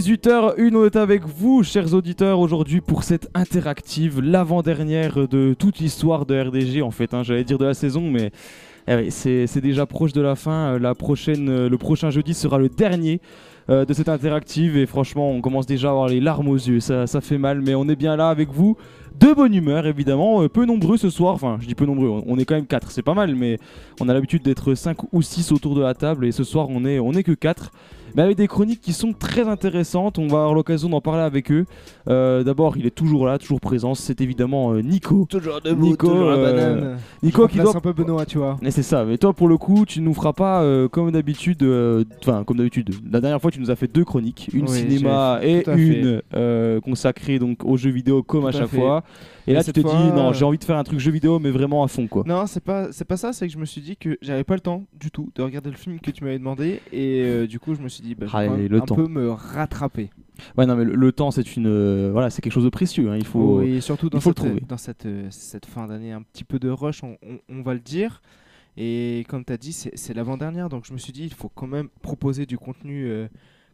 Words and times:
18h01, 0.00 0.74
on 0.74 0.84
est 0.86 0.96
avec 0.96 1.26
vous, 1.26 1.62
chers 1.62 1.92
auditeurs, 1.92 2.40
aujourd'hui 2.40 2.80
pour 2.80 3.02
cette 3.04 3.28
interactive, 3.34 4.20
l'avant-dernière 4.22 5.28
de 5.28 5.54
toute 5.58 5.78
l'histoire 5.78 6.24
de 6.24 6.40
RDG, 6.40 6.80
en 6.80 6.90
fait. 6.90 7.12
hein, 7.12 7.22
J'allais 7.22 7.44
dire 7.44 7.58
de 7.58 7.66
la 7.66 7.74
saison, 7.74 8.10
mais 8.10 8.30
eh 8.88 9.10
c'est 9.10 9.60
déjà 9.60 9.84
proche 9.84 10.14
de 10.14 10.22
la 10.22 10.36
fin. 10.36 10.74
Euh, 10.74 10.78
La 10.78 10.94
prochaine, 10.94 11.48
euh, 11.50 11.68
le 11.68 11.76
prochain 11.76 12.08
jeudi 12.10 12.32
sera 12.32 12.58
le 12.58 12.70
dernier 12.70 13.20
euh, 13.68 13.84
de 13.84 13.92
cette 13.92 14.08
interactive, 14.08 14.78
et 14.78 14.86
franchement, 14.86 15.30
on 15.30 15.42
commence 15.42 15.66
déjà 15.66 15.88
à 15.88 15.90
avoir 15.90 16.08
les 16.08 16.20
larmes 16.20 16.48
aux 16.48 16.56
yeux. 16.56 16.80
Ça, 16.80 17.06
fait 17.20 17.36
mal, 17.38 17.60
mais 17.60 17.74
on 17.74 17.86
est 17.88 17.96
bien 17.96 18.16
là 18.16 18.30
avec 18.30 18.48
vous. 18.50 18.78
De 19.18 19.34
bonne 19.34 19.54
humeur, 19.54 19.86
évidemment. 19.86 20.48
Peu 20.48 20.64
nombreux 20.64 20.96
ce 20.96 21.10
soir. 21.10 21.34
Enfin, 21.34 21.58
je 21.60 21.66
dis 21.66 21.74
peu 21.74 21.84
nombreux, 21.84 22.08
on- 22.08 22.24
on 22.26 22.38
est 22.38 22.46
quand 22.46 22.54
même 22.54 22.66
4, 22.66 22.90
c'est 22.90 23.02
pas 23.02 23.14
mal, 23.14 23.34
mais 23.34 23.58
on 24.00 24.08
a 24.08 24.14
l'habitude 24.14 24.42
d'être 24.42 24.74
5 24.74 24.96
ou 25.12 25.20
6 25.20 25.52
autour 25.52 25.74
de 25.74 25.82
la 25.82 25.92
table, 25.92 26.24
et 26.24 26.32
ce 26.32 26.42
soir, 26.42 26.68
on 26.70 26.86
est, 26.86 26.98
on 26.98 27.12
est 27.12 27.22
que 27.22 27.32
4 27.32 27.70
mais 28.14 28.22
avec 28.22 28.36
des 28.36 28.48
chroniques 28.48 28.80
qui 28.80 28.92
sont 28.92 29.12
très 29.12 29.48
intéressantes. 29.48 30.18
On 30.18 30.26
va 30.26 30.38
avoir 30.38 30.54
l'occasion 30.54 30.88
d'en 30.88 31.00
parler 31.00 31.22
avec 31.22 31.50
eux. 31.50 31.66
Euh, 32.08 32.42
D'abord, 32.42 32.76
il 32.76 32.86
est 32.86 32.94
toujours 32.94 33.26
là, 33.26 33.38
toujours 33.38 33.60
présent. 33.60 33.94
C'est 33.94 34.20
évidemment 34.20 34.72
euh, 34.72 34.80
Nico. 34.82 35.26
Toujours 35.28 35.60
Nico, 35.76 36.08
toujours 36.08 36.30
la 36.30 36.36
euh, 36.36 36.52
banane. 36.52 36.98
Nico 37.22 37.46
qui 37.46 37.58
doit. 37.58 37.76
un 37.76 37.80
peu 37.80 37.92
Benoît, 37.92 38.26
tu 38.26 38.38
vois. 38.38 38.56
Et 38.62 38.70
c'est 38.70 38.82
ça. 38.82 39.04
Mais 39.04 39.18
toi, 39.18 39.32
pour 39.32 39.48
le 39.48 39.56
coup, 39.56 39.84
tu 39.86 40.00
nous 40.00 40.14
feras 40.14 40.32
pas 40.32 40.64
comme 40.88 41.10
d'habitude. 41.10 41.64
Enfin, 42.22 42.44
comme 42.44 42.56
d'habitude. 42.58 42.90
La 43.10 43.20
dernière 43.20 43.40
fois, 43.40 43.50
tu 43.50 43.60
nous 43.60 43.70
as 43.70 43.76
fait 43.76 43.92
deux 43.92 44.04
chroniques, 44.04 44.50
une 44.52 44.68
Oui, 44.68 44.76
cinéma 44.78 45.40
et 45.42 45.64
une 45.68 46.22
consacrée 46.82 47.38
donc 47.38 47.64
aux 47.64 47.76
jeux 47.76 47.90
vidéo, 47.90 48.22
comme 48.22 48.46
à 48.46 48.52
chaque 48.52 48.68
fait. 48.68 48.76
fois. 48.76 49.02
Et 49.46 49.50
Et 49.50 49.54
là, 49.54 49.60
tu 49.60 49.66
cette 49.66 49.74
te 49.76 49.80
dis 49.80 49.86
non, 50.12 50.30
euh, 50.30 50.32
j'ai 50.32 50.44
envie 50.44 50.58
de 50.58 50.64
faire 50.64 50.76
un 50.76 50.84
truc 50.84 50.98
jeu 50.98 51.10
vidéo, 51.10 51.38
mais 51.38 51.50
vraiment 51.50 51.82
à 51.82 51.88
fond, 51.88 52.06
quoi. 52.06 52.24
Non, 52.26 52.46
c'est 52.46 52.62
pas, 52.62 52.92
c'est 52.92 53.04
pas 53.04 53.16
ça, 53.16 53.32
c'est 53.32 53.46
que 53.46 53.52
je 53.52 53.58
me 53.58 53.64
suis 53.64 53.80
dit 53.80 53.96
que 53.96 54.18
j'avais 54.22 54.44
pas 54.44 54.54
le 54.54 54.60
temps 54.60 54.84
du 54.98 55.10
tout 55.10 55.30
de 55.34 55.42
regarder 55.42 55.70
le 55.70 55.76
film 55.76 55.98
que 56.00 56.10
tu 56.10 56.22
m'avais 56.24 56.38
demandé 56.38 56.80
et 56.92 57.22
euh, 57.22 57.46
du 57.46 57.58
coup 57.58 57.74
je 57.74 57.80
me 57.80 57.88
suis 57.88 58.02
dit 58.02 58.14
bah, 58.14 58.26
je 58.26 58.32
vais 58.36 58.38
Ah, 58.46 58.50
même 58.50 58.66
le 58.66 58.76
un 58.78 58.80
temps. 58.84 58.94
peu 58.96 59.06
me 59.08 59.30
rattraper. 59.30 60.10
Ouais, 60.56 60.64
non, 60.66 60.74
mais 60.76 60.84
le, 60.84 60.94
le 60.94 61.12
temps, 61.12 61.30
c'est 61.30 61.56
une, 61.56 61.66
euh, 61.66 62.10
voilà, 62.12 62.30
c'est 62.30 62.40
quelque 62.42 62.52
chose 62.52 62.64
de 62.64 62.70
précieux. 62.70 63.10
hein, 63.10 63.16
Il 63.18 63.26
faut. 63.26 63.60
et 63.62 63.80
surtout 63.80 64.08
dans 64.10 64.20
faut 64.20 64.30
le 64.30 64.34
cette, 64.34 64.44
trouver. 64.46 64.62
dans 64.68 64.76
cette, 64.78 65.06
euh, 65.06 65.26
cette 65.30 65.66
fin 65.66 65.86
d'année 65.86 66.12
un 66.12 66.22
petit 66.22 66.44
peu 66.44 66.58
de 66.58 66.68
rush, 66.70 67.02
on, 67.04 67.16
on- 67.22 67.38
on 67.48 67.62
va 67.62 67.74
le 67.74 67.80
dire. 67.80 68.22
Et 68.76 69.24
comme 69.28 69.44
tu 69.44 69.52
as 69.52 69.56
dit, 69.58 69.72
c'est 69.72 70.14
l'avant-dernière, 70.14 70.68
donc 70.68 70.84
je 70.86 70.92
me 70.92 70.98
suis 70.98 71.12
dit 71.12 71.24
il 71.24 71.34
faut 71.34 71.50
quand 71.54 71.66
même 71.66 71.88
proposer 72.02 72.46
du 72.46 72.56
contenu 72.56 73.10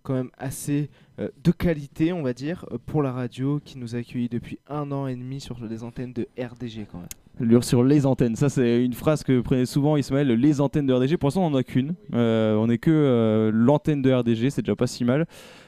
quand 0.06 0.14
même 0.14 0.30
assez 0.38 0.88
euh, 1.18 1.28
de 1.42 1.50
qualité, 1.50 2.12
on 2.12 2.22
va 2.22 2.32
dire, 2.32 2.64
euh, 2.70 2.78
pour 2.86 3.02
la 3.02 3.10
radio 3.12 3.60
qui 3.64 3.76
nous 3.78 3.94
a 3.96 3.98
accueillis 3.98 4.28
depuis 4.28 4.58
un 4.68 4.90
an 4.92 5.06
et 5.08 5.16
demi 5.16 5.40
sur 5.40 5.56
les 5.62 5.82
antennes 5.82 6.12
de 6.12 6.28
RDG 6.38 6.86
quand 6.90 6.98
même. 6.98 7.08
Lure 7.38 7.64
sur 7.64 7.84
les 7.84 8.06
antennes, 8.06 8.34
ça 8.34 8.48
c'est 8.48 8.82
une 8.82 8.94
phrase 8.94 9.22
que 9.22 9.42
prenait 9.42 9.66
souvent 9.66 9.98
Ismaël, 9.98 10.26
les 10.28 10.60
antennes 10.62 10.86
de 10.86 10.94
RDG. 10.94 11.18
Pour 11.18 11.26
l'instant, 11.26 11.42
on 11.44 11.48
en 11.48 11.54
a 11.54 11.62
qu'une. 11.62 11.94
Euh, 12.14 12.54
on 12.56 12.70
est 12.70 12.78
que 12.78 12.90
euh, 12.90 13.50
l'antenne 13.52 14.00
de 14.00 14.10
RDG, 14.10 14.48
c'est 14.48 14.62
déjà 14.62 14.74
pas 14.74 14.86
si 14.86 15.04
mal. 15.04 15.26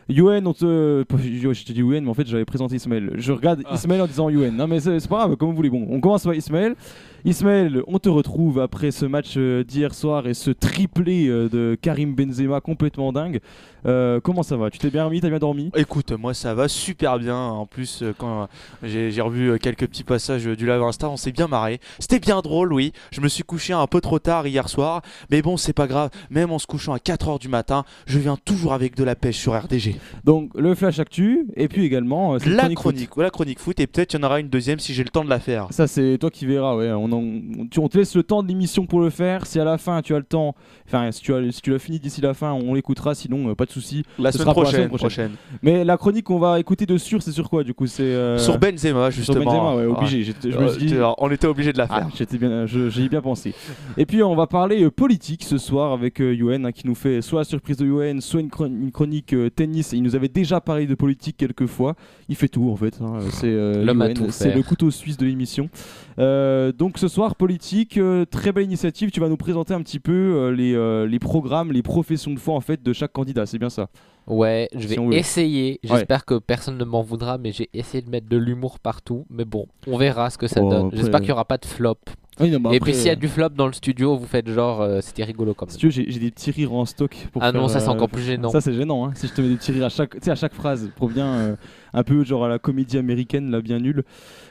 Yuen, 0.08 0.46
on 0.46 0.54
te. 0.54 1.04
Je 1.18 1.64
te 1.64 1.72
dis 1.72 1.80
Yuen, 1.80 2.04
mais 2.04 2.08
en 2.10 2.14
fait 2.14 2.26
j'avais 2.26 2.46
présenté 2.46 2.76
Ismaël. 2.76 3.10
Je 3.16 3.32
regarde 3.32 3.62
Ah. 3.66 3.74
Ismaël 3.74 4.00
en 4.00 4.06
disant 4.06 4.30
Yuen. 4.30 4.56
Non, 4.56 4.66
mais 4.66 4.80
c'est 4.80 4.98
c'est 4.98 5.08
pas 5.10 5.18
grave, 5.18 5.36
comme 5.36 5.50
vous 5.50 5.56
voulez. 5.56 5.68
Bon, 5.68 5.86
on 5.90 6.00
commence 6.00 6.24
par 6.24 6.32
Ismaël. 6.34 6.74
Ismaël, 7.24 7.82
on 7.88 7.98
te 7.98 8.08
retrouve 8.08 8.60
après 8.60 8.92
ce 8.92 9.04
match 9.04 9.34
euh, 9.36 9.64
d'hier 9.64 9.92
soir 9.92 10.28
et 10.28 10.34
ce 10.34 10.50
triplé 10.50 11.26
euh, 11.26 11.48
de 11.48 11.76
Karim 11.80 12.14
Benzema 12.14 12.60
complètement 12.60 13.12
dingue. 13.12 13.40
Euh, 13.86 14.20
comment 14.20 14.44
ça 14.44 14.56
va? 14.56 14.70
Tu 14.70 14.78
t'es 14.78 14.90
bien 14.90 15.04
remis? 15.04 15.20
T'as 15.20 15.28
bien 15.28 15.38
dormi? 15.38 15.70
Écoute, 15.74 16.12
moi 16.12 16.32
ça 16.32 16.54
va 16.54 16.68
super 16.68 17.18
bien. 17.18 17.36
En 17.36 17.66
plus, 17.66 18.04
quand 18.18 18.48
j'ai 18.82 19.20
revu 19.20 19.58
quelques 19.58 19.86
petits 19.86 20.04
passages 20.04 20.44
du 20.44 20.66
live 20.66 20.82
Insta, 20.82 21.08
on 21.08 21.16
s'est 21.16 21.32
bien 21.32 21.48
marré. 21.48 21.80
C'était 21.98 22.18
bien 22.20 22.40
drôle, 22.40 22.72
oui. 22.72 22.92
Je 23.10 23.20
me 23.20 23.28
suis 23.28 23.42
couché 23.42 23.72
un 23.72 23.86
peu 23.86 24.00
trop 24.00 24.18
tard 24.18 24.46
hier 24.46 24.68
soir, 24.68 25.02
mais 25.30 25.42
bon, 25.42 25.56
c'est 25.56 25.72
pas 25.72 25.86
grave. 25.86 26.10
Même 26.30 26.50
en 26.50 26.58
se 26.58 26.66
couchant 26.66 26.92
à 26.92 26.98
4h 26.98 27.40
du 27.40 27.48
matin, 27.48 27.84
je 28.06 28.18
viens 28.18 28.36
toujours 28.36 28.72
avec 28.72 28.96
de 28.96 29.04
la 29.04 29.14
pêche 29.14 29.38
sur 29.38 29.56
RDG. 29.56 29.96
Donc 30.24 30.50
le 30.54 30.74
flash 30.74 30.98
actu 30.98 31.46
et 31.54 31.68
puis 31.68 31.84
également 31.84 32.36
La 32.46 32.68
chronique 32.74 33.10
foot. 33.10 33.22
la 33.22 33.30
chronique 33.30 33.60
foot, 33.60 33.78
et 33.80 33.86
peut-être 33.86 34.14
il 34.14 34.20
y 34.20 34.20
en 34.20 34.26
aura 34.26 34.40
une 34.40 34.48
deuxième 34.48 34.78
si 34.78 34.92
j'ai 34.92 35.04
le 35.04 35.10
temps 35.10 35.24
de 35.24 35.30
la 35.30 35.40
faire. 35.40 35.68
Ça, 35.70 35.86
c'est 35.86 36.18
toi 36.18 36.30
qui 36.30 36.46
verras. 36.46 36.76
Ouais. 36.76 36.90
On, 36.90 37.07
en- 37.12 37.40
on 37.82 37.88
te 37.88 37.98
laisse 37.98 38.14
le 38.16 38.22
temps 38.22 38.42
de 38.42 38.48
l'émission 38.48 38.86
pour 38.86 39.00
le 39.00 39.10
faire. 39.10 39.46
Si 39.46 39.58
à 39.60 39.64
la 39.64 39.78
fin 39.78 40.00
tu 40.02 40.14
as 40.14 40.18
le 40.18 40.24
temps, 40.24 40.54
enfin, 40.86 41.10
si 41.12 41.20
tu 41.22 41.34
as, 41.34 41.50
si 41.52 41.60
tu 41.62 41.70
l'as 41.70 41.78
fini 41.78 41.98
d'ici 41.98 42.20
la 42.20 42.34
fin, 42.34 42.52
on 42.52 42.74
l'écoutera. 42.74 43.14
Sinon, 43.14 43.48
euh, 43.50 43.54
pas 43.54 43.64
de 43.66 43.70
souci. 43.70 44.04
La 44.18 44.32
semaine 44.32 44.42
sera 44.44 44.54
pour 44.54 44.62
la 44.62 44.68
prochaine, 44.68 44.86
semaine 44.88 44.98
prochaine. 44.98 45.30
Mais 45.62 45.84
la 45.84 45.96
chronique 45.96 46.24
qu'on 46.24 46.38
va 46.38 46.58
écouter 46.60 46.86
de 46.86 46.96
sûr, 46.98 47.22
c'est 47.22 47.32
sur 47.32 47.48
quoi 47.50 47.64
du 47.64 47.74
coup 47.74 47.86
C'est 47.86 48.02
euh, 48.02 48.38
Sur 48.38 48.58
Benzema, 48.58 49.10
sur 49.10 49.18
justement. 49.22 49.44
Benzema, 49.44 49.74
ouais, 49.76 49.86
Ouais. 49.86 49.96
obligé. 49.98 50.22
J'étais- 50.22 50.50
Je 50.50 50.58
me 50.58 50.64
Euh, 50.64 50.72
suis 50.72 50.86
dit. 50.86 50.94
on 51.18 51.30
était 51.30 51.46
obligé 51.46 51.72
de 51.72 51.78
la 51.78 51.86
Ah, 51.90 51.96
faire. 52.00 52.08
j'étais 52.16 52.38
bien, 52.38 52.66
j'y 52.66 53.04
ai 53.04 53.08
bien 53.08 53.20
pensé. 53.22 53.54
Et 53.96 54.06
puis 54.06 54.22
on 54.22 54.34
va 54.34 54.46
parler 54.46 54.82
euh, 54.84 54.90
politique 54.90 55.44
ce 55.44 55.58
soir 55.58 55.92
avec 55.92 56.20
euh, 56.20 56.34
Yoann, 56.34 56.66
hein, 56.66 56.72
qui 56.72 56.86
nous 56.86 56.94
fait 56.94 57.22
soit 57.22 57.40
la 57.40 57.44
surprise 57.44 57.76
de 57.76 57.86
Yoann, 57.86 58.20
soit 58.20 58.40
une, 58.40 58.50
chron- 58.50 58.66
une 58.66 58.90
chronique 58.92 59.32
euh, 59.32 59.50
tennis. 59.50 59.92
Il 59.92 60.02
nous 60.02 60.16
avait 60.16 60.28
déjà 60.28 60.60
parlé 60.60 60.86
de 60.86 60.94
politique 60.94 61.36
quelques 61.36 61.66
fois. 61.66 61.94
Il 62.28 62.36
fait 62.36 62.48
tout 62.48 62.68
en 62.70 62.76
fait. 62.76 62.98
hein. 63.00 63.18
C'est 63.30 63.46
euh, 63.48 63.84
le 63.84 64.62
couteau 64.62 64.90
suisse 64.90 65.16
de 65.16 65.24
l'émission. 65.26 65.68
Euh, 66.18 66.72
donc 66.72 66.97
ce 66.98 67.08
soir 67.08 67.36
politique, 67.36 67.96
euh, 67.96 68.24
très 68.24 68.52
belle 68.52 68.64
initiative. 68.64 69.10
Tu 69.10 69.20
vas 69.20 69.28
nous 69.28 69.36
présenter 69.36 69.72
un 69.72 69.80
petit 69.82 70.00
peu 70.00 70.12
euh, 70.12 70.50
les, 70.50 70.74
euh, 70.74 71.06
les 71.06 71.18
programmes, 71.18 71.72
les 71.72 71.82
professions 71.82 72.32
de 72.32 72.38
foi 72.38 72.54
en 72.54 72.60
fait 72.60 72.82
de 72.82 72.92
chaque 72.92 73.12
candidat. 73.12 73.46
C'est 73.46 73.58
bien 73.58 73.70
ça? 73.70 73.88
Ouais, 74.26 74.68
je 74.74 74.86
Si 74.86 74.96
vais 74.96 75.16
essayer. 75.16 75.80
J'espère 75.82 76.24
que 76.26 76.38
personne 76.38 76.76
ne 76.76 76.84
m'en 76.84 77.02
voudra, 77.02 77.38
mais 77.38 77.52
j'ai 77.52 77.70
essayé 77.72 78.02
de 78.02 78.10
mettre 78.10 78.28
de 78.28 78.36
l'humour 78.36 78.78
partout. 78.78 79.24
Mais 79.30 79.46
bon, 79.46 79.66
on 79.86 79.96
verra 79.96 80.28
ce 80.28 80.36
que 80.36 80.46
ça 80.48 80.60
Oh, 80.62 80.68
donne. 80.68 80.90
J'espère 80.92 81.20
qu'il 81.20 81.28
n'y 81.28 81.32
aura 81.32 81.46
pas 81.46 81.56
de 81.56 81.64
flop. 81.64 81.96
Oui, 82.40 82.50
non, 82.50 82.60
mais 82.60 82.76
Et 82.76 82.80
puis 82.80 82.94
s'il 82.94 83.06
y 83.06 83.10
a 83.10 83.16
du 83.16 83.26
flop 83.26 83.48
dans 83.50 83.66
le 83.66 83.72
studio, 83.72 84.16
vous 84.16 84.26
faites 84.26 84.48
genre 84.48 84.80
euh, 84.80 85.00
c'était 85.00 85.24
rigolo 85.24 85.54
comme 85.54 85.68
si 85.70 85.74
ça. 85.74 85.80
tu 85.80 85.86
veux, 85.86 85.90
j'ai 85.92 86.20
des 86.20 86.30
petits 86.30 86.50
rires 86.52 86.72
en 86.72 86.84
stock. 86.84 87.10
Pour 87.32 87.42
Ah 87.42 87.50
faire, 87.50 87.60
non, 87.60 87.68
ça 87.68 87.80
c'est 87.80 87.88
euh, 87.88 87.92
encore 87.92 88.08
plus 88.08 88.22
gênant. 88.22 88.50
Ça 88.50 88.60
c'est 88.60 88.74
gênant, 88.74 89.06
hein. 89.06 89.12
si 89.16 89.26
je 89.26 89.32
te 89.32 89.40
mets 89.40 89.48
des 89.48 89.56
petits 89.56 89.72
rires 89.72 89.86
à 89.86 89.88
chaque, 89.88 90.16
à 90.28 90.48
phrase, 90.50 90.90
pour 90.96 91.08
bien 91.08 91.26
euh, 91.26 91.56
un 91.94 92.02
peu 92.02 92.24
genre 92.24 92.44
à 92.44 92.48
la 92.48 92.58
comédie 92.58 92.98
américaine, 92.98 93.50
là 93.50 93.60
bien 93.60 93.78
nul. 93.78 94.04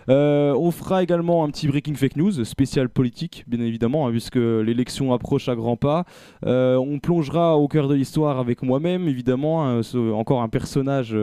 Euh, 0.10 0.54
on 0.54 0.72
fera 0.72 1.04
également 1.04 1.44
un 1.44 1.50
petit 1.50 1.68
breaking 1.68 1.96
fake 1.96 2.16
news 2.16 2.44
spécial 2.46 2.90
politique, 2.90 3.44
bien 3.48 3.60
évidemment, 3.60 4.08
hein, 4.08 4.12
puisque 4.12 4.36
l'élection 4.36 5.14
approche 5.14 5.50
à 5.50 5.56
grands 5.56 5.78
pas. 5.78 6.06
Euh, 6.46 6.76
on 6.78 7.00
plongera 7.00 7.58
au 7.58 7.68
cœur 7.68 7.88
de 7.88 7.96
l'histoire 7.96 8.40
avec 8.40 8.64
moi-même, 8.64 9.08
évidemment, 9.08 9.68
hein, 9.68 9.82
encore 10.14 10.42
un 10.42 10.50
personnage. 10.50 11.16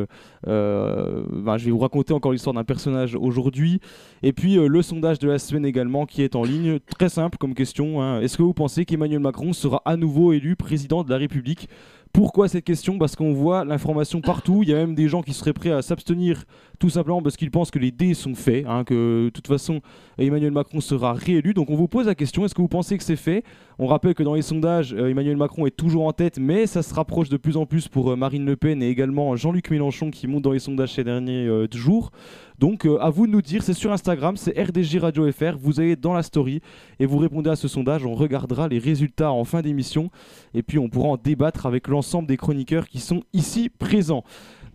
euh, 0.47 1.25
ben, 1.33 1.57
je 1.57 1.65
vais 1.65 1.71
vous 1.71 1.79
raconter 1.79 2.13
encore 2.13 2.33
l'histoire 2.33 2.55
d'un 2.55 2.65
personnage 2.65 3.15
aujourd'hui. 3.15 3.81
Et 4.23 4.33
puis 4.33 4.59
euh, 4.59 4.67
le 4.67 4.83
sondage 4.83 5.19
de 5.19 5.29
la 5.29 5.39
semaine 5.39 5.65
également 5.65 6.07
qui 6.07 6.23
est 6.23 6.37
en 6.37 6.45
ligne. 6.45 6.79
Très 6.81 7.09
simple 7.09 7.39
comme 7.39 7.55
question. 7.55 8.03
hein. 8.03 8.21
Est-ce 8.21 8.37
que 8.37 8.43
vous 8.43 8.55
pensez 8.55 8.85
qu'Emmanuel 8.85 9.21
Macron 9.21 9.53
sera 9.53 9.83
à 9.85 9.97
nouveau 9.97 10.33
élu 10.33 10.57
président 10.57 11.05
de 11.05 11.11
la 11.11 11.17
République? 11.17 11.69
Pourquoi 12.15 12.47
cette 12.47 12.65
question? 12.65 12.97
Parce 12.97 13.17
qu'on 13.17 13.33
voit 13.33 13.65
l'information 13.65 14.21
partout. 14.21 14.63
Il 14.63 14.69
y 14.69 14.73
a 14.73 14.77
même 14.77 14.95
des 14.95 15.09
gens 15.09 15.21
qui 15.21 15.33
seraient 15.33 15.53
prêts 15.53 15.73
à 15.73 15.83
s'abstenir 15.83 16.45
tout 16.79 16.89
simplement 16.89 17.21
parce 17.21 17.37
qu'ils 17.37 17.51
pensent 17.51 17.73
que 17.73 17.81
les 17.81 17.91
dés 17.91 18.15
sont 18.15 18.37
faits, 18.37 18.65
hein, 18.69 18.85
que 18.85 19.25
de 19.25 19.31
toute 19.31 19.49
façon 19.49 19.81
Emmanuel 20.17 20.53
Macron 20.53 20.81
sera 20.81 21.13
réélu. 21.13 21.55
Donc 21.55 21.71
on 21.71 21.75
vous 21.75 21.89
pose 21.89 22.07
la 22.07 22.15
question 22.15 22.45
est-ce 22.45 22.55
que 22.55 22.63
vous 22.63 22.69
pensez 22.69 22.97
que 22.99 23.03
c'est 23.03 23.17
fait? 23.17 23.43
On 23.81 23.89
rappelle 23.89 24.15
que 24.15 24.23
dans 24.23 24.35
les 24.35 24.43
sondages, 24.43 24.95
euh, 24.95 25.09
Emmanuel 25.09 25.37
Macron 25.37 25.67
est 25.67 25.77
toujours 25.77 26.07
en 26.07 26.13
tête, 26.13 26.39
mais 26.39 26.69
ça 26.69 26.85
se 26.85 26.95
rapproche 26.95 27.29
de 27.31 27.37
plus 27.37 27.57
en 27.57 27.67
plus 27.67 27.89
pour 27.89 28.13
euh, 28.13 28.17
Marine 28.17 28.47
Le 28.47 28.55
Pen 28.55 28.81
et 28.81 28.89
également 28.89 29.35
Jean-Luc 29.35 29.71
Mélenchon 29.71 30.13
qui 30.13 30.29
monte 30.29 30.43
dans 30.43 30.53
les 30.53 30.61
sondages 30.61 30.95
ces 30.95 31.03
derniers 31.03 31.49
euh, 31.49 31.67
jours. 31.73 32.13
Donc 32.59 32.87
euh, 32.87 32.99
à 33.01 33.11
vous 33.11 33.27
de 33.27 33.33
nous 33.33 33.43
dire, 33.43 33.63
c'est 33.63 33.75
sur 33.75 33.93
Instagram, 33.93 34.37
c'est 34.37 34.59
RDJ 34.59 34.99
Radio 34.99 35.31
FR, 35.31 35.57
vous 35.59 35.81
allez 35.81 35.97
dans 35.97 36.13
la 36.13 36.23
story 36.23 36.61
et 37.01 37.07
vous 37.07 37.19
répondez 37.19 37.51
à 37.51 37.57
ce 37.57 37.67
sondage, 37.67 38.07
on 38.07 38.15
regardera 38.15 38.69
les 38.69 38.79
résultats 38.79 39.33
en 39.33 39.45
fin 39.45 39.61
d'émission 39.61 40.11
et 40.55 40.63
puis 40.63 40.79
on 40.79 40.89
pourra 40.89 41.09
en 41.09 41.17
débattre 41.17 41.67
avec 41.67 41.89
l'ensemble 41.89 42.29
des 42.29 42.37
chroniqueurs 42.37 42.89
qui 42.89 43.01
sont 43.01 43.23
ici 43.33 43.69
présents. 43.69 44.25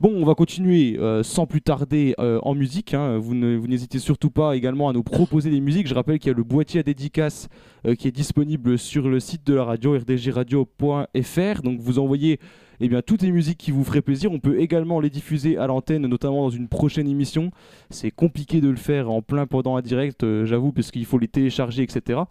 Bon, 0.02 0.14
on 0.16 0.24
va 0.24 0.34
continuer 0.34 0.98
euh, 0.98 1.24
sans 1.24 1.46
plus 1.46 1.62
tarder 1.62 2.16
euh, 2.20 2.40
en 2.44 2.56
musique. 2.56 2.94
hein. 2.94 3.18
Vous 3.18 3.36
n'hésitez 3.36 4.00
surtout 4.00 4.32
pas 4.32 4.56
également 4.56 4.88
à 4.88 4.94
nous 4.94 5.04
proposer 5.04 5.52
des 5.52 5.60
musiques. 5.60 5.88
Je 5.88 5.94
rappelle 5.94 6.20
qu'il 6.20 6.30
y 6.30 6.34
a 6.34 6.38
le 6.38 6.44
boîtier 6.46 6.80
à 6.80 6.84
dédicace 6.84 7.50
euh, 7.86 7.96
qui 7.96 8.08
est 8.08 8.12
disponible 8.12 8.78
sur 8.78 9.10
le 9.10 9.20
site 9.20 9.46
de 9.46 9.56
la 9.56 9.66
radio 9.66 9.98
rdgradio.fr. 9.98 11.62
Donc 11.64 11.82
vous 11.82 12.00
envoyez 12.00 12.40
eh 12.80 12.88
bien, 12.88 13.02
toutes 13.02 13.24
les 13.24 13.32
musiques 13.34 13.58
qui 13.58 13.72
vous 13.72 13.84
feraient 13.84 14.02
plaisir. 14.02 14.32
On 14.32 14.40
peut 14.40 14.62
également 14.62 15.02
les 15.02 15.10
diffuser 15.10 15.58
à 15.58 15.68
l'antenne, 15.68 16.08
notamment 16.08 16.44
dans 16.44 16.50
une 16.50 16.70
prochaine 16.70 17.10
émission. 17.10 17.52
C'est 17.90 18.10
compliqué 18.10 18.62
de 18.62 18.70
le 18.70 18.78
faire 18.78 19.12
en 19.12 19.22
plein 19.22 19.48
pendant 19.48 19.76
un 19.76 19.82
direct, 19.82 20.26
j'avoue, 20.46 20.72
parce 20.72 20.92
qu'il 20.92 21.04
faut 21.04 21.18
les 21.18 21.28
télécharger, 21.28 21.84
etc. 21.84 22.22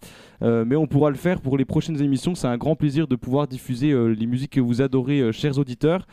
Mais 0.40 0.74
on 0.74 0.86
pourra 0.86 1.10
le 1.10 1.16
faire 1.16 1.42
pour 1.42 1.58
les 1.58 1.66
prochaines 1.66 2.00
émissions. 2.00 2.34
C'est 2.34 2.46
un 2.46 2.56
grand 2.56 2.76
plaisir 2.76 3.06
de 3.06 3.14
pouvoir 3.14 3.46
diffuser 3.46 3.92
les 4.16 4.26
musiques 4.26 4.52
que 4.52 4.60
vous 4.60 4.80
adorez, 4.80 5.34
chers 5.34 5.58
auditeurs. 5.58 6.06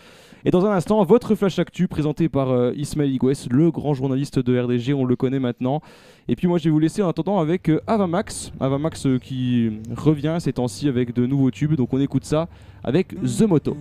Et 0.47 0.51
dans 0.51 0.63
un 0.63 0.71
instant, 0.71 1.03
votre 1.03 1.33
flash 1.33 1.57
actu 1.57 1.87
présenté 1.87 2.29
par 2.29 2.51
euh, 2.51 2.71
Ismaël 2.75 3.17
le 3.49 3.71
grand 3.71 3.95
journaliste 3.95 4.37
de 4.37 4.59
RDG, 4.59 4.93
on 4.93 5.03
le 5.03 5.15
connaît 5.15 5.39
maintenant. 5.39 5.81
Et 6.27 6.35
puis 6.35 6.47
moi, 6.47 6.59
je 6.59 6.65
vais 6.65 6.69
vous 6.69 6.77
laisser 6.77 7.01
en 7.01 7.09
attendant 7.09 7.39
avec 7.39 7.67
euh, 7.67 7.81
Avamax. 7.87 8.51
Avamax 8.59 9.07
euh, 9.07 9.17
qui 9.17 9.71
revient 9.97 10.37
ces 10.39 10.53
temps-ci 10.53 10.87
avec 10.87 11.15
de 11.15 11.25
nouveaux 11.25 11.49
tubes. 11.49 11.73
Donc 11.73 11.93
on 11.93 11.99
écoute 11.99 12.25
ça 12.25 12.47
avec 12.83 13.15
The 13.15 13.41
Moto. 13.41 13.75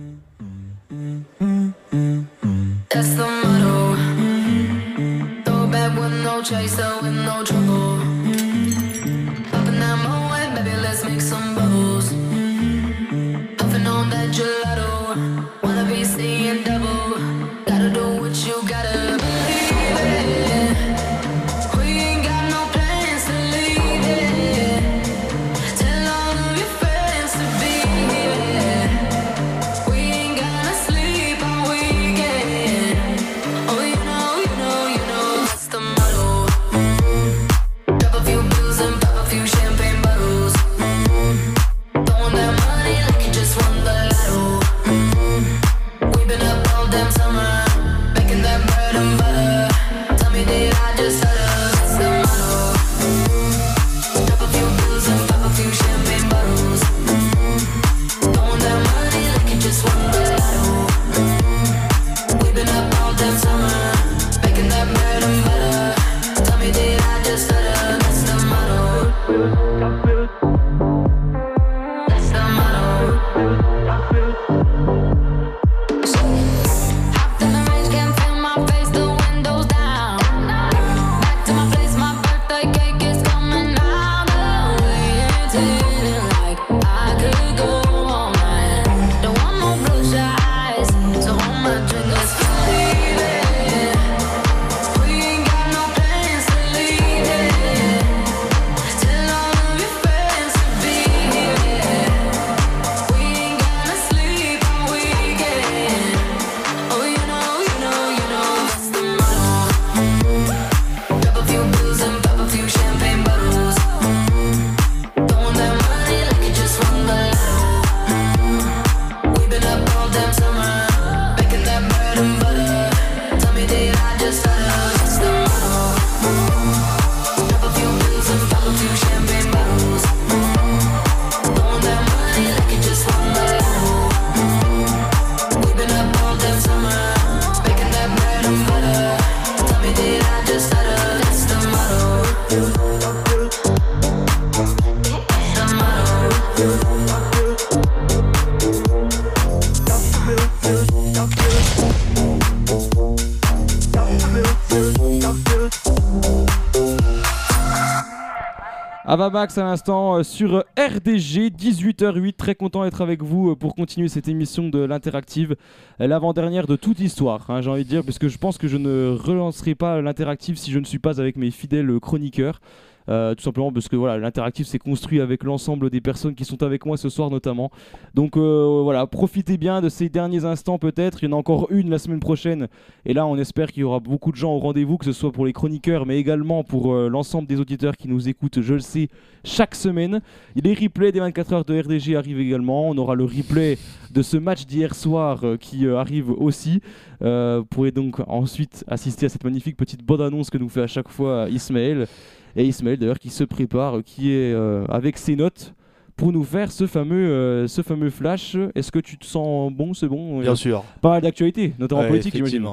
Avamax 159.15 159.57
à 159.57 159.63
l'instant 159.63 160.17
euh, 160.17 160.23
sur 160.23 160.65
RDG 160.77 161.47
18h08. 161.49 162.33
Très 162.35 162.53
content 162.53 162.83
d'être 162.83 162.99
avec 162.99 163.23
vous 163.23 163.51
euh, 163.51 163.55
pour 163.55 163.73
continuer 163.73 164.09
cette 164.09 164.27
émission 164.27 164.67
de 164.67 164.79
l'interactive, 164.79 165.55
euh, 166.01 166.07
l'avant-dernière 166.07 166.67
de 166.67 166.75
toute 166.75 166.99
l'histoire, 166.99 167.49
hein, 167.49 167.61
j'ai 167.61 167.69
envie 167.69 167.85
de 167.85 167.89
dire, 167.89 168.03
parce 168.03 168.19
que 168.19 168.27
je 168.27 168.37
pense 168.37 168.57
que 168.57 168.67
je 168.67 168.75
ne 168.75 169.15
relancerai 169.17 169.73
pas 169.73 170.01
l'interactive 170.01 170.57
si 170.57 170.69
je 170.69 170.79
ne 170.79 170.83
suis 170.83 170.99
pas 170.99 171.21
avec 171.21 171.37
mes 171.37 171.49
fidèles 171.49 171.97
chroniqueurs. 172.01 172.59
Euh, 173.07 173.35
tout 173.35 173.43
simplement 173.43 173.71
parce 173.71 173.87
que 173.87 173.95
voilà, 173.95 174.17
l'interactif 174.17 174.67
s'est 174.67 174.79
construit 174.79 175.21
avec 175.21 175.43
l'ensemble 175.43 175.89
des 175.89 176.01
personnes 176.01 176.33
qui 176.33 176.45
sont 176.45 176.63
avec 176.63 176.85
moi 176.85 176.97
ce 176.97 177.09
soir 177.09 177.29
notamment. 177.29 177.71
Donc 178.13 178.37
euh, 178.37 178.81
voilà, 178.83 179.05
profitez 179.07 179.57
bien 179.57 179.81
de 179.81 179.89
ces 179.89 180.09
derniers 180.09 180.45
instants 180.45 180.79
peut-être. 180.79 181.23
Il 181.23 181.29
y 181.29 181.33
en 181.33 181.35
a 181.35 181.39
encore 181.39 181.67
une 181.71 181.89
la 181.89 181.99
semaine 181.99 182.19
prochaine. 182.19 182.67
Et 183.05 183.13
là, 183.13 183.25
on 183.27 183.37
espère 183.37 183.71
qu'il 183.71 183.81
y 183.81 183.83
aura 183.83 183.99
beaucoup 183.99 184.31
de 184.31 184.37
gens 184.37 184.53
au 184.53 184.59
rendez-vous, 184.59 184.97
que 184.97 185.05
ce 185.05 185.11
soit 185.11 185.31
pour 185.31 185.45
les 185.45 185.53
chroniqueurs, 185.53 186.05
mais 186.05 186.17
également 186.17 186.63
pour 186.63 186.93
euh, 186.93 187.09
l'ensemble 187.09 187.47
des 187.47 187.59
auditeurs 187.59 187.95
qui 187.95 188.07
nous 188.07 188.27
écoutent, 188.27 188.61
je 188.61 188.73
le 188.73 188.79
sais, 188.79 189.09
chaque 189.43 189.75
semaine. 189.75 190.21
Les 190.55 190.73
replays 190.73 191.11
des 191.11 191.19
24 191.19 191.53
heures 191.53 191.65
de 191.65 191.79
RDG 191.79 192.15
arrivent 192.15 192.39
également. 192.39 192.89
On 192.89 192.97
aura 192.97 193.15
le 193.15 193.25
replay 193.25 193.77
de 194.11 194.21
ce 194.21 194.37
match 194.37 194.65
d'hier 194.65 194.95
soir 194.95 195.43
qui 195.59 195.87
arrive 195.87 196.31
aussi. 196.31 196.81
Vous 197.21 197.65
pourrez 197.69 197.91
donc 197.91 198.19
ensuite 198.27 198.83
assister 198.87 199.27
à 199.27 199.29
cette 199.29 199.43
magnifique 199.43 199.77
petite 199.77 200.03
bande-annonce 200.03 200.49
que 200.49 200.57
nous 200.57 200.69
fait 200.69 200.81
à 200.81 200.87
chaque 200.87 201.09
fois 201.09 201.47
Ismaël. 201.49 202.07
Et 202.55 202.65
Ismaël 202.65 202.97
d'ailleurs 202.97 203.19
qui 203.19 203.29
se 203.29 203.43
prépare, 203.43 204.03
qui 204.03 204.31
est 204.31 204.53
euh, 204.53 204.85
avec 204.87 205.17
ses 205.17 205.35
notes 205.35 205.73
pour 206.15 206.31
nous 206.31 206.43
faire 206.43 206.71
ce 206.71 206.87
fameux, 206.87 207.27
euh, 207.27 207.67
ce 207.67 207.81
fameux 207.81 208.09
flash. 208.09 208.55
Est-ce 208.75 208.91
que 208.91 208.99
tu 208.99 209.17
te 209.17 209.25
sens 209.25 209.71
bon 209.73 209.93
C'est 209.93 210.07
bon? 210.07 210.39
Bien 210.39 210.55
sûr. 210.55 210.83
Pas 211.01 211.09
mal 211.09 211.21
d'actualité, 211.21 211.73
notamment 211.77 212.01
Ouais, 212.01 212.07
politique, 212.07 212.35
j'imagine. 212.35 212.65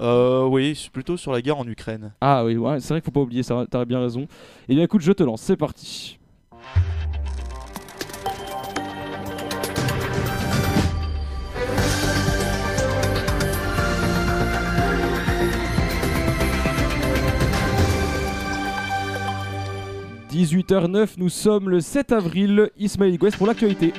Euh, 0.00 0.46
oui, 0.46 0.88
plutôt 0.92 1.16
sur 1.16 1.32
la 1.32 1.42
guerre 1.42 1.58
en 1.58 1.66
Ukraine. 1.66 2.12
Ah 2.20 2.44
oui, 2.44 2.56
ouais, 2.56 2.80
c'est 2.80 2.94
vrai 2.94 3.00
qu'il 3.00 3.06
faut 3.06 3.10
pas 3.12 3.20
oublier 3.20 3.42
ça, 3.42 3.66
t'as 3.68 3.84
bien 3.84 4.00
raison. 4.00 4.26
Et 4.68 4.74
bien 4.74 4.84
écoute, 4.84 5.00
je 5.00 5.12
te 5.12 5.22
lance, 5.22 5.42
c'est 5.42 5.56
parti. 5.56 6.18
«18h09, 20.38 21.14
nous 21.16 21.30
sommes 21.30 21.68
le 21.68 21.80
7 21.80 22.12
avril, 22.12 22.70
Ismaël 22.78 23.12
Igouès 23.12 23.34
pour 23.34 23.48
l'actualité. 23.48 23.92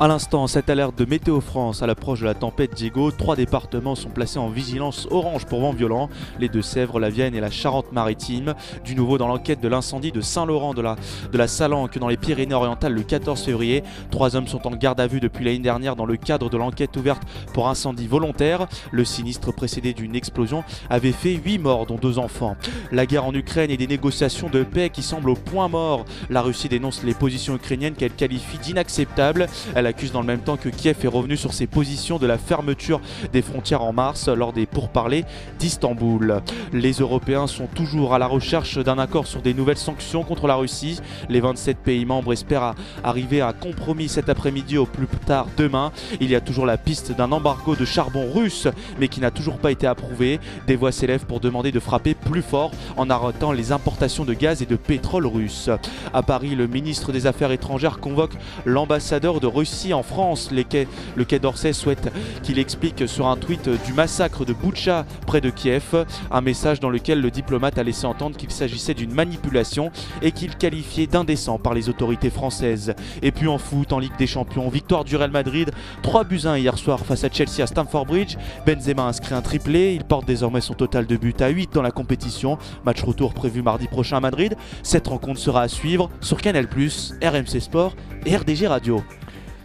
À 0.00 0.06
l'instant, 0.06 0.46
cette 0.46 0.70
alerte 0.70 0.96
de 0.96 1.04
Météo 1.04 1.40
France 1.40 1.82
à 1.82 1.86
l'approche 1.88 2.20
de 2.20 2.24
la 2.24 2.34
tempête 2.34 2.72
Diego, 2.72 3.10
trois 3.10 3.34
départements 3.34 3.96
sont 3.96 4.10
placés 4.10 4.38
en 4.38 4.48
vigilance 4.48 5.08
orange 5.10 5.44
pour 5.44 5.60
vent 5.60 5.72
violent, 5.72 6.08
les 6.38 6.48
Deux-Sèvres, 6.48 7.00
la 7.00 7.10
Vienne 7.10 7.34
et 7.34 7.40
la 7.40 7.50
Charente-Maritime. 7.50 8.54
Du 8.84 8.94
nouveau 8.94 9.18
dans 9.18 9.26
l'enquête 9.26 9.60
de 9.60 9.66
l'incendie 9.66 10.12
de 10.12 10.20
Saint-Laurent 10.20 10.72
de 10.72 10.82
la, 10.82 10.94
de 11.32 11.36
la 11.36 11.48
Salanque 11.48 11.98
dans 11.98 12.06
les 12.06 12.16
Pyrénées-Orientales 12.16 12.92
le 12.92 13.02
14 13.02 13.42
février. 13.42 13.82
Trois 14.12 14.36
hommes 14.36 14.46
sont 14.46 14.68
en 14.68 14.76
garde 14.76 15.00
à 15.00 15.08
vue 15.08 15.18
depuis 15.18 15.44
l'année 15.44 15.58
dernière 15.58 15.96
dans 15.96 16.06
le 16.06 16.16
cadre 16.16 16.48
de 16.48 16.56
l'enquête 16.56 16.96
ouverte 16.96 17.22
pour 17.52 17.68
incendie 17.68 18.06
volontaire. 18.06 18.68
Le 18.92 19.04
sinistre 19.04 19.52
précédé 19.52 19.94
d'une 19.94 20.14
explosion 20.14 20.62
avait 20.90 21.10
fait 21.10 21.34
8 21.34 21.58
morts 21.58 21.86
dont 21.86 21.96
deux 21.96 22.20
enfants. 22.20 22.56
La 22.92 23.04
guerre 23.04 23.24
en 23.24 23.34
Ukraine 23.34 23.72
et 23.72 23.76
des 23.76 23.88
négociations 23.88 24.48
de 24.48 24.62
paix 24.62 24.90
qui 24.90 25.02
semblent 25.02 25.30
au 25.30 25.34
point 25.34 25.66
mort. 25.66 26.04
La 26.30 26.40
Russie 26.40 26.68
dénonce 26.68 27.02
les 27.02 27.14
positions 27.14 27.56
ukrainiennes 27.56 27.94
qu'elle 27.94 28.14
qualifie 28.14 28.58
d'inacceptables. 28.58 29.48
Elle 29.74 29.86
accuse 29.86 30.12
dans 30.12 30.20
le 30.20 30.26
même 30.26 30.40
temps 30.40 30.56
que 30.56 30.68
Kiev 30.68 30.96
est 31.02 31.08
revenu 31.08 31.36
sur 31.36 31.52
ses 31.52 31.66
positions 31.66 32.18
de 32.18 32.26
la 32.26 32.38
fermeture 32.38 33.00
des 33.32 33.42
frontières 33.42 33.82
en 33.82 33.92
mars 33.92 34.28
lors 34.28 34.52
des 34.52 34.66
pourparlers 34.66 35.24
d'Istanbul. 35.58 36.42
Les 36.72 36.92
Européens 36.92 37.46
sont 37.46 37.66
toujours 37.66 38.14
à 38.14 38.18
la 38.18 38.26
recherche 38.26 38.78
d'un 38.78 38.98
accord 38.98 39.26
sur 39.26 39.42
des 39.42 39.54
nouvelles 39.54 39.78
sanctions 39.78 40.22
contre 40.22 40.46
la 40.46 40.54
Russie. 40.54 41.00
Les 41.28 41.40
27 41.40 41.78
pays 41.78 42.04
membres 42.04 42.32
espèrent 42.32 42.74
arriver 43.04 43.40
à 43.40 43.48
un 43.48 43.52
compromis 43.52 44.08
cet 44.08 44.28
après-midi 44.28 44.78
au 44.78 44.86
plus 44.86 45.06
tard 45.06 45.46
demain. 45.56 45.92
Il 46.20 46.30
y 46.30 46.34
a 46.34 46.40
toujours 46.40 46.66
la 46.66 46.76
piste 46.76 47.12
d'un 47.12 47.32
embargo 47.32 47.74
de 47.74 47.84
charbon 47.84 48.30
russe, 48.32 48.68
mais 48.98 49.08
qui 49.08 49.20
n'a 49.20 49.30
toujours 49.30 49.58
pas 49.58 49.70
été 49.70 49.86
approuvé. 49.86 50.40
Des 50.66 50.76
voix 50.76 50.92
s'élèvent 50.92 51.26
pour 51.26 51.40
demander 51.40 51.72
de 51.72 51.80
frapper 51.80 52.14
plus 52.14 52.42
fort 52.42 52.70
en 52.96 53.10
arrêtant 53.10 53.52
les 53.52 53.72
importations 53.72 54.24
de 54.24 54.34
gaz 54.34 54.62
et 54.62 54.66
de 54.66 54.76
pétrole 54.76 55.26
russe. 55.26 55.70
À 56.12 56.22
Paris, 56.22 56.54
le 56.54 56.66
ministre 56.66 57.12
des 57.12 57.26
Affaires 57.26 57.52
étrangères 57.52 57.98
convoque 57.98 58.34
l'ambassadeur 58.64 59.40
de 59.40 59.46
Russie 59.48 59.92
en 59.92 60.02
France. 60.02 60.50
Le 60.52 61.24
Quai 61.24 61.38
d'Orsay 61.38 61.72
souhaite 61.72 62.12
qu'il 62.42 62.58
explique 62.58 63.08
sur 63.08 63.26
un 63.26 63.36
tweet 63.36 63.68
du 63.84 63.92
massacre 63.92 64.44
de 64.44 64.52
Boutcha 64.52 65.04
près 65.26 65.40
de 65.40 65.50
Kiev, 65.50 66.04
un 66.30 66.40
message 66.40 66.80
dans 66.80 66.90
lequel 66.90 67.20
le 67.20 67.30
diplomate 67.30 67.78
a 67.78 67.82
laissé 67.82 68.06
entendre 68.06 68.36
qu'il 68.36 68.50
s'agissait 68.50 68.94
d'une 68.94 69.12
manipulation 69.12 69.90
et 70.22 70.32
qu'il 70.32 70.56
qualifiait 70.56 71.06
d'indécent 71.06 71.58
par 71.58 71.74
les 71.74 71.88
autorités 71.88 72.30
françaises. 72.30 72.94
Et 73.22 73.32
puis 73.32 73.48
en 73.48 73.58
foot, 73.58 73.92
en 73.92 73.98
Ligue 73.98 74.16
des 74.18 74.26
Champions, 74.26 74.68
victoire 74.68 75.04
du 75.04 75.16
Real 75.16 75.30
Madrid, 75.30 75.70
3 76.02 76.24
buts 76.24 76.42
1 76.44 76.58
hier 76.58 76.78
soir 76.78 77.00
face 77.00 77.24
à 77.24 77.30
Chelsea 77.30 77.62
à 77.62 77.66
Stamford 77.66 78.06
Bridge. 78.06 78.36
Benzema 78.66 79.04
inscrit 79.04 79.34
un 79.34 79.42
triplé, 79.42 79.94
il 79.94 80.04
porte 80.04 80.26
désormais 80.26 80.60
son 80.60 80.74
total 80.74 81.06
de 81.06 81.16
buts 81.16 81.34
à 81.40 81.48
8 81.48 81.72
dans 81.72 81.82
la 81.82 81.90
compétition. 81.90 82.58
Match 82.84 83.02
retour 83.02 83.34
prévu 83.34 83.62
mardi 83.62 83.86
prochain 83.86 84.18
à 84.18 84.20
Madrid. 84.20 84.56
Cette 84.82 85.06
rencontre 85.08 85.40
sera 85.40 85.62
à 85.62 85.68
suivre 85.68 86.10
sur 86.20 86.40
Canal+, 86.40 86.66
RMC 86.66 87.60
Sport 87.60 87.94
et 88.26 88.36
RDG 88.36 88.66
Radio. 88.66 89.02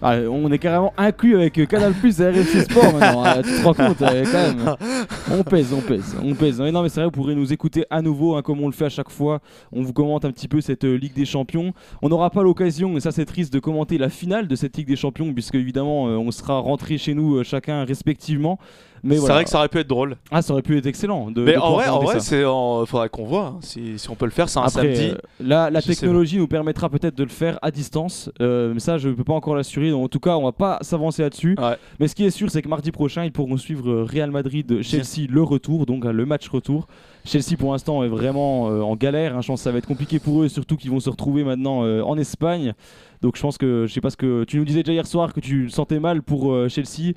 Ah, 0.05 0.17
on 0.29 0.51
est 0.51 0.57
carrément 0.59 0.93
inclus 0.97 1.37
avec 1.37 1.57
euh, 1.57 1.65
Canal 1.65 1.93
Plus 1.93 2.19
et 2.19 2.29
RFC 2.29 2.63
Sport 2.65 2.91
maintenant. 2.91 3.23
Ah, 3.23 3.37
tu 3.41 3.49
te 3.49 3.63
rends 3.63 3.73
compte, 3.73 4.01
euh, 4.01 4.25
quand 4.29 4.33
même. 4.33 4.75
On 5.31 5.43
pèse, 5.43 5.71
on 5.71 5.79
pèse, 5.79 6.15
on 6.21 6.35
pèse. 6.35 6.59
Non, 6.59 6.83
mais 6.83 6.89
c'est 6.89 6.99
vrai, 6.99 7.05
vous 7.05 7.11
pourrez 7.11 7.35
nous 7.35 7.53
écouter 7.53 7.85
à 7.89 8.01
nouveau, 8.01 8.35
hein, 8.35 8.41
comme 8.41 8.59
on 8.59 8.67
le 8.67 8.73
fait 8.73 8.85
à 8.85 8.89
chaque 8.89 9.09
fois. 9.09 9.39
On 9.71 9.81
vous 9.81 9.93
commente 9.93 10.25
un 10.25 10.31
petit 10.31 10.49
peu 10.49 10.59
cette 10.59 10.83
euh, 10.83 10.95
Ligue 10.95 11.13
des 11.13 11.23
Champions. 11.23 11.73
On 12.01 12.09
n'aura 12.09 12.31
pas 12.31 12.43
l'occasion, 12.43 12.97
et 12.97 12.99
ça 12.99 13.13
c'est 13.13 13.23
triste, 13.23 13.53
de 13.53 13.59
commenter 13.59 13.97
la 13.97 14.09
finale 14.09 14.49
de 14.49 14.55
cette 14.57 14.75
Ligue 14.75 14.87
des 14.87 14.97
Champions, 14.97 15.33
puisque 15.33 15.55
évidemment, 15.55 16.03
on 16.03 16.31
sera 16.31 16.59
rentrés 16.59 16.97
chez 16.97 17.13
nous 17.13 17.41
chacun 17.45 17.85
respectivement. 17.85 18.59
Mais 19.05 19.17
C'est 19.17 19.27
vrai 19.31 19.43
que 19.43 19.49
ça 19.49 19.57
aurait 19.57 19.67
pu 19.67 19.79
être 19.79 19.87
drôle. 19.89 20.15
Ah, 20.31 20.41
ça 20.41 20.53
aurait 20.53 20.61
pu 20.61 20.77
être 20.77 20.85
excellent. 20.85 21.29
De, 21.29 21.43
Mais 21.43 21.53
de 21.55 21.57
en 21.57 21.73
vrai, 21.73 21.89
en 21.89 21.99
vrai, 21.99 22.19
c'est 22.21 22.45
en... 22.45 22.85
faudrait 22.85 23.09
qu'on 23.09 23.25
voit 23.25 23.47
hein, 23.47 23.57
si, 23.61 23.99
si 23.99 24.09
on 24.09 24.15
peut 24.15 24.23
le 24.25 24.31
faire. 24.31 24.47
C'est 24.47 24.59
un 24.59 24.63
Après, 24.63 24.95
samedi. 24.95 25.11
euh, 25.11 25.69
la, 25.69 25.81
technologie 25.81 26.37
nous 26.37 26.47
permettra 26.47 26.89
peut-être 26.89 27.15
de 27.17 27.23
le 27.23 27.29
faire 27.29 27.59
à 27.61 27.69
distance, 27.69 28.31
euh, 28.41 28.71
mais 28.73 28.79
ça 28.79 28.97
je 28.97 29.09
ne 29.09 29.13
peux 29.13 29.25
pas 29.25 29.33
encore 29.33 29.55
l'assurer. 29.55 29.91
En 29.91 30.07
tout 30.07 30.19
cas, 30.21 30.37
on 30.37 30.43
va 30.43 30.53
pas 30.53 30.77
s'avancer 30.81 31.21
là-dessus. 31.21 31.55
Ouais. 31.59 31.75
Mais 31.99 32.07
ce 32.07 32.15
qui 32.15 32.23
est 32.23 32.29
sûr, 32.31 32.49
c'est 32.49 32.61
que 32.61 32.69
mardi 32.69 32.91
prochain, 32.91 33.25
ils 33.25 33.31
pourront 33.33 33.57
suivre 33.57 33.89
euh, 33.89 34.03
Real 34.09 34.31
Madrid, 34.31 34.81
Chelsea, 34.81 35.27
le 35.29 35.43
retour, 35.43 35.85
donc 35.85 36.05
euh, 36.05 36.13
le 36.13 36.25
match 36.25 36.47
retour. 36.47 36.87
Chelsea 37.25 37.57
pour 37.57 37.71
l'instant 37.73 38.03
est 38.03 38.09
vraiment 38.09 38.69
euh, 38.71 38.81
en 38.81 38.95
galère. 38.95 39.35
hein. 39.37 39.41
Je 39.41 39.47
pense 39.47 39.59
que 39.59 39.63
ça 39.65 39.71
va 39.71 39.77
être 39.79 39.87
compliqué 39.87 40.19
pour 40.19 40.41
eux, 40.41 40.45
et 40.45 40.49
surtout 40.49 40.77
qu'ils 40.77 40.91
vont 40.91 40.99
se 41.01 41.09
retrouver 41.09 41.43
maintenant 41.43 41.83
euh, 41.83 42.01
en 42.03 42.17
Espagne. 42.17 42.73
Donc 43.21 43.35
je 43.37 43.41
pense 43.41 43.57
que 43.57 43.85
je 43.87 43.93
sais 43.93 44.01
pas 44.01 44.09
ce 44.09 44.17
que 44.17 44.43
tu 44.45 44.57
nous 44.57 44.65
disais 44.65 44.83
déjà 44.83 44.93
hier 44.93 45.07
soir 45.07 45.33
que 45.33 45.39
tu 45.41 45.69
sentais 45.69 45.99
mal 45.99 46.21
pour 46.21 46.53
euh, 46.53 46.69
Chelsea. 46.69 47.13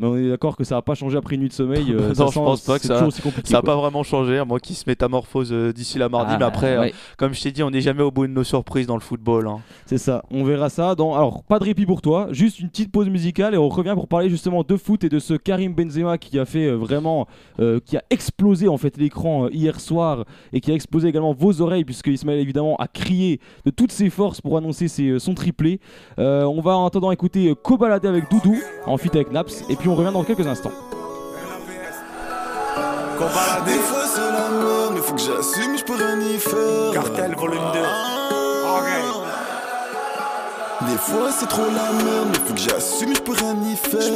Mais 0.00 0.06
on 0.06 0.16
est 0.16 0.28
d'accord 0.28 0.56
que 0.56 0.64
ça 0.64 0.74
va 0.76 0.82
pas 0.82 0.94
changer 0.94 1.16
après 1.18 1.36
une 1.36 1.42
nuit 1.42 1.48
de 1.48 1.52
sommeil. 1.52 1.92
euh, 1.92 2.08
Non, 2.08 2.14
ça 2.14 2.26
je 2.26 2.30
sent- 2.32 2.40
pense 2.40 2.60
pas 2.62 2.76
que 2.78 2.82
c'est 2.82 2.88
ça-. 2.88 3.08
Ça 3.44 3.52
n'a 3.58 3.62
pas 3.62 3.76
vraiment 3.76 4.02
changé, 4.02 4.38
à 4.38 4.44
moins 4.44 4.58
qu'il 4.58 4.74
se 4.74 4.84
métamorphose 4.86 5.52
euh, 5.52 5.72
d'ici 5.72 5.98
la 5.98 6.08
mardi. 6.08 6.32
Ah, 6.34 6.38
mais 6.38 6.44
après, 6.46 6.76
euh, 6.78 6.88
comme 7.18 7.34
je 7.34 7.42
t'ai 7.42 7.52
dit, 7.52 7.62
on 7.62 7.70
n'est 7.70 7.80
jamais 7.82 8.02
au 8.02 8.10
bout 8.10 8.26
de 8.26 8.32
nos 8.32 8.42
surprises 8.44 8.86
dans 8.86 8.94
le 8.96 9.00
football. 9.00 9.46
hein. 9.46 9.60
C'est 9.86 9.98
ça, 9.98 10.24
on 10.30 10.42
verra 10.44 10.68
ça. 10.70 10.94
Dans... 10.94 11.14
Alors, 11.14 11.42
pas 11.44 11.58
de 11.58 11.64
répit 11.64 11.84
pour 11.86 12.00
toi, 12.02 12.28
juste 12.30 12.60
une 12.60 12.68
petite 12.70 12.90
pause 12.90 13.08
musicale 13.10 13.54
et 13.54 13.58
on 13.58 13.68
revient 13.68 13.92
pour 13.94 14.08
parler 14.08 14.30
justement 14.30 14.62
de 14.66 14.76
foot 14.76 15.04
et 15.04 15.08
de 15.10 15.18
ce 15.18 15.34
Karim 15.34 15.74
Benzema 15.74 16.16
qui 16.18 16.38
a 16.38 16.44
fait 16.46 16.66
euh, 16.66 16.76
vraiment, 16.76 17.26
euh, 17.60 17.78
qui 17.84 17.96
a 17.96 18.02
explosé 18.10 18.68
en 18.68 18.78
fait 18.78 18.96
l'écran 18.96 19.44
euh, 19.44 19.48
hier 19.52 19.78
soir 19.80 20.24
et 20.54 20.60
qui 20.60 20.70
a 20.70 20.74
explosé 20.74 21.08
également 21.08 21.32
vos 21.34 21.60
oreilles 21.60 21.84
puisque 21.84 22.06
Ismaël 22.06 22.38
évidemment 22.40 22.76
a 22.76 22.88
crié 22.88 23.38
de 23.66 23.70
toutes 23.70 23.92
ses 23.92 24.08
forces 24.08 24.40
pour 24.40 24.56
annoncer 24.56 24.88
ses- 24.88 25.18
son 25.18 25.34
triplé. 25.34 25.78
Euh, 26.18 26.44
on 26.44 26.60
va 26.62 26.76
en 26.76 26.86
attendant 26.86 27.10
écouter 27.10 27.52
Kobalade 27.62 28.06
avec 28.06 28.30
Doudou 28.30 28.56
en 28.86 28.96
feat 28.96 29.14
avec 29.14 29.30
Naps 29.32 29.64
et 29.68 29.76
puis 29.76 29.89
on 29.90 29.94
revient 29.96 30.12
dans 30.12 30.22
quelques 30.24 30.46
instants. 30.46 30.72
Des 33.66 33.72
fois 33.72 34.04
c'est 34.12 34.20
la 34.20 34.48
merde, 34.48 34.92
mais 34.94 35.00
faut 35.00 35.14
que 35.14 35.20
j'assume, 35.20 35.76
je 35.76 35.84
peux 35.84 35.94
rien 35.94 36.18
y 36.20 36.38
faire. 36.38 36.92
Cartel 36.92 37.34
volume 37.36 37.60
2. 37.74 37.80
Des 40.90 40.96
fois 40.96 41.30
c'est 41.38 41.46
trop 41.46 41.66
la 41.66 41.92
merde, 42.04 42.28
mais 42.32 42.38
faut 42.46 42.54
que 42.54 42.60
j'assume, 42.60 43.14
je 43.14 43.20
peux 43.20 43.32
rien 43.32 43.56
y 43.70 43.76
faire. 43.76 44.10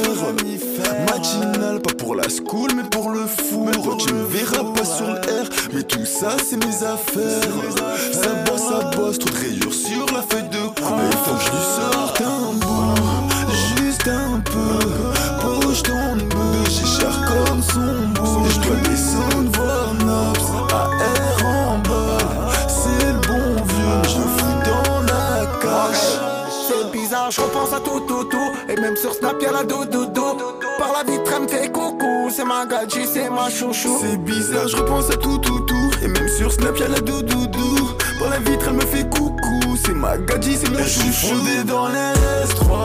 Matinal, 1.11 1.79
pas 1.81 1.93
pour 1.93 2.15
la 2.15 2.27
school, 2.29 2.71
mais 2.75 2.83
pour 2.83 3.11
le 3.11 3.25
four. 3.27 3.97
Tu 3.97 4.13
me 4.13 4.23
verras 4.23 4.63
pas 4.73 4.85
sur 4.85 5.05
le 5.05 5.19
R, 5.19 5.49
mais 5.73 5.83
tout 5.83 6.05
ça 6.05 6.37
c'est 6.43 6.57
mes 6.57 6.83
affaires. 6.83 7.43
Ça 8.11 8.29
bosse, 8.45 8.61
ça 8.61 8.89
bosse, 8.97 9.19
trop 9.19 9.29
de 9.29 9.37
rayures 9.37 9.73
sur 9.73 10.05
la 10.13 10.23
feuille 10.23 10.49
de 10.49 10.81
cour. 10.81 10.97
Il 11.11 11.17
faut 11.17 11.35
que 11.35 11.41
je 11.41 11.51
lui 11.51 11.65
sorte 11.93 12.21
un 12.21 12.64
Je 27.27 27.41
repense 27.41 27.73
à 27.73 27.79
tout, 27.79 28.01
tout, 28.01 28.23
tout. 28.25 28.51
Et 28.69 28.79
même 28.79 28.95
sur 28.95 29.11
Snap, 29.13 29.41
y'a 29.41 29.51
la 29.51 29.63
doudoudou. 29.63 30.37
Par 30.77 30.93
la 30.93 31.11
vitre, 31.11 31.31
elle 31.35 31.43
me 31.43 31.47
fait 31.47 31.71
coucou. 31.71 32.29
C'est 32.29 32.45
ma 32.45 32.65
gadji, 32.67 33.07
c'est 33.11 33.29
ma 33.31 33.49
chouchou. 33.49 33.97
C'est 33.99 34.17
bizarre, 34.17 34.67
je 34.67 34.75
repense 34.75 35.09
à 35.09 35.17
tout, 35.17 35.39
tout, 35.39 35.61
tout. 35.61 35.91
Et 36.03 36.07
même 36.07 36.27
sur 36.27 36.51
Snap, 36.51 36.77
y'a 36.77 36.87
la 36.87 36.99
doudoudou. 36.99 37.89
Par 38.19 38.29
la 38.29 38.37
vitre, 38.39 38.65
elle 38.67 38.73
me 38.73 38.81
fait 38.81 39.09
coucou. 39.09 39.75
c'est 39.83 39.93
ma 39.93 40.17
gadji, 40.17 40.55
c'est 40.55 40.69
mon 40.69 40.77
chouchou. 40.85 41.35
Fondé 41.35 41.63
dans 41.63 41.87
les 41.87 42.13
S3. 42.45 42.83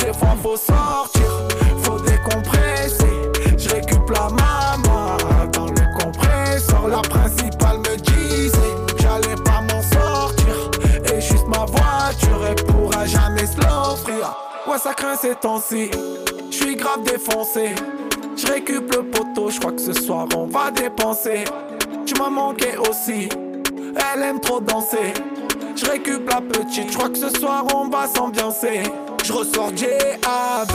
Mais 0.00 0.12
Ouais, 14.68 14.76
ça 14.76 14.92
craint 14.92 15.16
ces 15.16 15.34
temps-ci. 15.34 15.90
Je 16.50 16.54
suis 16.54 16.76
grave 16.76 17.02
défoncé. 17.02 17.74
Je 18.36 18.46
récup 18.46 18.94
le 18.94 19.02
poteau, 19.02 19.48
je 19.48 19.58
crois 19.58 19.72
que 19.72 19.80
ce 19.80 19.94
soir 19.94 20.26
on 20.36 20.44
va 20.44 20.70
dépenser. 20.70 21.44
Tu 22.04 22.12
m'as 22.20 22.28
manqué 22.28 22.76
aussi, 22.76 23.30
elle 24.14 24.22
aime 24.22 24.40
trop 24.40 24.60
danser. 24.60 25.14
Je 25.74 25.86
récup 25.86 26.28
la 26.28 26.42
petite, 26.42 26.92
je 26.92 26.98
crois 26.98 27.08
que 27.08 27.16
ce 27.16 27.30
soir 27.30 27.64
on 27.74 27.88
va 27.88 28.06
s'ambiancer. 28.06 28.82
Je 29.24 29.32
ressors 29.32 29.72
GAV 29.72 30.68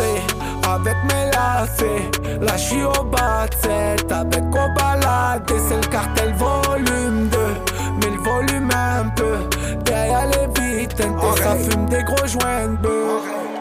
avec 0.68 0.96
mes 1.08 1.30
lacets. 1.32 2.10
Là 2.42 2.58
je 2.58 2.64
suis 2.64 2.84
au 2.84 3.04
bas 3.04 3.46
de 3.46 4.12
avec 4.12 4.44
au 4.44 4.74
balade. 4.76 5.52
Et 5.52 5.60
c'est 5.70 5.76
le 5.76 5.92
cartel 5.92 6.34
volume 6.34 7.30
2, 7.30 7.38
mais 8.02 8.10
le 8.10 8.22
volume 8.24 8.70
un 8.72 9.08
peu. 9.10 9.36
Derrière 9.86 10.26
les 10.30 10.80
vitres, 10.80 10.98
ça 11.38 11.56
fume 11.58 11.86
des 11.86 12.04
gros 12.04 12.26
joints 12.26 12.70
de. 12.82 13.53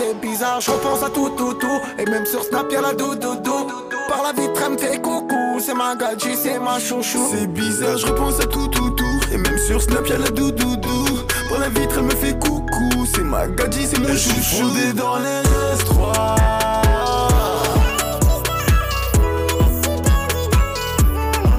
C'est 0.00 0.18
bizarre, 0.18 0.62
je 0.62 0.70
repense 0.70 1.02
à 1.02 1.10
tout, 1.10 1.28
tout, 1.36 1.52
tout. 1.52 1.78
Et 1.98 2.06
même 2.06 2.24
sur 2.24 2.42
Snap, 2.42 2.72
y'a 2.72 2.80
la 2.80 2.94
doudoudou. 2.94 3.66
Par 4.08 4.22
la 4.22 4.32
vitre, 4.32 4.62
elle 4.64 4.72
me 4.72 4.78
fait 4.78 4.98
coucou. 4.98 5.60
C'est 5.60 5.74
ma 5.74 5.94
gadji, 5.94 6.34
c'est 6.42 6.58
ma 6.58 6.78
chouchou. 6.78 7.28
C'est 7.30 7.46
bizarre, 7.46 7.98
je 7.98 8.06
repense 8.06 8.40
à 8.40 8.46
tout, 8.46 8.66
tout, 8.68 8.88
tout. 8.92 9.20
Et 9.30 9.36
même 9.36 9.58
sur 9.58 9.82
Snap, 9.82 10.08
y'a 10.08 10.16
la 10.16 10.30
doudoudou. 10.30 11.04
Pour 11.48 11.58
la 11.58 11.68
vitre, 11.68 11.96
elle 11.98 12.04
me 12.04 12.12
fait 12.12 12.32
coucou. 12.38 13.04
C'est 13.14 13.22
ma 13.22 13.46
gadji, 13.46 13.86
c'est 13.86 13.98
mon 13.98 14.08
chouchou. 14.08 14.68
Fondé 14.68 14.94
dans 14.94 15.18
les 15.18 15.42
S3. 15.76 16.34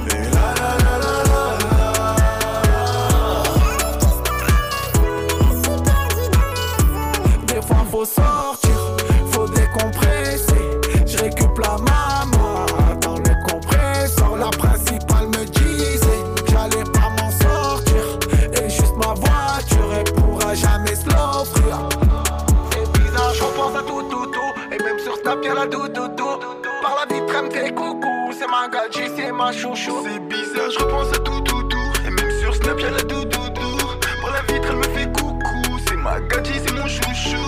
Mais 0.08 0.30
la 0.30 0.52
coucou. 28.68 28.68
C'est 28.68 28.68
ma 28.68 28.68
gadji, 28.68 29.12
c'est 29.16 29.32
ma 29.32 29.52
chouchou. 29.52 29.92
C'est 30.04 30.28
bizarre, 30.28 30.70
je 30.70 30.78
repense 30.78 31.12
à 31.12 31.18
tout, 31.18 31.40
tout, 31.40 31.62
tout. 31.64 31.76
Et 32.06 32.10
même 32.10 32.30
sur 32.40 32.54
Snap, 32.54 32.80
y'a 32.80 32.90
la 32.90 33.02
doudoudou. 33.02 33.76
Pour 34.20 34.30
la 34.30 34.42
vitre, 34.52 34.68
elle 34.70 34.76
me 34.76 34.82
fait 34.82 35.12
coucou. 35.12 35.78
C'est 35.86 35.96
ma 35.96 36.20
gadji, 36.20 36.52
c'est 36.64 36.74
mon 36.74 36.86
chouchou. 36.86 37.38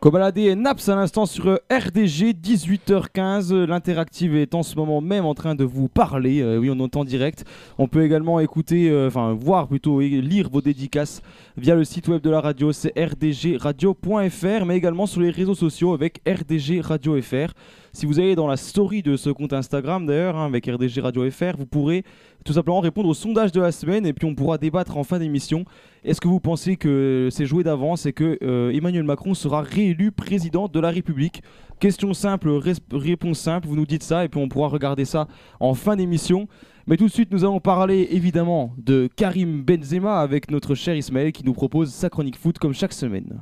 Kobalade 0.00 0.36
et 0.36 0.54
Naps 0.54 0.90
à 0.90 0.96
l'instant 0.96 1.24
sur 1.24 1.58
RDG 1.72 2.34
18h15. 2.34 3.54
Euh, 3.54 3.66
L'interactive 3.66 4.36
est 4.36 4.54
en 4.54 4.62
ce 4.62 4.76
moment 4.76 5.00
même 5.00 5.24
en 5.24 5.32
train 5.32 5.54
de 5.54 5.64
vous 5.64 5.88
parler. 5.88 6.42
Euh, 6.42 6.58
oui, 6.58 6.68
on 6.70 6.78
entend 6.80 7.04
direct. 7.04 7.46
On 7.78 7.88
peut 7.88 8.04
également 8.04 8.38
écouter, 8.38 8.90
euh, 8.90 9.06
enfin 9.08 9.32
voir 9.32 9.66
plutôt 9.66 10.02
et 10.02 10.08
lire 10.10 10.50
vos 10.50 10.60
dédicaces 10.60 11.22
via 11.56 11.74
le 11.74 11.84
site 11.84 12.08
web 12.08 12.20
de 12.20 12.28
la 12.28 12.42
radio, 12.42 12.70
c'est 12.70 12.92
rdgradio.fr, 12.94 14.66
mais 14.66 14.76
également 14.76 15.06
sur 15.06 15.22
les 15.22 15.30
réseaux 15.30 15.54
sociaux 15.54 15.94
avec 15.94 16.20
RDG 16.28 16.82
Radio 16.82 17.18
FR. 17.22 17.54
Si 17.94 18.06
vous 18.06 18.18
allez 18.18 18.34
dans 18.34 18.48
la 18.48 18.56
story 18.56 19.04
de 19.04 19.16
ce 19.16 19.30
compte 19.30 19.52
Instagram 19.52 20.04
d'ailleurs, 20.04 20.36
hein, 20.36 20.46
avec 20.46 20.66
RDG 20.66 21.00
Radio 21.00 21.30
FR, 21.30 21.56
vous 21.56 21.64
pourrez 21.64 22.02
tout 22.44 22.52
simplement 22.52 22.80
répondre 22.80 23.08
au 23.08 23.14
sondage 23.14 23.52
de 23.52 23.60
la 23.60 23.70
semaine 23.70 24.04
et 24.04 24.12
puis 24.12 24.26
on 24.26 24.34
pourra 24.34 24.58
débattre 24.58 24.96
en 24.96 25.04
fin 25.04 25.20
d'émission. 25.20 25.64
Est-ce 26.02 26.20
que 26.20 26.26
vous 26.26 26.40
pensez 26.40 26.74
que 26.74 27.28
c'est 27.30 27.46
joué 27.46 27.62
d'avance 27.62 28.04
et 28.06 28.12
que 28.12 28.36
euh, 28.42 28.72
Emmanuel 28.72 29.04
Macron 29.04 29.32
sera 29.34 29.62
réélu 29.62 30.10
président 30.10 30.66
de 30.66 30.80
la 30.80 30.90
République? 30.90 31.44
Question 31.78 32.14
simple, 32.14 32.50
réponse 32.90 33.38
simple, 33.38 33.68
vous 33.68 33.76
nous 33.76 33.86
dites 33.86 34.02
ça 34.02 34.24
et 34.24 34.28
puis 34.28 34.40
on 34.40 34.48
pourra 34.48 34.66
regarder 34.66 35.04
ça 35.04 35.28
en 35.60 35.74
fin 35.74 35.94
d'émission. 35.94 36.48
Mais 36.88 36.96
tout 36.96 37.06
de 37.06 37.12
suite, 37.12 37.30
nous 37.30 37.44
allons 37.44 37.60
parler 37.60 38.08
évidemment 38.10 38.74
de 38.76 39.08
Karim 39.14 39.62
Benzema 39.62 40.18
avec 40.18 40.50
notre 40.50 40.74
cher 40.74 40.96
Ismaël 40.96 41.30
qui 41.30 41.44
nous 41.44 41.54
propose 41.54 41.92
sa 41.92 42.10
chronique 42.10 42.38
foot 42.38 42.58
comme 42.58 42.74
chaque 42.74 42.92
semaine. 42.92 43.40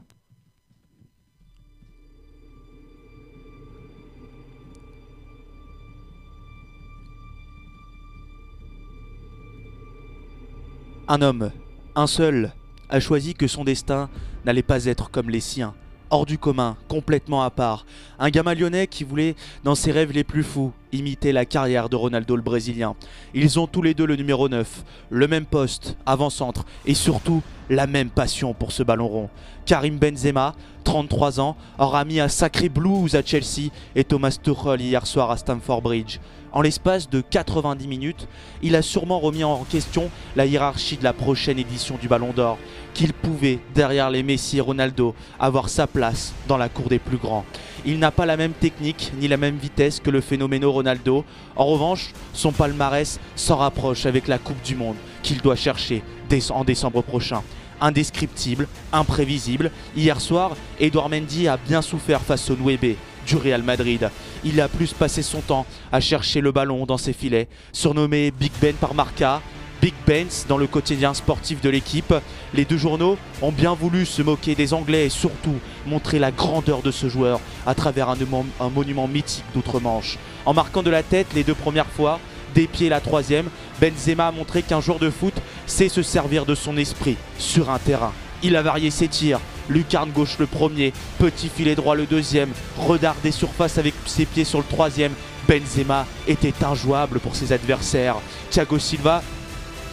Un 11.12 11.20
homme, 11.20 11.50
un 11.94 12.06
seul, 12.06 12.52
a 12.88 12.98
choisi 12.98 13.34
que 13.34 13.46
son 13.46 13.64
destin 13.64 14.08
n'allait 14.46 14.62
pas 14.62 14.86
être 14.86 15.10
comme 15.10 15.28
les 15.28 15.40
siens, 15.40 15.74
hors 16.08 16.24
du 16.24 16.38
commun, 16.38 16.78
complètement 16.88 17.42
à 17.42 17.50
part. 17.50 17.84
Un 18.18 18.30
gamin 18.30 18.54
lyonnais 18.54 18.86
qui 18.86 19.04
voulait, 19.04 19.36
dans 19.62 19.74
ses 19.74 19.92
rêves 19.92 20.12
les 20.12 20.24
plus 20.24 20.42
fous, 20.42 20.72
imiter 20.90 21.32
la 21.32 21.44
carrière 21.44 21.90
de 21.90 21.96
Ronaldo 21.96 22.34
le 22.34 22.40
Brésilien. 22.40 22.94
Ils 23.34 23.60
ont 23.60 23.66
tous 23.66 23.82
les 23.82 23.92
deux 23.92 24.06
le 24.06 24.16
numéro 24.16 24.48
9, 24.48 24.84
le 25.10 25.28
même 25.28 25.44
poste, 25.44 25.98
avant-centre, 26.06 26.64
et 26.86 26.94
surtout 26.94 27.42
la 27.68 27.86
même 27.86 28.08
passion 28.08 28.54
pour 28.54 28.72
ce 28.72 28.82
ballon 28.82 29.08
rond. 29.08 29.28
Karim 29.66 29.98
Benzema, 29.98 30.54
33 30.84 31.40
ans, 31.40 31.58
aura 31.78 32.06
mis 32.06 32.20
un 32.20 32.28
sacré 32.28 32.70
blues 32.70 33.16
à 33.16 33.22
Chelsea 33.22 33.68
et 33.94 34.04
Thomas 34.04 34.38
Tuchel 34.42 34.80
hier 34.80 35.06
soir 35.06 35.30
à 35.30 35.36
Stamford 35.36 35.82
Bridge. 35.82 36.20
En 36.52 36.60
l'espace 36.60 37.08
de 37.08 37.22
90 37.22 37.88
minutes, 37.88 38.28
il 38.62 38.76
a 38.76 38.82
sûrement 38.82 39.18
remis 39.18 39.42
en 39.42 39.64
question 39.64 40.10
la 40.36 40.44
hiérarchie 40.44 40.98
de 40.98 41.04
la 41.04 41.14
prochaine 41.14 41.58
édition 41.58 41.96
du 41.98 42.08
Ballon 42.08 42.32
d'Or, 42.34 42.58
qu'il 42.92 43.14
pouvait, 43.14 43.58
derrière 43.74 44.10
les 44.10 44.22
Messi 44.22 44.58
et 44.58 44.60
Ronaldo, 44.60 45.14
avoir 45.40 45.70
sa 45.70 45.86
place 45.86 46.34
dans 46.48 46.58
la 46.58 46.68
cour 46.68 46.90
des 46.90 46.98
plus 46.98 47.16
grands. 47.16 47.46
Il 47.86 47.98
n'a 47.98 48.10
pas 48.10 48.26
la 48.26 48.36
même 48.36 48.52
technique 48.52 49.12
ni 49.18 49.28
la 49.28 49.38
même 49.38 49.56
vitesse 49.56 49.98
que 49.98 50.10
le 50.10 50.20
phénoméno 50.20 50.70
Ronaldo. 50.70 51.24
En 51.56 51.64
revanche, 51.64 52.12
son 52.34 52.52
palmarès 52.52 53.18
s'en 53.34 53.56
rapproche 53.56 54.04
avec 54.04 54.28
la 54.28 54.38
Coupe 54.38 54.62
du 54.62 54.76
Monde 54.76 54.96
qu'il 55.22 55.40
doit 55.40 55.56
chercher 55.56 56.02
en 56.50 56.64
décembre 56.64 57.02
prochain. 57.02 57.42
Indescriptible, 57.80 58.68
imprévisible, 58.92 59.70
hier 59.96 60.20
soir, 60.20 60.52
Edouard 60.78 61.08
Mendy 61.08 61.48
a 61.48 61.56
bien 61.56 61.82
souffert 61.82 62.20
face 62.20 62.48
au 62.50 62.56
Nueve 62.56 62.96
du 63.26 63.36
Real 63.36 63.62
Madrid. 63.62 64.10
Il 64.44 64.60
a 64.60 64.68
plus 64.68 64.92
passé 64.92 65.22
son 65.22 65.40
temps 65.40 65.66
à 65.90 66.00
chercher 66.00 66.40
le 66.40 66.52
ballon 66.52 66.86
dans 66.86 66.98
ses 66.98 67.12
filets, 67.12 67.48
surnommé 67.72 68.30
Big 68.30 68.52
Ben 68.60 68.74
par 68.74 68.94
Marca, 68.94 69.40
Big 69.80 69.94
Benz 70.06 70.46
dans 70.48 70.58
le 70.58 70.68
quotidien 70.68 71.12
sportif 71.12 71.60
de 71.60 71.68
l'équipe. 71.68 72.14
Les 72.54 72.64
deux 72.64 72.76
journaux 72.76 73.18
ont 73.40 73.50
bien 73.50 73.74
voulu 73.74 74.06
se 74.06 74.22
moquer 74.22 74.54
des 74.54 74.74
Anglais 74.74 75.06
et 75.06 75.10
surtout 75.10 75.56
montrer 75.86 76.20
la 76.20 76.30
grandeur 76.30 76.82
de 76.82 76.92
ce 76.92 77.08
joueur 77.08 77.40
à 77.66 77.74
travers 77.74 78.08
un, 78.08 78.16
mo- 78.28 78.46
un 78.60 78.68
monument 78.68 79.08
mythique 79.08 79.44
d'outre-Manche. 79.54 80.18
En 80.46 80.54
marquant 80.54 80.84
de 80.84 80.90
la 80.90 81.02
tête 81.02 81.26
les 81.34 81.42
deux 81.42 81.54
premières 81.54 81.88
fois, 81.88 82.20
des 82.54 82.66
pieds 82.66 82.90
la 82.90 83.00
troisième, 83.00 83.48
Benzema 83.80 84.28
a 84.28 84.32
montré 84.32 84.62
qu'un 84.62 84.80
joueur 84.80 84.98
de 85.00 85.10
foot 85.10 85.34
sait 85.66 85.88
se 85.88 86.02
servir 86.02 86.46
de 86.46 86.54
son 86.54 86.76
esprit 86.76 87.16
sur 87.38 87.70
un 87.70 87.78
terrain. 87.78 88.12
Il 88.44 88.56
a 88.56 88.62
varié 88.62 88.90
ses 88.90 89.08
tirs, 89.08 89.40
lucarne 89.68 90.10
gauche 90.10 90.38
le 90.38 90.46
premier, 90.46 90.92
petit 91.18 91.48
filet 91.48 91.74
droit 91.74 91.94
le 91.94 92.06
deuxième, 92.06 92.50
redard 92.78 93.16
des 93.22 93.30
surfaces 93.30 93.78
avec 93.78 93.94
ses 94.06 94.26
pieds 94.26 94.44
sur 94.44 94.58
le 94.58 94.64
troisième. 94.64 95.12
Benzema 95.48 96.06
était 96.28 96.64
injouable 96.64 97.18
pour 97.18 97.34
ses 97.34 97.52
adversaires. 97.52 98.16
Thiago 98.50 98.78
Silva 98.78 99.22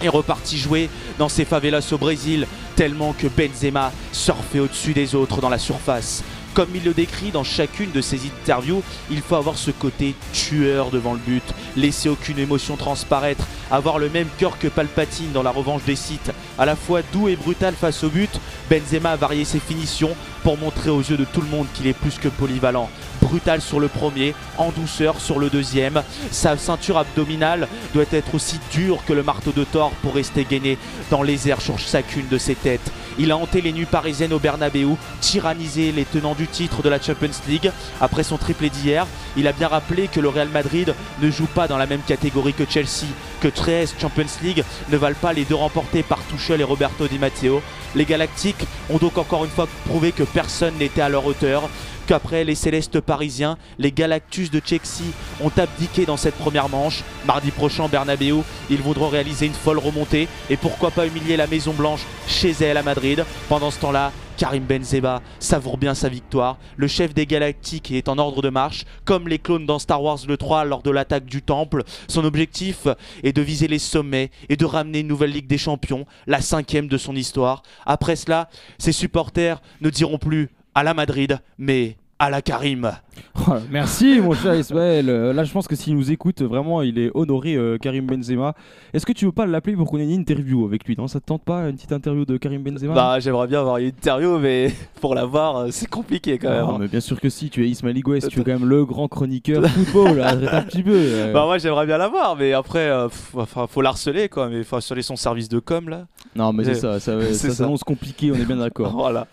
est 0.01 0.09
reparti 0.09 0.57
jouer 0.57 0.89
dans 1.17 1.29
ses 1.29 1.45
favelas 1.45 1.87
au 1.91 1.97
Brésil, 1.97 2.47
tellement 2.75 3.13
que 3.13 3.27
Benzema 3.27 3.91
surfait 4.11 4.59
au-dessus 4.59 4.93
des 4.93 5.15
autres 5.15 5.41
dans 5.41 5.49
la 5.49 5.57
surface. 5.57 6.23
Comme 6.53 6.69
il 6.75 6.83
le 6.83 6.93
décrit 6.93 7.31
dans 7.31 7.43
chacune 7.43 7.91
de 7.91 8.01
ses 8.01 8.25
interviews, 8.25 8.83
il 9.09 9.21
faut 9.21 9.35
avoir 9.35 9.57
ce 9.57 9.71
côté 9.71 10.15
tueur 10.33 10.89
devant 10.89 11.13
le 11.13 11.19
but, 11.19 11.43
laisser 11.77 12.09
aucune 12.09 12.39
émotion 12.39 12.75
transparaître, 12.75 13.45
avoir 13.71 13.99
le 13.99 14.09
même 14.09 14.27
cœur 14.37 14.57
que 14.57 14.67
Palpatine 14.67 15.31
dans 15.31 15.43
la 15.43 15.51
revanche 15.51 15.83
des 15.83 15.95
sites, 15.95 16.31
à 16.57 16.65
la 16.65 16.75
fois 16.75 17.01
doux 17.13 17.27
et 17.27 17.35
brutal 17.35 17.75
face 17.75 18.03
au 18.03 18.09
but, 18.09 18.31
Benzema 18.69 19.11
a 19.11 19.15
varié 19.15 19.45
ses 19.45 19.59
finitions 19.59 20.15
pour 20.43 20.57
montrer 20.57 20.89
aux 20.89 21.01
yeux 21.01 21.17
de 21.17 21.25
tout 21.25 21.41
le 21.41 21.47
monde 21.47 21.67
qu'il 21.73 21.87
est 21.87 21.93
plus 21.93 22.17
que 22.17 22.29
polyvalent. 22.29 22.89
Brutal 23.21 23.61
sur 23.61 23.79
le 23.79 23.87
premier, 23.87 24.33
en 24.57 24.71
douceur 24.71 25.19
sur 25.19 25.39
le 25.39 25.49
deuxième. 25.49 26.01
Sa 26.31 26.57
ceinture 26.57 26.97
abdominale 26.97 27.67
doit 27.93 28.05
être 28.11 28.35
aussi 28.35 28.59
dure 28.71 29.03
que 29.05 29.13
le 29.13 29.23
marteau 29.23 29.51
de 29.51 29.63
Thor 29.63 29.91
pour 30.01 30.15
rester 30.15 30.45
gainé 30.45 30.77
dans 31.11 31.21
les 31.21 31.49
airs 31.49 31.61
sur 31.61 31.77
chacune 31.79 32.27
de 32.27 32.37
ses 32.37 32.55
têtes. 32.55 32.91
Il 33.17 33.31
a 33.31 33.37
hanté 33.37 33.61
les 33.61 33.73
nuits 33.73 33.85
parisiennes 33.85 34.31
au 34.31 34.39
Bernabeu, 34.39 34.95
tyrannisé 35.19 35.91
les 35.91 36.05
tenants 36.05 36.35
du 36.35 36.47
titre 36.47 36.81
de 36.81 36.89
la 36.89 37.01
Champions 37.01 37.29
League. 37.47 37.71
Après 37.99 38.23
son 38.23 38.37
triplé 38.37 38.69
d'hier, 38.69 39.05
il 39.35 39.47
a 39.47 39.51
bien 39.51 39.67
rappelé 39.67 40.07
que 40.07 40.21
le 40.21 40.29
Real 40.29 40.47
Madrid 40.47 40.93
ne 41.21 41.29
joue 41.29 41.47
pas 41.47 41.67
dans 41.67 41.77
la 41.77 41.85
même 41.85 42.01
catégorie 42.01 42.53
que 42.53 42.63
Chelsea, 42.69 43.07
que 43.41 43.49
13 43.49 43.95
Champions 43.99 44.25
League 44.41 44.63
ne 44.89 44.97
valent 44.97 45.17
pas 45.19 45.33
les 45.33 45.43
deux 45.43 45.55
remportés 45.55 46.01
par 46.03 46.19
Tuchel 46.27 46.61
et 46.61 46.63
Roberto 46.63 47.07
Di 47.07 47.19
Matteo. 47.19 47.61
Les 47.95 48.05
Galactiques 48.05 48.65
ont 48.89 48.97
donc 48.97 49.17
encore 49.17 49.43
une 49.43 49.51
fois 49.51 49.67
prouvé 49.85 50.11
que 50.11 50.23
personne 50.23 50.75
n'était 50.77 51.01
à 51.01 51.09
leur 51.09 51.25
hauteur, 51.25 51.69
qu'après 52.09 52.43
les 52.43 52.55
Célestes 52.55 53.01
parisiens, 53.01 53.55
les 53.77 53.91
Galactus 53.91 54.49
de 54.49 54.59
Chelsea 54.65 55.13
ont 55.43 55.51
abdiqué 55.55 56.07
dans 56.07 56.17
cette 56.17 56.33
première 56.33 56.67
manche. 56.67 57.03
Mardi 57.27 57.51
prochain, 57.51 57.87
Bernabeu, 57.87 58.37
ils 58.71 58.81
voudront 58.81 59.09
réaliser 59.09 59.45
une 59.45 59.53
folle 59.53 59.77
remontée 59.77 60.27
et 60.49 60.57
pourquoi 60.57 60.89
pas 60.89 61.05
humilier 61.05 61.37
la 61.37 61.45
Maison 61.45 61.71
Blanche 61.71 62.01
chez 62.25 62.49
elle 62.61 62.77
à 62.77 62.81
Madrid. 62.81 63.23
Pendant 63.47 63.69
ce 63.69 63.79
temps-là, 63.81 64.11
Karim 64.37 64.63
Benzema 64.63 65.21
savoure 65.37 65.77
bien 65.77 65.93
sa 65.93 66.09
victoire. 66.09 66.57
Le 66.77 66.87
chef 66.87 67.13
des 67.13 67.27
Galactiques 67.27 67.91
est 67.91 68.09
en 68.09 68.17
ordre 68.17 68.41
de 68.41 68.49
marche, 68.49 68.85
comme 69.05 69.27
les 69.27 69.37
clones 69.37 69.67
dans 69.67 69.77
Star 69.77 70.01
Wars 70.01 70.17
le 70.27 70.35
3 70.35 70.65
lors 70.65 70.81
de 70.81 70.89
l'attaque 70.89 71.25
du 71.25 71.43
Temple. 71.43 71.83
Son 72.07 72.25
objectif 72.25 72.87
est 73.21 73.33
de 73.33 73.41
viser 73.43 73.67
les 73.67 73.77
sommets 73.77 74.31
et 74.47 74.55
de 74.55 74.65
ramener 74.65 75.01
une 75.01 75.07
nouvelle 75.07 75.31
Ligue 75.31 75.45
des 75.45 75.59
Champions, 75.59 76.07
la 76.25 76.41
cinquième 76.41 76.87
de 76.87 76.97
son 76.97 77.15
histoire. 77.15 77.61
Après 77.85 78.15
cela, 78.15 78.49
ses 78.79 78.93
supporters 78.93 79.61
ne 79.81 79.91
diront 79.91 80.17
plus 80.17 80.49
à 80.79 80.83
la 80.83 80.93
Madrid, 80.93 81.37
mais 81.57 81.97
à 82.19 82.29
la 82.29 82.41
Karim. 82.41 82.93
Oh, 83.47 83.53
merci 83.71 84.19
mon 84.21 84.33
cher 84.33 84.53
Ismaël. 84.55 85.09
Euh, 85.09 85.33
Là 85.33 85.43
je 85.43 85.51
pense 85.51 85.67
que 85.67 85.75
s'il 85.75 85.95
nous 85.95 86.11
écoute, 86.11 86.41
vraiment 86.41 86.81
il 86.81 86.97
est 86.99 87.09
honoré 87.13 87.55
euh, 87.55 87.77
Karim 87.77 88.05
Benzema. 88.05 88.53
Est-ce 88.93 89.05
que 89.05 89.13
tu 89.13 89.25
veux 89.25 89.31
pas 89.31 89.45
l'appeler 89.45 89.75
pour 89.75 89.87
qu'on 89.87 89.97
ait 89.97 90.03
une 90.03 90.11
interview 90.11 90.65
avec 90.65 90.85
lui 90.85 90.95
Non, 90.97 91.07
ça 91.07 91.19
te 91.19 91.25
tente 91.25 91.43
pas 91.43 91.61
une 91.69 91.75
petite 91.75 91.91
interview 91.91 92.25
de 92.25 92.37
Karim 92.37 92.61
Benzema? 92.63 92.93
Bah, 92.93 93.19
j'aimerais 93.19 93.47
bien 93.47 93.59
avoir 93.61 93.77
une 93.77 93.87
interview, 93.87 94.37
mais 94.39 94.71
pour 95.01 95.15
l'avoir, 95.15 95.57
euh, 95.57 95.67
c'est 95.71 95.89
compliqué 95.89 96.37
quand 96.37 96.49
même. 96.49 96.65
Ah, 96.67 96.77
mais 96.79 96.87
bien 96.87 96.99
sûr 96.99 97.19
que 97.19 97.29
si, 97.29 97.49
tu 97.49 97.63
es 97.65 97.69
Ismaël 97.69 97.97
Igoues, 97.97 98.19
tu 98.29 98.39
es 98.41 98.43
quand 98.43 98.51
même 98.59 98.67
le 98.67 98.85
grand 98.85 99.07
chroniqueur 99.07 99.65
football, 99.69 100.19
arrête 100.21 100.49
un 100.51 100.61
petit 100.63 100.83
peu. 100.83 100.93
euh. 100.95 101.33
Bah, 101.33 101.45
moi 101.45 101.57
j'aimerais 101.57 101.85
bien 101.85 101.97
l'avoir, 101.97 102.35
mais 102.35 102.53
après, 102.53 102.89
euh, 102.89 103.07
pff, 103.07 103.31
enfin, 103.35 103.67
faut 103.67 103.81
l'harceler 103.81 104.27
quoi, 104.29 104.49
mais 104.49 104.63
faut 104.63 104.75
harceler 104.75 105.01
son 105.01 105.15
service 105.15 105.49
de 105.49 105.59
com 105.59 105.87
là. 105.89 106.07
non 106.35 106.51
mais 106.53 106.63
c'est 106.65 106.75
ça, 106.75 106.99
ça, 106.99 107.13
C'est 107.27 107.33
ça 107.33 107.47
ça. 107.49 107.53
s'annonce 107.55 107.83
compliqué, 107.83 108.31
on 108.31 108.35
est 108.35 108.45
bien 108.45 108.57
d'accord. 108.57 108.91
Voilà. 108.91 109.27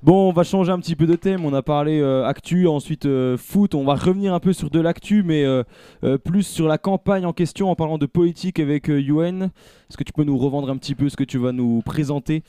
Bon, 0.00 0.28
on 0.28 0.32
va 0.32 0.44
changer 0.44 0.70
un 0.70 0.78
petit 0.78 0.94
peu 0.94 1.06
de 1.06 1.16
thème. 1.16 1.44
On 1.44 1.52
a 1.54 1.60
parlé 1.62 2.00
euh, 2.00 2.24
actu, 2.24 2.68
ensuite 2.68 3.04
euh, 3.06 3.27
foot. 3.36 3.74
On 3.74 3.84
va 3.84 3.94
revenir 3.94 4.32
un 4.34 4.40
peu 4.40 4.52
sur 4.52 4.70
de 4.70 4.80
l'actu, 4.80 5.22
mais 5.22 5.44
euh, 5.44 5.62
euh, 6.04 6.18
plus 6.18 6.42
sur 6.44 6.66
la 6.68 6.78
campagne 6.78 7.26
en 7.26 7.32
question 7.32 7.70
en 7.70 7.74
parlant 7.76 7.98
de 7.98 8.06
politique 8.06 8.60
avec 8.60 8.88
euh, 8.88 9.00
UN. 9.00 9.42
Est-ce 9.88 9.96
que 9.96 10.04
tu 10.04 10.12
peux 10.12 10.24
nous 10.24 10.38
revendre 10.38 10.70
un 10.70 10.76
petit 10.76 10.94
peu 10.94 11.08
ce 11.08 11.16
que 11.16 11.24
tu 11.24 11.38
vas 11.38 11.52
nous 11.52 11.82
présenter? 11.82 12.42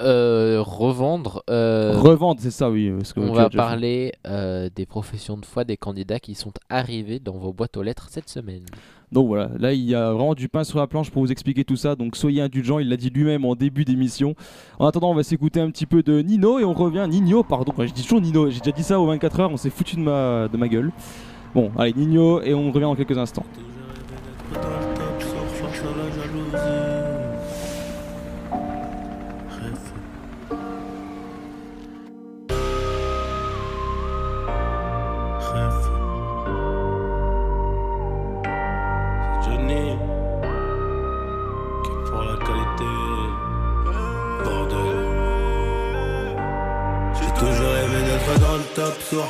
Euh, 0.00 0.60
revendre. 0.60 1.44
euh, 1.48 1.92
Revendre, 1.96 2.40
c'est 2.40 2.50
ça, 2.50 2.68
oui. 2.68 2.90
parce 2.90 3.12
que 3.12 3.20
on 3.20 3.32
va 3.32 3.48
parler 3.48 4.12
euh, 4.26 4.68
des 4.74 4.86
professions 4.86 5.36
de 5.36 5.44
foi 5.46 5.62
des 5.62 5.76
candidats 5.76 6.18
qui 6.18 6.34
sont 6.34 6.52
arrivés 6.68 7.20
dans 7.20 7.38
vos 7.38 7.52
boîtes 7.52 7.76
aux 7.76 7.82
lettres 7.82 8.08
cette 8.10 8.28
semaine. 8.28 8.64
Donc 9.12 9.28
voilà, 9.28 9.50
là 9.58 9.72
il 9.72 9.84
y 9.84 9.94
a 9.94 10.12
vraiment 10.12 10.34
du 10.34 10.48
pain 10.48 10.64
sur 10.64 10.78
la 10.78 10.86
planche 10.86 11.10
pour 11.10 11.22
vous 11.22 11.30
expliquer 11.30 11.64
tout 11.64 11.76
ça. 11.76 11.94
Donc 11.94 12.16
soyez 12.16 12.42
indulgents, 12.42 12.78
il 12.78 12.88
l'a 12.88 12.96
dit 12.96 13.10
lui-même 13.10 13.44
en 13.44 13.54
début 13.54 13.84
d'émission. 13.84 14.34
En 14.78 14.86
attendant, 14.86 15.10
on 15.10 15.14
va 15.14 15.22
s'écouter 15.22 15.60
un 15.60 15.70
petit 15.70 15.86
peu 15.86 16.02
de 16.02 16.20
Nino 16.20 16.58
et 16.58 16.64
on 16.64 16.72
revient. 16.72 17.06
Nino, 17.08 17.42
pardon, 17.42 17.72
je 17.78 17.92
dis 17.92 18.02
toujours 18.02 18.20
Nino. 18.20 18.50
J'ai 18.50 18.60
déjà 18.60 18.72
dit 18.72 18.82
ça 18.82 19.00
aux 19.00 19.06
24 19.06 19.40
heures. 19.40 19.50
On 19.50 19.56
s'est 19.56 19.70
foutu 19.70 19.96
de 19.96 20.00
ma 20.00 20.48
de 20.48 20.56
ma 20.56 20.68
gueule. 20.68 20.92
Bon, 21.54 21.70
allez 21.78 21.94
Nino 21.94 22.42
et 22.42 22.54
on 22.54 22.70
revient 22.70 22.84
dans 22.84 22.96
quelques 22.96 23.18
instants. 23.18 23.46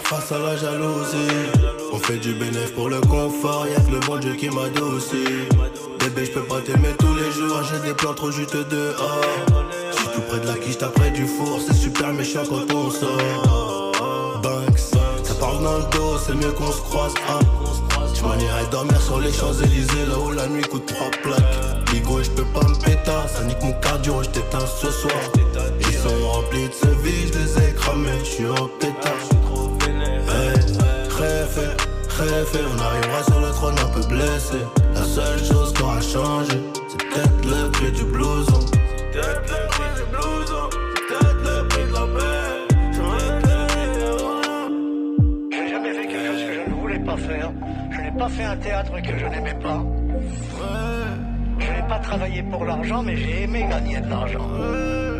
Face 0.04 0.32
à 0.32 0.38
la 0.38 0.56
jalousie. 0.56 1.50
On 1.92 1.98
fait 1.98 2.18
du 2.18 2.34
bénéf 2.34 2.74
pour 2.74 2.88
le 2.88 3.00
confort, 3.00 3.66
y'a 3.66 3.80
que 3.80 3.90
le 3.92 4.00
bon 4.00 4.16
Dieu 4.16 4.34
qui 4.34 4.48
m'a 4.48 4.62
aussi 4.62 5.24
Bébé 5.98 6.24
je 6.26 6.32
peux 6.32 6.44
pas 6.44 6.60
t'aimer 6.60 6.94
tous 6.98 7.14
les 7.14 7.30
jours, 7.30 7.62
j'ai 7.62 7.88
des 7.88 7.94
plans 7.94 8.14
trop 8.14 8.30
juteux 8.30 8.64
dehors. 8.64 9.20
J'suis 9.92 10.08
tout 10.14 10.20
près 10.22 10.40
de 10.40 10.46
la 10.46 10.54
quiche, 10.54 10.78
près 10.78 11.10
du 11.10 11.26
four, 11.26 11.60
c'est 11.66 11.74
super 11.74 12.12
méchant 12.12 12.42
quand 12.48 12.72
on 12.74 12.90
sort. 12.90 14.40
Banks, 14.42 14.78
ça 15.22 15.34
parle 15.34 15.62
dans 15.62 15.78
le 15.78 15.84
dos, 15.92 16.18
c'est 16.26 16.34
mieux 16.34 16.52
qu'on 16.52 16.72
se 16.72 16.80
croise 16.82 17.14
hein. 17.28 17.40
M'en 18.24 18.38
irais 18.38 18.66
dormir 18.70 18.98
sur 19.02 19.20
les 19.20 19.30
Champs-Élysées 19.30 20.06
Là 20.08 20.18
où 20.18 20.30
la 20.30 20.46
nuit 20.46 20.62
coûte 20.62 20.86
trois 20.86 21.10
plaques. 21.22 21.90
Bigo 21.92 22.22
je 22.22 22.30
peux 22.30 22.44
pas 22.44 22.66
me 22.66 22.74
péter 22.76 23.10
Ça 23.26 23.44
nique 23.44 23.62
mon 23.62 23.72
cardio 23.80 24.22
je 24.22 24.30
t'éteins 24.30 24.66
ce 24.66 24.90
soir. 24.90 25.14
Ils 25.80 25.98
sont 25.98 26.28
remplis 26.30 26.68
de 26.68 26.72
ce 26.72 26.86
vide 27.02 27.34
Je 27.34 27.60
les 27.60 28.18
Je 28.20 28.24
suis 28.24 28.46
en 28.46 28.66
pétard 28.80 29.43
Réfé 31.56 32.58
On 32.64 32.80
arrivera 32.80 33.22
sur 33.22 33.40
le 33.40 33.50
trône 33.50 33.74
un 33.78 33.88
peu 33.88 34.06
blessé 34.08 34.58
La 34.94 35.02
seule 35.02 35.38
chose 35.38 35.72
qui 35.72 35.82
aura 35.82 36.00
changé 36.00 36.60
C'est 36.88 36.98
peut-être 36.98 37.44
le 37.44 37.70
prix 37.70 37.92
du 37.92 38.04
blouson 38.04 38.60
C'est 39.12 39.18
le 39.18 39.40
prix 39.42 39.90
du 39.96 40.04
blouson 40.10 40.68
C'est 41.08 41.24
le 41.44 41.68
prix 41.68 41.84
de 41.84 41.92
la 41.92 42.00
paix 42.00 42.54
n'ai 45.50 45.68
jamais 45.70 45.92
fait 45.92 46.06
quelque 46.06 46.26
chose 46.26 46.42
que 46.42 46.54
je 46.54 46.70
ne 46.70 46.74
voulais 46.74 46.98
pas 46.98 47.16
faire. 47.16 47.52
Je 47.90 48.00
n'ai 48.00 48.12
pas 48.18 48.28
fait 48.28 48.44
un 48.44 48.56
théâtre 48.56 48.92
que 49.02 49.18
je 49.18 49.26
n'aimais 49.26 49.54
pas. 49.62 49.82
Je 51.58 51.70
n'ai 51.70 51.88
pas 51.88 51.98
travaillé 52.00 52.42
pour 52.42 52.64
l'argent, 52.64 53.02
mais 53.02 53.16
j'ai 53.16 53.42
aimé 53.42 53.66
gagner 53.70 54.00
de 54.00 54.10
l'argent. 54.10 54.48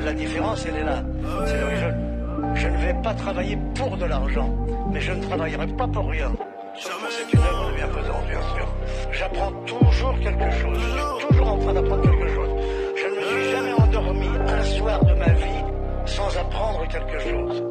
La 0.05 0.13
différence, 0.13 0.67
elle 0.67 0.77
est 0.77 0.85
là. 0.85 1.03
C'est 1.47 1.61
là 1.61 1.67
où 1.67 2.14
je, 2.55 2.69
ne 2.69 2.77
vais 2.79 2.95
pas 3.03 3.15
travailler 3.15 3.59
pour 3.75 3.97
de 3.97 4.05
l'argent, 4.05 4.51
mais 4.91 5.01
je 5.01 5.13
ne 5.13 5.23
travaillerai 5.23 5.67
pas 5.69 5.87
pour 5.87 6.09
rien. 6.09 6.33
C'est 6.77 7.33
une 7.33 7.41
œuvre 7.41 7.71
de 7.71 7.77
bienfaisance, 7.77 8.25
bien 8.29 8.41
sûr. 8.57 8.69
J'apprends 9.13 9.53
toujours 9.67 10.19
quelque 10.21 10.51
chose. 10.51 10.79
Je 10.79 11.19
suis 11.19 11.29
toujours 11.29 11.49
en 11.49 11.59
train 11.59 11.73
d'apprendre 11.73 12.03
quelque 12.03 12.29
chose. 12.35 12.51
Je 12.97 13.07
ne 13.07 13.15
me 13.15 13.23
suis 13.23 13.51
jamais 13.53 13.73
endormi 13.73 14.29
un 14.49 14.63
soir 14.63 15.05
de 15.05 15.15
ma 15.15 15.33
vie 15.33 15.65
sans 16.07 16.37
apprendre 16.37 16.87
quelque 16.89 17.21
chose. 17.21 17.63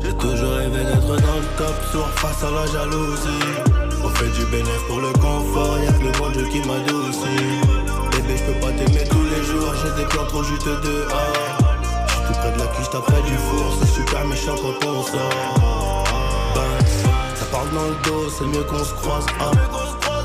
J'ai 0.00 0.12
toujours 0.14 0.52
rêvé 0.52 0.84
d'être 0.84 1.06
dans 1.06 1.14
le 1.14 1.56
top 1.58 1.82
soir 1.92 2.08
face 2.16 2.44
à 2.44 2.50
la 2.50 2.66
jalousie. 2.66 3.44
On 4.04 4.08
fait 4.08 4.30
du 4.38 4.46
bénéf 4.50 4.86
pour 4.88 5.00
le 5.00 5.12
confort, 5.12 5.78
y'a 5.84 5.92
que 5.92 6.04
le 6.04 6.12
bon 6.18 6.30
Dieu 6.30 6.44
qui 6.50 6.60
m'a 6.66 6.74
aussi. 6.74 7.81
Bébé, 8.22 8.36
je 8.36 8.52
peux 8.52 8.60
pas 8.60 8.72
t'aimer 8.72 9.04
tous 9.08 9.24
les 9.24 9.42
jours, 9.44 9.72
j'ai 9.82 10.02
des 10.02 10.08
plans 10.08 10.26
trop 10.26 10.42
juteux 10.42 10.76
dehors. 10.82 11.32
J'suis 12.08 12.22
tout 12.26 12.32
près 12.32 12.52
de 12.52 12.58
la 12.58 12.66
t'as 12.66 13.00
près 13.00 13.22
du 13.22 13.36
four, 13.36 13.76
c'est 13.80 13.88
super 13.88 14.24
méchant 14.26 14.54
quand 14.56 14.86
on 14.86 15.02
sort. 15.02 16.04
Banks, 16.54 17.36
ça 17.36 17.44
parle 17.46 17.70
dans 17.70 17.88
le 17.88 17.96
dos, 18.04 18.30
c'est 18.30 18.44
mieux 18.44 18.64
qu'on 18.64 18.84
se 18.84 18.94
croise. 18.94 19.26
Ah. 19.40 19.50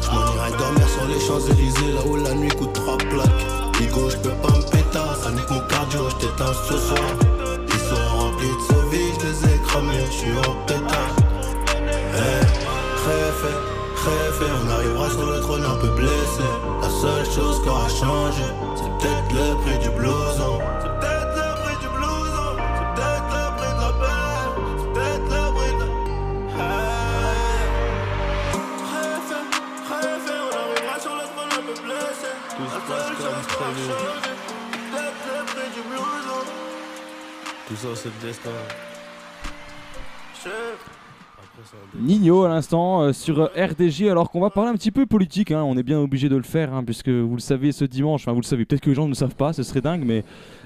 Je 0.02 0.10
m'en 0.10 0.34
irais 0.36 0.58
dormir 0.58 0.88
sur 0.90 1.06
les 1.06 1.20
Champs-Élysées, 1.20 1.94
là 1.94 2.02
où 2.06 2.16
la 2.18 2.34
nuit 2.34 2.50
coûte 2.50 2.74
trois 2.74 2.98
plaques. 2.98 3.78
Bigo, 3.80 4.10
je 4.10 4.18
peux 4.18 4.30
pas 4.30 4.50
me 4.50 4.62
péter, 4.62 5.00
ça 5.24 5.32
nique 5.32 5.50
mon 5.50 5.62
cardio, 5.62 6.10
je 6.10 6.16
t'éteins 6.16 6.54
ce 6.70 6.78
soir. 6.78 7.10
Ils 7.68 7.80
sont 7.80 8.18
remplis 8.18 8.48
de 8.48 8.62
ce 8.68 8.96
vide, 8.96 9.16
je 9.22 9.48
les 9.48 9.54
ai 9.54 9.60
cramés, 9.60 10.06
je 10.06 10.12
suis 10.12 10.38
en 10.38 10.56
pétard. 10.66 11.16
Hey, 12.14 12.48
réfé, 14.08 14.46
réfé, 14.46 14.46
on 14.64 14.70
arrivera 14.70 15.10
sur 15.10 15.26
le 15.26 15.40
trône 15.42 15.66
un 15.66 15.76
peu 15.76 15.90
blessé. 15.90 16.44
La 16.82 16.90
seule 16.90 17.26
chose 17.26 17.62
qui 17.62 17.70
aura 17.70 17.90
changé, 17.90 18.44
c'est 18.76 18.92
peut-être 18.98 19.32
le 19.34 19.56
prix 19.62 19.78
du 19.80 19.90
blouson. 19.90 20.60
C'est 20.82 20.94
peut-être 21.00 21.36
le 21.36 21.48
prix 21.64 21.78
du 21.82 21.90
blouson, 21.90 22.50
c'est 22.78 22.90
peut-être 22.96 23.30
le 23.36 23.44
prix 23.58 23.74
de 23.76 23.82
la 23.82 23.92
paix, 24.02 24.34
c'est 24.80 24.92
peut-être 24.94 25.30
le 25.36 25.44
prix 25.56 25.74
de. 25.80 25.88
Réfé, 28.94 29.40
réfé, 29.90 30.36
on 30.44 30.52
arrivera 30.62 30.96
sur 31.00 31.16
le 31.16 31.26
trône 31.34 31.52
un 31.52 31.64
peu 31.68 31.76
blessé. 31.82 32.32
La 32.60 32.80
seule 32.88 33.14
chose 33.18 33.18
qui 33.18 33.24
aura 33.28 33.42
changé, 33.58 33.86
c'est 34.72 34.86
peut-être 34.92 35.24
le 35.28 35.40
prix 35.52 35.70
du 35.76 35.82
blouson. 35.90 36.42
Tout 37.68 37.76
ça, 37.76 37.90
c'est 37.96 38.10
le 38.10 38.20
destin. 38.28 38.58
Chef. 40.42 40.80
Nino 42.00 42.44
à 42.44 42.50
l'instant 42.50 43.02
euh, 43.02 43.14
sur 43.14 43.40
euh, 43.40 43.48
RDJ 43.58 44.04
alors 44.04 44.30
qu'on 44.30 44.40
va 44.40 44.50
parler 44.50 44.70
un 44.70 44.76
petit 44.76 44.92
peu 44.92 45.06
politique 45.06 45.52
hein. 45.52 45.64
on 45.64 45.76
est 45.78 45.84
bien 45.84 46.00
obligé 46.00 46.30
de 46.30 46.36
le 46.36 46.44
faire 46.44 46.74
hein, 46.74 46.84
puisque 46.84 47.10
vous 47.10 47.34
le 47.34 47.40
savez 47.42 47.72
ce 47.72 47.86
dimanche 47.86 48.22
enfin 48.24 48.34
vous 48.34 48.42
le 48.42 48.46
savez 48.46 48.66
peut-être 48.66 48.82
que 48.82 48.90
les 48.90 48.96
gens 48.96 49.06
ne 49.06 49.10
le 49.10 49.16
savent 49.16 49.36
pas 49.36 49.54
ce 49.54 49.64
serait 49.64 49.82
dingue 49.82 50.04
mais 50.06 50.24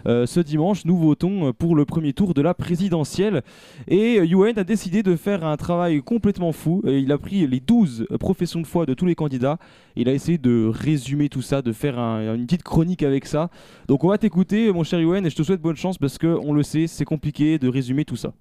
euh, 0.08 0.26
ce 0.26 0.40
dimanche 0.40 0.84
nous 0.86 0.98
votons 0.98 1.54
pour 1.54 1.76
le 1.76 1.86
premier 1.86 2.12
tour 2.14 2.34
de 2.34 2.42
la 2.42 2.54
présidentielle. 2.54 3.44
Et 3.88 4.16
UN 4.18 4.54
a 4.58 4.64
décidé 4.64 5.04
de 5.04 5.16
faire 5.16 5.46
un 5.46 5.56
travail 5.58 6.02
complètement 6.02 6.52
fou 6.52 6.82
Et 6.88 6.98
il 7.00 7.12
a 7.12 7.18
pris 7.20 7.46
les 7.46 7.60
12 7.60 8.08
professions 8.20 8.62
de 8.62 8.66
foi 8.68 8.86
de 8.88 8.94
tous 8.96 9.06
les 9.06 9.14
candidats. 9.16 9.58
Il 9.96 10.10
a 10.10 10.14
essayé 10.14 10.38
de 10.40 10.66
résumer 10.74 11.30
tout 11.30 11.44
ça 11.44 11.62
de 11.62 11.72
faire 11.72 12.00
un- 12.00 12.34
une 12.36 12.46
petite 12.48 12.64
chronique 12.64 13.04
avec 13.04 13.26
ça. 13.28 13.50
Donc 13.88 14.04
on 14.04 14.10
va 14.10 14.18
t'écouter 14.18 14.72
mon 14.74 14.84
cher 14.84 15.00
UN 15.00 15.24
et 15.26 15.30
je 15.30 15.36
te 15.36 15.44
souhaite 15.44 15.62
bonne 15.62 15.76
chance 15.76 15.98
parce 16.00 16.18
que 16.18 16.28
on 16.44 16.54
le 16.54 16.64
sait 16.64 16.88
c'est 16.88 17.06
compliqué 17.06 17.60
de 17.60 17.68
résumer 17.68 18.04
tout 18.04 18.16
ça 18.16 18.34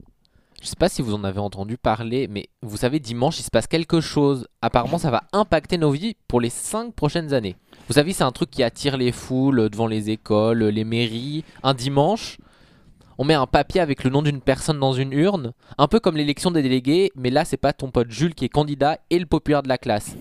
Je 0.60 0.66
sais 0.66 0.76
pas 0.76 0.90
si 0.90 1.00
vous 1.00 1.14
en 1.14 1.24
avez 1.24 1.38
entendu 1.38 1.78
parler, 1.78 2.28
mais 2.28 2.50
vous 2.60 2.76
savez, 2.76 3.00
dimanche, 3.00 3.40
il 3.40 3.44
se 3.44 3.50
passe 3.50 3.66
quelque 3.66 4.02
chose. 4.02 4.46
Apparemment, 4.60 4.98
ça 4.98 5.10
va 5.10 5.24
impacter 5.32 5.78
nos 5.78 5.90
vies 5.90 6.16
pour 6.28 6.38
les 6.38 6.50
5 6.50 6.92
prochaines 6.92 7.32
années. 7.32 7.56
Vous 7.88 7.94
savez, 7.94 8.12
c'est 8.12 8.24
un 8.24 8.30
truc 8.30 8.50
qui 8.50 8.62
attire 8.62 8.98
les 8.98 9.10
foules 9.10 9.70
devant 9.70 9.86
les 9.86 10.10
écoles, 10.10 10.64
les 10.64 10.84
mairies. 10.84 11.44
Un 11.62 11.72
dimanche, 11.72 12.36
on 13.16 13.24
met 13.24 13.32
un 13.32 13.46
papier 13.46 13.80
avec 13.80 14.04
le 14.04 14.10
nom 14.10 14.20
d'une 14.20 14.42
personne 14.42 14.78
dans 14.78 14.92
une 14.92 15.14
urne, 15.14 15.54
un 15.78 15.88
peu 15.88 15.98
comme 15.98 16.18
l'élection 16.18 16.50
des 16.50 16.62
délégués, 16.62 17.10
mais 17.16 17.30
là, 17.30 17.46
c'est 17.46 17.56
pas 17.56 17.72
ton 17.72 17.90
pote 17.90 18.10
Jules 18.10 18.34
qui 18.34 18.44
est 18.44 18.50
candidat 18.50 18.98
et 19.08 19.18
le 19.18 19.26
populaire 19.26 19.62
de 19.62 19.68
la 19.68 19.78
classe. 19.78 20.14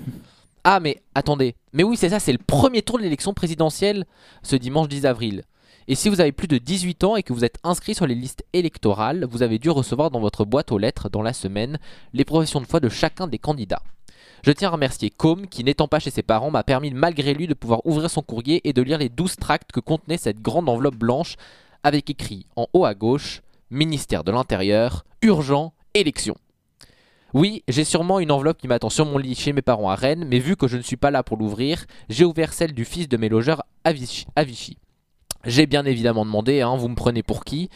Ah, 0.63 0.79
mais 0.79 1.01
attendez. 1.15 1.55
Mais 1.73 1.83
oui, 1.83 1.97
c'est 1.97 2.09
ça, 2.09 2.19
c'est 2.19 2.31
le 2.31 2.37
premier 2.37 2.81
tour 2.81 2.97
de 2.97 3.03
l'élection 3.03 3.33
présidentielle 3.33 4.05
ce 4.41 4.55
dimanche 4.55 4.87
10 4.87 5.05
avril. 5.05 5.43
Et 5.91 5.95
si 5.95 6.07
vous 6.07 6.21
avez 6.21 6.31
plus 6.31 6.47
de 6.47 6.59
18 6.59 7.03
ans 7.03 7.15
et 7.15 7.23
que 7.23 7.33
vous 7.33 7.43
êtes 7.43 7.57
inscrit 7.63 7.95
sur 7.95 8.05
les 8.05 8.13
listes 8.13 8.45
électorales, 8.53 9.25
vous 9.27 9.41
avez 9.41 9.57
dû 9.57 9.71
recevoir 9.71 10.11
dans 10.11 10.19
votre 10.19 10.45
boîte 10.45 10.71
aux 10.71 10.77
lettres 10.77 11.09
dans 11.09 11.23
la 11.23 11.33
semaine 11.33 11.79
les 12.13 12.25
professions 12.25 12.61
de 12.61 12.67
foi 12.67 12.79
de 12.79 12.89
chacun 12.89 13.25
des 13.25 13.39
candidats. 13.39 13.81
Je 14.45 14.51
tiens 14.51 14.67
à 14.67 14.73
remercier 14.73 15.09
Com 15.09 15.47
qui, 15.47 15.63
n'étant 15.63 15.87
pas 15.87 15.97
chez 15.97 16.11
ses 16.11 16.21
parents, 16.21 16.51
m'a 16.51 16.61
permis 16.61 16.91
malgré 16.91 17.33
lui 17.33 17.47
de 17.47 17.55
pouvoir 17.55 17.83
ouvrir 17.87 18.11
son 18.11 18.21
courrier 18.21 18.61
et 18.69 18.71
de 18.71 18.83
lire 18.83 18.99
les 18.99 19.09
12 19.09 19.37
tracts 19.37 19.71
que 19.71 19.79
contenait 19.79 20.19
cette 20.19 20.43
grande 20.43 20.69
enveloppe 20.69 20.95
blanche 20.95 21.37
avec 21.81 22.07
écrit 22.11 22.45
en 22.55 22.67
haut 22.73 22.85
à 22.85 22.93
gauche 22.93 23.41
Ministère 23.71 24.23
de 24.23 24.31
l'Intérieur, 24.31 25.05
urgent, 25.23 25.73
élection. 25.95 26.35
Oui, 27.33 27.63
j'ai 27.67 27.83
sûrement 27.83 28.19
une 28.19 28.31
enveloppe 28.31 28.59
qui 28.59 28.67
m'attend 28.67 28.91
sur 28.91 29.07
mon 29.07 29.17
lit 29.17 29.33
chez 29.33 29.53
mes 29.53 29.63
parents 29.63 29.89
à 29.89 29.95
Rennes, 29.95 30.27
mais 30.29 30.37
vu 30.37 30.55
que 30.55 30.67
je 30.67 30.77
ne 30.77 30.83
suis 30.83 30.97
pas 30.97 31.09
là 31.09 31.23
pour 31.23 31.37
l'ouvrir, 31.37 31.85
j'ai 32.09 32.25
ouvert 32.25 32.53
celle 32.53 32.73
du 32.73 32.85
fils 32.85 33.09
de 33.09 33.17
mes 33.17 33.29
logeurs 33.29 33.63
à 33.83 33.91
Vichy. 33.91 34.77
J'ai 35.45 35.67
bien 35.67 35.85
évidemment 35.85 36.25
demandé, 36.25 36.61
hein, 36.61 36.75
vous 36.75 36.89
me 36.89 36.95
prenez 36.95 37.23
pour 37.23 37.45
qui? 37.45 37.69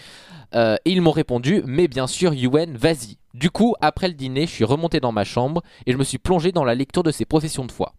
Euh, 0.54 0.76
Et 0.86 0.92
ils 0.92 1.02
m'ont 1.02 1.12
répondu, 1.12 1.64
mais 1.66 1.88
bien 1.88 2.08
sûr, 2.08 2.34
Yuen, 2.34 2.76
vas-y. 2.78 3.18
Du 3.34 3.50
coup, 3.50 3.74
après 3.82 4.08
le 4.08 4.14
dîner, 4.14 4.46
je 4.46 4.52
suis 4.52 4.66
remonté 4.66 5.00
dans 5.00 5.12
ma 5.12 5.24
chambre 5.24 5.64
et 5.86 5.92
je 5.94 5.98
me 5.98 6.04
suis 6.04 6.18
plongé 6.18 6.52
dans 6.52 6.66
la 6.66 6.76
lecture 6.76 7.04
de 7.04 7.12
ces 7.12 7.26
professions 7.26 7.66
de 7.66 7.72
foi. 7.72 7.94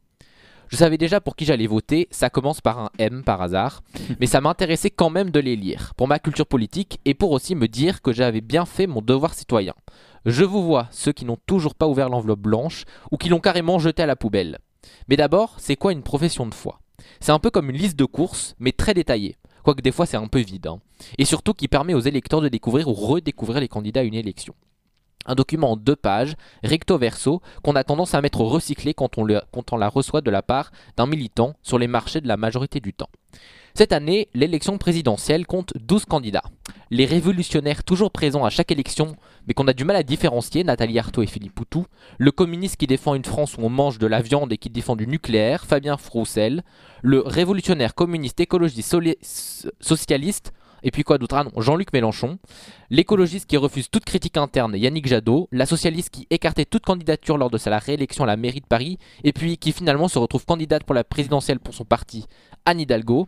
Je 0.68 0.76
savais 0.76 0.98
déjà 0.98 1.20
pour 1.20 1.34
qui 1.36 1.44
j'allais 1.44 1.66
voter, 1.66 2.08
ça 2.10 2.30
commence 2.30 2.60
par 2.60 2.78
un 2.78 2.90
M 2.98 3.22
par 3.24 3.42
hasard, 3.42 3.82
mais 4.20 4.26
ça 4.26 4.40
m'intéressait 4.40 4.90
quand 4.90 5.10
même 5.10 5.30
de 5.30 5.40
les 5.40 5.56
lire, 5.56 5.92
pour 5.96 6.08
ma 6.08 6.18
culture 6.18 6.46
politique 6.46 7.00
et 7.04 7.14
pour 7.14 7.32
aussi 7.32 7.54
me 7.54 7.68
dire 7.68 8.02
que 8.02 8.12
j'avais 8.12 8.40
bien 8.40 8.66
fait 8.66 8.86
mon 8.86 9.02
devoir 9.02 9.34
citoyen. 9.34 9.74
Je 10.26 10.44
vous 10.44 10.62
vois, 10.62 10.88
ceux 10.90 11.12
qui 11.12 11.24
n'ont 11.24 11.38
toujours 11.46 11.74
pas 11.74 11.88
ouvert 11.88 12.08
l'enveloppe 12.08 12.40
blanche 12.40 12.84
ou 13.10 13.16
qui 13.16 13.28
l'ont 13.28 13.40
carrément 13.40 13.78
jetée 13.78 14.02
à 14.02 14.06
la 14.06 14.16
poubelle. 14.16 14.58
Mais 15.08 15.16
d'abord, 15.16 15.54
c'est 15.58 15.76
quoi 15.76 15.92
une 15.92 16.02
profession 16.02 16.46
de 16.46 16.54
foi? 16.54 16.80
C'est 17.20 17.32
un 17.32 17.38
peu 17.38 17.50
comme 17.50 17.70
une 17.70 17.76
liste 17.76 17.98
de 17.98 18.04
courses, 18.04 18.54
mais 18.58 18.72
très 18.72 18.94
détaillée. 18.94 19.36
Quoique 19.64 19.82
des 19.82 19.92
fois 19.92 20.06
c'est 20.06 20.16
un 20.16 20.28
peu 20.28 20.40
vide. 20.40 20.66
hein. 20.68 20.78
Et 21.18 21.24
surtout 21.24 21.54
qui 21.54 21.66
permet 21.68 21.94
aux 21.94 22.00
électeurs 22.00 22.40
de 22.40 22.48
découvrir 22.48 22.86
ou 22.88 22.92
redécouvrir 22.92 23.60
les 23.60 23.68
candidats 23.68 24.00
à 24.00 24.04
une 24.04 24.14
élection. 24.14 24.54
Un 25.26 25.34
document 25.34 25.72
en 25.72 25.76
deux 25.76 25.96
pages, 25.96 26.34
recto 26.62 26.98
verso, 26.98 27.40
qu'on 27.62 27.76
a 27.76 27.82
tendance 27.82 28.14
à 28.14 28.20
mettre 28.20 28.42
recyclé 28.42 28.92
quand 28.92 29.16
on, 29.16 29.26
quand 29.52 29.72
on 29.72 29.78
la 29.78 29.88
reçoit 29.88 30.20
de 30.20 30.30
la 30.30 30.42
part 30.42 30.70
d'un 30.98 31.06
militant 31.06 31.54
sur 31.62 31.78
les 31.78 31.86
marchés 31.88 32.20
de 32.20 32.28
la 32.28 32.36
majorité 32.36 32.78
du 32.78 32.92
temps. 32.92 33.08
Cette 33.76 33.92
année, 33.92 34.28
l'élection 34.34 34.78
présidentielle 34.78 35.48
compte 35.48 35.72
12 35.76 36.04
candidats. 36.04 36.44
Les 36.92 37.06
révolutionnaires 37.06 37.82
toujours 37.82 38.12
présents 38.12 38.44
à 38.44 38.50
chaque 38.50 38.70
élection, 38.70 39.16
mais 39.48 39.54
qu'on 39.54 39.66
a 39.66 39.72
du 39.72 39.84
mal 39.84 39.96
à 39.96 40.04
différencier, 40.04 40.62
Nathalie 40.62 40.96
Arthaud 41.00 41.22
et 41.22 41.26
Philippe 41.26 41.56
Poutou, 41.56 41.84
le 42.18 42.30
communiste 42.30 42.76
qui 42.76 42.86
défend 42.86 43.16
une 43.16 43.24
France 43.24 43.56
où 43.58 43.62
on 43.62 43.70
mange 43.70 43.98
de 43.98 44.06
la 44.06 44.22
viande 44.22 44.52
et 44.52 44.58
qui 44.58 44.70
défend 44.70 44.94
du 44.94 45.08
nucléaire, 45.08 45.64
Fabien 45.66 45.96
Froussel, 45.96 46.62
le 47.02 47.18
révolutionnaire 47.18 47.96
communiste 47.96 48.38
écologiste 48.38 48.96
socialiste, 49.80 50.52
et 50.84 50.92
puis 50.92 51.02
quoi 51.02 51.18
d'autre 51.18 51.34
Ah 51.34 51.42
non, 51.42 51.60
Jean-Luc 51.60 51.92
Mélenchon, 51.92 52.38
l'écologiste 52.90 53.50
qui 53.50 53.56
refuse 53.56 53.90
toute 53.90 54.04
critique 54.04 54.36
interne, 54.36 54.76
Yannick 54.76 55.08
Jadot, 55.08 55.48
la 55.50 55.66
socialiste 55.66 56.10
qui 56.10 56.28
écartait 56.30 56.64
toute 56.64 56.84
candidature 56.84 57.38
lors 57.38 57.50
de 57.50 57.58
sa 57.58 57.76
réélection 57.76 58.22
à 58.22 58.28
la 58.28 58.36
mairie 58.36 58.60
de 58.60 58.66
Paris, 58.66 58.98
et 59.24 59.32
puis 59.32 59.58
qui 59.58 59.72
finalement 59.72 60.06
se 60.06 60.20
retrouve 60.20 60.44
candidate 60.44 60.84
pour 60.84 60.94
la 60.94 61.02
présidentielle 61.02 61.58
pour 61.58 61.74
son 61.74 61.84
parti, 61.84 62.26
Anne 62.66 62.78
Hidalgo, 62.78 63.26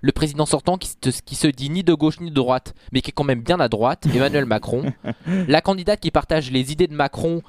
le 0.00 0.12
président 0.12 0.46
sortant 0.46 0.78
qui 0.78 0.88
se, 0.88 1.22
qui 1.22 1.34
se 1.34 1.46
dit 1.46 1.70
ni 1.70 1.82
de 1.82 1.94
gauche 1.94 2.20
ni 2.20 2.30
de 2.30 2.34
droite, 2.34 2.74
mais 2.92 3.00
qui 3.00 3.10
est 3.10 3.12
quand 3.12 3.24
même 3.24 3.42
bien 3.42 3.60
à 3.60 3.68
droite, 3.68 4.06
Emmanuel 4.14 4.46
Macron, 4.46 4.92
la 5.26 5.60
candidate 5.60 6.00
qui 6.00 6.10
partage 6.10 6.50
les 6.50 6.72
idées 6.72 6.86
de 6.86 6.94
Macron, 6.94 7.42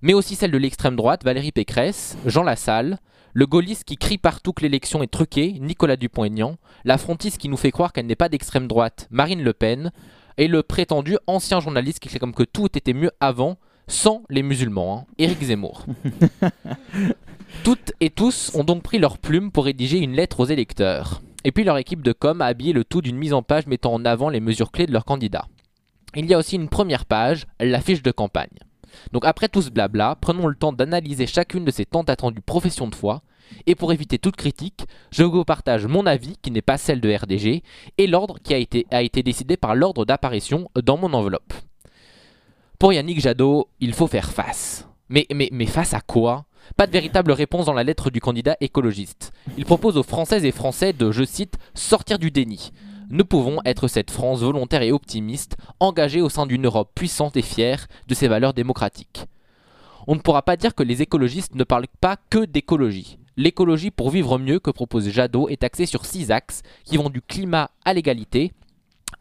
mais 0.00 0.14
aussi 0.14 0.34
celles 0.34 0.50
de 0.50 0.58
l'extrême 0.58 0.96
droite, 0.96 1.24
Valérie 1.24 1.52
Pécresse, 1.52 2.16
Jean 2.26 2.42
Lassalle, 2.42 2.98
le 3.34 3.46
gaulliste 3.46 3.84
qui 3.84 3.96
crie 3.96 4.18
partout 4.18 4.52
que 4.52 4.62
l'élection 4.62 5.02
est 5.02 5.10
truquée, 5.10 5.56
Nicolas 5.60 5.96
Dupont-Aignan, 5.96 6.56
la 6.84 6.98
frontiste 6.98 7.38
qui 7.38 7.48
nous 7.48 7.56
fait 7.56 7.70
croire 7.70 7.92
qu'elle 7.92 8.06
n'est 8.06 8.16
pas 8.16 8.28
d'extrême 8.28 8.68
droite, 8.68 9.08
Marine 9.10 9.42
Le 9.42 9.52
Pen, 9.52 9.90
et 10.38 10.48
le 10.48 10.62
prétendu 10.62 11.16
ancien 11.26 11.60
journaliste 11.60 11.98
qui 11.98 12.08
fait 12.08 12.18
comme 12.18 12.34
que 12.34 12.42
tout 12.42 12.68
était 12.76 12.92
mieux 12.92 13.10
avant, 13.20 13.58
sans 13.86 14.22
les 14.28 14.42
musulmans, 14.42 15.06
hein, 15.08 15.14
Éric 15.18 15.42
Zemmour. 15.42 15.86
Toutes 17.64 17.92
et 18.00 18.10
tous 18.10 18.50
ont 18.54 18.64
donc 18.64 18.82
pris 18.82 18.98
leur 18.98 19.18
plume 19.18 19.52
pour 19.52 19.66
rédiger 19.66 19.98
une 19.98 20.14
lettre 20.14 20.40
aux 20.40 20.46
électeurs. 20.46 21.22
Et 21.44 21.52
puis 21.52 21.64
leur 21.64 21.78
équipe 21.78 22.02
de 22.02 22.12
com 22.12 22.40
a 22.40 22.46
habillé 22.46 22.72
le 22.72 22.84
tout 22.84 23.02
d'une 23.02 23.16
mise 23.16 23.32
en 23.32 23.42
page 23.42 23.66
mettant 23.66 23.92
en 23.92 24.04
avant 24.04 24.28
les 24.28 24.40
mesures 24.40 24.70
clés 24.70 24.86
de 24.86 24.92
leurs 24.92 25.04
candidats. 25.04 25.46
Il 26.14 26.26
y 26.26 26.34
a 26.34 26.38
aussi 26.38 26.56
une 26.56 26.68
première 26.68 27.06
page, 27.06 27.46
la 27.58 27.80
fiche 27.80 28.02
de 28.02 28.10
campagne. 28.10 28.58
Donc 29.12 29.24
après 29.24 29.48
tout 29.48 29.62
ce 29.62 29.70
blabla, 29.70 30.16
prenons 30.20 30.46
le 30.46 30.54
temps 30.54 30.72
d'analyser 30.72 31.26
chacune 31.26 31.64
de 31.64 31.70
ces 31.70 31.86
tant 31.86 32.02
attendues 32.02 32.42
professions 32.42 32.88
de 32.88 32.94
foi. 32.94 33.22
Et 33.66 33.74
pour 33.74 33.92
éviter 33.92 34.18
toute 34.18 34.36
critique, 34.36 34.84
je 35.10 35.24
vous 35.24 35.44
partage 35.44 35.86
mon 35.86 36.06
avis, 36.06 36.36
qui 36.40 36.50
n'est 36.50 36.62
pas 36.62 36.78
celle 36.78 37.00
de 37.00 37.14
RDG, 37.14 37.62
et 37.98 38.06
l'ordre 38.06 38.38
qui 38.42 38.54
a 38.54 38.58
été, 38.58 38.86
a 38.90 39.02
été 39.02 39.22
décidé 39.22 39.56
par 39.56 39.74
l'ordre 39.74 40.04
d'apparition 40.04 40.70
dans 40.82 40.96
mon 40.96 41.12
enveloppe. 41.12 41.52
Pour 42.78 42.92
Yannick 42.92 43.20
Jadot, 43.20 43.68
il 43.80 43.92
faut 43.94 44.06
faire 44.06 44.30
face. 44.30 44.88
Mais, 45.08 45.26
mais, 45.34 45.48
mais 45.52 45.66
face 45.66 45.94
à 45.94 46.00
quoi? 46.00 46.46
Pas 46.76 46.86
de 46.86 46.92
véritable 46.92 47.32
réponse 47.32 47.66
dans 47.66 47.72
la 47.72 47.84
lettre 47.84 48.10
du 48.10 48.20
candidat 48.20 48.56
écologiste. 48.60 49.32
Il 49.56 49.64
propose 49.64 49.96
aux 49.96 50.02
Françaises 50.02 50.44
et 50.44 50.52
Français 50.52 50.92
de, 50.92 51.10
je 51.10 51.24
cite, 51.24 51.58
sortir 51.74 52.18
du 52.18 52.30
déni. 52.30 52.72
Nous 53.10 53.24
pouvons 53.24 53.58
être 53.64 53.88
cette 53.88 54.10
France 54.10 54.40
volontaire 54.40 54.82
et 54.82 54.92
optimiste, 54.92 55.56
engagée 55.80 56.22
au 56.22 56.28
sein 56.28 56.46
d'une 56.46 56.64
Europe 56.64 56.92
puissante 56.94 57.36
et 57.36 57.42
fière 57.42 57.86
de 58.08 58.14
ses 58.14 58.28
valeurs 58.28 58.54
démocratiques. 58.54 59.26
On 60.06 60.14
ne 60.14 60.20
pourra 60.20 60.42
pas 60.42 60.56
dire 60.56 60.74
que 60.74 60.82
les 60.82 61.02
écologistes 61.02 61.54
ne 61.54 61.64
parlent 61.64 61.86
pas 62.00 62.16
que 62.30 62.44
d'écologie. 62.44 63.18
L'écologie 63.36 63.90
pour 63.90 64.10
vivre 64.10 64.38
mieux 64.38 64.58
que 64.58 64.70
propose 64.70 65.08
Jadot 65.08 65.48
est 65.48 65.64
axée 65.64 65.86
sur 65.86 66.04
six 66.04 66.30
axes 66.30 66.62
qui 66.84 66.96
vont 66.96 67.10
du 67.10 67.22
climat 67.22 67.70
à 67.84 67.94
l'égalité, 67.94 68.52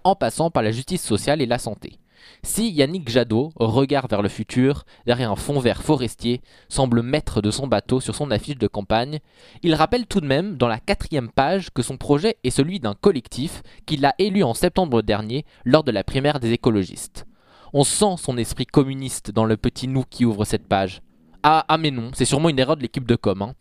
en 0.03 0.15
passant 0.15 0.51
par 0.51 0.63
la 0.63 0.71
justice 0.71 1.03
sociale 1.03 1.41
et 1.41 1.45
la 1.45 1.59
santé. 1.59 2.00
Si 2.43 2.71
Yannick 2.71 3.09
Jadot, 3.09 3.51
regard 3.55 4.07
vers 4.07 4.21
le 4.21 4.29
futur, 4.29 4.83
derrière 5.05 5.31
un 5.31 5.35
fond 5.35 5.59
vert 5.59 5.83
forestier, 5.83 6.41
semble 6.69 7.01
maître 7.01 7.41
de 7.41 7.51
son 7.51 7.67
bateau 7.67 7.99
sur 7.99 8.15
son 8.15 8.31
affiche 8.31 8.57
de 8.57 8.67
campagne, 8.67 9.19
il 9.63 9.75
rappelle 9.75 10.07
tout 10.07 10.21
de 10.21 10.27
même 10.27 10.57
dans 10.57 10.67
la 10.67 10.79
quatrième 10.79 11.29
page 11.29 11.69
que 11.71 11.81
son 11.81 11.97
projet 11.97 12.37
est 12.43 12.49
celui 12.49 12.79
d'un 12.79 12.95
collectif 12.95 13.61
qu'il 13.85 14.05
a 14.05 14.15
élu 14.17 14.43
en 14.43 14.53
septembre 14.53 15.01
dernier 15.01 15.45
lors 15.65 15.83
de 15.83 15.91
la 15.91 16.03
primaire 16.03 16.39
des 16.39 16.51
écologistes. 16.51 17.25
On 17.73 17.83
sent 17.83 18.15
son 18.17 18.37
esprit 18.37 18.65
communiste 18.65 19.31
dans 19.31 19.45
le 19.45 19.55
petit 19.55 19.87
nous 19.87 20.03
qui 20.03 20.25
ouvre 20.25 20.43
cette 20.45 20.67
page. 20.67 21.01
Ah, 21.43 21.65
ah 21.67 21.77
mais 21.77 21.91
non, 21.91 22.11
c'est 22.13 22.25
sûrement 22.25 22.49
une 22.49 22.59
erreur 22.59 22.75
de 22.77 22.81
l'équipe 22.81 23.07
de 23.07 23.15
com. 23.15 23.41
hein. 23.41 23.53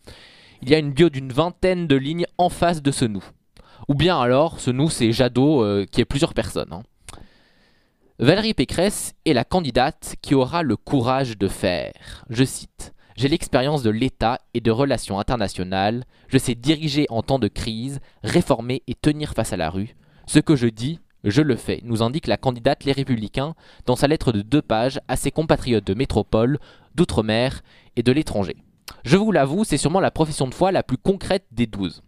Il 0.61 0.69
y 0.69 0.75
a 0.75 0.79
une 0.79 0.91
bio 0.91 1.09
d'une 1.09 1.31
vingtaine 1.31 1.87
de 1.87 1.95
lignes 1.95 2.27
en 2.37 2.49
face 2.49 2.81
de 2.81 2.91
ce 2.91 3.05
nous. 3.05 3.23
Ou 3.87 3.95
bien 3.95 4.19
alors, 4.19 4.59
ce 4.59 4.69
nous, 4.69 4.89
c'est 4.89 5.11
Jadot 5.11 5.63
euh, 5.63 5.85
qui 5.89 6.01
est 6.01 6.05
plusieurs 6.05 6.33
personnes. 6.33 6.71
hein. 6.71 6.83
Valérie 8.21 8.53
Pécresse 8.53 9.15
est 9.25 9.33
la 9.33 9.43
candidate 9.43 10.15
qui 10.21 10.35
aura 10.35 10.61
le 10.61 10.77
courage 10.77 11.39
de 11.39 11.47
faire. 11.47 12.23
Je 12.29 12.43
cite. 12.43 12.93
J'ai 13.15 13.27
l'expérience 13.27 13.81
de 13.81 13.89
l'État 13.89 14.37
et 14.53 14.61
de 14.61 14.69
relations 14.69 15.19
internationales. 15.19 16.03
Je 16.27 16.37
sais 16.37 16.53
diriger 16.53 17.07
en 17.09 17.23
temps 17.23 17.39
de 17.39 17.47
crise, 17.47 17.99
réformer 18.21 18.83
et 18.85 18.93
tenir 18.93 19.33
face 19.33 19.53
à 19.53 19.57
la 19.57 19.71
rue. 19.71 19.95
Ce 20.27 20.37
que 20.37 20.55
je 20.55 20.67
dis, 20.67 20.99
je 21.23 21.41
le 21.41 21.55
fais, 21.55 21.81
nous 21.83 22.03
indique 22.03 22.27
la 22.27 22.37
candidate 22.37 22.83
Les 22.83 22.91
Républicains 22.91 23.55
dans 23.87 23.95
sa 23.95 24.07
lettre 24.07 24.31
de 24.31 24.43
deux 24.43 24.61
pages 24.61 24.99
à 25.07 25.15
ses 25.15 25.31
compatriotes 25.31 25.87
de 25.87 25.95
métropole, 25.95 26.59
d'outre-mer 26.93 27.63
et 27.95 28.03
de 28.03 28.11
l'étranger. 28.11 28.57
Je 29.03 29.17
vous 29.17 29.31
l'avoue, 29.31 29.63
c'est 29.63 29.77
sûrement 29.77 29.99
la 29.99 30.11
profession 30.11 30.47
de 30.47 30.53
foi 30.53 30.71
la 30.71 30.83
plus 30.83 30.99
concrète 30.99 31.47
des 31.49 31.65
douze. 31.65 32.03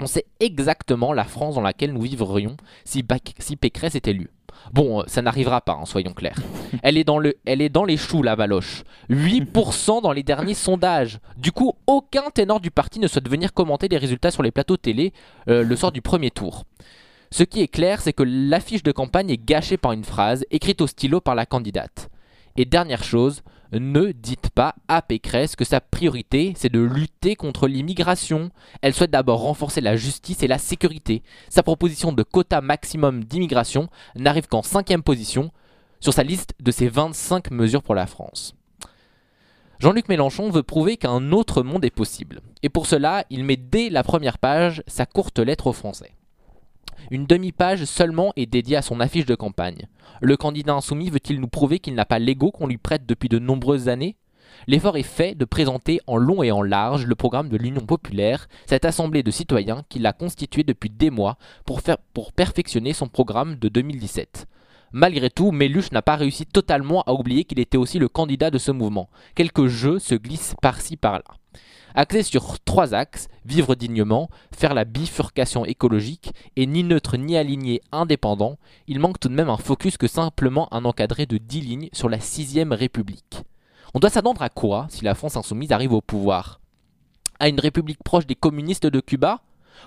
On 0.00 0.08
sait 0.08 0.26
exactement 0.40 1.12
la 1.12 1.24
France 1.24 1.54
dans 1.54 1.60
laquelle 1.60 1.92
nous 1.92 2.02
vivrions 2.02 2.56
si, 2.84 3.04
Pécresse 3.04 3.94
est 3.94 4.08
élue. 4.08 4.30
Bon, 4.72 5.00
euh, 5.00 5.04
ça 5.06 5.22
n'arrivera 5.22 5.60
pas, 5.60 5.72
hein, 5.72 5.84
soyons 5.84 6.12
clairs. 6.12 6.38
Elle 6.82 6.98
est, 6.98 7.04
dans 7.04 7.18
le, 7.18 7.36
elle 7.44 7.62
est 7.62 7.68
dans 7.68 7.84
les 7.84 7.96
choux, 7.96 8.22
la 8.22 8.34
Valoche. 8.34 8.84
8% 9.10 10.02
dans 10.02 10.12
les 10.12 10.22
derniers 10.22 10.54
sondages. 10.54 11.18
Du 11.36 11.52
coup, 11.52 11.74
aucun 11.86 12.30
ténor 12.32 12.60
du 12.60 12.70
parti 12.70 12.98
ne 12.98 13.08
souhaite 13.08 13.28
venir 13.28 13.52
commenter 13.52 13.88
les 13.88 13.98
résultats 13.98 14.30
sur 14.30 14.42
les 14.42 14.50
plateaux 14.50 14.76
télé 14.76 15.12
euh, 15.48 15.62
le 15.62 15.76
soir 15.76 15.92
du 15.92 16.02
premier 16.02 16.30
tour. 16.30 16.64
Ce 17.30 17.42
qui 17.42 17.60
est 17.60 17.68
clair, 17.68 18.00
c'est 18.00 18.12
que 18.12 18.22
l'affiche 18.22 18.82
de 18.82 18.92
campagne 18.92 19.30
est 19.30 19.44
gâchée 19.44 19.76
par 19.76 19.92
une 19.92 20.04
phrase 20.04 20.44
écrite 20.50 20.80
au 20.80 20.86
stylo 20.86 21.20
par 21.20 21.34
la 21.34 21.46
candidate. 21.46 22.08
Et 22.56 22.64
dernière 22.64 23.04
chose, 23.04 23.42
ne 23.72 24.12
dites 24.12 24.50
pas 24.50 24.74
à 24.88 25.02
Pécresse 25.02 25.56
que 25.56 25.64
sa 25.64 25.80
priorité, 25.80 26.52
c'est 26.56 26.72
de 26.72 26.80
lutter 26.80 27.36
contre 27.36 27.68
l'immigration. 27.68 28.50
Elle 28.82 28.94
souhaite 28.94 29.10
d'abord 29.10 29.40
renforcer 29.40 29.80
la 29.80 29.96
justice 29.96 30.42
et 30.42 30.48
la 30.48 30.58
sécurité. 30.58 31.22
Sa 31.48 31.62
proposition 31.62 32.12
de 32.12 32.22
quota 32.22 32.60
maximum 32.60 33.24
d'immigration 33.24 33.88
n'arrive 34.14 34.48
qu'en 34.48 34.62
cinquième 34.62 35.02
position 35.02 35.50
sur 36.00 36.12
sa 36.12 36.22
liste 36.22 36.54
de 36.60 36.70
ses 36.70 36.88
25 36.88 37.50
mesures 37.50 37.82
pour 37.82 37.94
la 37.94 38.06
France. 38.06 38.54
Jean-Luc 39.78 40.08
Mélenchon 40.08 40.50
veut 40.50 40.62
prouver 40.62 40.96
qu'un 40.96 41.32
autre 41.32 41.62
monde 41.62 41.84
est 41.84 41.90
possible. 41.90 42.40
Et 42.62 42.70
pour 42.70 42.86
cela, 42.86 43.24
il 43.28 43.44
met 43.44 43.58
dès 43.58 43.90
la 43.90 44.02
première 44.02 44.38
page 44.38 44.82
sa 44.86 45.04
courte 45.04 45.38
lettre 45.38 45.66
aux 45.66 45.74
Français. 45.74 46.15
Une 47.10 47.26
demi-page 47.26 47.84
seulement 47.84 48.32
est 48.36 48.46
dédiée 48.46 48.76
à 48.76 48.82
son 48.82 49.00
affiche 49.00 49.26
de 49.26 49.34
campagne. 49.34 49.86
Le 50.20 50.36
candidat 50.36 50.74
insoumis 50.74 51.10
veut-il 51.10 51.40
nous 51.40 51.48
prouver 51.48 51.78
qu'il 51.78 51.94
n'a 51.94 52.04
pas 52.04 52.18
l'ego 52.18 52.50
qu'on 52.50 52.66
lui 52.66 52.78
prête 52.78 53.06
depuis 53.06 53.28
de 53.28 53.38
nombreuses 53.38 53.88
années? 53.88 54.16
L'effort 54.66 54.96
est 54.96 55.02
fait 55.02 55.34
de 55.34 55.44
présenter 55.44 56.00
en 56.06 56.16
long 56.16 56.42
et 56.42 56.50
en 56.50 56.62
large 56.62 57.06
le 57.06 57.14
programme 57.14 57.48
de 57.48 57.56
l'Union 57.56 57.84
populaire, 57.86 58.48
cette 58.66 58.84
assemblée 58.84 59.22
de 59.22 59.30
citoyens 59.30 59.84
qu'il 59.88 60.06
a 60.06 60.12
constituée 60.12 60.64
depuis 60.64 60.90
des 60.90 61.10
mois 61.10 61.36
pour, 61.64 61.82
perfectionner 62.32 62.92
son 62.92 63.08
programme 63.08 63.56
de 63.56 63.68
2017. 63.68 64.46
Malgré 64.92 65.30
tout, 65.30 65.52
Méluche 65.52 65.92
n'a 65.92 66.02
pas 66.02 66.16
réussi 66.16 66.46
totalement 66.46 67.02
à 67.02 67.12
oublier 67.12 67.44
qu'il 67.44 67.60
était 67.60 67.76
aussi 67.76 67.98
le 67.98 68.08
candidat 68.08 68.50
de 68.50 68.58
ce 68.58 68.70
mouvement. 68.70 69.10
Quelques 69.34 69.66
jeux 69.66 69.98
se 69.98 70.14
glissent 70.14 70.54
par-ci 70.62 70.96
par-là. 70.96 71.24
Axé 71.98 72.22
sur 72.22 72.60
trois 72.60 72.92
axes, 72.92 73.28
vivre 73.46 73.74
dignement, 73.74 74.28
faire 74.54 74.74
la 74.74 74.84
bifurcation 74.84 75.64
écologique 75.64 76.32
et 76.54 76.66
ni 76.66 76.84
neutre 76.84 77.16
ni 77.16 77.38
aligné 77.38 77.80
indépendant, 77.90 78.58
il 78.86 79.00
manque 79.00 79.18
tout 79.18 79.30
de 79.30 79.34
même 79.34 79.48
un 79.48 79.56
focus 79.56 79.96
que 79.96 80.06
simplement 80.06 80.72
un 80.74 80.84
encadré 80.84 81.24
de 81.24 81.38
10 81.38 81.60
lignes 81.62 81.88
sur 81.94 82.10
la 82.10 82.20
sixième 82.20 82.72
république. 82.72 83.44
On 83.94 83.98
doit 83.98 84.10
s'attendre 84.10 84.42
à 84.42 84.50
quoi 84.50 84.86
si 84.90 85.04
la 85.04 85.14
France 85.14 85.36
insoumise 85.36 85.72
arrive 85.72 85.94
au 85.94 86.02
pouvoir? 86.02 86.60
À 87.40 87.48
une 87.48 87.60
république 87.60 88.04
proche 88.04 88.26
des 88.26 88.34
communistes 88.34 88.86
de 88.86 89.00
Cuba 89.00 89.40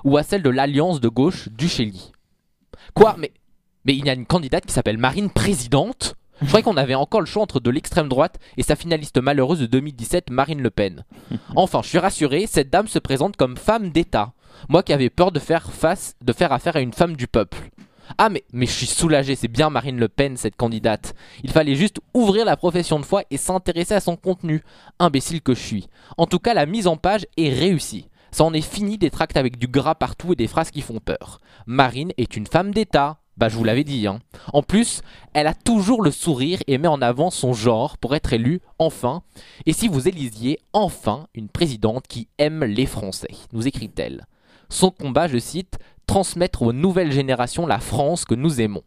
ou 0.03 0.17
à 0.17 0.23
celle 0.23 0.41
de 0.41 0.49
l'alliance 0.49 0.99
de 0.99 1.09
gauche 1.09 1.47
du 1.49 1.69
Chili? 1.69 2.11
Quoi? 2.95 3.15
Mais 3.19 3.31
mais 3.85 3.95
il 3.95 4.05
y 4.05 4.09
a 4.09 4.13
une 4.13 4.25
candidate 4.25 4.65
qui 4.65 4.73
s'appelle 4.73 4.97
Marine 4.97 5.29
Présidente. 5.29 6.15
Je 6.41 6.47
croyais 6.47 6.63
qu'on 6.63 6.77
avait 6.77 6.95
encore 6.95 7.19
le 7.19 7.25
choix 7.25 7.43
entre 7.43 7.59
de 7.59 7.69
l'extrême 7.69 8.07
droite 8.07 8.39
et 8.57 8.63
sa 8.63 8.75
finaliste 8.75 9.21
malheureuse 9.21 9.59
de 9.59 9.65
2017, 9.65 10.29
Marine 10.29 10.61
Le 10.61 10.69
Pen. 10.69 11.03
Enfin, 11.55 11.81
je 11.83 11.89
suis 11.89 11.97
rassuré, 11.97 12.47
cette 12.47 12.69
dame 12.69 12.87
se 12.87 12.99
présente 12.99 13.35
comme 13.35 13.57
femme 13.57 13.89
d'État. 13.89 14.33
Moi 14.67 14.83
qui 14.83 14.93
avais 14.93 15.09
peur 15.09 15.31
de 15.31 15.39
faire 15.39 15.71
face, 15.71 16.15
de 16.21 16.33
faire 16.33 16.51
affaire 16.51 16.75
à 16.75 16.81
une 16.81 16.93
femme 16.93 17.15
du 17.15 17.27
peuple. 17.27 17.69
Ah 18.17 18.29
mais, 18.29 18.43
mais 18.53 18.65
je 18.65 18.71
suis 18.71 18.87
soulagé, 18.87 19.35
c'est 19.35 19.47
bien 19.47 19.69
Marine 19.69 19.99
Le 19.99 20.07
Pen 20.07 20.35
cette 20.37 20.55
candidate. 20.55 21.13
Il 21.43 21.51
fallait 21.51 21.75
juste 21.75 21.99
ouvrir 22.13 22.45
la 22.45 22.57
profession 22.57 22.99
de 22.99 23.05
foi 23.05 23.23
et 23.29 23.37
s'intéresser 23.37 23.93
à 23.93 23.99
son 23.99 24.15
contenu. 24.15 24.63
Imbécile 24.97 25.41
que 25.41 25.53
je 25.53 25.61
suis. 25.61 25.87
En 26.17 26.25
tout 26.25 26.39
cas, 26.39 26.53
la 26.53 26.65
mise 26.65 26.87
en 26.87 26.97
page 26.97 27.25
est 27.37 27.49
réussie. 27.49 28.09
Ça 28.31 28.43
en 28.43 28.53
est 28.53 28.61
fini 28.61 28.97
des 28.97 29.09
tracts 29.09 29.37
avec 29.37 29.57
du 29.57 29.67
gras 29.67 29.95
partout 29.95 30.33
et 30.33 30.35
des 30.35 30.47
phrases 30.47 30.71
qui 30.71 30.81
font 30.81 30.99
peur. 30.99 31.39
Marine 31.65 32.11
est 32.17 32.35
une 32.35 32.47
femme 32.47 32.73
d'État. 32.73 33.18
Bah 33.39 33.47
je 33.47 33.55
vous 33.55 33.63
l'avais 33.63 33.85
dit. 33.85 34.05
Hein. 34.05 34.19
En 34.51 34.61
plus, 34.61 35.01
elle 35.33 35.47
a 35.47 35.53
toujours 35.53 36.01
le 36.01 36.11
sourire 36.11 36.59
et 36.67 36.77
met 36.77 36.89
en 36.89 37.01
avant 37.01 37.29
son 37.29 37.53
genre 37.53 37.97
pour 37.97 38.13
être 38.13 38.33
élue 38.33 38.59
enfin. 38.79 39.23
Et 39.65 39.71
si 39.71 39.87
vous 39.87 40.09
élisiez 40.09 40.59
enfin 40.73 41.27
une 41.33 41.47
présidente 41.47 42.05
qui 42.05 42.27
aime 42.37 42.65
les 42.65 42.85
Français, 42.85 43.29
nous 43.53 43.65
écrit-elle. 43.65 44.25
Son 44.67 44.91
combat, 44.91 45.29
je 45.29 45.37
cite, 45.37 45.79
transmettre 46.05 46.63
aux 46.63 46.73
nouvelles 46.73 47.13
générations 47.13 47.65
la 47.65 47.79
France 47.79 48.25
que 48.25 48.35
nous 48.35 48.59
aimons. 48.59 48.83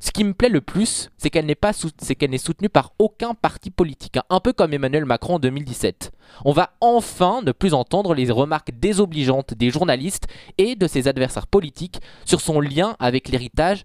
Ce 0.00 0.10
qui 0.10 0.24
me 0.24 0.34
plaît 0.34 0.48
le 0.48 0.60
plus, 0.60 1.10
c'est 1.18 1.30
qu'elle 1.30 1.46
n'est 1.46 2.38
soutenue 2.38 2.68
par 2.68 2.92
aucun 2.98 3.34
parti 3.34 3.70
politique, 3.70 4.16
hein, 4.16 4.24
un 4.30 4.40
peu 4.40 4.52
comme 4.52 4.72
Emmanuel 4.72 5.04
Macron 5.04 5.36
en 5.36 5.38
2017. 5.38 6.12
On 6.44 6.52
va 6.52 6.72
enfin 6.80 7.42
ne 7.42 7.52
plus 7.52 7.74
entendre 7.74 8.14
les 8.14 8.30
remarques 8.30 8.72
désobligeantes 8.78 9.54
des 9.54 9.70
journalistes 9.70 10.26
et 10.58 10.76
de 10.76 10.86
ses 10.86 11.08
adversaires 11.08 11.46
politiques 11.46 12.00
sur 12.24 12.40
son 12.40 12.60
lien 12.60 12.96
avec 12.98 13.28
l'héritage 13.28 13.84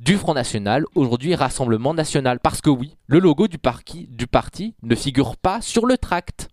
du 0.00 0.16
Front 0.16 0.34
National, 0.34 0.84
aujourd'hui 0.94 1.34
Rassemblement 1.34 1.94
National. 1.94 2.38
Parce 2.40 2.60
que 2.60 2.70
oui, 2.70 2.96
le 3.06 3.18
logo 3.18 3.48
du, 3.48 3.58
parti- 3.58 4.08
ne 4.82 4.94
figure 4.94 5.36
pas 5.36 5.60
sur 5.60 5.86
le 5.86 5.98
tract. 5.98 6.48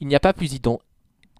Il 0.00 0.08
n'y 0.08 0.14
a 0.14 0.20
pas 0.20 0.32
plus 0.32 0.54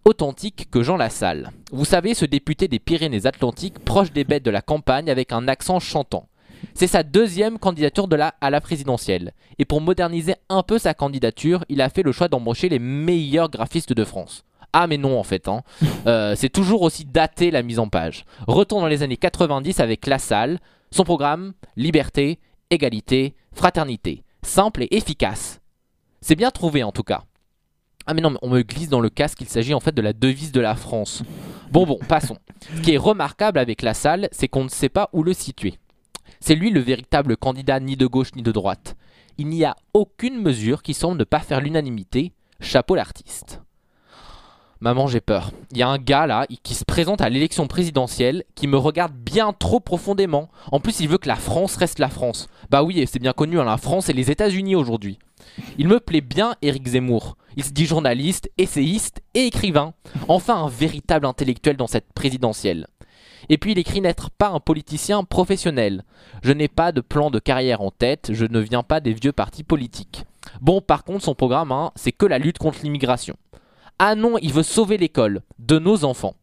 authentique 0.06 0.68
que 0.70 0.82
Jean 0.82 0.96
Lassalle. 0.96 1.50
Vous 1.72 1.84
savez, 1.84 2.14
ce 2.14 2.24
député 2.24 2.68
des 2.68 2.78
Pyrénées-Atlantiques, 2.78 3.80
proche 3.80 4.12
des 4.12 4.24
bêtes 4.24 4.44
de 4.44 4.52
la 4.52 4.62
campagne, 4.62 5.10
avec 5.10 5.32
un 5.32 5.48
accent 5.48 5.80
chantant. 5.80 6.28
C'est 6.74 6.86
sa 6.86 7.02
deuxième 7.02 7.58
candidature 7.58 8.06
de 8.06 8.14
la, 8.16 8.34
à 8.40 8.50
la 8.50 8.60
présidentielle. 8.60 9.32
Et 9.58 9.64
pour 9.64 9.80
moderniser 9.80 10.36
un 10.48 10.62
peu 10.62 10.78
sa 10.78 10.94
candidature, 10.94 11.64
il 11.68 11.82
a 11.82 11.90
fait 11.90 12.04
le 12.04 12.12
choix 12.12 12.28
d'embaucher 12.28 12.68
les 12.68 12.78
meilleurs 12.78 13.50
graphistes 13.50 13.92
de 13.92 14.04
France. 14.04 14.44
Ah 14.72 14.86
mais 14.86 14.96
non 14.96 15.18
en 15.18 15.22
fait, 15.22 15.48
hein. 15.48 15.62
Euh, 16.06 16.36
c'est 16.36 16.50
toujours 16.50 16.82
aussi 16.82 17.04
daté 17.04 17.50
la 17.50 17.64
mise 17.64 17.80
en 17.80 17.88
page. 17.88 18.24
Retour 18.46 18.80
dans 18.80 18.86
les 18.86 19.02
années 19.02 19.16
90 19.16 19.80
avec 19.80 20.06
Lassalle, 20.06 20.60
son 20.92 21.02
programme, 21.02 21.52
liberté, 21.76 22.38
égalité, 22.70 23.34
fraternité. 23.52 24.22
Simple 24.42 24.84
et 24.84 24.96
efficace. 24.96 25.60
C'est 26.20 26.36
bien 26.36 26.52
trouvé 26.52 26.84
en 26.84 26.92
tout 26.92 27.02
cas. 27.02 27.24
Ah 28.06 28.14
mais 28.14 28.20
non, 28.20 28.30
mais 28.30 28.38
on 28.42 28.48
me 28.48 28.62
glisse 28.62 28.88
dans 28.88 29.00
le 29.00 29.10
casque 29.10 29.38
qu'il 29.38 29.48
s'agit 29.48 29.74
en 29.74 29.80
fait 29.80 29.94
de 29.94 30.02
la 30.02 30.12
devise 30.12 30.52
de 30.52 30.60
la 30.60 30.76
France. 30.76 31.22
Bon 31.72 31.84
bon, 31.84 31.98
passons. 32.08 32.38
Ce 32.76 32.80
qui 32.82 32.92
est 32.92 32.98
remarquable 32.98 33.58
avec 33.58 33.82
la 33.82 33.94
salle, 33.94 34.28
c'est 34.30 34.46
qu'on 34.46 34.64
ne 34.64 34.68
sait 34.68 34.88
pas 34.88 35.10
où 35.12 35.24
le 35.24 35.32
situer. 35.32 35.74
C'est 36.38 36.54
lui 36.54 36.70
le 36.70 36.80
véritable 36.80 37.36
candidat 37.36 37.80
ni 37.80 37.96
de 37.96 38.06
gauche 38.06 38.34
ni 38.36 38.42
de 38.42 38.52
droite. 38.52 38.94
Il 39.38 39.48
n'y 39.48 39.64
a 39.64 39.74
aucune 39.92 40.40
mesure 40.40 40.82
qui 40.82 40.94
semble 40.94 41.18
ne 41.18 41.24
pas 41.24 41.40
faire 41.40 41.60
l'unanimité. 41.60 42.32
Chapeau 42.60 42.94
l'artiste. 42.94 43.60
Maman, 44.80 45.06
j'ai 45.06 45.20
peur. 45.20 45.52
Il 45.72 45.78
y 45.78 45.82
a 45.82 45.88
un 45.88 45.98
gars 45.98 46.26
là 46.26 46.46
qui 46.62 46.74
se 46.74 46.84
présente 46.84 47.22
à 47.22 47.28
l'élection 47.28 47.66
présidentielle 47.66 48.44
qui 48.54 48.66
me 48.66 48.76
regarde 48.76 49.14
bien 49.14 49.52
trop 49.52 49.80
profondément. 49.80 50.48
En 50.70 50.80
plus, 50.80 51.00
il 51.00 51.08
veut 51.08 51.18
que 51.18 51.28
la 51.28 51.36
France 51.36 51.76
reste 51.76 51.98
la 51.98 52.08
France. 52.08 52.48
Bah 52.70 52.82
oui, 52.82 53.00
et 53.00 53.06
c'est 53.06 53.18
bien 53.18 53.32
connu, 53.32 53.58
hein, 53.58 53.64
la 53.64 53.78
France 53.78 54.10
et 54.10 54.12
les 54.12 54.30
États-Unis 54.30 54.76
aujourd'hui. 54.76 55.18
Il 55.78 55.88
me 55.88 56.00
plaît 56.00 56.20
bien, 56.20 56.54
Éric 56.62 56.86
Zemmour. 56.88 57.36
Il 57.56 57.64
se 57.64 57.72
dit 57.72 57.86
journaliste, 57.86 58.50
essayiste 58.58 59.22
et 59.34 59.46
écrivain. 59.46 59.94
Enfin, 60.28 60.56
un 60.56 60.68
véritable 60.68 61.26
intellectuel 61.26 61.76
dans 61.76 61.86
cette 61.86 62.12
présidentielle. 62.14 62.86
Et 63.48 63.58
puis 63.58 63.72
il 63.72 63.78
écrit 63.78 64.00
n'être 64.00 64.30
pas 64.30 64.48
un 64.48 64.60
politicien 64.60 65.24
professionnel. 65.24 66.04
Je 66.42 66.52
n'ai 66.52 66.68
pas 66.68 66.92
de 66.92 67.00
plan 67.00 67.30
de 67.30 67.38
carrière 67.38 67.80
en 67.80 67.90
tête, 67.90 68.30
je 68.32 68.44
ne 68.44 68.60
viens 68.60 68.82
pas 68.82 69.00
des 69.00 69.12
vieux 69.12 69.32
partis 69.32 69.62
politiques. 69.62 70.24
Bon, 70.60 70.80
par 70.80 71.04
contre, 71.04 71.24
son 71.24 71.34
programme, 71.34 71.72
hein, 71.72 71.92
c'est 71.96 72.12
que 72.12 72.26
la 72.26 72.38
lutte 72.38 72.58
contre 72.58 72.80
l'immigration. 72.82 73.36
Ah 73.98 74.14
non, 74.14 74.36
il 74.42 74.52
veut 74.52 74.62
sauver 74.62 74.98
l'école 74.98 75.42
de 75.58 75.78
nos 75.78 76.04
enfants. 76.04 76.34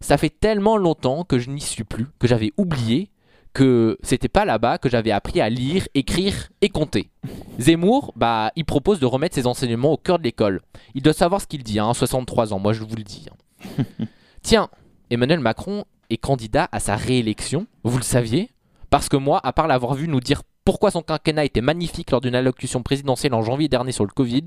Ça 0.00 0.16
fait 0.16 0.30
tellement 0.30 0.76
longtemps 0.76 1.24
que 1.24 1.38
je 1.38 1.50
n'y 1.50 1.60
suis 1.60 1.84
plus, 1.84 2.06
que 2.18 2.28
j'avais 2.28 2.52
oublié 2.56 3.10
que 3.58 3.98
c'était 4.04 4.28
pas 4.28 4.44
là-bas 4.44 4.78
que 4.78 4.88
j'avais 4.88 5.10
appris 5.10 5.40
à 5.40 5.48
lire, 5.50 5.88
écrire 5.94 6.48
et 6.60 6.68
compter. 6.68 7.10
Zemmour, 7.58 8.12
bah, 8.14 8.52
il 8.54 8.64
propose 8.64 9.00
de 9.00 9.06
remettre 9.06 9.34
ses 9.34 9.48
enseignements 9.48 9.90
au 9.90 9.96
cœur 9.96 10.20
de 10.20 10.22
l'école. 10.22 10.60
Il 10.94 11.02
doit 11.02 11.12
savoir 11.12 11.40
ce 11.40 11.48
qu'il 11.48 11.64
dit, 11.64 11.80
hein, 11.80 11.92
63 11.92 12.52
ans, 12.52 12.60
moi 12.60 12.72
je 12.72 12.84
vous 12.84 12.94
le 12.94 13.02
dis. 13.02 13.26
hein. 13.28 13.84
Tiens, 14.42 14.68
Emmanuel 15.10 15.40
Macron 15.40 15.86
est 16.08 16.18
candidat 16.18 16.68
à 16.70 16.78
sa 16.78 16.94
réélection, 16.94 17.66
vous 17.82 17.96
le 17.96 18.04
saviez 18.04 18.48
Parce 18.90 19.08
que 19.08 19.16
moi, 19.16 19.40
à 19.42 19.52
part 19.52 19.66
l'avoir 19.66 19.94
vu 19.94 20.06
nous 20.06 20.20
dire 20.20 20.42
pourquoi 20.64 20.92
son 20.92 21.02
quinquennat 21.02 21.44
était 21.44 21.60
magnifique 21.60 22.12
lors 22.12 22.20
d'une 22.20 22.36
allocution 22.36 22.84
présidentielle 22.84 23.34
en 23.34 23.42
janvier 23.42 23.66
dernier 23.66 23.90
sur 23.90 24.04
le 24.04 24.12
Covid, 24.12 24.44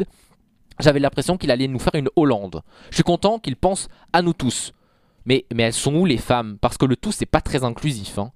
j'avais 0.79 0.99
l'impression 1.01 1.35
qu'il 1.35 1.51
allait 1.51 1.67
nous 1.67 1.79
faire 1.79 1.95
une 1.95 2.07
Hollande. 2.15 2.61
Je 2.91 2.95
suis 2.95 3.03
content 3.03 3.39
qu'il 3.39 3.57
pense 3.57 3.89
à 4.13 4.21
nous 4.21 4.31
tous. 4.33 4.71
Mais, 5.25 5.45
mais 5.53 5.63
elles 5.63 5.73
sont 5.73 5.93
où 5.95 6.05
les 6.05 6.17
femmes? 6.17 6.57
Parce 6.61 6.77
que 6.77 6.85
le 6.85 6.95
tout, 6.95 7.11
c'est 7.11 7.25
pas 7.25 7.41
très 7.41 7.65
inclusif. 7.65 8.17
hein. 8.17 8.31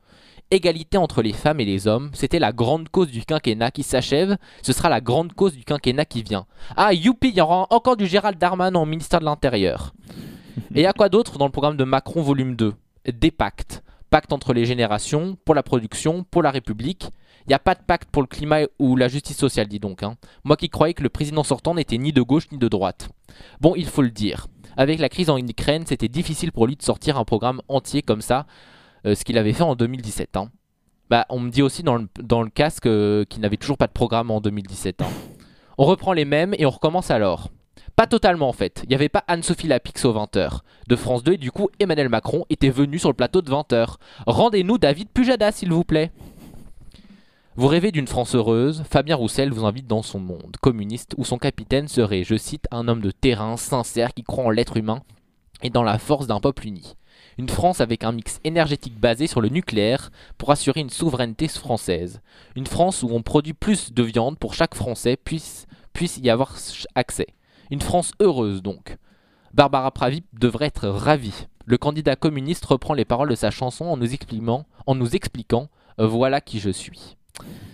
Égalité 0.56 0.98
entre 0.98 1.22
les 1.22 1.34
femmes 1.34 1.60
et 1.60 1.66
les 1.66 1.86
hommes, 1.86 2.12
c'était 2.14 2.40
la 2.40 2.54
grande 2.54 2.88
cause 2.88 3.12
du 3.12 3.26
quinquennat 3.26 3.72
qui 3.72 3.84
s'achève, 3.84 4.38
ce 4.62 4.72
sera 4.72 4.88
la 4.88 5.02
grande 5.02 5.34
cause 5.34 5.54
du 5.54 5.66
quinquennat 5.66 6.06
qui 6.06 6.24
vient. 6.24 6.46
Ah, 6.78 6.94
youpi, 6.94 7.28
il 7.28 7.36
y 7.36 7.42
aura 7.42 7.68
encore 7.72 7.98
du 7.98 8.08
Gérald 8.08 8.38
Darmanin 8.40 8.80
au 8.80 8.86
ministère 8.86 9.20
de 9.20 9.26
l'Intérieur. 9.26 9.94
Et 10.74 10.80
il 10.80 10.84
y 10.84 10.86
a 10.86 10.94
quoi 10.94 11.10
d'autre 11.10 11.38
dans 11.38 11.44
le 11.46 11.52
programme 11.52 11.76
de 11.76 11.84
Macron 11.84 12.22
volume 12.22 12.56
2 12.56 12.74
Des 13.14 13.32
pactes. 13.32 13.84
Pacte 14.10 14.32
entre 14.32 14.54
les 14.54 14.64
générations, 14.64 15.38
pour 15.44 15.56
la 15.56 15.64
production, 15.64 16.24
pour 16.24 16.42
la 16.42 16.52
République. 16.52 17.10
Il 17.48 17.50
n'y 17.50 17.54
a 17.56 17.60
pas 17.60 17.76
de 17.76 17.82
pacte 17.86 18.10
pour 18.10 18.22
le 18.22 18.28
climat 18.30 18.62
ou 18.80 18.96
la 18.96 19.10
justice 19.10 19.38
sociale, 19.38 19.68
dis 19.68 19.80
donc. 19.82 20.04
hein. 20.04 20.16
Moi 20.46 20.56
qui 20.56 20.70
croyais 20.70 20.94
que 20.94 21.04
le 21.04 21.10
président 21.10 21.44
sortant 21.44 21.76
n'était 21.76 21.98
ni 21.98 22.14
de 22.14 22.22
gauche 22.22 22.48
ni 22.54 22.58
de 22.58 22.70
droite. 22.70 23.10
Bon, 23.60 23.74
il 23.76 23.88
faut 23.88 24.02
le 24.02 24.10
dire. 24.10 24.48
Avec 24.78 25.00
la 25.00 25.10
crise 25.10 25.30
en 25.30 25.38
Ukraine, 25.38 25.84
c'était 25.86 26.08
difficile 26.08 26.54
pour 26.54 26.66
lui 26.66 26.78
de 26.78 26.82
sortir 26.82 27.18
un 27.18 27.26
programme 27.26 27.62
entier 27.68 28.02
comme 28.02 28.22
ça, 28.22 28.46
ce 29.14 29.24
qu'il 29.24 29.38
avait 29.38 29.54
fait 29.54 29.64
en 29.64 29.76
2017. 29.76 30.38
hein. 30.38 30.50
Bah, 31.10 31.26
on 31.30 31.40
me 31.40 31.52
dit 31.52 31.62
aussi 31.62 31.84
dans 31.84 31.98
le, 31.98 32.50
casque 32.50 32.88
euh, 32.88 33.26
qu'il 33.26 33.42
n'avait 33.42 33.58
toujours 33.58 33.78
pas 33.78 33.86
de 33.88 33.92
programme 33.92 34.32
en 34.32 34.42
2017. 34.42 35.02
hein. 35.02 35.08
On 35.78 35.86
reprend 35.86 36.14
les 36.14 36.26
mêmes 36.26 36.56
et 36.58 36.66
on 36.66 36.72
recommence 36.72 37.12
alors. 37.12 37.50
Pas 37.96 38.08
totalement 38.08 38.50
en 38.50 38.54
fait. 38.54 38.82
Il 38.84 38.90
n'y 38.90 38.96
avait 38.96 39.10
pas 39.10 39.24
Anne-Sophie 39.28 39.68
Lapix 39.68 40.04
au 40.06 40.14
20h 40.14 40.60
de 40.88 40.96
France 40.96 41.24
2 41.24 41.34
et 41.34 41.38
du 41.38 41.52
coup 41.52 41.70
Emmanuel 41.80 42.10
Macron 42.10 42.46
était 42.50 42.70
venu 42.70 42.98
sur 42.98 43.10
le 43.10 43.16
plateau 43.16 43.42
de 43.42 43.52
20h. 43.52 43.96
Rendez-nous 44.26 44.78
David 44.78 45.10
Pujada 45.10 45.52
s'il 45.52 45.72
vous 45.72 45.84
plaît. 45.84 46.12
Vous 47.56 47.68
rêvez 47.68 47.92
d'une 47.94 48.08
France 48.08 48.36
heureuse 48.36 48.84
Fabien 48.90 49.16
Roussel 49.16 49.52
vous 49.52 49.66
invite 49.66 49.88
dans 49.88 50.02
son 50.02 50.20
monde 50.20 50.58
communiste 50.60 51.14
où 51.18 51.24
son 51.24 51.38
capitaine 51.38 51.88
serait, 51.88 52.26
je 52.26 52.36
cite, 52.36 52.66
un 52.72 52.90
homme 52.90 53.02
de 53.02 53.12
terrain 53.12 53.56
sincère 53.56 54.14
qui 54.14 54.24
croit 54.24 54.44
en 54.44 54.50
l'être 54.50 54.76
humain 54.76 55.04
et 55.64 55.70
dans 55.70 55.84
la 55.84 55.98
force 55.98 56.28
d'un 56.28 56.42
peuple 56.42 56.68
uni. 56.68 56.96
Une 57.38 57.50
France 57.50 57.82
avec 57.82 58.06
un 58.06 58.14
mix 58.14 58.40
énergétique 58.46 58.98
basé 58.98 59.28
sur 59.28 59.42
le 59.42 59.50
nucléaire 59.50 60.10
pour 60.38 60.52
assurer 60.52 60.80
une 60.80 60.90
souveraineté 60.90 61.50
française. 61.50 62.22
Une 62.56 62.68
France 62.68 63.04
où 63.04 63.10
on 63.12 63.22
produit 63.22 63.54
plus 63.54 63.92
de 63.92 64.04
viande 64.04 64.40
pour 64.40 64.54
chaque 64.54 64.76
Français 64.76 65.18
puisse, 65.18 65.68
y 66.22 66.30
avoir 66.30 66.56
accès. 66.96 67.28
Une 67.72 67.82
France 67.82 68.14
heureuse 68.22 68.62
donc. 68.62 68.98
Barbara 69.54 69.92
Pravi 69.92 70.24
devrait 70.34 70.68
être 70.68 70.88
ravie. 70.88 71.48
Le 71.66 71.78
candidat 71.78 72.16
communiste 72.16 72.66
reprend 72.66 72.94
les 72.94 73.06
paroles 73.06 73.30
de 73.30 73.36
sa 73.36 73.52
chanson 73.52 73.86
en 73.86 73.98
nous 73.98 74.14
expliquant, 74.14 74.66
en 74.86 74.96
nous 74.96 75.16
expliquant 75.16 75.70
euh, 76.00 76.08
Voilà 76.08 76.40
qui 76.40 76.60
je 76.60 76.70
suis. 76.70 77.18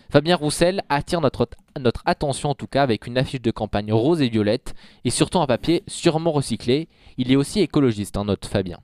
Fabien 0.10 0.36
Roussel 0.36 0.82
attire 0.90 1.22
notre, 1.22 1.48
notre 1.80 2.02
attention 2.06 2.50
en 2.50 2.56
tout 2.56 2.68
cas 2.68 2.84
avec 2.84 3.06
une 3.06 3.18
affiche 3.18 3.42
de 3.42 3.52
campagne 3.52 3.94
rose 3.94 4.22
et 4.22 4.30
violette 4.30 4.74
et 5.06 5.10
surtout 5.10 5.40
un 5.40 5.48
papier 5.48 5.84
sûrement 5.88 6.32
recyclé. 6.32 6.90
Il 7.18 7.32
est 7.32 7.36
aussi 7.36 7.60
écologiste, 7.60 8.18
hein, 8.18 8.26
notre 8.26 8.48
Fabien. 8.48 8.80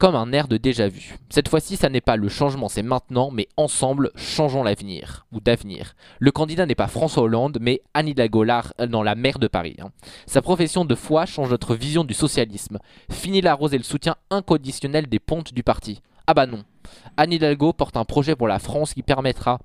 Comme 0.00 0.16
un 0.16 0.32
air 0.32 0.48
de 0.48 0.56
déjà-vu. 0.56 1.18
Cette 1.28 1.48
fois-ci, 1.48 1.76
ça 1.76 1.90
n'est 1.90 2.00
pas 2.00 2.16
le 2.16 2.30
changement, 2.30 2.70
c'est 2.70 2.82
maintenant, 2.82 3.30
mais 3.30 3.48
ensemble, 3.58 4.10
changeons 4.16 4.62
l'avenir, 4.62 5.26
ou 5.30 5.40
d'avenir. 5.40 5.94
Le 6.18 6.30
candidat 6.30 6.64
n'est 6.64 6.74
pas 6.74 6.86
François 6.86 7.24
Hollande, 7.24 7.58
mais 7.60 7.82
Anne 7.92 8.08
Hidalgo, 8.08 8.46
euh, 8.46 8.86
non, 8.86 9.02
la 9.02 9.14
maire 9.14 9.38
de 9.38 9.46
Paris. 9.46 9.76
hein. 9.78 9.90
Sa 10.24 10.40
profession 10.40 10.86
de 10.86 10.94
foi 10.94 11.26
change 11.26 11.50
notre 11.50 11.74
vision 11.74 12.02
du 12.02 12.14
socialisme. 12.14 12.78
Fini 13.10 13.42
la 13.42 13.52
rose 13.52 13.74
et 13.74 13.78
le 13.78 13.84
soutien 13.84 14.16
inconditionnel 14.30 15.06
des 15.06 15.18
pontes 15.18 15.52
du 15.52 15.62
parti. 15.62 16.00
Ah 16.26 16.32
bah 16.32 16.46
non. 16.46 16.64
Anne 17.18 17.34
Hidalgo 17.34 17.74
porte 17.74 17.98
un 17.98 18.06
projet 18.06 18.36
pour 18.36 18.48
la 18.48 18.58
France 18.58 18.94
qui 18.94 19.02
permettra 19.02 19.58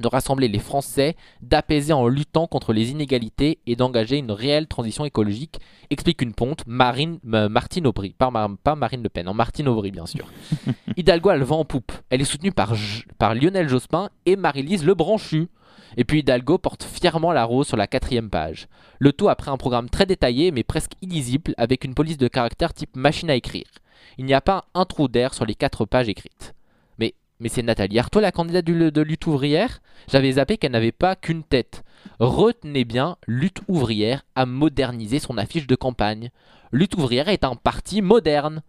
de 0.00 0.08
rassembler 0.08 0.48
les 0.48 0.58
Français, 0.58 1.16
d'apaiser 1.42 1.92
en 1.92 2.08
luttant 2.08 2.46
contre 2.46 2.72
les 2.72 2.90
inégalités 2.90 3.58
et 3.66 3.76
d'engager 3.76 4.16
une 4.18 4.32
réelle 4.32 4.66
transition 4.66 5.04
écologique, 5.04 5.58
explique 5.90 6.22
une 6.22 6.34
ponte, 6.34 6.64
Marine, 6.66 7.18
euh, 7.32 7.48
Martine 7.48 7.86
Aubry, 7.86 8.14
pas, 8.16 8.30
Mar- 8.30 8.56
pas 8.62 8.74
Marine 8.74 9.02
Le 9.02 9.08
Pen, 9.08 9.28
en 9.28 9.34
Martine 9.34 9.68
Aubry 9.68 9.90
bien 9.90 10.06
sûr. 10.06 10.26
Hidalgo 10.96 11.28
a 11.30 11.36
le 11.36 11.44
vent 11.44 11.60
en 11.60 11.64
poupe, 11.64 11.92
elle 12.10 12.20
est 12.20 12.24
soutenue 12.24 12.52
par, 12.52 12.74
par 13.18 13.34
Lionel 13.34 13.68
Jospin 13.68 14.10
et 14.26 14.36
Marie-Lise 14.36 14.84
Lebranchu. 14.84 15.48
Et 15.96 16.04
puis 16.04 16.20
Hidalgo 16.20 16.56
porte 16.58 16.84
fièrement 16.84 17.32
la 17.32 17.44
rose 17.44 17.66
sur 17.66 17.76
la 17.76 17.88
quatrième 17.88 18.30
page. 18.30 18.68
Le 19.00 19.12
tout 19.12 19.28
après 19.28 19.50
un 19.50 19.56
programme 19.56 19.90
très 19.90 20.06
détaillé 20.06 20.52
mais 20.52 20.62
presque 20.62 20.92
illisible 21.02 21.52
avec 21.56 21.84
une 21.84 21.94
police 21.94 22.16
de 22.18 22.28
caractère 22.28 22.72
type 22.72 22.94
machine 22.96 23.28
à 23.28 23.34
écrire. 23.34 23.66
Il 24.16 24.24
n'y 24.24 24.34
a 24.34 24.40
pas 24.40 24.66
un 24.74 24.84
trou 24.84 25.08
d'air 25.08 25.34
sur 25.34 25.46
les 25.46 25.54
quatre 25.56 25.84
pages 25.86 26.08
écrites. 26.08 26.54
Mais, 27.40 27.48
c'est 27.48 27.62
Nathalie 27.62 27.98
Arthaud 27.98 28.20
la 28.20 28.32
candidate 28.32 28.66
de 28.66 29.00
lutte 29.00 29.26
ouvrière 29.26 29.80
J'avais 30.10 30.32
zappé 30.32 30.58
qu'elle 30.58 30.72
n'avait 30.72 30.92
pas 30.92 31.16
qu'une 31.16 31.42
tête. 31.42 31.82
Retenez 32.18 32.84
bien, 32.84 33.16
Lutte 33.26 33.62
ouvrière 33.66 34.22
a 34.34 34.44
modernisé 34.44 35.18
son 35.18 35.38
affiche 35.38 35.66
de 35.66 35.74
campagne. 35.74 36.30
Lutte 36.70 36.94
ouvrière 36.96 37.28
est 37.28 37.44
un 37.44 37.56
parti 37.56 38.02
moderne. 38.02 38.62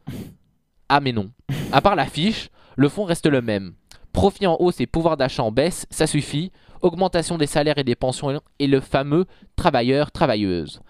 Ah 0.88 1.02
mais 1.02 1.12
non. 1.12 1.32
À 1.72 1.82
part 1.82 1.96
l'affiche, 1.96 2.50
le 2.78 2.90
fond 2.90 3.04
reste 3.04 3.28
le 3.28 3.42
même. 3.42 3.74
Profit 4.14 4.48
en 4.48 4.58
hausse 4.60 4.80
et 4.82 4.88
pouvoir 4.88 5.18
d'achat 5.18 5.44
en 5.44 5.52
baisse, 5.52 5.86
ça 5.90 6.08
suffit. 6.08 6.52
Augmentation 6.82 7.38
des 7.38 7.48
salaires 7.48 7.78
et 7.78 7.84
des 7.84 7.96
pensions 7.96 8.42
et 8.60 8.68
le 8.68 8.80
fameux 8.80 9.26
travailleur-travailleuse. 9.56 10.82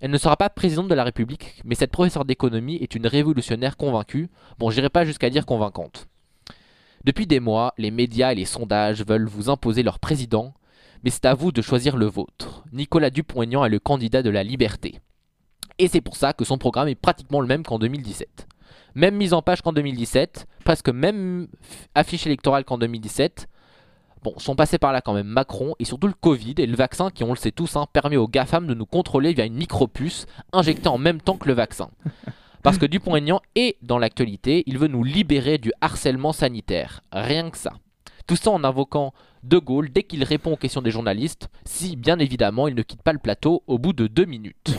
Elle 0.00 0.10
ne 0.10 0.18
sera 0.18 0.36
pas 0.36 0.50
présidente 0.50 0.88
de 0.88 0.94
la 0.94 1.04
République, 1.04 1.60
mais 1.64 1.74
cette 1.74 1.92
professeure 1.92 2.24
d'économie 2.24 2.76
est 2.76 2.94
une 2.94 3.06
révolutionnaire 3.06 3.76
convaincue. 3.76 4.28
Bon, 4.58 4.70
j'irai 4.70 4.88
pas 4.88 5.04
jusqu'à 5.04 5.30
dire 5.30 5.46
convaincante. 5.46 6.08
Depuis 7.04 7.26
des 7.26 7.40
mois, 7.40 7.74
les 7.78 7.90
médias 7.90 8.32
et 8.32 8.36
les 8.36 8.44
sondages 8.44 9.04
veulent 9.04 9.26
vous 9.26 9.50
imposer 9.50 9.82
leur 9.82 9.98
président, 9.98 10.54
mais 11.02 11.10
c'est 11.10 11.24
à 11.24 11.34
vous 11.34 11.50
de 11.50 11.60
choisir 11.60 11.96
le 11.96 12.06
vôtre. 12.06 12.62
Nicolas 12.72 13.10
Dupont-Aignan 13.10 13.64
est 13.64 13.70
le 13.70 13.80
candidat 13.80 14.22
de 14.22 14.30
la 14.30 14.44
liberté. 14.44 15.00
Et 15.78 15.88
c'est 15.88 16.00
pour 16.00 16.14
ça 16.14 16.32
que 16.32 16.44
son 16.44 16.58
programme 16.58 16.86
est 16.86 16.94
pratiquement 16.94 17.40
le 17.40 17.48
même 17.48 17.64
qu'en 17.64 17.80
2017. 17.80 18.46
Même 18.94 19.16
mise 19.16 19.32
en 19.32 19.42
page 19.42 19.62
qu'en 19.62 19.72
2017, 19.72 20.46
presque 20.64 20.90
même 20.90 21.48
affiche 21.96 22.26
électorale 22.26 22.64
qu'en 22.64 22.78
2017. 22.78 23.48
Bon, 24.22 24.34
sont 24.38 24.54
passés 24.54 24.78
par 24.78 24.92
là 24.92 25.00
quand 25.00 25.14
même 25.14 25.26
Macron 25.26 25.74
et 25.80 25.84
surtout 25.84 26.06
le 26.06 26.12
Covid 26.12 26.54
et 26.58 26.66
le 26.66 26.76
vaccin 26.76 27.10
qui, 27.10 27.24
on 27.24 27.30
le 27.30 27.36
sait 27.36 27.50
tous, 27.50 27.74
hein, 27.74 27.86
permet 27.92 28.16
aux 28.16 28.28
GAFAM 28.28 28.68
de 28.68 28.74
nous 28.74 28.86
contrôler 28.86 29.32
via 29.32 29.44
une 29.44 29.54
micropuce 29.54 30.26
injectée 30.52 30.88
en 30.88 30.98
même 30.98 31.20
temps 31.20 31.36
que 31.36 31.48
le 31.48 31.54
vaccin. 31.54 31.90
Parce 32.62 32.78
que 32.78 32.86
Dupont-Aignan 32.86 33.40
est 33.56 33.76
dans 33.82 33.98
l'actualité, 33.98 34.62
il 34.66 34.78
veut 34.78 34.88
nous 34.88 35.02
libérer 35.02 35.58
du 35.58 35.72
harcèlement 35.80 36.32
sanitaire. 36.32 37.02
Rien 37.10 37.50
que 37.50 37.58
ça. 37.58 37.72
Tout 38.26 38.36
ça 38.36 38.50
en 38.52 38.62
invoquant 38.62 39.12
De 39.42 39.58
Gaulle 39.58 39.90
dès 39.90 40.04
qu'il 40.04 40.22
répond 40.22 40.52
aux 40.52 40.56
questions 40.56 40.82
des 40.82 40.92
journalistes, 40.92 41.48
si 41.64 41.96
bien 41.96 42.20
évidemment 42.20 42.68
il 42.68 42.76
ne 42.76 42.82
quitte 42.82 43.02
pas 43.02 43.12
le 43.12 43.18
plateau 43.18 43.64
au 43.66 43.78
bout 43.78 43.92
de 43.92 44.06
deux 44.06 44.26
minutes. 44.26 44.76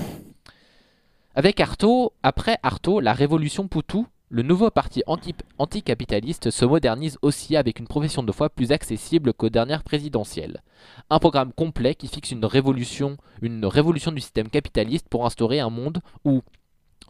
Avec 1.36 1.60
Artaud, 1.60 2.14
après 2.24 2.58
Artaud, 2.64 3.02
la 3.02 3.12
révolution 3.12 3.68
Poutou, 3.68 4.08
le 4.30 4.44
nouveau 4.44 4.72
parti 4.72 5.04
anti- 5.06 5.36
anticapitaliste 5.58 6.52
se 6.52 6.66
modernise 6.66 7.18
aussi 7.22 7.58
avec 7.58 7.80
une 7.80 7.88
profession 7.88 8.24
de 8.24 8.32
foi 8.32 8.50
plus 8.50 8.72
accessible 8.72 9.34
qu'aux 9.34 9.50
dernières 9.50 9.84
présidentielles. 9.84 10.62
Un 11.10 11.20
programme 11.20 11.52
complet 11.52 11.96
qui 11.96 12.08
fixe 12.08 12.32
une 12.32 12.46
révolution, 12.46 13.18
une 13.42 13.66
révolution 13.66 14.12
du 14.12 14.22
système 14.22 14.50
capitaliste 14.50 15.08
pour 15.10 15.26
instaurer 15.26 15.60
un 15.60 15.70
monde 15.70 16.00
où 16.24 16.42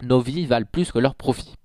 nos 0.07 0.19
vies 0.19 0.45
valent 0.45 0.67
plus 0.71 0.91
que 0.91 0.99
leurs 0.99 1.15
profits. 1.15 1.55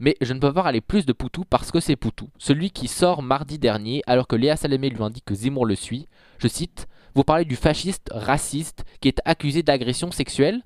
Mais 0.00 0.16
je 0.20 0.32
ne 0.32 0.38
peux 0.38 0.52
pas 0.52 0.62
parler 0.62 0.80
plus 0.80 1.06
de 1.06 1.12
Poutou 1.12 1.44
parce 1.44 1.72
que 1.72 1.80
c'est 1.80 1.96
Poutou, 1.96 2.28
celui 2.38 2.70
qui 2.70 2.86
sort 2.86 3.22
mardi 3.22 3.58
dernier 3.58 4.02
alors 4.06 4.28
que 4.28 4.36
Léa 4.36 4.56
Salamé 4.56 4.90
lui 4.90 5.02
indique 5.02 5.24
que 5.24 5.34
Zemmour 5.34 5.66
le 5.66 5.74
suit. 5.74 6.06
Je 6.38 6.46
cite 6.46 6.86
Vous 7.14 7.24
parlez 7.24 7.44
du 7.44 7.56
fasciste 7.56 8.08
raciste 8.12 8.84
qui 9.00 9.08
est 9.08 9.20
accusé 9.24 9.62
d'agression 9.62 10.12
sexuelle? 10.12 10.62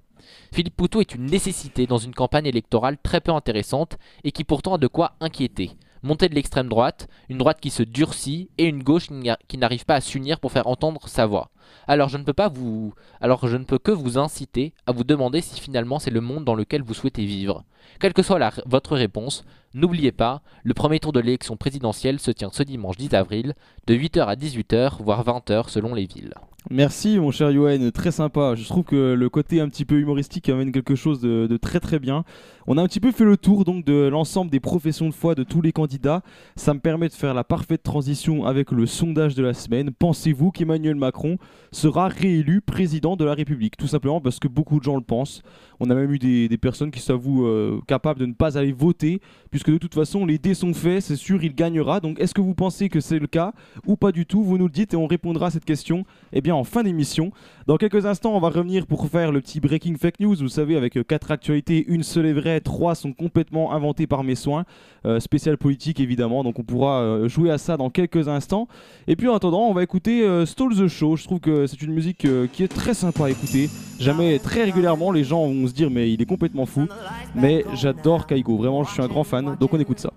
Philippe 0.53 0.77
Poutou 0.77 1.01
est 1.01 1.15
une 1.15 1.27
nécessité 1.27 1.87
dans 1.87 1.99
une 1.99 2.15
campagne 2.15 2.47
électorale 2.47 2.99
très 3.03 3.21
peu 3.21 3.33
intéressante 3.33 3.97
et 4.23 4.33
qui 4.33 4.45
pourtant 4.45 4.75
a 4.75 4.79
de 4.79 4.87
quoi 4.87 5.15
inquiéter. 5.21 5.71
Montée 6.05 6.29
de 6.29 6.35
l'extrême 6.35 6.69
droite, 6.69 7.09
une 7.29 7.39
droite 7.39 7.61
qui 7.61 7.71
se 7.71 7.85
durcit 7.85 8.51
et 8.59 8.65
une 8.65 8.83
gauche 8.83 9.09
qui 9.47 9.59
n'arrive 9.59 9.85
pas 9.85 9.95
à 9.95 10.01
s'unir 10.01 10.41
pour 10.41 10.51
faire 10.51 10.67
entendre 10.67 11.07
sa 11.07 11.27
voix. 11.27 11.51
Alors 11.87 12.09
je 12.09 12.19
ne 12.19 12.25
peux 12.25 12.33
pas 12.33 12.49
vous 12.49 12.93
alors 13.21 13.47
je 13.47 13.57
ne 13.57 13.65
peux 13.65 13.79
que 13.79 13.93
vous 13.93 14.19
inciter 14.19 14.75
à 14.87 14.93
vous 14.93 15.05
demander 15.05 15.41
si 15.41 15.61
finalement 15.61 15.99
c'est 16.01 16.11
le 16.11 16.21
monde 16.21 16.45
dans 16.45 16.57
lequel 16.57 16.83
vous 16.83 16.95
souhaitez 16.95 17.25
vivre. 17.25 17.65
Quelle 18.01 18.15
que 18.15 18.23
soit 18.23 18.41
votre 18.67 18.97
réponse, 18.97 19.45
n'oubliez 19.75 20.13
pas, 20.13 20.43
le 20.65 20.75
premier 20.75 20.99
tour 20.99 21.13
de 21.13 21.21
l'élection 21.21 21.57
présidentielle 21.57 22.19
se 22.19 22.33
tient 22.33 22.51
ce 22.53 22.65
dimanche 22.65 22.97
10 22.97 23.15
avril 23.15 23.55
de 23.87 23.95
8h 23.95 24.25
à 24.25 24.35
18h 24.35 25.03
voire 25.03 25.25
20h 25.25 25.69
selon 25.69 25.95
les 25.95 26.07
villes. 26.07 26.35
Merci 26.71 27.19
mon 27.19 27.33
cher 27.33 27.51
Yoann, 27.51 27.91
très 27.91 28.13
sympa. 28.13 28.55
Je 28.55 28.65
trouve 28.65 28.85
que 28.85 29.15
le 29.15 29.29
côté 29.29 29.61
un 29.61 29.69
petit 29.69 29.85
peu 29.85 29.99
humoristique 29.99 30.49
amène 30.49 30.71
quelque 30.71 30.95
chose 30.95 31.21
de, 31.21 31.57
très 31.57 31.81
très 31.81 31.99
bien. 31.99 32.25
On 32.69 32.79
a 32.79 32.83
un 32.83 32.87
petit 32.87 33.01
peu 33.01 33.11
fait 33.11 33.25
le 33.25 33.37
tour 33.37 33.65
donc 33.65 33.85
de 33.85 34.07
l'ensemble 34.07 34.49
des 34.49 34.61
professions 34.61 35.09
de 35.09 35.13
foi 35.13 35.35
de 35.35 35.43
tous 35.43 35.61
les 35.61 35.73
candidats. 35.73 36.23
Ça 36.55 36.73
me 36.73 36.79
permet 36.79 37.09
de 37.09 37.15
faire 37.15 37.35
la 37.35 37.43
parfaite 37.43 37.83
transition 37.83 38.47
avec 38.47 38.71
le 38.71 38.87
sondage 38.87 39.35
de 39.35 39.43
la 39.43 39.55
semaine. 39.55 39.91
Pensez-vous 39.91 40.53
qu'Emmanuel 40.53 40.95
Macron 40.95 41.37
sera 41.73 42.07
réélu 42.07 42.61
président 42.61 43.17
de 43.17 43.25
la 43.25 43.35
République? 43.35 43.77
Tout 43.77 43.89
simplement 43.89 44.21
parce 44.21 44.39
que 44.39 44.47
beaucoup 44.47 44.79
de 44.79 44.85
gens 44.85 44.95
le 44.95 45.03
pensent. 45.03 45.43
On 45.81 45.91
a 45.91 45.95
même 45.97 46.13
eu 46.13 46.21
des, 46.21 46.49
des 46.49 46.59
personnes 46.59 46.93
qui 46.93 47.01
s'avouent 47.01 47.47
euh, 47.47 47.81
capables 47.89 48.21
de 48.21 48.27
ne 48.27 48.35
pas 48.35 48.57
aller 48.57 48.71
voter, 48.71 49.21
puisque 49.51 49.71
de 49.71 49.79
toute 49.79 49.95
façon 49.95 50.25
les 50.25 50.39
dés 50.39 50.55
sont 50.55 50.73
faits, 50.73 51.03
c'est 51.03 51.17
sûr, 51.17 51.43
il 51.43 51.57
gagnera. 51.57 51.99
Donc 51.99 52.21
est-ce 52.21 52.33
que 52.33 52.41
vous 52.41 52.55
pensez 52.55 52.89
que 52.89 53.01
c'est 53.01 53.19
le 53.19 53.27
cas 53.27 53.53
ou 53.85 53.97
pas 53.97 54.13
du 54.13 54.27
tout? 54.27 54.45
Vous 54.45 54.59
nous 54.59 54.67
le 54.67 54.73
dites 54.73 54.95
et 54.95 54.97
on 54.97 55.09
répondra 55.09 55.47
à 55.47 55.51
cette 55.51 55.65
question 55.65 56.05
eh 56.33 56.41
bien, 56.41 56.52
en 56.53 56.65
fin 56.65 56.83
d'émission. 56.83 57.31
Dans 57.67 57.77
quelques 57.77 58.07
instants, 58.07 58.35
on 58.35 58.41
va 58.41 58.49
revenir 58.49 58.87
pour 58.87 59.07
faire 59.07 59.33
le 59.33 59.41
petit 59.41 59.61
breaking 59.61 59.97
fake 59.97 60.21
news. 60.21 60.37
Vous 60.37 60.49
savez, 60.49 60.77
avec 60.77 60.97
euh, 60.97 61.05
quatre 61.05 61.31
actualités, 61.31 61.85
une 61.89 62.03
seule 62.03 62.27
est 62.27 62.33
vraie, 62.33 62.61
trois 62.61 62.95
sont 62.95 63.13
complètement 63.13 63.73
inventées 63.73 64.07
par 64.07 64.25
mes 64.25 64.35
soins. 64.35 64.65
Euh, 65.05 65.21
spécial 65.21 65.59
politique, 65.59 65.99
évidemment. 66.01 66.45
Donc, 66.45 66.59
on 66.59 66.63
pourra 66.63 67.01
euh, 67.01 67.29
jouer 67.29 67.51
à 67.51 67.59
ça 67.59 67.77
dans 67.77 67.91
quelques 67.91 68.29
instants. 68.29 68.69
Et 69.09 69.17
puis, 69.17 69.29
en 69.29 69.35
attendant, 69.35 69.63
on 69.63 69.75
va 69.75 69.83
écouter 69.83 70.23
euh, 70.23 70.47
Stall 70.47 70.77
the 70.77 70.89
Show. 70.89 71.17
Je 71.17 71.25
trouve 71.25 71.41
que 71.41 71.67
c'est 71.67 71.83
une 71.83 71.93
musique 71.93 72.27
qui 72.53 72.63
est 72.63 72.69
très 72.69 72.95
sympa 72.95 73.27
à 73.27 73.31
écouter. 73.31 73.69
Jamais, 73.99 74.39
très 74.39 74.65
régulièrement, 74.65 75.11
les 75.11 75.25
gens 75.25 75.47
vont 75.47 75.67
se 75.67 75.73
dire, 75.73 75.91
mais 75.91 76.13
il 76.13 76.23
est 76.23 76.27
complètement 76.27 76.67
fou. 76.67 76.87
Mais 77.35 77.65
j'adore 77.75 78.27
Kaigo. 78.27 78.57
Vraiment, 78.57 78.85
je 78.85 78.93
suis 78.93 79.03
un 79.03 79.09
grand 79.09 79.25
fan. 79.25 79.57
Donc, 79.59 79.75
on 79.75 79.81
écoute 79.81 79.99
ça. 79.99 80.13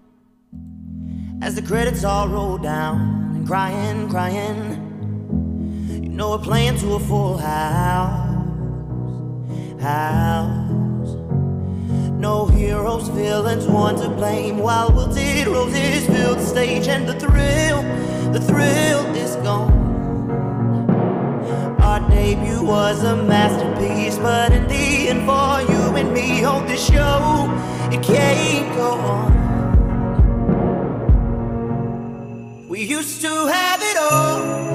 As 1.42 1.54
the 1.54 1.62
credits 1.62 2.06
all 2.06 2.30
roll 2.30 2.60
down 2.60 3.26
crying, 3.46 4.10
crying, 4.10 4.95
you 6.06 6.12
know 6.12 6.30
we're 6.30 6.38
playing 6.38 6.78
to 6.78 6.94
a 6.94 7.00
full 7.00 7.38
house, 7.38 8.38
house. 9.82 11.16
No 12.18 12.46
heroes, 12.46 13.08
villains, 13.10 13.66
one 13.66 13.96
to 13.98 14.10
blame. 14.10 14.60
While 14.60 14.90
we 14.90 14.98
wilted 14.98 15.48
roses 15.48 16.06
fill 16.06 16.36
the 16.36 16.46
stage, 16.46 16.88
and 16.88 17.08
the 17.08 17.20
thrill, 17.20 17.82
the 18.32 18.40
thrill 18.40 19.06
is 19.16 19.36
gone. 19.38 19.74
Our 21.82 22.00
debut 22.10 22.64
was 22.64 23.04
a 23.04 23.16
masterpiece, 23.16 24.20
but 24.20 24.52
in 24.52 24.68
the 24.68 25.10
end, 25.10 25.26
for 25.26 25.62
you 25.72 25.96
and 25.98 26.14
me 26.14 26.44
on 26.44 26.68
this 26.68 26.86
show, 26.86 27.50
it 27.92 28.04
can't 28.04 28.76
go 28.76 28.92
on. 28.92 29.34
We 32.70 32.84
used 32.84 33.22
to 33.22 33.48
have 33.48 33.82
it 33.82 33.98
all, 33.98 34.75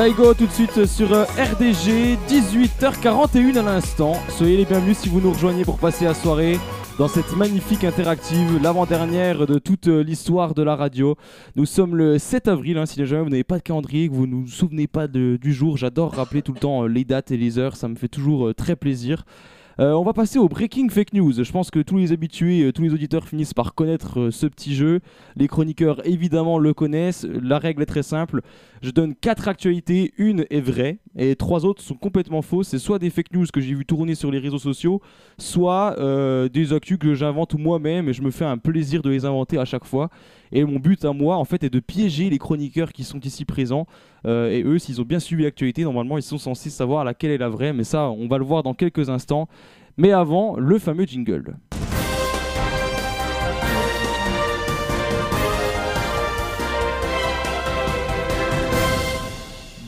Kaigo 0.00 0.32
tout 0.32 0.46
de 0.46 0.52
suite 0.52 0.86
sur 0.86 1.12
euh, 1.12 1.24
RDG, 1.24 2.16
18h41 2.26 3.58
à 3.58 3.62
l'instant. 3.62 4.14
Soyez 4.30 4.56
les 4.56 4.64
bienvenus 4.64 4.96
si 4.96 5.10
vous 5.10 5.20
nous 5.20 5.30
rejoignez 5.30 5.62
pour 5.62 5.76
passer 5.76 6.06
la 6.06 6.14
soirée 6.14 6.58
dans 6.98 7.06
cette 7.06 7.36
magnifique 7.36 7.84
interactive, 7.84 8.62
l'avant-dernière 8.62 9.46
de 9.46 9.58
toute 9.58 9.88
euh, 9.88 10.02
l'histoire 10.02 10.54
de 10.54 10.62
la 10.62 10.74
radio. 10.74 11.16
Nous 11.54 11.66
sommes 11.66 11.96
le 11.96 12.18
7 12.18 12.48
avril, 12.48 12.78
hein, 12.78 12.86
si 12.86 13.04
jamais 13.04 13.22
vous 13.22 13.28
n'avez 13.28 13.44
pas 13.44 13.58
de 13.58 13.62
calendrier, 13.62 14.08
que 14.08 14.14
vous 14.14 14.26
ne 14.26 14.36
vous 14.36 14.46
souvenez 14.46 14.86
pas 14.86 15.06
de- 15.06 15.36
du 15.38 15.52
jour, 15.52 15.76
j'adore 15.76 16.14
rappeler 16.14 16.40
tout 16.40 16.54
le 16.54 16.60
temps 16.60 16.84
euh, 16.84 16.86
les 16.86 17.04
dates 17.04 17.30
et 17.30 17.36
les 17.36 17.58
heures, 17.58 17.76
ça 17.76 17.86
me 17.86 17.94
fait 17.94 18.08
toujours 18.08 18.54
très 18.54 18.76
plaisir. 18.76 19.26
Euh, 19.80 19.94
on 19.94 20.02
va 20.02 20.12
passer 20.12 20.38
au 20.38 20.46
Breaking 20.46 20.90
Fake 20.90 21.14
News. 21.14 21.42
Je 21.42 21.50
pense 21.50 21.70
que 21.70 21.78
tous 21.78 21.96
les 21.96 22.12
habitués, 22.12 22.64
euh, 22.64 22.72
tous 22.72 22.82
les 22.82 22.92
auditeurs 22.92 23.26
finissent 23.26 23.54
par 23.54 23.74
connaître 23.74 24.20
euh, 24.20 24.30
ce 24.30 24.46
petit 24.46 24.74
jeu. 24.74 25.00
Les 25.36 25.48
chroniqueurs 25.48 26.06
évidemment 26.06 26.58
le 26.58 26.74
connaissent. 26.74 27.24
La 27.24 27.58
règle 27.58 27.80
est 27.80 27.86
très 27.86 28.02
simple. 28.02 28.42
Je 28.82 28.90
donne 28.90 29.14
quatre 29.14 29.48
actualités, 29.48 30.12
une 30.18 30.44
est 30.50 30.60
vraie 30.60 30.98
et 31.16 31.34
trois 31.34 31.64
autres 31.64 31.80
sont 31.80 31.94
complètement 31.94 32.42
fausses. 32.42 32.68
C'est 32.68 32.78
soit 32.78 32.98
des 32.98 33.08
fake 33.08 33.32
news 33.32 33.46
que 33.50 33.62
j'ai 33.62 33.72
vu 33.72 33.86
tourner 33.86 34.14
sur 34.14 34.30
les 34.30 34.38
réseaux 34.38 34.58
sociaux, 34.58 35.00
soit 35.38 35.96
des 36.52 36.72
actus 36.72 36.98
que 36.98 37.14
j'invente 37.14 37.54
moi-même 37.54 38.08
et 38.08 38.12
je 38.12 38.22
me 38.22 38.30
fais 38.30 38.44
un 38.44 38.58
plaisir 38.58 39.02
de 39.02 39.10
les 39.10 39.24
inventer 39.24 39.58
à 39.58 39.64
chaque 39.64 39.84
fois. 39.84 40.10
Et 40.52 40.64
mon 40.64 40.78
but 40.78 41.04
à 41.04 41.12
moi 41.12 41.36
en 41.36 41.44
fait 41.44 41.62
est 41.64 41.70
de 41.70 41.80
piéger 41.80 42.30
les 42.30 42.38
chroniqueurs 42.38 42.92
qui 42.92 43.04
sont 43.04 43.20
ici 43.20 43.44
présents. 43.44 43.86
Euh, 44.26 44.50
et 44.50 44.62
eux, 44.62 44.78
s'ils 44.78 45.00
ont 45.00 45.04
bien 45.04 45.20
suivi 45.20 45.44
l'actualité, 45.44 45.84
normalement 45.84 46.18
ils 46.18 46.22
sont 46.22 46.38
censés 46.38 46.70
savoir 46.70 47.04
laquelle 47.04 47.30
est 47.30 47.38
la 47.38 47.48
vraie. 47.48 47.72
Mais 47.72 47.84
ça, 47.84 48.10
on 48.10 48.28
va 48.28 48.38
le 48.38 48.44
voir 48.44 48.62
dans 48.62 48.74
quelques 48.74 49.10
instants. 49.10 49.48
Mais 49.96 50.12
avant, 50.12 50.56
le 50.56 50.78
fameux 50.78 51.04
jingle. 51.04 51.56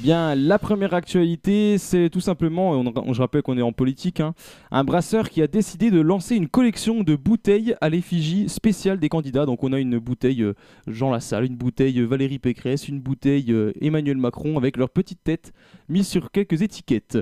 La 0.05 0.59
première 0.59 0.94
actualité, 0.94 1.78
c'est 1.78 2.11
tout 2.11 2.20
simplement, 2.20 2.72
on, 2.72 2.92
on- 2.96 3.12
je 3.12 3.20
rappelle 3.20 3.42
qu'on 3.42 3.57
est 3.57 3.62
en 3.62 3.72
politique, 3.72 4.18
hein, 4.20 4.34
un 4.72 4.82
brasseur 4.84 5.30
qui 5.30 5.42
a 5.42 5.46
décidé 5.46 5.90
de 5.90 6.00
lancer 6.00 6.34
une 6.34 6.48
collection 6.48 7.03
de 7.05 7.14
bouteilles 7.14 7.76
à 7.80 7.88
l'effigie 7.88 8.48
spéciale 8.48 8.98
des 8.98 9.09
candidats. 9.09 9.46
Donc 9.46 9.62
on 9.62 9.72
a 9.72 9.78
une 9.78 9.98
bouteille 9.98 10.42
euh, 10.42 10.55
Jean 10.88 11.11
Lassalle, 11.11 11.44
une 11.44 11.57
bouteille 11.57 12.00
euh, 12.00 12.07
Valérie 12.07 12.40
Pécresse, 12.40 12.88
une 12.88 13.00
bouteille 13.00 13.53
euh, 13.53 13.72
Emmanuel 13.80 14.16
Macron 14.16 14.57
avec 14.57 14.76
leur 14.76 14.90
petite 14.90 15.22
tête 15.22 15.53
mise 15.88 16.09
sur 16.09 16.30
quelques 16.32 16.62
étiquettes. 16.62 17.18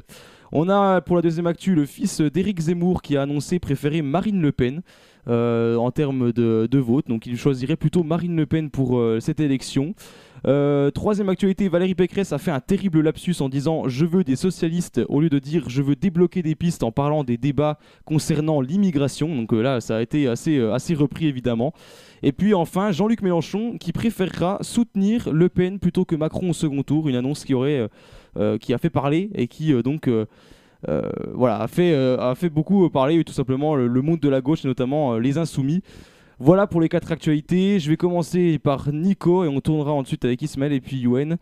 On 0.52 0.68
a 0.68 1.00
pour 1.00 1.16
la 1.16 1.22
deuxième 1.22 1.46
actu 1.46 1.74
le 1.74 1.86
fils 1.86 2.20
d'Éric 2.20 2.60
Zemmour 2.60 3.02
qui 3.02 3.16
a 3.16 3.22
annoncé 3.22 3.58
préférer 3.58 4.02
Marine 4.02 4.40
Le 4.40 4.52
Pen 4.52 4.80
en 5.26 5.90
termes 5.90 6.32
de, 6.32 6.68
de 6.70 6.78
vote. 6.78 7.08
Donc 7.08 7.26
il 7.26 7.36
choisirait 7.36 7.76
plutôt 7.76 8.02
Marine 8.02 8.36
Le 8.36 8.46
Pen 8.46 8.70
pour 8.70 8.98
euh, 8.98 9.20
cette 9.20 9.40
élection. 9.40 9.94
Euh, 10.46 10.90
troisième 10.90 11.28
actualité, 11.28 11.68
Valérie 11.68 11.94
Pécresse 11.94 12.32
a 12.32 12.38
fait 12.38 12.50
un 12.50 12.60
terrible 12.60 13.02
lapsus 13.02 13.36
en 13.40 13.50
disant 13.50 13.88
je 13.88 14.06
veux 14.06 14.24
des 14.24 14.36
socialistes 14.36 15.00
au 15.08 15.20
lieu 15.20 15.28
de 15.28 15.38
dire 15.38 15.68
je 15.68 15.82
veux 15.82 15.96
débloquer 15.96 16.42
des 16.42 16.54
pistes 16.54 16.82
en 16.82 16.92
parlant 16.92 17.24
des 17.24 17.36
débats 17.36 17.78
concernant 18.06 18.60
l'immigration. 18.60 19.34
Donc 19.34 19.52
euh, 19.52 19.60
là, 19.60 19.80
ça 19.80 19.96
a 19.98 20.02
été 20.02 20.28
assez, 20.28 20.56
euh, 20.58 20.72
assez 20.72 20.94
repris 20.94 21.26
évidemment. 21.26 21.74
Et 22.22 22.32
puis 22.32 22.54
enfin, 22.54 22.90
Jean-Luc 22.92 23.22
Mélenchon 23.22 23.76
qui 23.78 23.92
préférera 23.92 24.58
soutenir 24.62 25.30
Le 25.32 25.48
Pen 25.48 25.78
plutôt 25.78 26.04
que 26.04 26.16
Macron 26.16 26.50
au 26.50 26.54
second 26.54 26.82
tour. 26.82 27.08
Une 27.08 27.16
annonce 27.16 27.44
qui 27.44 27.54
aurait, 27.54 27.78
euh, 27.78 27.88
euh, 28.38 28.58
qui 28.58 28.72
a 28.72 28.78
fait 28.78 28.90
parler 28.90 29.30
et 29.34 29.46
qui 29.46 29.72
euh, 29.72 29.82
donc 29.82 30.08
euh, 30.08 30.24
euh, 30.24 30.26
voilà, 31.34 31.60
a 31.60 31.68
fait, 31.68 31.92
euh, 31.92 32.18
a 32.18 32.34
fait 32.34 32.48
beaucoup 32.50 32.88
parler 32.90 33.22
tout 33.24 33.32
simplement 33.32 33.74
le, 33.74 33.86
le 33.86 34.02
monde 34.02 34.20
de 34.20 34.28
la 34.28 34.40
gauche 34.40 34.64
et 34.64 34.68
notamment 34.68 35.14
euh, 35.14 35.18
les 35.18 35.38
insoumis. 35.38 35.82
Voilà 36.38 36.66
pour 36.66 36.80
les 36.80 36.88
quatre 36.88 37.12
actualités. 37.12 37.78
Je 37.78 37.90
vais 37.90 37.96
commencer 37.96 38.58
par 38.58 38.90
Nico 38.92 39.44
et 39.44 39.48
on 39.48 39.60
tournera 39.60 39.92
ensuite 39.92 40.24
avec 40.24 40.40
Ismaël 40.42 40.72
et 40.72 40.80
puis 40.80 40.96
Yuen. 40.98 41.36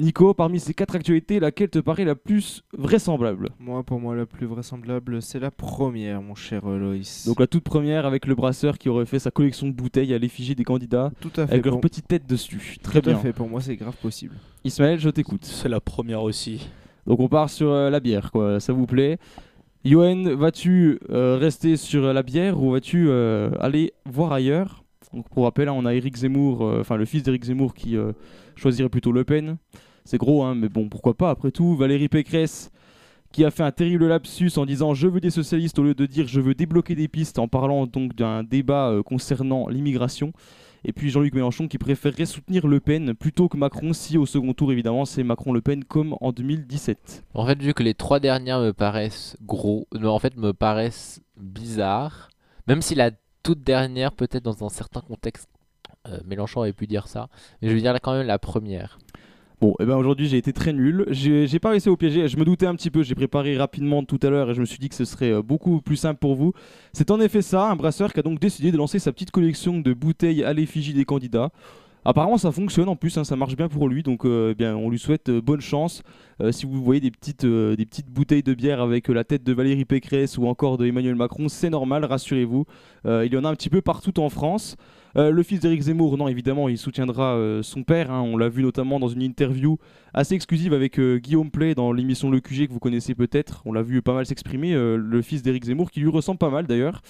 Nico, 0.00 0.32
parmi 0.32 0.60
ces 0.60 0.74
quatre 0.74 0.94
actualités, 0.94 1.40
laquelle 1.40 1.70
te 1.70 1.80
paraît 1.80 2.04
la 2.04 2.14
plus 2.14 2.62
vraisemblable? 2.72 3.48
Moi, 3.58 3.82
pour 3.82 3.98
moi, 3.98 4.14
la 4.14 4.26
plus 4.26 4.46
vraisemblable, 4.46 5.20
c'est 5.20 5.40
la 5.40 5.50
première, 5.50 6.22
mon 6.22 6.36
cher 6.36 6.62
euh, 6.66 6.78
Loïs. 6.78 7.26
Donc 7.26 7.40
la 7.40 7.48
toute 7.48 7.64
première 7.64 8.06
avec 8.06 8.24
le 8.24 8.36
brasseur 8.36 8.78
qui 8.78 8.88
aurait 8.88 9.06
fait 9.06 9.18
sa 9.18 9.32
collection 9.32 9.66
de 9.66 9.72
bouteilles 9.72 10.14
à 10.14 10.18
l'effigie 10.18 10.54
des 10.54 10.62
candidats 10.62 11.10
tout 11.20 11.32
à 11.36 11.46
fait. 11.48 11.52
avec 11.52 11.66
leur 11.66 11.80
petite 11.80 12.06
tête 12.06 12.28
dessus. 12.28 12.76
Très 12.80 13.00
tout 13.02 13.10
à 13.10 13.14
bien. 13.14 13.20
fait, 13.20 13.32
pour 13.32 13.48
moi, 13.48 13.60
c'est 13.60 13.74
grave 13.74 13.96
possible. 14.00 14.36
Ismaël, 14.64 15.00
je 15.00 15.10
t'écoute. 15.10 15.44
C'est 15.44 15.68
la 15.68 15.80
première 15.80 16.22
aussi. 16.22 16.70
Donc 17.08 17.20
on 17.20 17.28
part 17.28 17.48
sur 17.48 17.70
euh, 17.70 17.88
la 17.88 18.00
bière, 18.00 18.30
quoi. 18.30 18.60
Ça 18.60 18.74
vous 18.74 18.86
plaît? 18.86 19.16
Yoann, 19.82 20.30
vas-tu 20.34 21.00
euh, 21.08 21.38
rester 21.40 21.78
sur 21.78 22.04
euh, 22.04 22.12
la 22.12 22.22
bière 22.22 22.62
ou 22.62 22.72
vas-tu 22.72 23.10
aller 23.58 23.94
voir 24.04 24.32
ailleurs? 24.32 24.84
Pour 25.32 25.44
rappel, 25.44 25.68
hein, 25.68 25.74
on 25.74 25.86
a 25.86 25.94
Eric 25.94 26.16
Zemmour, 26.16 26.60
enfin 26.60 26.98
le 26.98 27.06
fils 27.06 27.22
d'Eric 27.22 27.44
Zemmour 27.44 27.72
qui 27.72 27.96
choisirait 28.56 28.90
plutôt 28.90 29.10
Le 29.10 29.24
Pen. 29.24 29.56
C'est 30.04 30.18
gros, 30.18 30.42
hein, 30.42 30.54
mais 30.54 30.68
bon, 30.68 30.90
pourquoi 30.90 31.14
pas? 31.14 31.30
Après 31.30 31.50
tout. 31.50 31.74
Valérie 31.76 32.10
Pécresse 32.10 32.70
qui 33.32 33.42
a 33.44 33.50
fait 33.50 33.62
un 33.62 33.72
terrible 33.72 34.06
lapsus 34.06 34.52
en 34.56 34.66
disant 34.66 34.92
je 34.92 35.06
veux 35.06 35.20
des 35.20 35.30
socialistes 35.30 35.78
au 35.78 35.82
lieu 35.82 35.94
de 35.94 36.04
dire 36.04 36.28
je 36.28 36.40
veux 36.40 36.54
débloquer 36.54 36.94
des 36.94 37.08
pistes 37.08 37.38
en 37.38 37.48
parlant 37.48 37.86
donc 37.86 38.14
d'un 38.14 38.42
débat 38.42 38.94
concernant 39.06 39.68
l'immigration. 39.68 40.34
Et 40.88 40.92
puis 40.94 41.10
Jean-Luc 41.10 41.34
Mélenchon 41.34 41.68
qui 41.68 41.76
préférerait 41.76 42.24
soutenir 42.24 42.66
Le 42.66 42.80
Pen 42.80 43.12
plutôt 43.12 43.50
que 43.50 43.58
Macron 43.58 43.92
si 43.92 44.16
au 44.16 44.24
second 44.24 44.54
tour 44.54 44.72
évidemment 44.72 45.04
c'est 45.04 45.22
Macron-Le 45.22 45.60
Pen 45.60 45.84
comme 45.84 46.16
en 46.22 46.32
2017. 46.32 47.24
En 47.34 47.44
fait, 47.44 47.60
vu 47.60 47.74
que 47.74 47.82
les 47.82 47.92
trois 47.92 48.20
dernières 48.20 48.60
me 48.60 48.72
paraissent 48.72 49.36
gros, 49.42 49.86
non, 49.92 50.12
en 50.12 50.18
fait 50.18 50.34
me 50.38 50.54
paraissent 50.54 51.20
bizarres, 51.36 52.30
même 52.66 52.80
si 52.80 52.94
la 52.94 53.10
toute 53.42 53.62
dernière, 53.62 54.12
peut-être 54.12 54.42
dans 54.42 54.64
un 54.64 54.70
certain 54.70 55.02
contexte, 55.02 55.50
euh, 56.08 56.20
Mélenchon 56.24 56.60
aurait 56.60 56.72
pu 56.72 56.86
dire 56.86 57.06
ça, 57.06 57.28
mais 57.60 57.68
je 57.68 57.74
veux 57.74 57.80
dire 57.82 57.92
là 57.92 58.00
quand 58.00 58.14
même 58.14 58.26
la 58.26 58.38
première. 58.38 58.98
Bon, 59.60 59.74
et 59.80 59.84
ben 59.84 59.96
aujourd'hui 59.96 60.28
j'ai 60.28 60.36
été 60.36 60.52
très 60.52 60.72
nul. 60.72 61.04
J'ai 61.10 61.58
pas 61.58 61.70
réussi 61.70 61.88
au 61.88 61.96
piéger. 61.96 62.28
Je 62.28 62.36
me 62.36 62.44
doutais 62.44 62.66
un 62.66 62.76
petit 62.76 62.90
peu. 62.90 63.02
J'ai 63.02 63.16
préparé 63.16 63.56
rapidement 63.56 64.04
tout 64.04 64.20
à 64.22 64.30
l'heure 64.30 64.50
et 64.50 64.54
je 64.54 64.60
me 64.60 64.64
suis 64.64 64.78
dit 64.78 64.88
que 64.88 64.94
ce 64.94 65.04
serait 65.04 65.32
euh, 65.32 65.42
beaucoup 65.42 65.80
plus 65.80 65.96
simple 65.96 66.20
pour 66.20 66.36
vous. 66.36 66.52
C'est 66.92 67.10
en 67.10 67.20
effet 67.20 67.42
ça, 67.42 67.68
un 67.68 67.74
brasseur 67.74 68.12
qui 68.12 68.20
a 68.20 68.22
donc 68.22 68.38
décidé 68.38 68.70
de 68.70 68.76
lancer 68.76 69.00
sa 69.00 69.12
petite 69.12 69.32
collection 69.32 69.80
de 69.80 69.92
bouteilles 69.92 70.44
à 70.44 70.52
l'effigie 70.52 70.94
des 70.94 71.04
candidats. 71.04 71.50
Apparemment 72.04 72.38
ça 72.38 72.52
fonctionne 72.52 72.88
en 72.88 72.94
plus, 72.94 73.18
hein, 73.18 73.24
ça 73.24 73.34
marche 73.34 73.56
bien 73.56 73.68
pour 73.68 73.88
lui, 73.88 74.04
donc 74.04 74.24
euh, 74.24 74.52
eh 74.52 74.54
bien, 74.54 74.76
on 74.76 74.88
lui 74.88 74.98
souhaite 74.98 75.28
euh, 75.28 75.40
bonne 75.42 75.60
chance. 75.60 76.02
Si 76.52 76.64
vous 76.64 76.80
voyez 76.80 77.00
des 77.00 77.10
petites, 77.10 77.44
des 77.44 77.84
petites 77.84 78.08
bouteilles 78.08 78.44
de 78.44 78.54
bière 78.54 78.80
avec 78.80 79.08
la 79.08 79.24
tête 79.24 79.42
de 79.42 79.52
Valérie 79.52 79.84
Pécresse 79.84 80.38
ou 80.38 80.46
encore 80.46 80.78
de 80.78 80.86
Emmanuel 80.86 81.16
Macron, 81.16 81.48
c'est 81.48 81.68
normal, 81.68 82.04
rassurez-vous. 82.04 82.64
Il 83.06 83.34
y 83.34 83.36
en 83.36 83.44
a 83.44 83.48
un 83.48 83.56
petit 83.56 83.70
peu 83.70 83.82
partout 83.82 84.20
en 84.20 84.28
France. 84.28 84.76
Euh, 85.16 85.30
le 85.30 85.42
fils 85.42 85.60
d'Éric 85.60 85.82
Zemmour, 85.82 86.18
non 86.18 86.28
évidemment, 86.28 86.68
il 86.68 86.78
soutiendra 86.78 87.34
euh, 87.34 87.62
son 87.62 87.82
père, 87.82 88.10
hein, 88.10 88.20
on 88.20 88.36
l'a 88.36 88.48
vu 88.48 88.62
notamment 88.62 89.00
dans 89.00 89.08
une 89.08 89.22
interview 89.22 89.78
assez 90.12 90.34
exclusive 90.34 90.72
avec 90.74 90.98
euh, 90.98 91.18
Guillaume 91.18 91.50
Play 91.50 91.74
dans 91.74 91.92
l'émission 91.92 92.30
Le 92.30 92.40
QG 92.40 92.66
que 92.66 92.72
vous 92.72 92.78
connaissez 92.78 93.14
peut-être, 93.14 93.62
on 93.64 93.72
l'a 93.72 93.82
vu 93.82 94.02
pas 94.02 94.12
mal 94.12 94.26
s'exprimer, 94.26 94.74
le 94.74 95.22
fils 95.22 95.42
d'Éric 95.42 95.64
Zemmour 95.64 95.90
qui 95.90 96.00
lui 96.00 96.08
ressemble 96.08 96.38
pas 96.38 96.50
mal 96.50 96.66
d'ailleurs. 96.66 97.02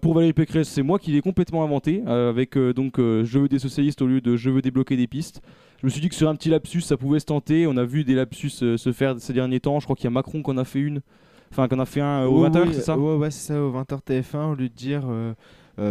Pour 0.00 0.14
Valérie 0.14 0.32
Pécresse, 0.32 0.68
c'est 0.68 0.82
moi 0.82 0.98
qui 0.98 1.12
l'ai 1.12 1.20
complètement 1.20 1.62
inventé, 1.62 2.02
avec 2.06 2.56
donc 2.56 2.94
je 2.98 3.38
veux 3.38 3.48
des 3.48 3.58
socialistes 3.58 4.00
au 4.00 4.06
lieu 4.06 4.20
de 4.22 4.36
je 4.36 4.48
veux 4.48 4.62
débloquer 4.62 4.96
des 4.96 5.06
pistes. 5.06 5.42
Je 5.80 5.86
me 5.86 5.90
suis 5.90 6.00
dit 6.00 6.08
que 6.08 6.14
sur 6.14 6.28
un 6.30 6.34
petit 6.34 6.48
lapsus, 6.48 6.80
ça 6.80 6.96
pouvait 6.96 7.20
se 7.20 7.26
tenter. 7.26 7.66
On 7.66 7.76
a 7.76 7.84
vu 7.84 8.02
des 8.02 8.14
lapsus 8.14 8.48
se 8.48 8.92
faire 8.92 9.16
ces 9.18 9.34
derniers 9.34 9.60
temps. 9.60 9.78
Je 9.78 9.84
crois 9.84 9.94
qu'il 9.94 10.04
y 10.04 10.08
a 10.08 10.10
Macron 10.10 10.40
qu'on 10.42 10.56
a 10.56 10.64
fait 10.64 10.80
une, 10.80 11.02
enfin 11.50 11.68
qu'on 11.68 11.78
a 11.78 11.84
fait 11.84 12.00
un 12.00 12.24
au 12.24 12.42
Ouais, 12.42 12.48
20h, 12.48 12.68
ouais, 12.68 12.72
c'est 12.72 12.80
ça? 12.80 12.98
Ouais, 12.98 13.16
ouais, 13.16 13.30
c'est 13.30 13.52
ça, 13.52 13.62
au 13.62 13.70
20h 13.70 14.00
TF1, 14.02 14.52
au 14.52 14.54
lieu 14.54 14.68
de 14.68 14.74
dire 14.74 15.02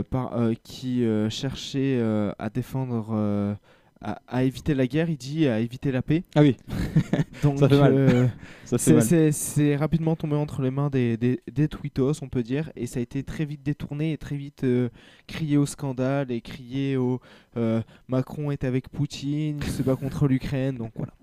par, 0.04 0.38
euh, 0.38 0.54
qui 0.64 1.04
euh, 1.06 1.30
cherchait 1.30 1.98
euh, 2.00 2.32
à 2.40 2.50
défendre, 2.50 3.10
euh, 3.14 3.54
à, 4.02 4.20
à 4.28 4.44
éviter 4.44 4.74
la 4.76 4.88
guerre, 4.88 5.10
il 5.10 5.18
dit 5.18 5.48
à 5.48 5.60
éviter 5.60 5.92
la 5.92 6.02
paix. 6.02 6.24
Ah 6.36 6.42
oui, 6.42 6.58
Donc, 7.44 7.60
Ça 7.60 7.70
fait 7.70 7.80
mal. 7.80 7.94
euh, 7.94 8.28
ça 8.66 8.78
fait 8.78 9.32
c'est- 9.32 9.76
rapidement 9.76 10.16
tombé 10.16 10.36
entre 10.36 10.62
les 10.62 10.72
mains 10.72 10.90
des, 10.90 11.18
des, 11.18 11.40
des 11.52 11.68
tweetos, 11.68 12.22
on 12.22 12.28
peut 12.30 12.44
dire, 12.44 12.72
et 12.76 12.88
ça 12.88 13.00
a 13.00 13.04
été 13.04 13.24
très 13.24 13.46
vite 13.46 13.62
détourné 13.64 14.12
et 14.14 14.18
très 14.18 14.36
vite 14.36 14.64
euh, 14.64 14.90
crié 15.28 15.58
au 15.58 15.66
scandale 15.66 16.32
et 16.32 16.42
crié 16.42 16.98
au 16.98 17.20
euh, 17.58 17.82
Macron 18.08 18.52
est 18.52 18.64
avec 18.64 18.90
Poutine, 18.90 19.60
il 19.62 19.72
se 19.72 19.82
bat 19.82 19.96
contre 19.96 20.28
l'Ukraine, 20.28 20.76
donc 20.78 20.92
voilà. 20.96 21.14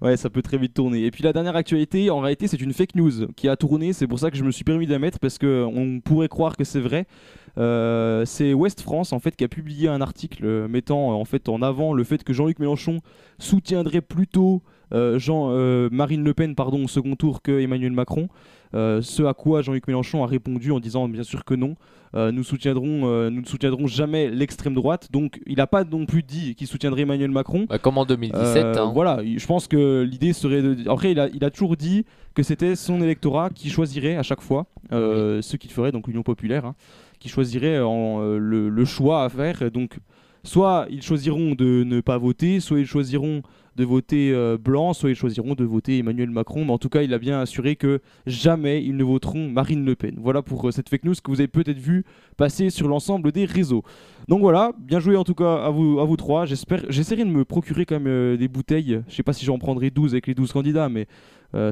Ouais, 0.00 0.16
ça 0.16 0.30
peut 0.30 0.42
très 0.42 0.58
vite 0.58 0.74
tourner. 0.74 1.04
Et 1.04 1.10
puis 1.10 1.22
la 1.22 1.32
dernière 1.32 1.56
actualité, 1.56 2.10
en 2.10 2.20
réalité, 2.20 2.46
c'est 2.48 2.60
une 2.60 2.72
fake 2.72 2.94
news 2.94 3.26
qui 3.36 3.48
a 3.48 3.56
tourné. 3.56 3.92
C'est 3.92 4.06
pour 4.06 4.18
ça 4.18 4.30
que 4.30 4.36
je 4.36 4.44
me 4.44 4.50
suis 4.50 4.64
permis 4.64 4.86
de 4.86 4.92
la 4.92 4.98
mettre 4.98 5.18
parce 5.18 5.38
que 5.38 5.64
on 5.64 6.00
pourrait 6.00 6.28
croire 6.28 6.56
que 6.56 6.64
c'est 6.64 6.80
vrai. 6.80 7.06
Euh, 7.58 8.24
c'est 8.26 8.52
Ouest 8.52 8.82
France 8.82 9.12
en 9.12 9.18
fait 9.18 9.34
qui 9.34 9.44
a 9.44 9.48
publié 9.48 9.88
un 9.88 10.00
article 10.02 10.44
euh, 10.44 10.68
mettant 10.68 11.10
euh, 11.12 11.14
en 11.14 11.24
fait 11.24 11.48
en 11.48 11.62
avant 11.62 11.94
le 11.94 12.04
fait 12.04 12.22
que 12.22 12.32
Jean-Luc 12.34 12.58
Mélenchon 12.58 13.00
soutiendrait 13.38 14.02
plutôt 14.02 14.62
euh, 14.92 15.18
Jean 15.18 15.48
euh, 15.50 15.88
Marine 15.90 16.22
Le 16.22 16.34
Pen 16.34 16.54
pardon 16.54 16.84
au 16.84 16.88
second 16.88 17.16
tour 17.16 17.42
que 17.42 17.60
Emmanuel 17.60 17.92
Macron. 17.92 18.28
Euh, 18.74 19.00
ce 19.00 19.22
à 19.22 19.32
quoi 19.32 19.62
Jean-Luc 19.62 19.86
Mélenchon 19.86 20.22
a 20.22 20.26
répondu 20.26 20.70
en 20.72 20.80
disant 20.80 21.08
bien 21.08 21.22
sûr 21.22 21.44
que 21.44 21.54
non. 21.54 21.76
Nous 22.14 22.44
soutiendrons 22.44 23.28
nous 23.30 23.40
ne 23.42 23.44
soutiendrons 23.46 23.86
jamais 23.86 24.30
l'extrême 24.30 24.72
droite. 24.72 25.08
Donc 25.12 25.38
il 25.44 25.56
n'a 25.56 25.66
pas 25.66 25.84
non 25.84 26.06
plus 26.06 26.22
dit 26.22 26.54
qu'il 26.54 26.66
soutiendrait 26.66 27.02
Emmanuel 27.02 27.30
Macron. 27.30 27.66
Bah, 27.68 27.76
comme 27.78 27.98
en 27.98 28.06
2017, 28.06 28.64
Euh, 28.64 28.74
hein. 28.74 28.90
Voilà, 28.94 29.20
il- 29.22 29.38
je 29.38 29.46
pense 29.46 29.68
que 29.68 30.00
l'idée 30.02 30.32
serait 30.32 30.62
de. 30.62 30.88
Après, 30.88 31.10
il 31.12 31.20
a, 31.20 31.28
il 31.28 31.44
a 31.44 31.50
toujours 31.50 31.76
dit 31.76 32.06
que 32.32 32.42
c'était 32.42 32.74
son 32.74 33.02
électorat 33.02 33.50
qui 33.50 33.68
choisirait 33.68 34.16
à 34.16 34.22
chaque 34.22 34.40
fois 34.40 34.64
euh, 34.92 35.42
ce 35.42 35.58
qu'il 35.58 35.70
ferait, 35.70 35.92
donc 35.92 36.06
l'Union 36.08 36.22
populaire, 36.22 36.64
hein, 36.64 36.74
qui 37.18 37.28
choisirait 37.28 37.80
en, 37.80 38.20
euh, 38.20 38.38
le 38.38 38.84
choix 38.84 39.24
à 39.24 39.28
faire. 39.28 39.70
Donc, 39.70 39.98
soit 40.44 40.86
ils 40.90 41.02
choisiront 41.02 41.54
de 41.54 41.84
ne 41.84 42.00
pas 42.00 42.18
voter, 42.18 42.60
soit 42.60 42.80
ils 42.80 42.86
choisiront 42.86 43.42
de 43.76 43.84
voter 43.84 44.32
euh, 44.32 44.56
blanc, 44.58 44.94
soit 44.94 45.10
ils 45.10 45.16
choisiront 45.16 45.54
de 45.54 45.64
voter 45.64 45.98
Emmanuel 45.98 46.30
Macron. 46.30 46.64
Mais 46.64 46.72
en 46.72 46.78
tout 46.78 46.88
cas, 46.88 47.02
il 47.02 47.12
a 47.12 47.18
bien 47.18 47.40
assuré 47.40 47.76
que 47.76 48.00
jamais 48.26 48.82
ils 48.82 48.96
ne 48.96 49.04
voteront 49.04 49.48
Marine 49.50 49.84
Le 49.84 49.94
Pen. 49.94 50.16
Voilà 50.18 50.42
pour 50.42 50.66
euh, 50.66 50.70
cette 50.72 50.88
fake 50.88 51.04
news 51.04 51.14
que 51.14 51.30
vous 51.30 51.40
avez 51.40 51.48
peut-être 51.48 51.78
vu 51.78 52.04
passer 52.36 52.70
sur 52.70 52.88
l'ensemble 52.88 53.32
des 53.32 53.44
réseaux. 53.44 53.82
Donc 54.28 54.40
voilà, 54.40 54.72
bien 54.78 54.98
joué 54.98 55.16
en 55.16 55.24
tout 55.24 55.34
cas 55.34 55.56
à 55.56 55.70
vous, 55.70 56.00
à 56.00 56.04
vous 56.04 56.16
trois. 56.16 56.46
J'espère, 56.46 56.82
j'essaierai 56.88 57.24
de 57.24 57.30
me 57.30 57.44
procurer 57.44 57.84
quand 57.84 57.96
même 57.96 58.06
euh, 58.06 58.36
des 58.36 58.48
bouteilles. 58.48 59.02
Je 59.08 59.14
sais 59.14 59.22
pas 59.22 59.34
si 59.34 59.44
j'en 59.44 59.58
prendrai 59.58 59.90
12 59.90 60.14
avec 60.14 60.26
les 60.26 60.34
12 60.34 60.52
candidats, 60.52 60.88
mais 60.88 61.06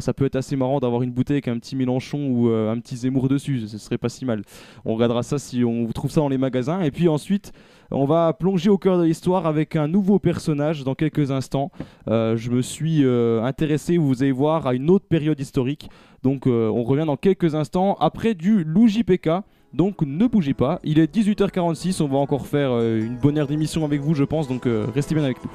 ça 0.01 0.15
peut 0.15 0.25
être 0.25 0.37
assez 0.37 0.57
marrant 0.57 0.81
d'avoir 0.81 1.03
une 1.03 1.11
bouteille 1.11 1.35
avec 1.35 1.49
un 1.49 1.59
petit 1.59 1.77
Mélenchon 1.77 2.31
ou 2.31 2.49
un 2.49 2.79
petit 2.81 2.97
Zemmour 2.97 3.29
dessus. 3.29 3.69
Ce 3.69 3.77
serait 3.77 3.99
pas 3.99 4.09
si 4.09 4.25
mal. 4.25 4.41
On 4.87 4.95
regardera 4.95 5.23
ça 5.23 5.39
si 5.39 5.63
on 5.63 5.87
trouve 5.89 6.11
ça 6.11 6.23
dans 6.23 6.31
les 6.31 6.39
magasins. 6.39 6.81
Et 6.81 6.91
puis 6.91 7.07
ensuite, 7.07 7.53
on 7.91 8.05
va 8.07 8.33
plonger 8.33 8.71
au 8.71 8.79
cœur 8.79 8.99
de 8.99 9.05
l'histoire 9.05 9.47
avec 9.47 9.77
un 9.77 9.89
nouveau 9.89 10.19
personnage 10.19 10.85
dans 10.85 10.95
quelques 10.95 11.31
instants. 11.31 11.71
Euh, 12.09 12.37
je 12.37 12.51
me 12.51 12.63
suis 12.63 13.05
euh, 13.05 13.43
intéressé, 13.43 13.99
vous 13.99 14.23
allez 14.23 14.33
voir, 14.33 14.67
à 14.67 14.75
une 14.75 14.91
autre 14.91 15.07
période 15.07 15.39
historique. 15.39 15.91
Donc 16.23 16.47
euh, 16.47 16.69
on 16.69 16.83
revient 16.83 17.07
dans 17.07 17.17
quelques 17.17 17.55
instants 17.55 17.97
après 18.01 18.35
du 18.35 18.65
Lou 18.65 18.89
JPK. 18.89 19.31
Donc 19.73 20.03
ne 20.03 20.27
bougez 20.27 20.55
pas, 20.55 20.81
il 20.85 21.01
est 21.01 21.13
18h46, 21.13 22.01
on 22.01 22.07
va 22.07 22.19
encore 22.19 22.47
faire 22.47 22.79
une 22.79 23.17
bonne 23.17 23.39
heure 23.39 23.49
d'émission 23.49 23.85
avec 23.85 24.01
vous 24.01 24.15
je 24.15 24.23
pense, 24.23 24.47
donc 24.47 24.69
restez 24.95 25.17
bien 25.17 25.25
avec 25.25 25.39
nous. 25.45 25.51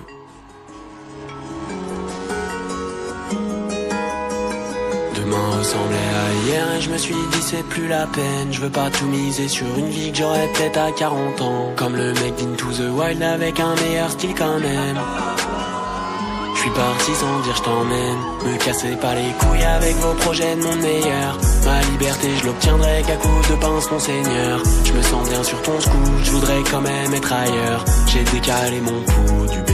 À 5.32 6.48
hier 6.48 6.66
et 6.76 6.82
je 6.82 6.90
me 6.90 6.98
suis 6.98 7.14
dit 7.14 7.42
c'est 7.42 7.64
plus 7.64 7.88
la 7.88 8.08
peine. 8.08 8.52
Je 8.52 8.60
veux 8.62 8.70
pas 8.70 8.90
tout 8.90 9.06
miser 9.06 9.48
sur 9.48 9.68
une 9.78 9.90
vie 9.90 10.12
que 10.12 10.18
j'aurais 10.18 10.48
peut-être 10.48 10.80
à 10.80 10.92
40 10.92 11.42
ans. 11.42 11.72
Comme 11.76 11.96
le 11.96 12.14
mec 12.14 12.36
d'Into 12.36 12.66
the 12.72 12.90
Wild 12.92 13.22
avec 13.22 13.60
un 13.60 13.76
meilleur 13.76 14.10
style 14.10 14.34
quand 14.36 14.60
même. 14.60 15.00
Je 16.56 16.62
suis 16.62 16.72
parti 16.72 17.12
sans 17.14 17.40
dire 17.42 17.56
je 17.56 17.62
t'emmène. 17.62 18.18
Me 18.46 18.58
cassez 18.58 18.96
pas 18.96 19.14
les 19.14 19.32
couilles 19.40 19.64
avec 19.64 19.96
vos 19.98 20.14
projets 20.16 20.56
de 20.56 20.64
mon 20.64 20.76
meilleur. 20.78 21.38
Ma 21.66 21.82
liberté 21.92 22.28
je 22.40 22.46
l'obtiendrai 22.48 23.04
qu'à 23.06 23.16
coup 23.18 23.42
de 23.50 23.56
pince 23.56 23.92
mon 23.92 24.00
seigneur. 24.00 24.64
Je 24.84 24.94
me 24.94 25.02
sens 25.04 25.30
bien 25.30 25.44
sur 25.44 25.62
ton 25.62 25.80
scout, 25.80 26.12
je 26.24 26.32
voudrais 26.32 26.64
quand 26.72 26.82
même 26.82 27.14
être 27.14 27.32
ailleurs. 27.32 27.86
J'ai 28.08 28.24
décalé 28.24 28.82
mon 28.82 29.02
pouls 29.04 29.48
du 29.48 29.74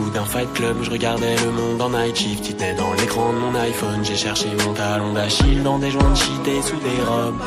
ou 0.00 0.10
d'un 0.10 0.24
fight 0.24 0.52
club, 0.54 0.76
je 0.82 0.90
regardais 0.90 1.36
le 1.36 1.50
monde 1.50 1.80
en 1.80 1.90
night 1.90 2.16
shift. 2.16 2.48
Il 2.50 2.76
dans 2.76 2.92
l'écran 2.94 3.32
de 3.32 3.38
mon 3.38 3.54
iPhone, 3.54 4.04
j'ai 4.04 4.16
cherché 4.16 4.48
mon 4.66 4.72
talon 4.72 5.12
d'Achille 5.12 5.62
dans 5.62 5.78
des 5.78 5.90
joints 5.90 6.10
de 6.10 6.16
sous 6.16 6.76
des 6.76 7.02
robes. 7.06 7.40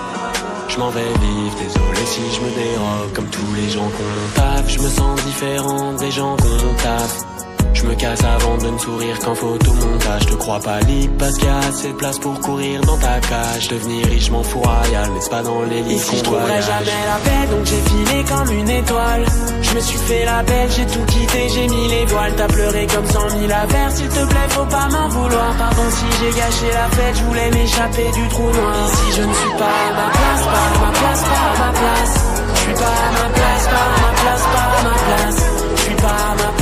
Je 0.67 0.77
m'en 0.77 0.89
vais 0.89 1.01
vivre, 1.01 1.55
désolé 1.57 2.05
si 2.05 2.21
je 2.33 2.39
me 2.39 2.49
dérobe 2.55 3.13
Comme 3.13 3.27
tous 3.27 3.53
les 3.55 3.69
gens 3.69 3.89
qu'on 3.89 4.39
taf, 4.41 4.69
je 4.69 4.79
me 4.79 4.89
sens 4.89 5.21
différent 5.25 5.93
des 5.93 6.11
gens 6.11 6.37
qu'on 6.37 6.73
taf 6.81 7.30
je 7.73 7.83
me 7.85 7.95
casse 7.95 8.23
avant 8.23 8.57
de 8.57 8.69
ne 8.69 8.77
sourire 8.77 9.19
qu'en 9.19 9.35
photomontage 9.35 10.25
Te 10.25 10.33
crois 10.35 10.59
pas 10.59 10.79
libre 10.81 11.13
parce 11.17 11.35
qu'il 11.37 11.47
y 11.47 11.51
a 11.51 11.57
assez 11.59 11.87
de 11.89 11.93
place 11.93 12.19
pour 12.19 12.39
courir 12.39 12.81
dans 12.81 12.97
ta 12.97 13.19
cage. 13.19 13.67
Devenir 13.69 14.05
riche 14.07 14.29
m'en 14.31 14.43
fous 14.43 14.59
royal 14.59 15.09
mais 15.13 15.21
c'est 15.21 15.29
pas 15.29 15.43
dans 15.43 15.61
les 15.63 15.81
lits 15.81 15.95
Ici 15.95 16.17
je 16.17 16.23
trouverai 16.23 16.61
jamais 16.61 17.01
la 17.11 17.17
paix 17.23 17.47
donc 17.51 17.65
j'ai 17.65 17.81
filé 17.89 18.23
comme 18.23 18.51
une 18.57 18.69
étoile. 18.69 19.25
Je 19.61 19.75
me 19.75 19.79
suis 19.79 19.97
fait 19.99 20.25
la 20.25 20.43
belle, 20.43 20.69
j'ai 20.69 20.85
tout 20.85 21.05
quitté, 21.05 21.47
j'ai 21.49 21.67
mis 21.67 21.87
les 21.87 22.05
voiles. 22.05 22.33
T'as 22.35 22.47
pleuré 22.47 22.87
comme 22.87 23.05
cent 23.05 23.37
mille 23.37 23.51
affaires, 23.51 23.91
s'il 23.91 24.09
te 24.09 24.25
plaît 24.25 24.49
faut 24.49 24.65
pas 24.65 24.87
m'en 24.89 25.07
vouloir. 25.07 25.55
Pardon 25.57 25.87
si 25.91 26.05
j'ai 26.19 26.31
gâché 26.31 26.67
la 26.73 26.89
fête, 26.95 27.15
je 27.15 27.23
voulais 27.23 27.49
m'échapper 27.51 28.11
du 28.11 28.27
trou 28.27 28.43
noir. 28.43 28.75
Ici 28.91 29.07
je 29.17 29.21
ne 29.23 29.33
suis 29.33 29.55
pas 29.57 29.65
à 29.65 29.91
ma 29.95 30.09
place, 30.11 30.43
pas 30.43 30.65
à 30.67 30.85
ma 30.85 30.91
place, 30.91 31.21
pas 31.21 31.45
à 31.47 31.65
ma 31.65 31.71
place. 31.79 32.15
Je 32.53 32.59
suis 32.59 32.73
pas 32.73 32.83
à 32.83 33.11
ma 33.15 33.27
place, 33.31 33.65
pas 33.71 33.87
à 33.87 34.01
ma 34.01 34.11
place, 34.21 34.43
pas 34.53 34.67
à 34.67 34.83
ma 34.83 34.95
place. 35.07 35.39
Je 35.75 35.81
suis 35.81 35.95
pas 35.95 36.07
à 36.07 36.35
ma 36.35 36.51
place, 36.57 36.60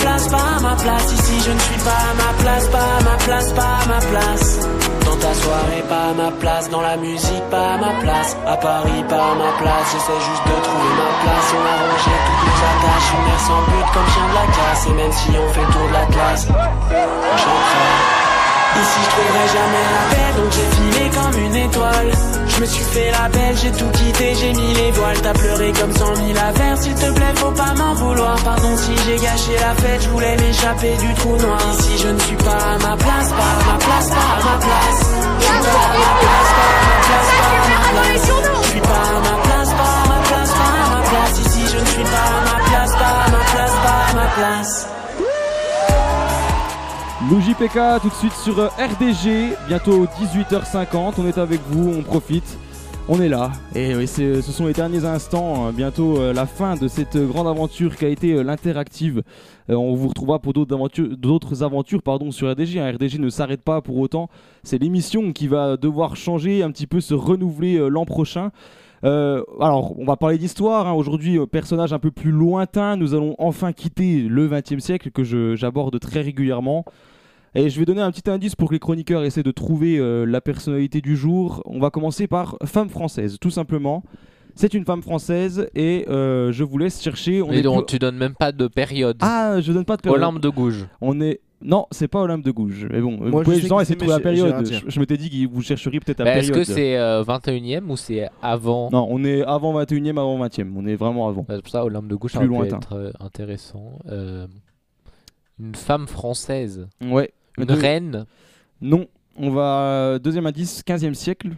place, 0.00 0.28
pas 0.28 0.60
ma 0.60 0.74
place 0.76 1.12
Ici 1.12 1.36
je 1.46 1.52
ne 1.52 1.58
suis 1.58 1.80
pas 1.84 2.06
ma 2.16 2.30
place, 2.42 2.66
pas 2.68 2.94
ma 3.04 3.16
place, 3.24 3.52
pas 3.52 3.78
ma 3.88 4.00
place 4.10 4.58
Dans 5.04 5.16
ta 5.16 5.34
soirée, 5.34 5.84
pas 5.88 6.10
ma 6.16 6.30
place. 6.42 6.70
Dans 6.70 6.80
la 6.80 6.96
musique, 6.96 7.46
pas 7.50 7.76
ma 7.76 7.92
place. 8.02 8.36
À 8.46 8.56
Paris, 8.56 9.02
pas 9.08 9.30
ma 9.42 9.50
place. 9.60 9.86
J'essaie 9.92 10.22
juste 10.28 10.44
de 10.50 10.56
trouver 10.66 10.92
ma 11.02 11.10
place. 11.22 11.48
On 11.56 11.64
a 11.72 11.76
rangé 11.82 12.14
toutes 12.26 12.42
nos 12.46 12.60
attaches. 12.70 13.08
Une 13.14 13.24
mère 13.26 13.42
sans 13.48 13.62
but 13.68 13.86
comme 13.94 14.08
chien 14.12 14.26
de 14.30 14.34
la 14.40 14.46
casse. 14.56 14.82
Et 14.88 14.94
même 15.00 15.12
si 15.12 15.28
on 15.42 15.48
fait 15.54 15.66
le 15.66 15.72
tour 15.74 15.88
de 15.88 15.92
la 15.92 16.06
classe, 16.14 16.46
on 16.48 17.36
chantera. 17.44 17.90
Ici 18.82 19.00
je 19.04 19.10
trouverai 19.10 19.46
jamais 19.56 19.86
la 19.96 20.04
paix 20.14 20.30
donc 20.38 20.50
j'ai 20.52 20.68
filé 20.76 21.10
comme 21.10 21.44
une 21.44 21.56
étoile 21.56 22.39
Je 22.60 22.66
me 22.66 22.70
suis 22.70 22.84
fait 22.84 23.10
la 23.10 23.26
belle, 23.30 23.56
j'ai 23.56 23.72
tout 23.72 23.88
quitté, 23.88 24.34
j'ai 24.34 24.52
mis 24.52 24.74
les 24.74 24.90
voiles. 24.90 25.18
T'as 25.22 25.32
pleuré 25.32 25.72
comme 25.80 25.96
cent 25.96 26.14
mille 26.22 26.36
affaires, 26.36 26.76
s'il 26.76 26.94
te 26.94 27.10
plaît 27.10 27.32
faut 27.36 27.52
pas 27.52 27.72
m'en 27.72 27.94
vouloir. 27.94 28.36
Pardon 28.44 28.76
si 28.76 28.92
j'ai 29.06 29.16
gâché 29.16 29.52
la 29.58 29.74
fête, 29.76 30.02
je 30.02 30.08
voulais 30.10 30.36
m'échapper 30.36 30.94
du 30.98 31.14
trou 31.14 31.36
noir. 31.38 31.58
Ici 31.72 31.96
je 32.02 32.08
ne 32.08 32.18
suis 32.18 32.36
pas 32.36 32.50
à 32.50 32.76
ma 32.76 32.96
place, 32.98 33.30
pas 33.30 33.52
à 33.56 33.64
ma 33.64 33.78
place, 33.78 34.08
pas 34.10 34.28
à 34.36 34.44
ma 34.44 34.56
place. 34.60 35.00
Je 35.40 35.44
suis 35.46 35.62
pas 35.64 35.80
à 35.80 35.96
ma 36.04 36.12
place, 36.20 36.50
pas 36.52 36.68
à 36.68 36.84
ma 36.84 37.00
place, 37.08 37.30
pas 37.40 37.48
à 37.48 37.72
ma 37.72 37.96
place 37.96 38.28
Je 38.60 38.68
suis 38.68 38.80
pas 38.80 39.08
à 39.08 39.20
ma 39.24 39.36
place, 39.40 39.70
pas 39.70 39.94
à 39.96 40.08
ma 40.10 40.20
place, 40.28 40.50
pas 40.50 40.84
à 40.84 40.90
ma 40.90 41.02
place. 41.08 41.38
Ici 41.40 41.62
je 41.72 41.78
ne 41.80 41.86
suis 41.86 42.04
pas 42.04 42.28
à 42.28 42.40
ma 42.44 42.58
place, 42.68 42.92
pas 42.92 43.16
à 43.24 43.30
ma 43.30 43.42
place, 43.54 43.72
pas 43.72 44.00
à 44.04 44.14
ma 44.14 44.26
place 44.36 44.99
Lou 47.28 47.38
JPK 47.40 48.00
tout 48.02 48.08
de 48.08 48.14
suite 48.14 48.32
sur 48.32 48.58
euh, 48.58 48.68
RDG, 48.78 49.54
bientôt 49.68 50.06
18h50, 50.06 51.14
on 51.18 51.26
est 51.26 51.36
avec 51.36 51.60
vous, 51.68 51.92
on 51.98 52.02
profite, 52.02 52.56
on 53.08 53.20
est 53.20 53.28
là. 53.28 53.52
Et 53.74 53.94
oui, 53.94 54.06
c'est- 54.06 54.40
ce 54.40 54.50
sont 54.52 54.66
les 54.66 54.72
derniers 54.72 55.04
instants, 55.04 55.66
euh, 55.68 55.72
bientôt 55.72 56.16
euh, 56.18 56.32
la 56.32 56.46
fin 56.46 56.76
de 56.76 56.88
cette 56.88 57.16
euh, 57.16 57.26
grande 57.26 57.46
aventure 57.46 57.94
qui 57.96 58.06
a 58.06 58.08
été 58.08 58.32
euh, 58.32 58.42
l'interactive. 58.42 59.22
Euh, 59.68 59.74
on 59.74 59.94
vous 59.94 60.08
retrouvera 60.08 60.38
pour 60.38 60.54
d'autres 60.54 60.72
aventures, 60.74 61.08
aventures 61.60 62.02
pardon, 62.02 62.30
sur 62.30 62.50
RDG. 62.50 62.80
hein. 62.80 62.90
RDG 62.92 63.18
ne 63.18 63.28
s'arrête 63.28 63.62
pas 63.62 63.82
pour 63.82 63.98
autant, 63.98 64.30
c'est 64.62 64.78
l'émission 64.78 65.32
qui 65.32 65.46
va 65.46 65.76
devoir 65.76 66.16
changer, 66.16 66.62
un 66.62 66.70
petit 66.70 66.86
peu 66.86 67.02
se 67.02 67.12
renouveler 67.12 67.76
euh, 67.76 67.88
l'an 67.88 68.06
prochain. 68.06 68.50
Euh, 69.04 69.42
alors, 69.60 69.98
on 69.98 70.04
va 70.04 70.16
parler 70.16 70.36
d'histoire. 70.38 70.86
hein. 70.86 70.92
Aujourd'hui, 70.92 71.38
euh, 71.38 71.46
personnage 71.46 71.92
un 71.92 71.98
peu 71.98 72.10
plus 72.10 72.30
lointain, 72.30 72.96
nous 72.96 73.14
allons 73.14 73.34
enfin 73.38 73.72
quitter 73.72 74.22
le 74.22 74.48
XXe 74.48 74.78
siècle 74.82 75.10
que 75.10 75.24
j'aborde 75.56 75.98
très 76.00 76.20
régulièrement. 76.20 76.84
Et 77.54 77.68
je 77.68 77.78
vais 77.80 77.84
donner 77.84 78.02
un 78.02 78.12
petit 78.12 78.30
indice 78.30 78.54
pour 78.54 78.68
que 78.68 78.74
les 78.74 78.78
chroniqueurs 78.78 79.24
essaient 79.24 79.42
de 79.42 79.50
trouver 79.50 79.98
euh, 79.98 80.24
la 80.24 80.40
personnalité 80.40 81.00
du 81.00 81.16
jour. 81.16 81.62
On 81.64 81.80
va 81.80 81.90
commencer 81.90 82.26
par 82.28 82.56
femme 82.64 82.88
française, 82.88 83.38
tout 83.40 83.50
simplement. 83.50 84.04
C'est 84.54 84.74
une 84.74 84.84
femme 84.84 85.02
française 85.02 85.68
et 85.74 86.04
euh, 86.08 86.52
je 86.52 86.62
vous 86.64 86.76
laisse 86.78 87.00
chercher. 87.02 87.40
On 87.42 87.50
Et 87.52 87.58
est 87.58 87.62
donc, 87.62 87.86
plus- 87.86 87.94
tu 87.94 87.98
donnes 87.98 88.16
même 88.16 88.34
pas 88.38 88.52
de 88.52 88.66
période. 88.68 89.16
Ah, 89.20 89.60
je 89.60 89.72
donne 89.72 89.84
pas 89.84 89.96
de 89.96 90.02
période. 90.02 90.20
Olympe 90.20 90.40
de 90.40 90.48
Gouges. 90.48 90.86
On 91.00 91.20
est. 91.20 91.40
Non, 91.62 91.86
c'est 91.90 92.08
pas 92.08 92.20
Olympe 92.20 92.42
de 92.42 92.50
Gouges. 92.52 92.86
Mais 92.90 93.00
bon, 93.02 93.18
Moi, 93.18 93.30
vous 93.30 93.42
pouvez 93.42 93.56
justement 93.56 93.80
essayer 93.82 93.94
de 93.94 94.00
c'est, 94.00 94.06
trouver 94.06 94.22
la 94.24 94.30
période. 94.50 94.66
Je, 94.66 94.90
je 94.90 95.00
m'étais 95.00 95.18
dit 95.18 95.28
que 95.28 95.52
vous 95.52 95.60
chercheriez 95.62 96.00
peut-être 96.00 96.20
la 96.20 96.24
Bah, 96.24 96.36
Est-ce 96.38 96.48
période. 96.48 96.66
que 96.66 96.72
c'est 96.72 96.96
euh, 96.96 97.22
21 97.22 97.80
e 97.80 97.84
ou 97.86 97.96
c'est 97.98 98.28
avant? 98.40 98.88
Non, 98.90 99.06
on 99.10 99.22
est 99.24 99.42
avant 99.42 99.78
21e, 99.78 100.10
avant 100.12 100.38
20e. 100.46 100.72
On 100.74 100.86
est 100.86 100.94
vraiment 100.96 101.28
avant. 101.28 101.44
Bah, 101.46 101.56
C'est 101.56 101.62
pour 101.62 101.70
ça 101.70 101.84
Olympe 101.84 102.08
de 102.08 102.14
Gouges 102.14 102.32
ça 102.32 102.42
lointain. 102.42 102.78
être 102.78 102.92
euh, 102.96 103.10
intéressant. 103.20 103.98
Euh, 104.08 104.46
une 105.58 105.74
femme 105.74 106.06
française. 106.06 106.88
Ouais. 107.02 107.30
Une 107.58 107.66
Deux- 107.66 107.74
reine. 107.74 108.24
Non. 108.80 109.06
On 109.36 109.50
va. 109.50 110.18
Deuxième 110.18 110.46
indice, 110.46 110.82
15e 110.86 111.12
siècle. 111.14 111.48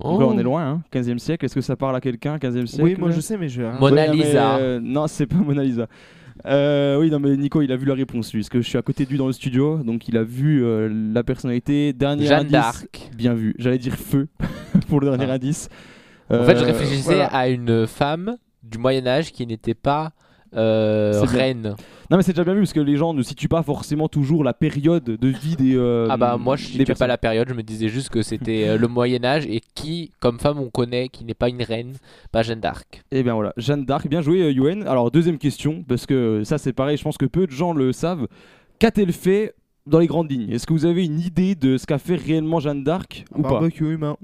Donc 0.00 0.18
là, 0.20 0.26
Oh. 0.26 0.32
on 0.34 0.38
est 0.38 0.42
loin, 0.42 0.64
hein. 0.66 0.82
15e 0.90 1.18
siècle. 1.18 1.44
Est-ce 1.44 1.54
que 1.54 1.60
ça 1.60 1.76
parle 1.76 1.94
à 1.94 2.00
quelqu'un, 2.00 2.38
15e 2.38 2.66
siècle 2.66 2.84
Oui, 2.84 2.96
moi 2.98 3.10
je 3.10 3.20
sais, 3.20 3.36
mais 3.36 3.48
je. 3.48 3.62
Mona 3.62 3.80
Ouais, 4.02 4.08
non, 4.08 4.14
mais, 4.16 4.24
Lisa. 4.24 4.56
euh, 4.56 4.80
non, 4.82 5.06
c'est 5.06 5.26
pas 5.26 5.36
Mona 5.36 5.62
Lisa. 5.62 5.86
Euh, 6.46 6.98
oui, 6.98 7.10
non, 7.10 7.18
mais 7.20 7.36
Nico, 7.36 7.62
il 7.62 7.70
a 7.72 7.76
vu 7.76 7.86
la 7.86 7.94
réponse, 7.94 8.32
lui, 8.32 8.40
parce 8.40 8.48
que 8.48 8.60
je 8.60 8.68
suis 8.68 8.78
à 8.78 8.82
côté 8.82 9.04
de 9.04 9.10
lui 9.10 9.18
dans 9.18 9.26
le 9.26 9.32
studio, 9.32 9.78
donc 9.78 10.08
il 10.08 10.16
a 10.16 10.22
vu 10.22 10.64
euh, 10.64 10.88
la 11.12 11.22
personnalité. 11.22 11.92
Dernier 11.92 12.26
Jeanne 12.26 12.40
indice. 12.40 12.52
d'Arc. 12.52 13.10
Bien 13.16 13.34
vu. 13.34 13.54
J'allais 13.58 13.78
dire 13.78 13.94
feu 13.94 14.28
pour 14.88 15.00
le 15.00 15.08
dernier 15.08 15.26
Ah. 15.28 15.34
indice. 15.34 15.68
En 16.30 16.44
fait, 16.44 16.56
je 16.56 16.62
Euh, 16.62 16.66
réfléchissais 16.66 17.02
voilà. 17.14 17.26
à 17.26 17.48
une 17.48 17.86
femme 17.86 18.36
du 18.62 18.78
Moyen-Âge 18.78 19.32
qui 19.32 19.46
n'était 19.46 19.74
pas 19.74 20.12
euh, 20.54 21.12
C'est 21.20 21.26
bien. 21.32 21.38
reine. 21.38 21.74
Non, 22.10 22.16
mais 22.16 22.24
c'est 22.24 22.32
déjà 22.32 22.42
bien 22.42 22.54
vu, 22.54 22.60
parce 22.60 22.72
que 22.72 22.80
les 22.80 22.96
gens 22.96 23.14
ne 23.14 23.22
situent 23.22 23.46
pas 23.48 23.62
forcément 23.62 24.08
toujours 24.08 24.42
la 24.42 24.52
période 24.52 25.04
de 25.04 25.28
vie 25.28 25.54
des. 25.54 25.76
euh, 25.76 26.08
Ah 26.10 26.16
bah 26.16 26.36
moi 26.38 26.56
je 26.56 26.76
ne 26.76 26.84
pas 26.94 27.06
la 27.06 27.18
période, 27.18 27.48
je 27.48 27.54
me 27.54 27.62
disais 27.62 27.88
juste 27.88 28.08
que 28.08 28.22
c'était 28.22 28.66
euh, 28.66 28.76
le 28.78 28.88
Moyen 28.88 29.24
Âge 29.24 29.46
et 29.46 29.60
qui 29.76 30.10
comme 30.18 30.40
femme 30.40 30.58
on 30.58 30.70
connaît 30.70 31.08
qui 31.08 31.24
n'est 31.24 31.34
pas 31.34 31.48
une 31.48 31.62
reine, 31.62 31.94
pas 32.32 32.42
Jeanne 32.42 32.60
d'Arc. 32.60 33.04
Et 33.12 33.22
bien 33.22 33.34
voilà, 33.34 33.52
Jeanne 33.56 33.84
d'Arc, 33.84 34.08
bien 34.08 34.22
joué 34.22 34.42
euh, 34.42 34.50
Yoann. 34.50 34.82
Alors 34.88 35.12
deuxième 35.12 35.38
question, 35.38 35.84
parce 35.86 36.04
que 36.04 36.42
ça 36.42 36.58
c'est 36.58 36.72
pareil, 36.72 36.96
je 36.96 37.04
pense 37.04 37.16
que 37.16 37.26
peu 37.26 37.46
de 37.46 37.52
gens 37.52 37.72
le 37.72 37.92
savent. 37.92 38.26
Qu'a-t-elle 38.80 39.12
fait 39.12 39.54
dans 39.90 39.98
les 39.98 40.06
grandes 40.06 40.30
lignes 40.30 40.50
Est-ce 40.50 40.66
que 40.66 40.72
vous 40.72 40.86
avez 40.86 41.04
une 41.04 41.20
idée 41.20 41.54
de 41.54 41.76
ce 41.76 41.84
qu'a 41.86 41.98
fait 41.98 42.14
réellement 42.16 42.60
Jeanne 42.60 42.82
d'Arc 42.84 43.24
ou 43.34 43.42
pas 43.42 43.50
Barbecue 43.50 43.92
humain. 43.94 44.16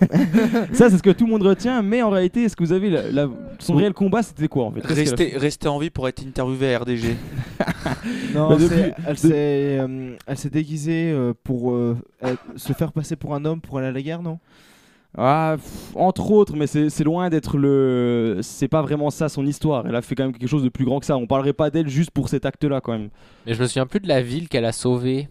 Ça 0.72 0.90
c'est 0.90 0.98
ce 0.98 1.02
que 1.02 1.10
tout 1.10 1.26
le 1.26 1.30
monde 1.32 1.42
retient, 1.42 1.82
mais 1.82 2.02
en 2.02 2.10
réalité, 2.10 2.44
est-ce 2.44 2.56
que 2.56 2.64
vous 2.64 2.72
avez 2.72 2.90
la- 2.90 3.10
la- 3.10 3.28
son 3.58 3.74
réel 3.74 3.92
combat 3.92 4.22
C'était 4.22 4.48
quoi 4.48 4.64
en 4.64 4.72
fait? 4.72 4.80
Qu'est-ce 4.80 5.14
qu'elle 5.14 5.68
a 5.68 5.72
en 5.72 5.78
vie 5.78 5.90
pour 5.90 6.08
être 6.08 6.22
interviewé 6.26 6.74
à 6.74 6.78
RDG. 6.80 7.16
Non, 8.34 8.48
Bah, 8.50 8.56
c'est- 8.58 8.64
depuis- 8.68 8.92
elle 9.06 9.18
s'est 9.18 9.30
euh, 9.80 10.16
elle 10.26 10.36
s'est 10.38 10.50
déguisée 10.50 11.10
euh, 11.12 11.34
pour 11.44 11.72
euh, 11.72 11.96
être- 12.22 12.42
se 12.56 12.72
faire 12.72 12.92
passer 12.92 13.16
pour 13.16 13.34
un 13.34 13.44
homme 13.44 13.60
pour 13.60 13.78
aller 13.78 13.88
à 13.88 13.92
la 13.92 14.02
guerre, 14.02 14.22
non? 14.22 14.38
Ah, 15.18 15.56
pff, 15.56 15.96
entre 15.96 16.30
autres, 16.30 16.54
mais 16.56 16.66
c'est 16.66 17.04
loin 17.04 17.30
d'être 17.30 17.58
le. 17.58 18.38
C'est 18.42 18.68
pas 18.68 18.80
vraiment 18.80 19.10
ça 19.10 19.28
son 19.28 19.44
histoire. 19.44 19.86
Elle 19.86 19.96
a 19.96 20.02
fait 20.02 20.14
quand 20.14 20.22
même 20.24 20.32
quelque 20.32 20.48
chose 20.48 20.62
de 20.62 20.68
plus 20.68 20.84
grand 20.84 21.00
que 21.00 21.06
ça. 21.06 21.16
On 21.16 21.26
parlerait 21.26 21.52
pas 21.52 21.70
d'elle 21.70 21.88
juste 21.88 22.12
pour 22.12 22.28
cet 22.28 22.46
acte-là 22.46 22.80
quand 22.80 22.92
même. 22.92 23.10
Mais 23.46 23.54
je 23.54 23.60
me 23.60 23.66
souviens 23.66 23.86
plus 23.86 24.00
de 24.00 24.08
la 24.08 24.22
ville 24.22 24.48
qu'elle 24.48 24.64
a 24.64 24.72
sauvée. 24.72 25.28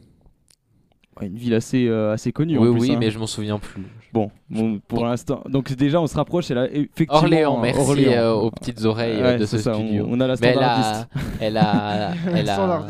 Ouais, 1.20 1.28
une 1.28 1.38
ville 1.38 1.54
assez, 1.54 1.88
euh, 1.88 2.14
assez 2.14 2.32
connue. 2.32 2.58
oui 2.58 2.68
en 2.68 2.72
plus, 2.74 2.82
oui, 2.82 2.92
hein. 2.94 2.98
mais 3.00 3.10
je 3.10 3.20
m'en 3.20 3.28
souviens 3.28 3.58
plus. 3.58 3.86
Bon, 4.12 4.32
bon, 4.50 4.80
pour 4.88 5.06
l'instant. 5.06 5.42
Donc 5.48 5.72
déjà, 5.74 6.02
on 6.02 6.08
se 6.08 6.16
rapproche. 6.16 6.50
Elle 6.50 6.58
a 6.58 6.66
effectivement. 6.72 7.16
Orléans, 7.18 7.58
merci 7.60 7.80
Orléans. 7.80 8.12
euh, 8.14 8.34
aux 8.34 8.50
petites 8.52 8.84
oreilles 8.84 9.18
euh, 9.20 9.34
Ouais, 9.34 9.38
de 9.38 9.46
ce 9.46 9.58
ça, 9.60 9.72
on- 9.76 9.86
studio. 9.86 10.08
On, 10.10 10.20
a 10.20 10.26
la 10.28 10.34
elle 10.34 10.38
standardiste. 10.38 11.02
a, 11.02 11.08
elle 11.42 11.58
a, 11.58 12.12
elle 12.34 12.50
a, 12.50 12.88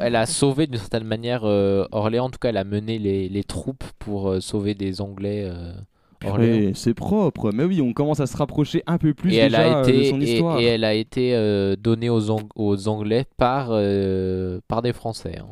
elle 0.00 0.14
elle 0.16 0.26
sauvé 0.26 0.66
d'une 0.66 0.78
certaine 0.78 1.04
manière 1.04 1.42
euh, 1.44 1.84
Orléans. 1.92 2.24
En 2.26 2.30
tout 2.30 2.38
cas, 2.38 2.48
elle 2.48 2.56
a 2.56 2.64
mené 2.64 2.98
les, 2.98 3.28
les 3.28 3.44
troupes 3.44 3.84
pour 3.98 4.30
euh, 4.30 4.40
sauver 4.40 4.74
des 4.74 5.00
Anglais. 5.00 5.42
euh, 5.46 5.72
Orléans. 6.26 6.70
C'est 6.74 6.94
propre. 6.94 7.50
Mais 7.52 7.64
oui, 7.64 7.82
on 7.82 7.92
commence 7.92 8.20
à 8.20 8.26
se 8.26 8.36
rapprocher 8.38 8.82
un 8.86 8.96
peu 8.96 9.12
plus 9.12 9.34
et 9.34 9.36
elle 9.36 9.50
déjà 9.52 9.80
a 9.80 9.82
été 9.82 9.98
de 9.98 10.04
son 10.04 10.20
et, 10.20 10.24
histoire. 10.24 10.58
et 10.60 10.64
elle 10.64 10.84
a 10.84 10.94
été 10.94 11.34
euh, 11.34 11.76
donnée 11.76 12.08
aux, 12.08 12.30
Ang- 12.30 12.48
aux 12.56 12.88
Anglais 12.88 13.26
par 13.36 13.68
euh, 13.72 14.60
par 14.66 14.80
des 14.80 14.94
Français. 14.94 15.36
hein. 15.38 15.46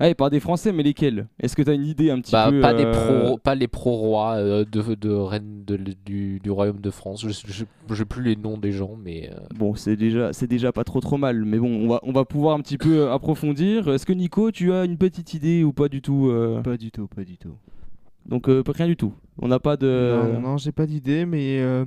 Ouais, 0.00 0.14
par 0.14 0.30
des 0.30 0.38
Français, 0.38 0.70
mais 0.72 0.84
lesquels? 0.84 1.26
Est-ce 1.40 1.56
que 1.56 1.62
tu 1.62 1.70
as 1.70 1.74
une 1.74 1.84
idée 1.86 2.10
un 2.10 2.20
petit 2.20 2.30
Bah, 2.32 2.48
peu 2.50 2.60
pas 2.60 2.72
des 2.72 2.84
euh, 2.84 2.92
pro 2.92 3.38
pas 3.38 3.54
les 3.56 3.66
pro 3.66 3.96
rois 3.96 4.34
euh, 4.36 4.64
de, 4.64 4.94
de 4.94 5.10
reine 5.10 5.64
de- 5.66 5.76
du, 6.06 6.38
du 6.38 6.50
royaume 6.50 6.80
de 6.80 6.90
France. 6.90 7.26
Je 7.26 7.64
j'ai 7.94 8.04
plus 8.04 8.22
les 8.22 8.36
noms 8.36 8.58
des 8.58 8.70
gens, 8.70 8.96
mais 9.02 9.30
euh, 9.32 9.38
Bon, 9.56 9.74
c'est 9.74 9.96
déjà, 9.96 10.32
c'est 10.32 10.46
déjà 10.46 10.70
pas 10.70 10.84
trop 10.84 11.00
trop 11.00 11.16
mal, 11.16 11.44
mais 11.44 11.58
bon, 11.58 11.68
on 11.84 11.88
va, 11.88 12.00
on 12.04 12.12
va 12.12 12.24
pouvoir 12.24 12.54
un 12.56 12.60
petit 12.60 12.78
peu 12.78 13.10
approfondir. 13.10 13.88
Est-ce 13.88 14.06
que 14.06 14.12
Nico, 14.12 14.52
tu 14.52 14.72
as 14.72 14.84
une 14.84 14.98
petite 14.98 15.34
idée 15.34 15.64
ou 15.64 15.72
pas 15.72 15.88
du 15.88 16.00
tout 16.00 16.28
euh? 16.28 16.60
Pas 16.62 16.76
du 16.76 16.92
tout, 16.92 17.08
pas 17.08 17.24
du 17.24 17.36
tout. 17.36 17.54
Donc 18.26 18.48
euh, 18.48 18.62
rien 18.68 18.86
du 18.86 18.96
tout. 18.96 19.14
On 19.40 19.48
n'a 19.48 19.58
pas 19.58 19.76
de. 19.76 20.12
Non, 20.34 20.40
non, 20.40 20.56
j'ai 20.58 20.70
pas 20.72 20.86
d'idée, 20.86 21.24
mais 21.26 21.58
euh, 21.60 21.84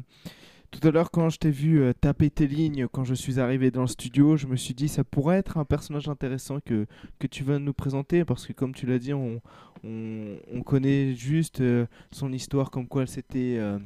tout 0.72 0.88
à 0.88 0.92
l'heure, 0.92 1.12
quand 1.12 1.30
je 1.30 1.38
t'ai 1.38 1.52
vu 1.52 1.82
euh, 1.82 1.94
taper 1.94 2.30
tes 2.30 2.48
lignes 2.48 2.88
quand 2.92 3.04
je 3.04 3.14
suis 3.14 3.40
arrivé 3.40 3.72
dans 3.72 3.82
le 3.82 3.88
studio, 3.88 4.38
je 4.38 4.48
me 4.48 4.56
suis 4.56 4.74
dit 4.74 4.88
ça 4.88 5.04
pourrait 5.04 5.38
être 5.38 5.58
un 5.58 5.66
personnage 5.66 6.08
intéressant 6.08 6.60
que, 6.64 6.88
que 7.20 7.28
tu 7.28 7.44
vas 7.44 7.60
nous 7.60 7.74
présenter 7.74 8.26
parce 8.26 8.48
que, 8.48 8.54
comme 8.54 8.74
tu 8.74 8.86
l'as 8.86 9.00
dit, 9.00 9.14
on, 9.14 9.42
on, 9.84 10.38
on 10.54 10.62
connaît 10.64 11.14
juste 11.14 11.62
euh, 11.62 11.86
son 12.12 12.32
histoire, 12.32 12.72
comme 12.72 12.88
quoi 12.88 13.04
elle 13.04 13.08
s'était. 13.10 13.58
euh, 13.60 13.80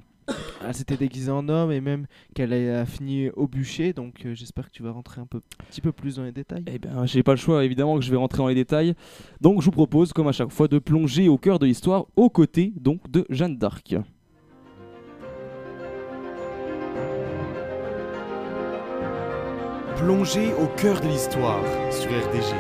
elle 0.67 0.73
s'était 0.73 0.97
déguisée 0.97 1.29
en 1.29 1.47
homme 1.49 1.71
et 1.71 1.81
même 1.81 2.07
qu'elle 2.33 2.51
a 2.51 2.86
fini 2.88 3.29
au 3.36 3.47
bûcher. 3.47 3.93
Donc 3.93 4.25
j'espère 4.33 4.65
que 4.65 4.71
tu 4.71 4.81
vas 4.81 4.89
rentrer 4.89 5.21
un 5.21 5.27
peu, 5.27 5.41
petit 5.69 5.81
peu 5.81 5.91
plus 5.91 6.15
dans 6.15 6.23
les 6.23 6.31
détails. 6.31 6.63
Eh 6.65 6.79
ben, 6.79 7.05
j'ai 7.05 7.21
pas 7.21 7.33
le 7.33 7.38
choix, 7.38 7.63
évidemment 7.63 7.95
que 7.99 8.03
je 8.03 8.09
vais 8.09 8.17
rentrer 8.17 8.39
dans 8.39 8.47
les 8.47 8.55
détails. 8.55 8.95
Donc, 9.39 9.61
je 9.61 9.65
vous 9.65 9.71
propose, 9.71 10.13
comme 10.13 10.27
à 10.27 10.31
chaque 10.31 10.51
fois, 10.51 10.67
de 10.67 10.79
plonger 10.79 11.29
au 11.29 11.38
cœur 11.38 11.59
de 11.59 11.67
l'histoire, 11.67 12.07
aux 12.15 12.31
côtés 12.31 12.73
donc 12.75 13.07
de 13.11 13.27
Jeanne 13.29 13.57
d'Arc. 13.57 13.95
Plongée 19.97 20.51
au 20.61 20.67
cœur 20.75 20.99
de 20.99 21.07
l'histoire 21.07 21.63
sur 21.89 22.09
RDG. 22.09 22.53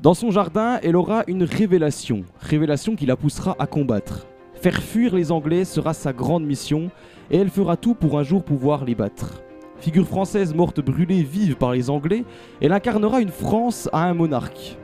Dans 0.00 0.14
son 0.14 0.30
jardin, 0.30 0.80
elle 0.82 0.96
aura 0.96 1.24
une 1.26 1.42
révélation, 1.42 2.24
révélation 2.40 2.96
qui 2.96 3.04
la 3.04 3.16
poussera 3.16 3.56
à 3.58 3.66
combattre. 3.66 4.26
Faire 4.54 4.82
fuir 4.82 5.14
les 5.14 5.30
Anglais 5.30 5.66
sera 5.66 5.92
sa 5.92 6.14
grande 6.14 6.46
mission, 6.46 6.90
et 7.30 7.36
elle 7.36 7.50
fera 7.50 7.76
tout 7.76 7.94
pour 7.94 8.18
un 8.18 8.22
jour 8.22 8.42
pouvoir 8.42 8.86
les 8.86 8.94
battre. 8.94 9.42
Figure 9.78 10.06
française 10.06 10.54
morte 10.54 10.80
brûlée 10.80 11.22
vive 11.22 11.56
par 11.56 11.72
les 11.72 11.90
Anglais, 11.90 12.24
elle 12.62 12.72
incarnera 12.72 13.20
une 13.20 13.28
France 13.28 13.90
à 13.92 14.04
un 14.04 14.14
monarque. 14.14 14.78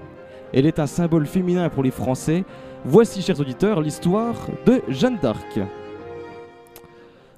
Elle 0.53 0.67
est 0.67 0.79
un 0.79 0.87
symbole 0.87 1.27
féminin 1.27 1.71
pour 1.71 1.83
les 1.83 1.91
Français. 1.91 2.45
Voici, 2.85 3.23
chers 3.23 3.41
auditeurs, 3.41 3.81
l'histoire 3.81 4.35
de 4.67 4.83
Jeanne 4.89 5.19
d'Arc. 5.23 5.61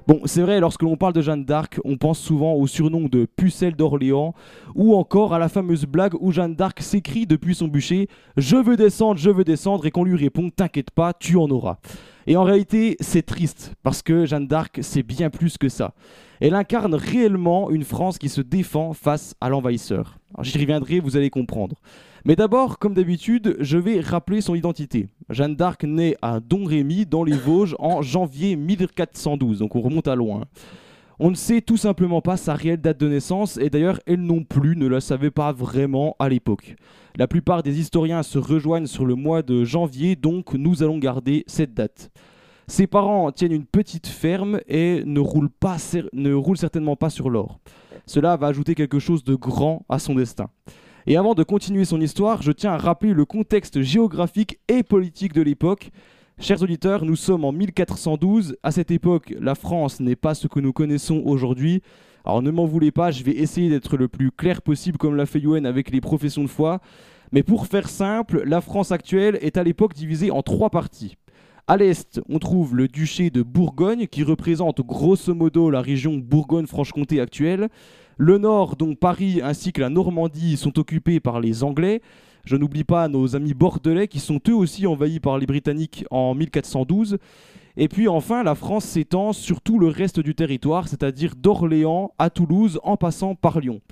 Bon, 0.09 0.23
c'est 0.25 0.41
vrai, 0.41 0.59
lorsque 0.59 0.81
l'on 0.81 0.97
parle 0.97 1.13
de 1.13 1.21
Jeanne 1.21 1.45
d'Arc, 1.45 1.81
on 1.85 1.99
pense 1.99 2.19
souvent 2.19 2.55
au 2.55 2.67
surnom 2.67 3.11
de 3.11 3.27
Pucelle 3.27 3.77
d'Orléans, 3.77 4.35
ou 4.75 4.95
encore 4.95 5.35
à 5.35 5.39
la 5.39 5.51
fameuse 5.51 5.85
blague 5.85 6.15
où 6.19 6.33
Jeanne 6.33 6.55
d'Arc 6.55 6.81
s'écrie 6.81 7.27
depuis 7.27 7.55
son 7.55 7.69
bûcher 7.69 8.09
Je 8.39 8.57
veux 8.57 8.79
descendre, 8.79 9.21
je 9.21 9.29
veux 9.29 9.45
descendre, 9.45 9.85
et 9.85 9.91
qu'on 9.91 10.05
lui 10.05 10.17
répond 10.17 10.49
T'inquiète 10.49 10.93
pas, 10.93 11.13
tu 11.13 11.37
en 11.37 11.51
auras. 11.51 11.77
Et 12.27 12.39
en 12.39 12.45
réalité, 12.45 12.97
c'est 13.01 13.21
triste, 13.21 13.75
parce 13.83 14.01
que 14.01 14.25
Jeanne 14.25 14.47
d'Arc, 14.47 14.79
c'est 14.81 15.03
bien 15.03 15.29
plus 15.29 15.59
que 15.59 15.69
ça. 15.69 15.93
Elle 16.41 16.55
incarne 16.55 16.95
réellement 16.95 17.69
une 17.69 17.85
France 17.85 18.17
qui 18.17 18.31
se 18.31 18.41
défend 18.41 18.95
face 18.95 19.35
à 19.43 19.51
l'envahisseur. 19.51 20.17
J'y 20.41 20.57
reviendrai, 20.57 21.01
vous 21.01 21.19
allez 21.19 21.29
comprendre. 21.29 21.77
Mais 22.25 22.35
d'abord, 22.35 22.79
comme 22.79 22.95
d'habitude, 22.95 23.59
je 23.61 23.77
vais 23.77 24.01
rappeler 24.01 24.41
son 24.41 24.55
identité. 24.55 25.09
Jeanne 25.31 25.57
d'Arc 25.57 25.85
naît 25.85 26.17
à 26.23 26.41
Domrémy, 26.41 27.05
dans 27.05 27.23
les 27.23 27.37
Vosges, 27.37 27.77
en 27.79 28.01
janvier 28.01 28.57
1412, 28.57 29.59
donc 29.59 29.77
on 29.77 29.81
remonte 29.81 30.09
à 30.09 30.15
loin. 30.15 30.45
On 31.21 31.31
ne 31.31 31.35
sait 31.35 31.61
tout 31.61 31.77
simplement 31.77 32.23
pas 32.23 32.37
sa 32.37 32.55
réelle 32.55 32.81
date 32.81 32.99
de 32.99 33.09
naissance, 33.09 33.59
et 33.59 33.71
d'ailleurs 33.71 34.01
elle 34.07 34.23
non 34.23 34.45
plus 34.45 34.77
ne 34.77 34.87
la 34.87 35.01
savait 35.01 35.31
pas 35.31 35.53
vraiment 35.53 36.17
à 36.19 36.29
l'époque. 36.29 36.77
La 37.17 37.27
plupart 37.27 37.63
des 37.63 37.79
historiens 37.79 38.23
se 38.23 38.39
rejoignent 38.39 38.87
sur 38.87 39.05
le 39.05 39.17
mois 39.17 39.43
de 39.43 39.65
janvier, 39.65 40.17
donc 40.17 40.55
nous 40.55 40.83
allons 40.83 40.99
garder 40.99 41.45
cette 41.47 41.75
date. 41.75 42.11
Ses 42.67 42.87
parents 42.87 43.33
tiennent 43.33 43.53
une 43.53 43.67
petite 43.67 44.07
ferme 44.07 44.61
et 44.69 45.03
ne 45.05 45.21
ne 45.21 46.35
roulent 46.35 46.59
certainement 46.59 46.97
pas 46.97 47.11
sur 47.11 47.29
l'or. 47.29 47.59
Cela 48.07 48.37
va 48.37 48.47
ajouter 48.47 48.75
quelque 48.75 48.99
chose 48.99 49.25
de 49.25 49.35
grand 49.35 49.85
à 49.89 49.99
son 49.99 50.15
destin. 50.15 50.49
Et 51.11 51.17
avant 51.17 51.35
de 51.35 51.43
continuer 51.43 51.87
son 51.87 52.03
histoire, 52.03 52.43
je 52.43 52.53
tiens 52.53 52.73
à 52.73 52.77
rappeler 52.77 53.15
le 53.15 53.25
contexte 53.25 53.81
géographique 53.81 54.59
et 54.69 54.83
politique 54.83 55.33
de 55.33 55.41
l'époque. 55.41 55.91
Chers 56.39 56.63
auditeurs, 56.63 57.07
nous 57.07 57.17
sommes 57.17 57.47
en 57.47 57.53
1412. 57.53 58.59
À 58.63 58.73
cette 58.73 58.91
époque, 58.91 59.35
la 59.41 59.55
France 59.55 60.01
n'est 60.01 60.17
pas 60.17 60.35
ce 60.35 60.49
que 60.49 60.61
nous 60.61 60.75
connaissons 60.75 61.23
aujourd'hui. 61.25 61.81
Alors 62.27 62.43
ne 62.43 62.51
m'en 62.51 62.67
voulez 62.67 62.91
pas, 62.91 63.11
je 63.11 63.25
vais 63.25 63.33
essayer 63.33 63.71
d'être 63.71 63.97
le 63.97 64.09
plus 64.09 64.31
clair 64.31 64.61
possible 64.61 64.99
comme 64.99 65.17
l'a 65.17 65.25
fait 65.25 65.41
Yoann 65.41 65.65
avec 65.65 65.91
les 65.91 66.03
professions 66.03 66.43
de 66.43 66.49
foi. 66.49 66.81
Mais 67.33 67.43
pour 67.43 67.69
faire 67.69 67.89
simple, 67.89 68.43
la 68.45 68.61
France 68.61 68.93
actuelle 68.93 69.39
est 69.41 69.57
à 69.57 69.63
l'époque 69.63 69.95
divisée 69.95 70.31
en 70.31 70.43
trois 70.43 70.69
parties. 70.69 71.17
À 71.71 71.77
l'est, 71.77 72.19
on 72.31 72.39
trouve 72.39 72.75
le 72.75 72.89
duché 72.89 73.29
de 73.29 73.43
Bourgogne 73.43 74.07
qui 74.07 74.23
représente 74.23 74.81
grosso 74.81 75.35
modo 75.35 75.69
la 75.69 75.83
région 75.83 76.17
Bourgogne-Franche-Comté 76.17 77.21
actuelle. 77.21 77.69
Le 78.17 78.39
nord, 78.39 78.77
donc 78.77 78.99
Paris 78.99 79.41
ainsi 79.43 79.75
que 79.75 79.83
la 79.83 79.91
Normandie, 79.91 80.57
sont 80.57 80.79
occupés 80.79 81.21
par 81.21 81.41
les 81.41 81.63
Anglais. 81.63 82.01
Je 82.47 82.57
n'oublie 82.57 82.85
pas 82.85 83.07
nos 83.09 83.37
amis 83.37 83.53
bordelais 83.53 84.09
qui 84.09 84.19
sont 84.19 84.41
eux 84.49 84.55
aussi 84.55 84.87
envahis 84.87 85.21
par 85.21 85.37
les 85.37 85.45
Britanniques 85.45 86.07
en 86.11 86.35
1412. 86.35 87.19
Et 87.77 87.89
puis 87.89 88.09
enfin, 88.09 88.43
la 88.43 88.55
France 88.55 88.87
s'étend 88.87 89.35
sur 89.35 89.61
tout 89.61 89.79
le 89.79 89.89
reste 89.89 90.21
du 90.21 90.35
territoire, 90.35 90.89
c'est-à-dire 90.89 91.35
d'Orléans 91.37 92.13
à 92.19 92.31
Toulouse 92.31 92.81
en 92.83 92.97
passant 92.97 93.35
par 93.35 93.61
Lyon. 93.61 93.83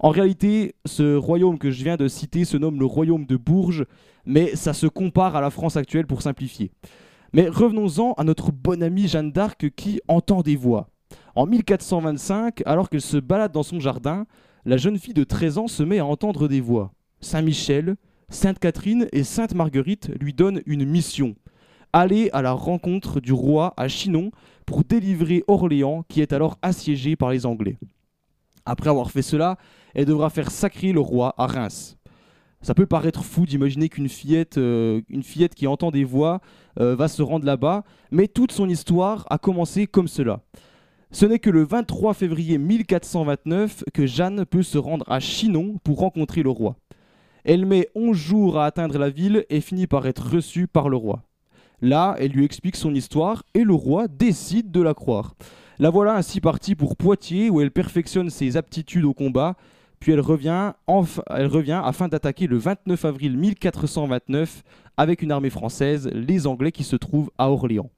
En 0.00 0.10
réalité, 0.10 0.74
ce 0.84 1.16
royaume 1.16 1.58
que 1.58 1.70
je 1.70 1.82
viens 1.82 1.96
de 1.96 2.08
citer 2.08 2.44
se 2.44 2.58
nomme 2.58 2.78
le 2.78 2.84
royaume 2.84 3.24
de 3.24 3.38
Bourges, 3.38 3.86
mais 4.26 4.54
ça 4.54 4.74
se 4.74 4.86
compare 4.86 5.34
à 5.34 5.40
la 5.40 5.48
France 5.48 5.78
actuelle 5.78 6.06
pour 6.06 6.20
simplifier. 6.20 6.70
Mais 7.32 7.48
revenons-en 7.48 8.12
à 8.14 8.24
notre 8.24 8.52
bonne 8.52 8.82
amie 8.82 9.08
Jeanne 9.08 9.32
d'Arc 9.32 9.70
qui 9.76 10.00
entend 10.08 10.42
des 10.42 10.56
voix. 10.56 10.88
En 11.34 11.46
1425, 11.46 12.62
alors 12.66 12.88
qu'elle 12.88 13.00
se 13.00 13.18
balade 13.18 13.52
dans 13.52 13.62
son 13.62 13.80
jardin, 13.80 14.26
la 14.64 14.76
jeune 14.76 14.98
fille 14.98 15.14
de 15.14 15.24
13 15.24 15.58
ans 15.58 15.68
se 15.68 15.82
met 15.82 15.98
à 15.98 16.06
entendre 16.06 16.48
des 16.48 16.60
voix. 16.60 16.92
Saint-Michel, 17.20 17.96
Sainte-Catherine 18.28 19.06
et 19.12 19.22
Sainte-Marguerite 19.22 20.10
lui 20.20 20.32
donnent 20.32 20.62
une 20.66 20.84
mission. 20.84 21.36
Aller 21.92 22.30
à 22.32 22.42
la 22.42 22.52
rencontre 22.52 23.20
du 23.20 23.32
roi 23.32 23.74
à 23.76 23.88
Chinon 23.88 24.30
pour 24.66 24.82
délivrer 24.82 25.44
Orléans 25.46 26.04
qui 26.08 26.20
est 26.20 26.32
alors 26.32 26.58
assiégé 26.62 27.16
par 27.16 27.30
les 27.30 27.46
Anglais. 27.46 27.78
Après 28.64 28.90
avoir 28.90 29.10
fait 29.10 29.22
cela, 29.22 29.56
elle 29.94 30.06
devra 30.06 30.28
faire 30.28 30.50
sacrer 30.50 30.92
le 30.92 31.00
roi 31.00 31.34
à 31.38 31.46
Reims. 31.46 31.96
Ça 32.60 32.74
peut 32.74 32.86
paraître 32.86 33.24
fou 33.24 33.46
d'imaginer 33.46 33.88
qu'une 33.88 34.08
fillette, 34.08 34.58
euh, 34.58 35.00
fillette 35.22 35.54
qui 35.54 35.68
entend 35.68 35.92
des 35.92 36.04
voix 36.04 36.40
va 36.78 37.08
se 37.08 37.22
rendre 37.22 37.46
là-bas, 37.46 37.84
mais 38.10 38.28
toute 38.28 38.52
son 38.52 38.68
histoire 38.68 39.26
a 39.30 39.38
commencé 39.38 39.86
comme 39.86 40.08
cela. 40.08 40.40
Ce 41.12 41.24
n'est 41.24 41.38
que 41.38 41.50
le 41.50 41.64
23 41.64 42.14
février 42.14 42.58
1429 42.58 43.84
que 43.94 44.06
Jeanne 44.06 44.44
peut 44.44 44.62
se 44.62 44.76
rendre 44.76 45.04
à 45.08 45.20
Chinon 45.20 45.78
pour 45.82 46.00
rencontrer 46.00 46.42
le 46.42 46.50
roi. 46.50 46.76
Elle 47.44 47.64
met 47.64 47.88
11 47.94 48.16
jours 48.16 48.58
à 48.58 48.66
atteindre 48.66 48.98
la 48.98 49.08
ville 49.08 49.46
et 49.48 49.60
finit 49.60 49.86
par 49.86 50.06
être 50.06 50.28
reçue 50.28 50.66
par 50.66 50.88
le 50.88 50.96
roi. 50.96 51.22
Là, 51.80 52.16
elle 52.18 52.32
lui 52.32 52.44
explique 52.44 52.76
son 52.76 52.94
histoire 52.94 53.44
et 53.54 53.62
le 53.62 53.74
roi 53.74 54.08
décide 54.08 54.70
de 54.70 54.82
la 54.82 54.94
croire. 54.94 55.34
La 55.78 55.90
voilà 55.90 56.16
ainsi 56.16 56.40
partie 56.40 56.74
pour 56.74 56.96
Poitiers 56.96 57.50
où 57.50 57.60
elle 57.60 57.70
perfectionne 57.70 58.30
ses 58.30 58.56
aptitudes 58.56 59.04
au 59.04 59.14
combat, 59.14 59.54
puis 60.00 60.12
elle 60.12 60.20
revient, 60.20 60.72
afin 61.84 62.08
d'attaquer 62.08 62.46
le 62.46 62.58
29 62.58 63.04
avril 63.04 63.36
1429 63.36 64.62
avec 64.96 65.22
une 65.22 65.32
armée 65.32 65.50
française, 65.50 66.08
les 66.12 66.46
Anglais 66.46 66.72
qui 66.72 66.84
se 66.84 66.96
trouvent 66.96 67.30
à 67.38 67.50
Orléans. 67.50 67.90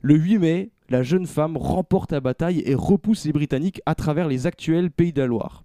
Le 0.00 0.16
8 0.16 0.38
mai, 0.38 0.70
la 0.88 1.02
jeune 1.02 1.26
femme 1.26 1.56
remporte 1.56 2.12
la 2.12 2.20
bataille 2.20 2.62
et 2.66 2.74
repousse 2.74 3.24
les 3.24 3.32
Britanniques 3.32 3.80
à 3.86 3.94
travers 3.94 4.28
les 4.28 4.46
actuels 4.46 4.90
pays 4.90 5.12
de 5.12 5.20
la 5.20 5.26
Loire. 5.26 5.64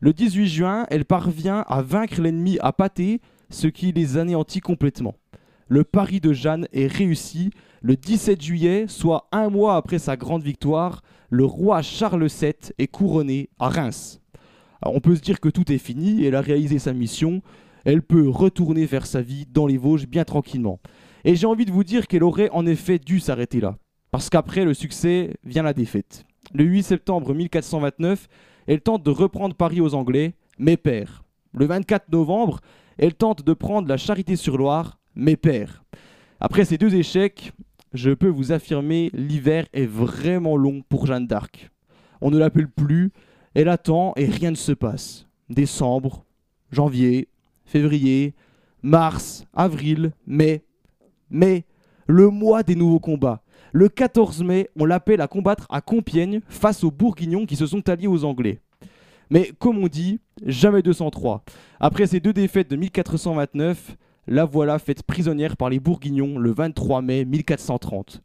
Le 0.00 0.12
18 0.12 0.46
juin, 0.46 0.86
elle 0.90 1.04
parvient 1.04 1.64
à 1.68 1.82
vaincre 1.82 2.20
l'ennemi 2.20 2.58
à 2.60 2.72
Pâté, 2.72 3.20
ce 3.50 3.66
qui 3.66 3.92
les 3.92 4.16
anéantit 4.16 4.60
complètement. 4.60 5.16
Le 5.68 5.84
pari 5.84 6.20
de 6.20 6.32
Jeanne 6.32 6.66
est 6.72 6.86
réussi. 6.86 7.50
Le 7.82 7.96
17 7.96 8.40
juillet, 8.40 8.86
soit 8.88 9.28
un 9.32 9.50
mois 9.50 9.76
après 9.76 9.98
sa 9.98 10.16
grande 10.16 10.42
victoire, 10.42 11.02
le 11.30 11.44
roi 11.44 11.82
Charles 11.82 12.26
VII 12.26 12.54
est 12.78 12.86
couronné 12.86 13.50
à 13.58 13.68
Reims. 13.68 14.20
On 14.82 15.00
peut 15.00 15.16
se 15.16 15.20
dire 15.20 15.40
que 15.40 15.48
tout 15.48 15.70
est 15.72 15.78
fini, 15.78 16.24
elle 16.24 16.34
a 16.34 16.40
réalisé 16.40 16.78
sa 16.78 16.92
mission, 16.92 17.42
elle 17.84 18.02
peut 18.02 18.28
retourner 18.28 18.86
faire 18.86 19.06
sa 19.06 19.22
vie 19.22 19.46
dans 19.46 19.66
les 19.66 19.76
Vosges 19.78 20.06
bien 20.06 20.24
tranquillement. 20.24 20.80
Et 21.24 21.34
j'ai 21.34 21.46
envie 21.46 21.64
de 21.64 21.72
vous 21.72 21.84
dire 21.84 22.06
qu'elle 22.06 22.22
aurait 22.22 22.50
en 22.50 22.66
effet 22.66 22.98
dû 22.98 23.20
s'arrêter 23.20 23.60
là. 23.60 23.76
Parce 24.10 24.30
qu'après 24.30 24.64
le 24.64 24.74
succès 24.74 25.34
vient 25.44 25.62
la 25.62 25.74
défaite. 25.74 26.24
Le 26.54 26.64
8 26.64 26.82
septembre 26.82 27.34
1429, 27.34 28.28
elle 28.66 28.80
tente 28.80 29.02
de 29.02 29.10
reprendre 29.10 29.54
Paris 29.54 29.80
aux 29.80 29.94
Anglais, 29.94 30.34
mais 30.58 30.76
perd. 30.76 31.10
Le 31.52 31.66
24 31.66 32.10
novembre, 32.12 32.60
elle 32.98 33.14
tente 33.14 33.44
de 33.44 33.52
prendre 33.52 33.88
la 33.88 33.96
Charité-sur-Loire, 33.96 34.98
mais 35.14 35.36
perd. 35.36 35.72
Après 36.40 36.64
ces 36.64 36.78
deux 36.78 36.94
échecs, 36.94 37.52
je 37.92 38.10
peux 38.10 38.28
vous 38.28 38.52
affirmer, 38.52 39.10
l'hiver 39.12 39.66
est 39.72 39.86
vraiment 39.86 40.56
long 40.56 40.82
pour 40.88 41.06
Jeanne 41.06 41.26
d'Arc. 41.26 41.70
On 42.20 42.30
ne 42.30 42.38
l'appelle 42.38 42.68
plus, 42.68 43.12
elle 43.58 43.68
attend 43.68 44.12
et 44.14 44.26
rien 44.26 44.52
ne 44.52 44.56
se 44.56 44.70
passe. 44.70 45.26
Décembre, 45.50 46.24
janvier, 46.70 47.26
février, 47.64 48.34
mars, 48.82 49.46
avril, 49.52 50.12
mai. 50.28 50.62
Mai, 51.28 51.64
le 52.06 52.28
mois 52.28 52.62
des 52.62 52.76
nouveaux 52.76 53.00
combats. 53.00 53.42
Le 53.72 53.88
14 53.88 54.44
mai, 54.44 54.70
on 54.78 54.84
l'appelle 54.84 55.20
à 55.20 55.26
combattre 55.26 55.66
à 55.70 55.80
Compiègne 55.80 56.40
face 56.46 56.84
aux 56.84 56.92
Bourguignons 56.92 57.46
qui 57.46 57.56
se 57.56 57.66
sont 57.66 57.88
alliés 57.88 58.06
aux 58.06 58.22
Anglais. 58.22 58.60
Mais 59.28 59.50
comme 59.58 59.78
on 59.78 59.88
dit, 59.88 60.20
jamais 60.46 60.80
203. 60.80 61.42
Après 61.80 62.06
ces 62.06 62.20
deux 62.20 62.32
défaites 62.32 62.70
de 62.70 62.76
1429, 62.76 63.96
la 64.28 64.44
voilà 64.44 64.78
faite 64.78 65.02
prisonnière 65.02 65.56
par 65.56 65.68
les 65.68 65.80
Bourguignons 65.80 66.38
le 66.38 66.52
23 66.52 67.02
mai 67.02 67.24
1430. 67.24 68.22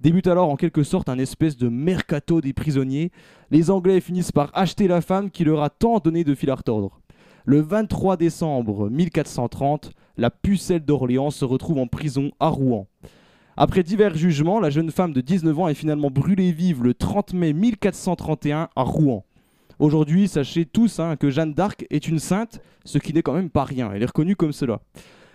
Débute 0.00 0.26
alors 0.26 0.50
en 0.50 0.56
quelque 0.56 0.82
sorte 0.82 1.08
un 1.08 1.18
espèce 1.18 1.56
de 1.56 1.68
mercato 1.68 2.40
des 2.40 2.52
prisonniers. 2.52 3.10
Les 3.50 3.70
Anglais 3.70 4.00
finissent 4.00 4.32
par 4.32 4.50
acheter 4.54 4.88
la 4.88 5.00
femme 5.00 5.30
qui 5.30 5.44
leur 5.44 5.62
a 5.62 5.70
tant 5.70 5.98
donné 5.98 6.22
de 6.22 6.34
fil 6.34 6.50
à 6.50 6.54
retordre. 6.54 7.00
Le 7.46 7.60
23 7.60 8.16
décembre 8.16 8.90
1430, 8.90 9.92
la 10.16 10.30
pucelle 10.30 10.84
d'Orléans 10.84 11.30
se 11.30 11.44
retrouve 11.44 11.78
en 11.78 11.86
prison 11.86 12.30
à 12.40 12.48
Rouen. 12.48 12.88
Après 13.56 13.82
divers 13.82 14.14
jugements, 14.14 14.60
la 14.60 14.68
jeune 14.68 14.90
femme 14.90 15.14
de 15.14 15.22
19 15.22 15.58
ans 15.58 15.68
est 15.68 15.74
finalement 15.74 16.10
brûlée 16.10 16.52
vive 16.52 16.82
le 16.82 16.92
30 16.92 17.32
mai 17.32 17.54
1431 17.54 18.68
à 18.76 18.82
Rouen. 18.82 19.24
Aujourd'hui, 19.78 20.28
sachez 20.28 20.66
tous 20.66 21.00
hein, 21.00 21.16
que 21.16 21.30
Jeanne 21.30 21.54
d'Arc 21.54 21.86
est 21.88 22.08
une 22.08 22.18
sainte, 22.18 22.60
ce 22.84 22.98
qui 22.98 23.14
n'est 23.14 23.22
quand 23.22 23.32
même 23.32 23.50
pas 23.50 23.64
rien. 23.64 23.90
Elle 23.92 24.02
est 24.02 24.06
reconnue 24.06 24.36
comme 24.36 24.52
cela. 24.52 24.80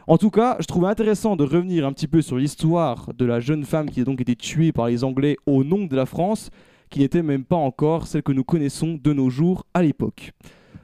En 0.07 0.17
tout 0.17 0.31
cas, 0.31 0.57
je 0.59 0.65
trouvais 0.65 0.87
intéressant 0.87 1.35
de 1.35 1.43
revenir 1.43 1.85
un 1.85 1.93
petit 1.93 2.07
peu 2.07 2.21
sur 2.21 2.37
l'histoire 2.37 3.09
de 3.15 3.25
la 3.25 3.39
jeune 3.39 3.63
femme 3.63 3.89
qui 3.89 4.01
a 4.01 4.03
donc 4.03 4.19
été 4.19 4.35
tuée 4.35 4.71
par 4.71 4.87
les 4.87 5.03
Anglais 5.03 5.37
au 5.45 5.63
nom 5.63 5.85
de 5.85 5.95
la 5.95 6.05
France, 6.05 6.49
qui 6.89 6.99
n'était 6.99 7.21
même 7.21 7.43
pas 7.43 7.55
encore 7.55 8.07
celle 8.07 8.23
que 8.23 8.31
nous 8.31 8.43
connaissons 8.43 8.99
de 9.01 9.13
nos 9.13 9.29
jours 9.29 9.65
à 9.73 9.83
l'époque. 9.83 10.33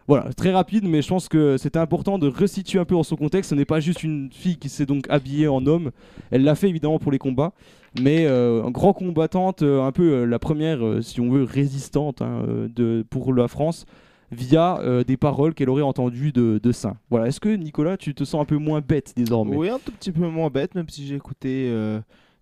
Voilà, 0.08 0.32
très 0.34 0.52
rapide, 0.52 0.86
mais 0.88 1.02
je 1.02 1.10
pense 1.10 1.28
que 1.28 1.58
c'était 1.58 1.80
important 1.80 2.18
de 2.18 2.30
resituer 2.30 2.80
un 2.80 2.86
peu 2.86 2.96
dans 2.96 3.04
son 3.04 3.18
contexte. 3.18 3.50
Ce 3.50 3.56
n'est 3.56 3.66
pas 3.66 3.82
juste 3.82 4.04
une 4.04 4.30
fille 4.32 4.58
qui 4.58 4.70
s'est 4.70 4.86
donc 4.86 5.06
habillée 5.10 5.50
en 5.50 5.66
homme. 5.66 5.92
Elle 6.32 6.44
l'a 6.44 6.56
fait 6.56 6.70
évidemment 6.70 6.98
pour 6.98 7.12
les 7.12 7.18
combats, 7.18 7.52
mais 8.00 8.26
euh, 8.26 8.64
un 8.64 8.72
grand 8.72 8.94
combattante, 8.94 9.64
euh, 9.64 9.84
un 9.84 9.92
peu 9.92 10.14
euh, 10.14 10.26
la 10.26 10.40
première, 10.40 10.86
euh, 10.86 11.02
si 11.02 11.20
on 11.20 11.30
veut, 11.30 11.44
résistante 11.44 12.22
hein, 12.22 12.44
de, 12.74 13.04
pour 13.10 13.34
la 13.34 13.50
France, 13.50 13.86
via 14.32 14.80
euh, 14.80 15.04
des 15.04 15.18
paroles 15.18 15.54
qu'elle 15.54 15.70
aurait 15.70 15.82
entendues 15.82 16.32
de, 16.32 16.60
de 16.62 16.72
saints. 16.72 16.98
Voilà, 17.10 17.28
est-ce 17.28 17.40
que 17.40 17.50
Nicolas, 17.50 17.98
tu 17.98 18.14
te 18.14 18.24
sens 18.24 18.42
un 18.42 18.46
peu 18.46 18.58
moins 18.58 18.82
bête 18.82 19.14
désormais? 19.16 19.56
Oui, 19.56 19.70
un 19.70 19.80
tout 19.80 19.92
petit 19.92 20.12
peu 20.12 20.28
moins 20.28 20.50
bête, 20.50 20.76
même 20.76 20.90
si 20.90 21.06
j'ai 21.08 21.16
écouté 21.16 21.70
euh, 21.70 22.00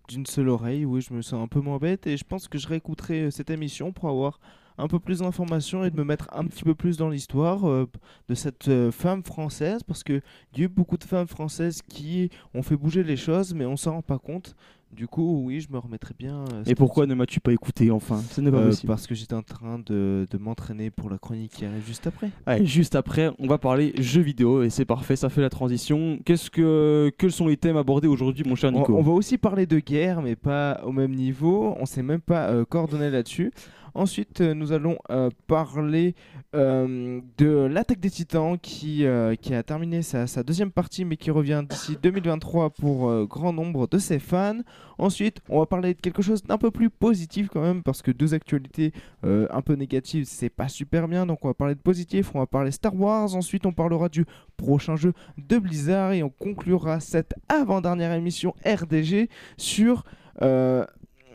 d'une 0.08 0.26
seule 0.26 0.48
oreille. 0.48 0.84
Oui, 0.84 1.00
je 1.00 1.14
me 1.14 1.22
sens 1.22 1.42
un 1.42 1.48
peu 1.48 1.60
moins 1.60 1.78
bête 1.78 2.06
et 2.06 2.16
je 2.16 2.24
pense 2.24 2.48
que 2.48 2.58
je 2.58 2.68
réécouterai 2.68 3.22
euh, 3.22 3.30
cette 3.30 3.50
émission 3.50 3.92
pour 3.92 4.08
avoir 4.08 4.40
un 4.78 4.88
peu 4.88 4.98
plus 4.98 5.20
d'informations 5.20 5.84
et 5.84 5.90
de 5.90 5.96
me 5.96 6.04
mettre 6.04 6.28
un 6.32 6.44
petit 6.44 6.62
peu 6.62 6.74
plus 6.74 6.98
dans 6.98 7.08
l'histoire 7.08 7.62
de 7.64 8.34
cette 8.34 8.90
femme 8.90 9.22
française 9.22 9.82
parce 9.82 10.04
que 10.04 10.20
il 10.52 10.58
y 10.58 10.60
a 10.60 10.64
eu 10.66 10.68
beaucoup 10.68 10.98
de 10.98 11.04
femmes 11.04 11.28
françaises 11.28 11.80
qui 11.80 12.28
ont 12.52 12.62
fait 12.62 12.76
bouger 12.76 13.02
les 13.02 13.16
choses, 13.16 13.54
mais 13.54 13.64
on 13.64 13.78
s'en 13.78 13.92
rend 13.92 14.02
pas 14.02 14.18
compte. 14.18 14.54
Du 14.92 15.08
coup, 15.08 15.42
oui, 15.44 15.60
je 15.60 15.70
me 15.70 15.78
remettrai 15.78 16.14
bien. 16.18 16.44
euh, 16.54 16.62
Et 16.64 16.74
pourquoi 16.74 17.06
ne 17.06 17.14
m'as-tu 17.14 17.38
pas 17.40 17.52
écouté 17.52 17.90
enfin? 17.90 18.22
Ce 18.30 18.40
n'est 18.40 18.50
pas 18.50 18.58
Euh, 18.60 18.68
possible. 18.68 18.88
Parce 18.88 19.06
que 19.06 19.14
j'étais 19.14 19.34
en 19.34 19.42
train 19.42 19.78
de, 19.84 20.26
de 20.30 20.38
m'entraîner 20.38 20.90
pour 20.90 21.10
la 21.10 21.18
chronique 21.18 21.52
qui 21.52 21.66
arrive 21.66 21.84
juste 21.84 22.06
après. 22.06 22.30
Allez, 22.46 22.64
juste 22.64 22.94
après, 22.94 23.30
on 23.38 23.46
va 23.46 23.58
parler 23.58 23.92
jeux 23.98 24.22
vidéo 24.22 24.62
et 24.62 24.70
c'est 24.70 24.84
parfait, 24.86 25.16
ça 25.16 25.28
fait 25.28 25.42
la 25.42 25.50
transition. 25.50 26.18
Qu'est-ce 26.24 26.50
que 26.50 27.12
quels 27.18 27.32
sont 27.32 27.46
les 27.48 27.56
thèmes 27.58 27.76
abordés 27.76 28.08
aujourd'hui, 28.08 28.44
mon 28.48 28.54
cher 28.54 28.70
On, 28.72 28.78
Nico? 28.78 28.96
on 28.96 29.02
va 29.02 29.12
aussi 29.12 29.36
parler 29.36 29.66
de 29.66 29.78
guerre, 29.80 30.22
mais 30.22 30.34
pas 30.36 30.80
au 30.84 30.92
même 30.92 31.14
niveau. 31.14 31.74
On 31.78 31.84
s'est 31.84 32.02
même 32.02 32.20
pas 32.22 32.48
euh, 32.48 32.64
coordonné 32.64 33.10
là-dessus. 33.10 33.52
Ensuite, 33.96 34.42
euh, 34.42 34.52
nous 34.52 34.72
allons 34.72 34.98
euh, 35.08 35.30
parler 35.46 36.14
euh, 36.54 37.22
de 37.38 37.66
l'attaque 37.66 37.98
des 37.98 38.10
titans 38.10 38.58
qui, 38.58 39.06
a 39.06 39.62
terminé 39.62 40.02
sa, 40.02 40.26
deuxième 40.42 40.70
partie, 40.70 41.06
mais 41.06 41.16
qui 41.16 41.30
revient 41.30 41.64
d'ici 41.66 41.96
2023 42.02 42.70
pour 42.70 43.26
grand 43.26 43.54
nombre 43.54 43.86
de 43.86 43.96
ses 43.96 44.18
fans. 44.18 44.60
Ensuite, 44.98 45.40
on 45.48 45.60
va 45.60 45.66
parler 45.66 45.94
de 45.94 46.00
quelque 46.00 46.20
chose 46.20 46.42
d'un 46.42 46.58
peu 46.58 46.70
plus 46.70 46.90
positif 46.90 47.48
quand 47.50 47.62
même, 47.62 47.82
parce 47.82 48.02
que 48.02 48.10
deux 48.10 48.34
actualités 48.34 48.92
un 49.22 49.62
peu 49.62 49.74
négatives, 49.74 50.24
c'est 50.26 50.50
pas 50.50 50.68
super 50.68 51.08
bien. 51.08 51.24
Donc, 51.24 51.44
on 51.44 51.48
va 51.48 51.54
parler 51.54 51.74
de 51.74 51.80
positif, 51.80 52.34
on 52.34 52.38
va 52.38 52.46
parler 52.46 52.70
Star 52.72 52.94
Wars. 52.94 53.34
Ensuite, 53.34 53.64
on 53.64 53.72
parlera 53.72 54.08
du 54.08 54.26
prochain 54.56 54.96
jeu 54.96 55.14
de 55.38 55.58
Blizzard 55.58 56.12
et 56.12 56.22
on 56.22 56.30
conclura 56.30 57.00
cette 57.00 57.34
avant-dernière 57.48 58.12
émission 58.12 58.54
RDG 58.64 59.28
sur 59.56 60.04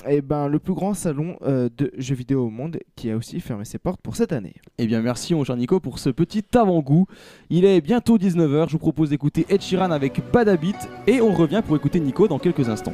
eh 0.08 0.22
ben, 0.22 0.48
le 0.48 0.60
plus 0.60 0.74
grand 0.74 0.94
salon 0.94 1.38
euh, 1.44 1.70
de 1.78 1.92
jeux 1.98 2.16
vidéo 2.16 2.46
au 2.46 2.50
monde 2.50 2.80
qui 2.96 3.10
a 3.12 3.16
aussi 3.16 3.40
fermé 3.40 3.66
ses 3.66 3.78
portes 3.78 4.02
pour 4.02 4.16
cette 4.16 4.32
année. 4.32 4.56
Eh 4.78 4.88
bien, 4.88 5.02
merci, 5.02 5.34
mon 5.34 5.44
cher 5.44 5.58
Nico, 5.58 5.80
pour 5.80 6.00
ce 6.00 6.10
petit 6.10 6.44
avant-goût. 6.54 7.08
Il 7.50 7.66
est 7.66 7.82
bientôt 7.82 8.18
19h. 8.18 8.68
Je 8.68 8.74
vous 8.74 8.80
propose 8.80 9.10
d'écouter 9.10 9.46
Ed 9.50 9.62
Sheeran 9.62 9.92
avec 9.92 10.22
Bad 10.32 10.50
Habit 10.50 10.76
et 11.08 11.22
on 11.22 11.34
revient 11.34 11.62
pour 11.66 11.76
écouter 11.76 12.00
Nico 12.00 12.28
dans 12.28 12.40
quelques 12.40 12.70
instants. 12.70 12.94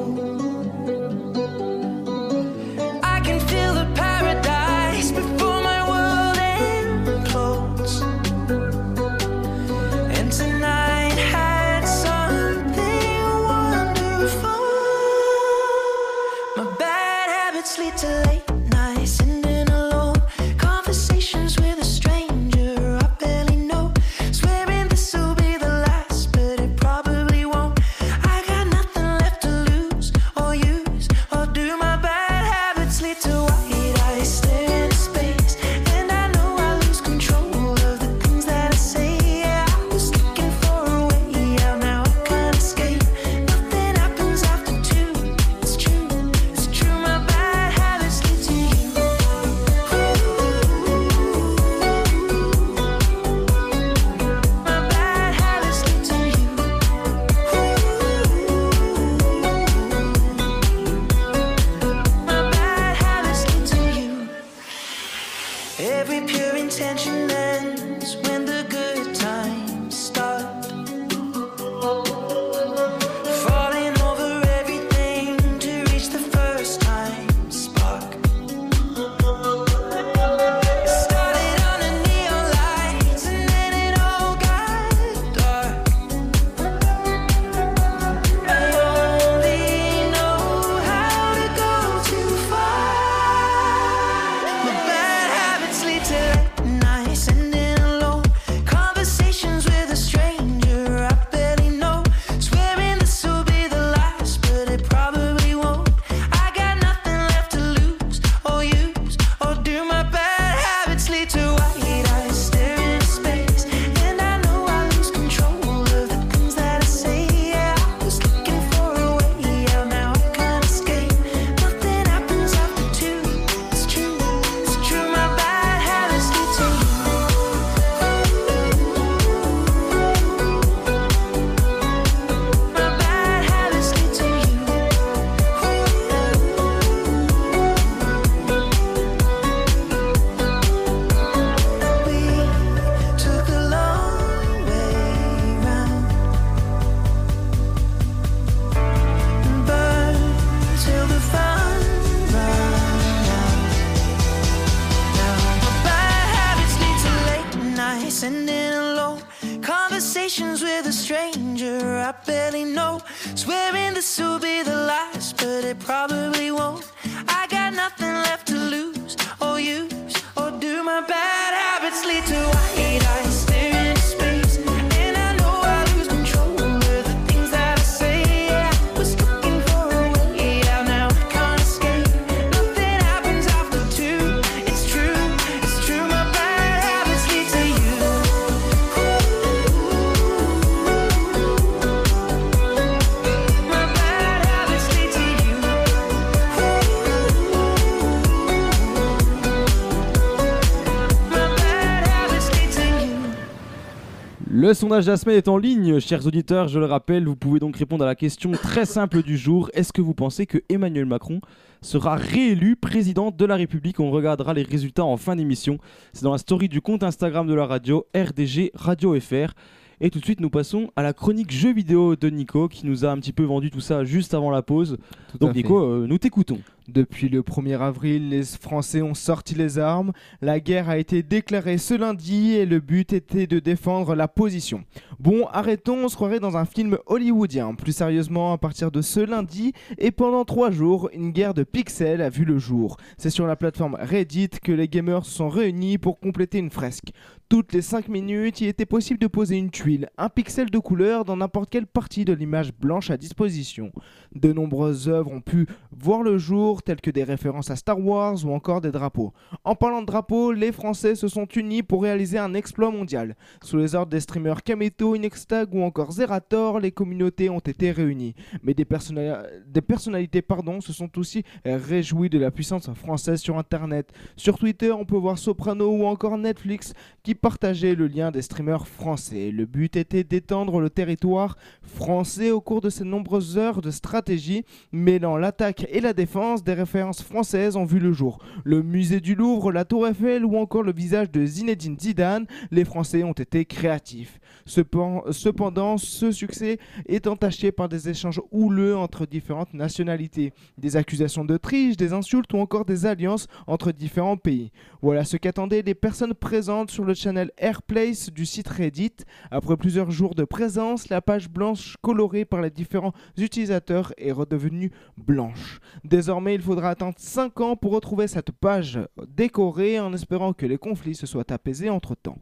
Le 204.71 204.75
sondage 204.75 205.05
de 205.05 205.11
la 205.11 205.17
semaine 205.17 205.35
est 205.35 205.49
en 205.49 205.57
ligne, 205.57 205.99
chers 205.99 206.25
auditeurs, 206.25 206.69
je 206.69 206.79
le 206.79 206.85
rappelle, 206.85 207.25
vous 207.25 207.35
pouvez 207.35 207.59
donc 207.59 207.75
répondre 207.75 208.05
à 208.05 208.07
la 208.07 208.15
question 208.15 208.51
très 208.53 208.85
simple 208.85 209.21
du 209.21 209.37
jour. 209.37 209.69
Est-ce 209.73 209.91
que 209.91 210.01
vous 210.01 210.13
pensez 210.13 210.45
que 210.45 210.59
Emmanuel 210.69 211.05
Macron 211.05 211.41
sera 211.81 212.15
réélu 212.15 212.77
président 212.77 213.31
de 213.31 213.45
la 213.45 213.57
République? 213.57 213.99
On 213.99 214.11
regardera 214.11 214.53
les 214.53 214.63
résultats 214.63 215.03
en 215.03 215.17
fin 215.17 215.35
d'émission. 215.35 215.77
C'est 216.13 216.23
dans 216.23 216.31
la 216.31 216.37
story 216.37 216.69
du 216.69 216.79
compte 216.79 217.03
Instagram 217.03 217.47
de 217.47 217.53
la 217.53 217.65
radio 217.65 218.05
RDG 218.15 218.71
Radio 218.73 219.19
FR. 219.19 219.51
Et 219.99 220.09
tout 220.09 220.19
de 220.19 220.23
suite, 220.23 220.39
nous 220.39 220.49
passons 220.49 220.89
à 220.95 221.03
la 221.03 221.11
chronique 221.11 221.51
jeux 221.51 221.73
vidéo 221.73 222.15
de 222.15 222.29
Nico 222.29 222.69
qui 222.69 222.85
nous 222.87 223.03
a 223.03 223.09
un 223.09 223.17
petit 223.17 223.33
peu 223.33 223.43
vendu 223.43 223.71
tout 223.71 223.81
ça 223.81 224.05
juste 224.05 224.33
avant 224.33 224.51
la 224.51 224.61
pause. 224.61 224.97
Tout 225.31 225.35
à 225.35 225.39
Donc 225.39 225.49
fait. 225.49 225.57
Nico, 225.57 225.79
euh, 225.79 226.07
nous 226.07 226.17
t'écoutons. 226.17 226.59
Depuis 226.87 227.29
le 227.29 227.41
1er 227.43 227.79
avril, 227.79 228.29
les 228.29 228.43
Français 228.43 229.03
ont 229.03 229.13
sorti 229.13 229.53
les 229.53 229.77
armes. 229.77 230.11
La 230.41 230.59
guerre 230.59 230.89
a 230.89 230.97
été 230.97 231.21
déclarée 231.21 231.77
ce 231.77 231.93
lundi 231.93 232.53
et 232.53 232.65
le 232.65 232.79
but 232.79 233.13
était 233.13 233.45
de 233.45 233.59
défendre 233.59 234.15
la 234.15 234.27
position. 234.27 234.83
Bon, 235.19 235.45
arrêtons, 235.51 236.05
on 236.05 236.09
se 236.09 236.15
croirait 236.15 236.39
dans 236.39 236.57
un 236.57 236.65
film 236.65 236.97
hollywoodien. 237.05 237.75
Plus 237.75 237.95
sérieusement, 237.95 238.51
à 238.51 238.57
partir 238.57 238.91
de 238.91 239.01
ce 239.01 239.19
lundi 239.19 239.73
et 239.99 240.09
pendant 240.09 240.43
trois 240.43 240.71
jours, 240.71 241.09
une 241.13 241.29
guerre 241.29 241.53
de 241.53 241.63
pixels 241.63 242.21
a 242.21 242.29
vu 242.29 242.45
le 242.45 242.57
jour. 242.57 242.97
C'est 243.17 243.29
sur 243.29 243.45
la 243.45 243.55
plateforme 243.55 243.97
Reddit 244.01 244.49
que 244.63 244.71
les 244.71 244.87
gamers 244.87 245.25
se 245.25 245.31
sont 245.31 245.49
réunis 245.49 245.99
pour 245.99 246.19
compléter 246.19 246.57
une 246.57 246.71
fresque. 246.71 247.11
Toutes 247.51 247.73
les 247.73 247.81
5 247.81 248.07
minutes, 248.07 248.61
il 248.61 248.69
était 248.69 248.85
possible 248.85 249.19
de 249.19 249.27
poser 249.27 249.57
une 249.57 249.71
tuile, 249.71 250.09
un 250.17 250.29
pixel 250.29 250.69
de 250.69 250.79
couleur 250.79 251.25
dans 251.25 251.35
n'importe 251.35 251.69
quelle 251.69 251.85
partie 251.85 252.23
de 252.23 252.31
l'image 252.31 252.73
blanche 252.73 253.09
à 253.09 253.17
disposition. 253.17 253.91
De 254.33 254.53
nombreuses 254.53 255.09
œuvres 255.09 255.33
ont 255.33 255.41
pu 255.41 255.67
voir 255.91 256.23
le 256.23 256.37
jour, 256.37 256.70
telles 256.79 257.01
que 257.01 257.11
des 257.11 257.23
références 257.23 257.69
à 257.69 257.75
Star 257.75 257.99
Wars 257.99 258.45
ou 258.45 258.53
encore 258.53 258.81
des 258.81 258.91
drapeaux. 258.91 259.33
En 259.63 259.75
parlant 259.75 260.01
de 260.01 260.05
drapeaux, 260.05 260.51
les 260.53 260.71
Français 260.71 261.15
se 261.15 261.27
sont 261.27 261.45
unis 261.45 261.83
pour 261.83 262.03
réaliser 262.03 262.37
un 262.37 262.53
exploit 262.53 262.91
mondial. 262.91 263.35
Sous 263.61 263.77
les 263.77 263.95
ordres 263.95 264.11
des 264.11 264.21
streamers 264.21 264.63
Kameto, 264.63 265.15
Inextag 265.15 265.73
ou 265.73 265.81
encore 265.81 266.13
Zerator, 266.13 266.79
les 266.79 266.91
communautés 266.91 267.49
ont 267.49 267.59
été 267.59 267.91
réunies. 267.91 268.35
Mais 268.63 268.73
des 268.73 268.85
personnalités 268.85 270.41
pardon, 270.41 270.79
se 270.81 270.93
sont 270.93 271.17
aussi 271.19 271.43
réjouies 271.65 272.29
de 272.29 272.39
la 272.39 272.51
puissance 272.51 272.89
française 272.93 273.41
sur 273.41 273.57
Internet. 273.57 274.11
Sur 274.37 274.57
Twitter, 274.57 274.91
on 274.91 275.05
peut 275.05 275.17
voir 275.17 275.37
Soprano 275.37 275.89
ou 275.91 276.05
encore 276.05 276.37
Netflix 276.37 276.93
qui 277.23 277.35
partageaient 277.35 277.95
le 277.95 278.07
lien 278.07 278.31
des 278.31 278.41
streamers 278.41 278.87
français. 278.87 279.51
Le 279.51 279.65
but 279.65 279.95
était 279.95 280.23
d'étendre 280.23 280.79
le 280.79 280.89
territoire 280.89 281.57
français 281.81 282.51
au 282.51 282.61
cours 282.61 282.81
de 282.81 282.89
ces 282.89 283.03
nombreuses 283.03 283.57
heures 283.57 283.81
de 283.81 283.91
stratégie, 283.91 284.63
mêlant 284.91 285.37
l'attaque 285.37 285.87
et 285.89 286.01
la 286.01 286.13
défense, 286.13 286.60
des 286.63 286.73
références 286.73 287.21
françaises 287.21 287.75
ont 287.75 287.85
vu 287.85 287.99
le 287.99 288.11
jour. 288.11 288.39
Le 288.63 288.81
musée 288.83 289.19
du 289.19 289.35
Louvre, 289.35 289.71
la 289.71 289.85
Tour 289.85 290.07
Eiffel 290.07 290.45
ou 290.45 290.57
encore 290.57 290.83
le 290.83 290.91
visage 290.91 291.31
de 291.31 291.45
Zinedine 291.45 291.99
Zidane, 291.99 292.45
les 292.71 292.85
Français 292.85 293.23
ont 293.23 293.31
été 293.31 293.65
créatifs. 293.65 294.39
Cepen- 294.65 295.31
Cependant, 295.31 295.97
ce 295.97 296.31
succès 296.31 296.77
est 297.07 297.27
entaché 297.27 297.71
par 297.71 297.89
des 297.89 298.09
échanges 298.09 298.41
houleux 298.51 298.95
entre 298.95 299.25
différentes 299.25 299.73
nationalités, 299.73 300.53
des 300.77 300.95
accusations 300.95 301.45
de 301.45 301.57
triche, 301.57 301.97
des 301.97 302.13
insultes 302.13 302.53
ou 302.53 302.57
encore 302.57 302.85
des 302.85 303.05
alliances 303.05 303.47
entre 303.67 303.91
différents 303.91 304.37
pays. 304.37 304.71
Voilà 305.01 305.23
ce 305.23 305.37
qu'attendaient 305.37 305.81
les 305.81 305.95
personnes 305.95 306.33
présentes 306.33 306.91
sur 306.91 307.05
le 307.05 307.13
channel 307.13 307.51
Airplace 307.57 308.31
du 308.31 308.45
site 308.45 308.67
Reddit. 308.67 309.13
Après 309.49 309.77
plusieurs 309.77 310.11
jours 310.11 310.35
de 310.35 310.43
présence, 310.43 311.09
la 311.09 311.21
page 311.21 311.49
blanche 311.49 311.97
colorée 312.01 312.45
par 312.45 312.61
les 312.61 312.69
différents 312.69 313.13
utilisateurs 313.37 314.13
est 314.17 314.31
redevenue 314.31 314.91
blanche. 315.17 315.79
Désormais, 316.03 316.55
il 316.55 316.61
faudra 316.61 316.89
attendre 316.89 317.15
5 317.17 317.59
ans 317.61 317.75
pour 317.75 317.91
retrouver 317.93 318.27
cette 318.27 318.51
page 318.51 318.99
décorée 319.27 319.99
en 319.99 320.13
espérant 320.13 320.53
que 320.53 320.65
les 320.65 320.77
conflits 320.77 321.15
se 321.15 321.25
soient 321.25 321.51
apaisés 321.51 321.89
entre 321.89 322.15
temps. 322.15 322.39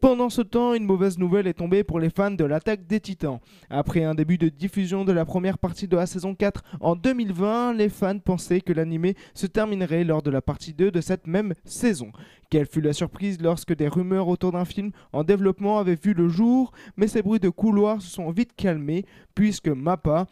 Pendant 0.00 0.30
ce 0.30 0.42
temps, 0.42 0.74
une 0.74 0.84
mauvaise 0.84 1.18
nouvelle 1.18 1.46
est 1.46 1.59
pour 1.86 2.00
les 2.00 2.08
fans 2.08 2.30
de 2.30 2.44
l'attaque 2.44 2.86
des 2.86 3.00
titans. 3.00 3.38
Après 3.68 4.02
un 4.02 4.14
début 4.14 4.38
de 4.38 4.48
diffusion 4.48 5.04
de 5.04 5.12
la 5.12 5.26
première 5.26 5.58
partie 5.58 5.86
de 5.86 5.96
la 5.96 6.06
saison 6.06 6.34
4 6.34 6.62
en 6.80 6.96
2020, 6.96 7.74
les 7.74 7.90
fans 7.90 8.18
pensaient 8.18 8.62
que 8.62 8.72
l'animé 8.72 9.14
se 9.34 9.46
terminerait 9.46 10.04
lors 10.04 10.22
de 10.22 10.30
la 10.30 10.40
partie 10.40 10.72
2 10.72 10.90
de 10.90 11.00
cette 11.02 11.26
même 11.26 11.52
saison. 11.64 12.12
Quelle 12.48 12.66
fut 12.66 12.80
la 12.80 12.94
surprise 12.94 13.42
lorsque 13.42 13.76
des 13.76 13.88
rumeurs 13.88 14.28
autour 14.28 14.52
d'un 14.52 14.64
film 14.64 14.90
en 15.12 15.22
développement 15.22 15.78
avaient 15.78 15.98
vu 16.02 16.14
le 16.14 16.28
jour, 16.28 16.72
mais 16.96 17.08
ces 17.08 17.20
bruits 17.20 17.40
de 17.40 17.50
couloir 17.50 18.00
se 18.00 18.08
sont 18.08 18.30
vite 18.30 18.56
calmés 18.56 19.04
puisque 19.34 19.68
MAPPA, 19.68 20.26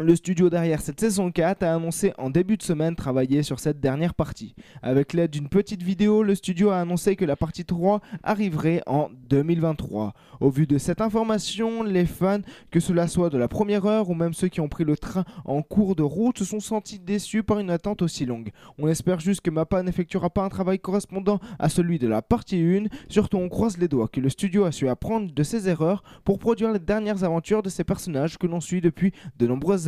le 0.00 0.14
studio 0.14 0.48
derrière 0.48 0.80
cette 0.80 1.00
saison 1.00 1.30
4 1.32 1.64
a 1.64 1.74
annoncé 1.74 2.12
en 2.18 2.30
début 2.30 2.56
de 2.56 2.62
semaine 2.62 2.94
travailler 2.94 3.42
sur 3.42 3.58
cette 3.58 3.80
dernière 3.80 4.14
partie. 4.14 4.54
Avec 4.82 5.12
l'aide 5.12 5.32
d'une 5.32 5.48
petite 5.48 5.82
vidéo, 5.82 6.22
le 6.22 6.36
studio 6.36 6.70
a 6.70 6.78
annoncé 6.78 7.16
que 7.16 7.24
la 7.24 7.34
partie 7.34 7.64
3 7.64 8.00
arriverait 8.22 8.82
en 8.86 9.10
2023. 9.28 10.14
Au 10.40 10.50
vu 10.50 10.66
de 10.68 10.78
cette 10.78 11.00
information, 11.00 11.82
les 11.82 12.06
fans, 12.06 12.40
que 12.70 12.78
cela 12.78 13.08
soit 13.08 13.30
de 13.30 13.38
la 13.38 13.48
première 13.48 13.86
heure 13.86 14.08
ou 14.08 14.14
même 14.14 14.34
ceux 14.34 14.48
qui 14.48 14.60
ont 14.60 14.68
pris 14.68 14.84
le 14.84 14.96
train 14.96 15.24
en 15.44 15.62
cours 15.62 15.96
de 15.96 16.04
route, 16.04 16.38
se 16.38 16.44
sont 16.44 16.60
sentis 16.60 17.00
déçus 17.00 17.42
par 17.42 17.58
une 17.58 17.70
attente 17.70 18.02
aussi 18.02 18.24
longue. 18.24 18.50
On 18.78 18.86
espère 18.86 19.18
juste 19.18 19.40
que 19.40 19.50
MAPPA 19.50 19.82
n'effectuera 19.82 20.30
pas 20.30 20.44
un 20.44 20.48
travail 20.48 20.78
correspondant 20.78 21.40
à 21.58 21.68
celui 21.68 21.98
de 21.98 22.06
la 22.06 22.22
partie 22.22 22.62
1. 22.62 22.84
Surtout, 23.08 23.38
on 23.38 23.48
croise 23.48 23.78
les 23.78 23.88
doigts 23.88 24.08
que 24.08 24.20
le 24.20 24.28
studio 24.28 24.64
a 24.64 24.70
su 24.70 24.88
apprendre 24.88 25.32
de 25.32 25.42
ses 25.42 25.68
erreurs 25.68 26.04
pour 26.24 26.38
produire 26.38 26.72
les 26.72 26.78
dernières 26.78 27.24
aventures 27.24 27.62
de 27.62 27.68
ces 27.68 27.82
personnages 27.82 28.38
que 28.38 28.46
l'on 28.46 28.60
suit 28.60 28.80
depuis 28.80 29.12
de 29.38 29.46
nombreuses 29.46 29.87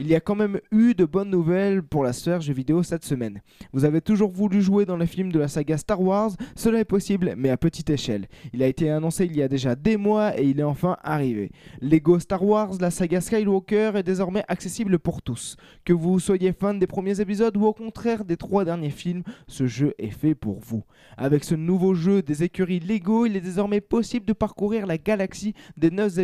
Il 0.00 0.06
y 0.06 0.14
a 0.14 0.20
quand 0.20 0.34
même 0.34 0.60
eu 0.70 0.94
de 0.94 1.04
bonnes 1.04 1.30
nouvelles 1.30 1.82
pour 1.82 2.04
la 2.04 2.12
sphère 2.12 2.40
jeux 2.40 2.52
vidéo 2.52 2.82
cette 2.82 3.04
semaine. 3.04 3.40
Vous 3.72 3.84
avez 3.84 4.00
toujours 4.00 4.30
voulu 4.30 4.62
jouer 4.62 4.84
dans 4.86 4.96
les 4.96 5.06
films 5.06 5.32
de 5.32 5.38
la 5.38 5.48
saga 5.48 5.76
Star 5.78 6.00
Wars, 6.00 6.30
cela 6.56 6.80
est 6.80 6.84
possible, 6.84 7.34
mais 7.36 7.50
à 7.50 7.56
petite 7.56 7.90
échelle. 7.90 8.26
Il 8.52 8.62
a 8.62 8.66
été 8.66 8.90
annoncé 8.90 9.24
il 9.24 9.36
y 9.36 9.42
a 9.42 9.48
déjà 9.48 9.74
des 9.74 9.96
mois 9.96 10.38
et 10.38 10.44
il 10.44 10.60
est 10.60 10.64
enfin 10.64 10.96
arrivé. 11.02 11.50
Lego 11.80 12.18
Star 12.18 12.44
Wars, 12.44 12.74
la 12.80 12.90
saga 12.90 13.20
Skywalker 13.20 13.92
est 13.96 14.02
désormais 14.02 14.44
accessible 14.48 14.98
pour 14.98 15.22
tous. 15.22 15.56
Que 15.84 15.92
vous 15.92 16.20
soyez 16.20 16.52
fan 16.52 16.78
des 16.78 16.86
premiers 16.86 17.20
épisodes 17.20 17.56
ou 17.56 17.64
au 17.64 17.72
contraire 17.72 18.24
des 18.24 18.36
trois 18.36 18.64
derniers 18.64 18.90
films, 18.90 19.22
ce 19.48 19.66
jeu 19.66 19.94
est 19.98 20.10
fait 20.10 20.34
pour 20.34 20.60
vous. 20.60 20.84
Avec 21.16 21.44
ce 21.44 21.54
nouveau 21.54 21.94
jeu 21.94 22.22
des 22.22 22.42
écuries 22.42 22.80
Lego, 22.80 23.26
il 23.26 23.36
est 23.36 23.40
désormais 23.40 23.80
possible 23.80 24.26
de 24.26 24.32
parcourir 24.32 24.86
la 24.86 24.98
galaxie 24.98 25.54
des 25.76 25.90
9, 25.90 26.14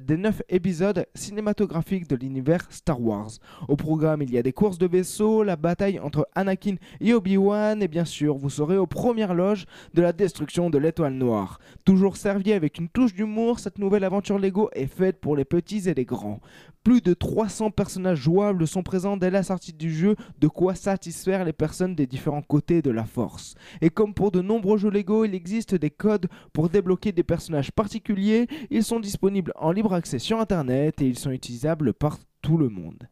des 0.00 0.16
neuf 0.16 0.42
épisodes 0.48 1.06
cinématographiques 1.14 2.08
de 2.08 2.16
l'univers 2.16 2.51
Star 2.70 3.00
Wars. 3.00 3.30
Au 3.68 3.76
programme, 3.76 4.22
il 4.22 4.32
y 4.32 4.38
a 4.38 4.42
des 4.42 4.52
courses 4.52 4.78
de 4.78 4.86
vaisseaux, 4.86 5.42
la 5.42 5.56
bataille 5.56 5.98
entre 5.98 6.28
Anakin 6.34 6.76
et 7.00 7.14
Obi-Wan, 7.14 7.82
et 7.82 7.88
bien 7.88 8.04
sûr, 8.04 8.36
vous 8.36 8.50
serez 8.50 8.76
aux 8.76 8.86
premières 8.86 9.34
loges 9.34 9.66
de 9.94 10.02
la 10.02 10.12
destruction 10.12 10.70
de 10.70 10.78
l'étoile 10.78 11.14
noire. 11.14 11.58
Toujours 11.84 12.16
servi 12.16 12.52
avec 12.52 12.78
une 12.78 12.88
touche 12.88 13.14
d'humour, 13.14 13.58
cette 13.58 13.78
nouvelle 13.78 14.04
aventure 14.04 14.38
Lego 14.38 14.70
est 14.72 14.86
faite 14.86 15.20
pour 15.20 15.36
les 15.36 15.44
petits 15.44 15.88
et 15.88 15.94
les 15.94 16.04
grands. 16.04 16.40
Plus 16.84 17.00
de 17.00 17.14
300 17.14 17.70
personnages 17.70 18.18
jouables 18.18 18.66
sont 18.66 18.82
présents 18.82 19.16
dès 19.16 19.30
la 19.30 19.44
sortie 19.44 19.72
du 19.72 19.92
jeu, 19.94 20.16
de 20.40 20.48
quoi 20.48 20.74
satisfaire 20.74 21.44
les 21.44 21.52
personnes 21.52 21.94
des 21.94 22.08
différents 22.08 22.42
côtés 22.42 22.82
de 22.82 22.90
la 22.90 23.04
force. 23.04 23.54
Et 23.80 23.90
comme 23.90 24.14
pour 24.14 24.32
de 24.32 24.40
nombreux 24.40 24.78
jeux 24.78 24.90
Lego, 24.90 25.24
il 25.24 25.34
existe 25.34 25.76
des 25.76 25.90
codes 25.90 26.26
pour 26.52 26.68
débloquer 26.68 27.12
des 27.12 27.22
personnages 27.22 27.70
particuliers, 27.70 28.48
ils 28.70 28.82
sont 28.82 28.98
disponibles 28.98 29.52
en 29.56 29.70
libre 29.70 29.94
accès 29.94 30.18
sur 30.18 30.40
internet 30.40 31.00
et 31.00 31.06
ils 31.06 31.18
sont 31.18 31.30
utilisables 31.30 31.94
par 31.94 32.18
tout 32.42 32.58
le 32.58 32.68
monde. 32.68 33.08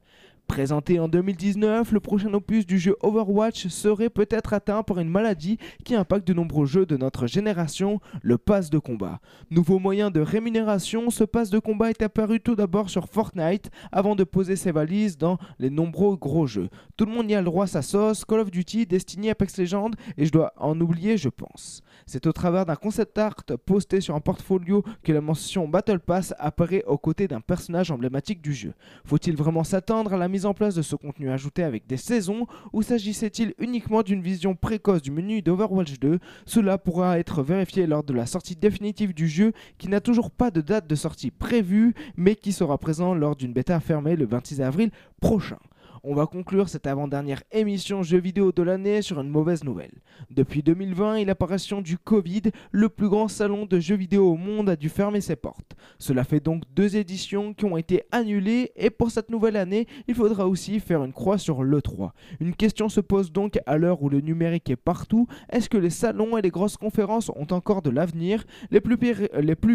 Présenté 0.50 0.98
en 0.98 1.06
2019, 1.06 1.92
le 1.92 2.00
prochain 2.00 2.34
opus 2.34 2.66
du 2.66 2.76
jeu 2.76 2.96
Overwatch 3.02 3.68
serait 3.68 4.10
peut-être 4.10 4.52
atteint 4.52 4.82
par 4.82 4.98
une 4.98 5.08
maladie 5.08 5.58
qui 5.84 5.94
impacte 5.94 6.26
de 6.26 6.34
nombreux 6.34 6.66
jeux 6.66 6.86
de 6.86 6.96
notre 6.96 7.28
génération, 7.28 8.00
le 8.20 8.36
pass 8.36 8.68
de 8.68 8.78
combat. 8.78 9.20
Nouveau 9.52 9.78
moyen 9.78 10.10
de 10.10 10.18
rémunération, 10.18 11.10
ce 11.10 11.22
pass 11.22 11.50
de 11.50 11.60
combat 11.60 11.90
est 11.90 12.02
apparu 12.02 12.40
tout 12.40 12.56
d'abord 12.56 12.90
sur 12.90 13.06
Fortnite 13.08 13.70
avant 13.92 14.16
de 14.16 14.24
poser 14.24 14.56
ses 14.56 14.72
valises 14.72 15.16
dans 15.16 15.38
les 15.60 15.70
nombreux 15.70 16.16
gros 16.16 16.48
jeux. 16.48 16.68
Tout 16.96 17.04
le 17.04 17.12
monde 17.12 17.30
y 17.30 17.36
a 17.36 17.40
le 17.40 17.44
droit 17.44 17.64
à 17.64 17.68
sa 17.68 17.82
sauce, 17.82 18.24
Call 18.24 18.40
of 18.40 18.50
Duty, 18.50 18.86
Destiny, 18.86 19.30
Apex 19.30 19.56
Legends, 19.56 19.92
et 20.18 20.26
je 20.26 20.32
dois 20.32 20.52
en 20.56 20.80
oublier, 20.80 21.16
je 21.16 21.28
pense. 21.28 21.80
C'est 22.06 22.26
au 22.26 22.32
travers 22.32 22.66
d'un 22.66 22.74
concept 22.74 23.16
art 23.18 23.36
posté 23.64 24.00
sur 24.00 24.16
un 24.16 24.20
portfolio 24.20 24.82
que 25.04 25.12
la 25.12 25.20
mention 25.20 25.68
Battle 25.68 26.00
Pass 26.00 26.34
apparaît 26.40 26.82
aux 26.88 26.98
côtés 26.98 27.28
d'un 27.28 27.40
personnage 27.40 27.92
emblématique 27.92 28.42
du 28.42 28.52
jeu. 28.52 28.72
Faut-il 29.04 29.36
vraiment 29.36 29.62
s'attendre 29.62 30.12
à 30.12 30.16
la 30.16 30.26
mise 30.26 30.39
en 30.46 30.54
place 30.54 30.74
de 30.74 30.82
ce 30.82 30.96
contenu 30.96 31.30
ajouté 31.30 31.62
avec 31.62 31.86
des 31.86 31.96
saisons 31.96 32.46
ou 32.72 32.82
s'agissait-il 32.82 33.54
uniquement 33.58 34.02
d'une 34.02 34.22
vision 34.22 34.54
précoce 34.54 35.02
du 35.02 35.10
menu 35.10 35.42
d'Overwatch 35.42 35.98
2 35.98 36.18
Cela 36.46 36.78
pourra 36.78 37.18
être 37.18 37.42
vérifié 37.42 37.86
lors 37.86 38.04
de 38.04 38.12
la 38.12 38.26
sortie 38.26 38.56
définitive 38.56 39.14
du 39.14 39.28
jeu 39.28 39.52
qui 39.78 39.88
n'a 39.88 40.00
toujours 40.00 40.30
pas 40.30 40.50
de 40.50 40.60
date 40.60 40.86
de 40.86 40.94
sortie 40.94 41.30
prévue 41.30 41.94
mais 42.16 42.34
qui 42.34 42.52
sera 42.52 42.78
présent 42.78 43.14
lors 43.14 43.36
d'une 43.36 43.52
bêta 43.52 43.80
fermée 43.80 44.16
le 44.16 44.26
26 44.26 44.60
avril 44.60 44.90
prochain. 45.20 45.58
On 46.02 46.14
va 46.14 46.26
conclure 46.26 46.70
cette 46.70 46.86
avant-dernière 46.86 47.42
émission 47.52 48.02
jeux 48.02 48.20
vidéo 48.20 48.52
de 48.52 48.62
l'année 48.62 49.02
sur 49.02 49.20
une 49.20 49.28
mauvaise 49.28 49.64
nouvelle. 49.64 50.00
Depuis 50.30 50.62
2020 50.62 51.16
et 51.16 51.24
l'apparition 51.26 51.82
du 51.82 51.98
Covid, 51.98 52.42
le 52.72 52.88
plus 52.88 53.10
grand 53.10 53.28
salon 53.28 53.66
de 53.66 53.78
jeux 53.78 53.96
vidéo 53.96 54.30
au 54.30 54.36
monde 54.36 54.70
a 54.70 54.76
dû 54.76 54.88
fermer 54.88 55.20
ses 55.20 55.36
portes. 55.36 55.76
Cela 55.98 56.24
fait 56.24 56.40
donc 56.40 56.62
deux 56.74 56.96
éditions 56.96 57.52
qui 57.52 57.66
ont 57.66 57.76
été 57.76 58.04
annulées 58.12 58.72
et 58.76 58.88
pour 58.88 59.10
cette 59.10 59.28
nouvelle 59.28 59.56
année, 59.56 59.86
il 60.08 60.14
faudra 60.14 60.48
aussi 60.48 60.80
faire 60.80 61.04
une 61.04 61.12
croix 61.12 61.36
sur 61.36 61.62
l'E3. 61.62 62.12
Une 62.40 62.54
question 62.54 62.88
se 62.88 63.02
pose 63.02 63.30
donc 63.30 63.58
à 63.66 63.76
l'heure 63.76 64.02
où 64.02 64.08
le 64.08 64.22
numérique 64.22 64.70
est 64.70 64.76
partout, 64.76 65.26
est-ce 65.50 65.68
que 65.68 65.76
les 65.76 65.90
salons 65.90 66.38
et 66.38 66.42
les 66.42 66.50
grosses 66.50 66.78
conférences 66.78 67.28
ont 67.28 67.46
encore 67.50 67.82
de 67.82 67.90
l'avenir? 67.90 68.44
Les 68.70 68.80
plus, 68.80 68.96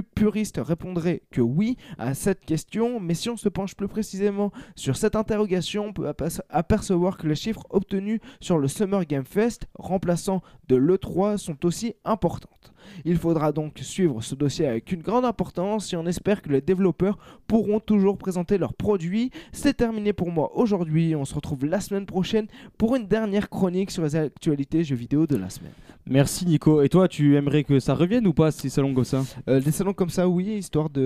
puristes 0.02 0.60
répondraient 0.64 1.22
que 1.30 1.42
oui 1.42 1.78
à 2.00 2.16
cette 2.16 2.46
question, 2.46 3.00
mais 3.00 3.14
si 3.14 3.30
on 3.30 3.38
se 3.38 3.50
penche 3.50 3.76
plus 3.76 3.88
précisément 3.88 4.52
sur 4.76 4.98
cette 4.98 5.16
interrogation, 5.16 5.86
on 5.86 5.94
peut 5.94 6.15
apercevoir 6.50 7.18
que 7.18 7.28
les 7.28 7.36
chiffres 7.36 7.66
obtenus 7.70 8.20
sur 8.40 8.58
le 8.58 8.68
Summer 8.68 9.06
Game 9.06 9.26
Fest, 9.26 9.68
remplaçant 9.76 10.42
de 10.68 10.76
l'E3, 10.76 11.38
sont 11.38 11.66
aussi 11.66 11.96
importantes. 12.06 12.74
Il 13.06 13.18
faudra 13.18 13.52
donc 13.52 13.74
suivre 13.82 14.22
ce 14.22 14.36
dossier 14.36 14.68
avec 14.68 14.92
une 14.92 15.02
grande 15.02 15.26
importance 15.26 15.92
et 15.94 15.96
on 15.98 16.06
espère 16.06 16.42
que 16.42 16.50
les 16.50 16.62
développeurs 16.62 17.18
pourront 17.48 17.80
toujours 17.80 18.18
présenter 18.18 18.58
leurs 18.58 18.74
produits. 18.74 19.32
C'est 19.52 19.76
terminé 19.76 20.14
pour 20.14 20.32
moi 20.32 20.52
aujourd'hui. 20.56 21.16
On 21.16 21.26
se 21.26 21.34
retrouve 21.36 21.66
la 21.66 21.80
semaine 21.80 22.06
prochaine 22.06 22.48
pour 22.78 22.96
une 22.96 23.08
dernière 23.08 23.50
chronique 23.50 23.92
sur 23.92 24.04
les 24.04 24.16
actualités 24.16 24.84
jeux 24.84 24.96
vidéo 24.96 25.28
de 25.28 25.36
la 25.36 25.50
semaine. 25.50 25.72
Merci 26.08 26.46
Nico. 26.46 26.84
Et 26.84 26.90
toi, 26.90 27.08
tu 27.08 27.36
aimerais 27.36 27.64
que 27.64 27.80
ça 27.80 27.96
revienne 27.96 28.28
ou 28.28 28.34
pas 28.34 28.52
ces 28.52 28.70
salons 28.70 28.94
comme 28.94 29.04
ça 29.04 29.24
Euh, 29.50 29.60
des 29.60 29.72
salons 29.72 29.94
comme 29.94 30.10
ça, 30.10 30.28
oui, 30.30 30.46
histoire 30.58 30.90
de. 30.92 31.02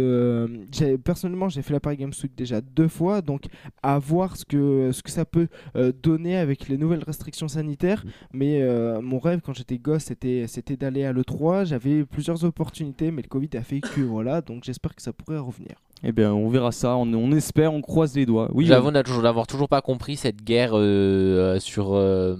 euh, 0.81 0.97
personnellement, 0.97 1.47
j'ai 1.47 1.61
fait 1.61 1.71
la 1.73 1.79
Paris 1.79 1.95
Games 1.97 2.11
Week 2.21 2.33
déjà 2.35 2.59
deux 2.59 2.89
fois, 2.89 3.21
donc 3.21 3.45
à 3.81 3.97
voir 3.97 4.35
ce 4.35 4.43
que, 4.43 4.91
ce 4.91 5.01
que 5.01 5.09
ça 5.09 5.23
peut 5.23 5.47
euh, 5.77 5.93
donner 6.03 6.35
avec 6.37 6.67
les 6.67 6.77
nouvelles 6.77 7.03
restrictions 7.03 7.47
sanitaires. 7.47 8.03
Mais 8.33 8.61
euh, 8.61 9.01
mon 9.01 9.19
rêve 9.19 9.39
quand 9.41 9.53
j'étais 9.53 9.77
gosse, 9.77 10.03
c'était, 10.05 10.45
c'était 10.47 10.75
d'aller 10.75 11.05
à 11.05 11.13
l'E3. 11.13 11.65
J'avais 11.69 12.03
plusieurs 12.03 12.45
opportunités, 12.45 13.11
mais 13.11 13.21
le 13.21 13.27
Covid 13.27 13.49
a 13.53 13.61
fait 13.61 13.79
que 13.79 14.01
voilà, 14.01 14.41
donc 14.41 14.63
j'espère 14.63 14.95
que 14.95 15.03
ça 15.03 15.13
pourrait 15.13 15.37
revenir. 15.37 15.75
Eh 16.03 16.11
bien, 16.11 16.31
on 16.33 16.49
verra 16.49 16.71
ça. 16.71 16.95
On, 16.95 17.11
on 17.13 17.31
espère, 17.33 17.73
on 17.73 17.81
croise 17.81 18.15
les 18.15 18.25
doigts. 18.25 18.49
Oui, 18.53 18.65
J'avoue 18.65 18.87
euh, 18.87 18.91
n'a 18.91 19.03
toujours- 19.03 19.23
d'avoir 19.23 19.47
toujours 19.47 19.67
pas 19.69 19.81
compris 19.81 20.15
cette 20.15 20.43
guerre 20.43 20.71
euh, 20.75 21.55
euh, 21.55 21.59
sur. 21.59 21.93
euh, 21.93 22.35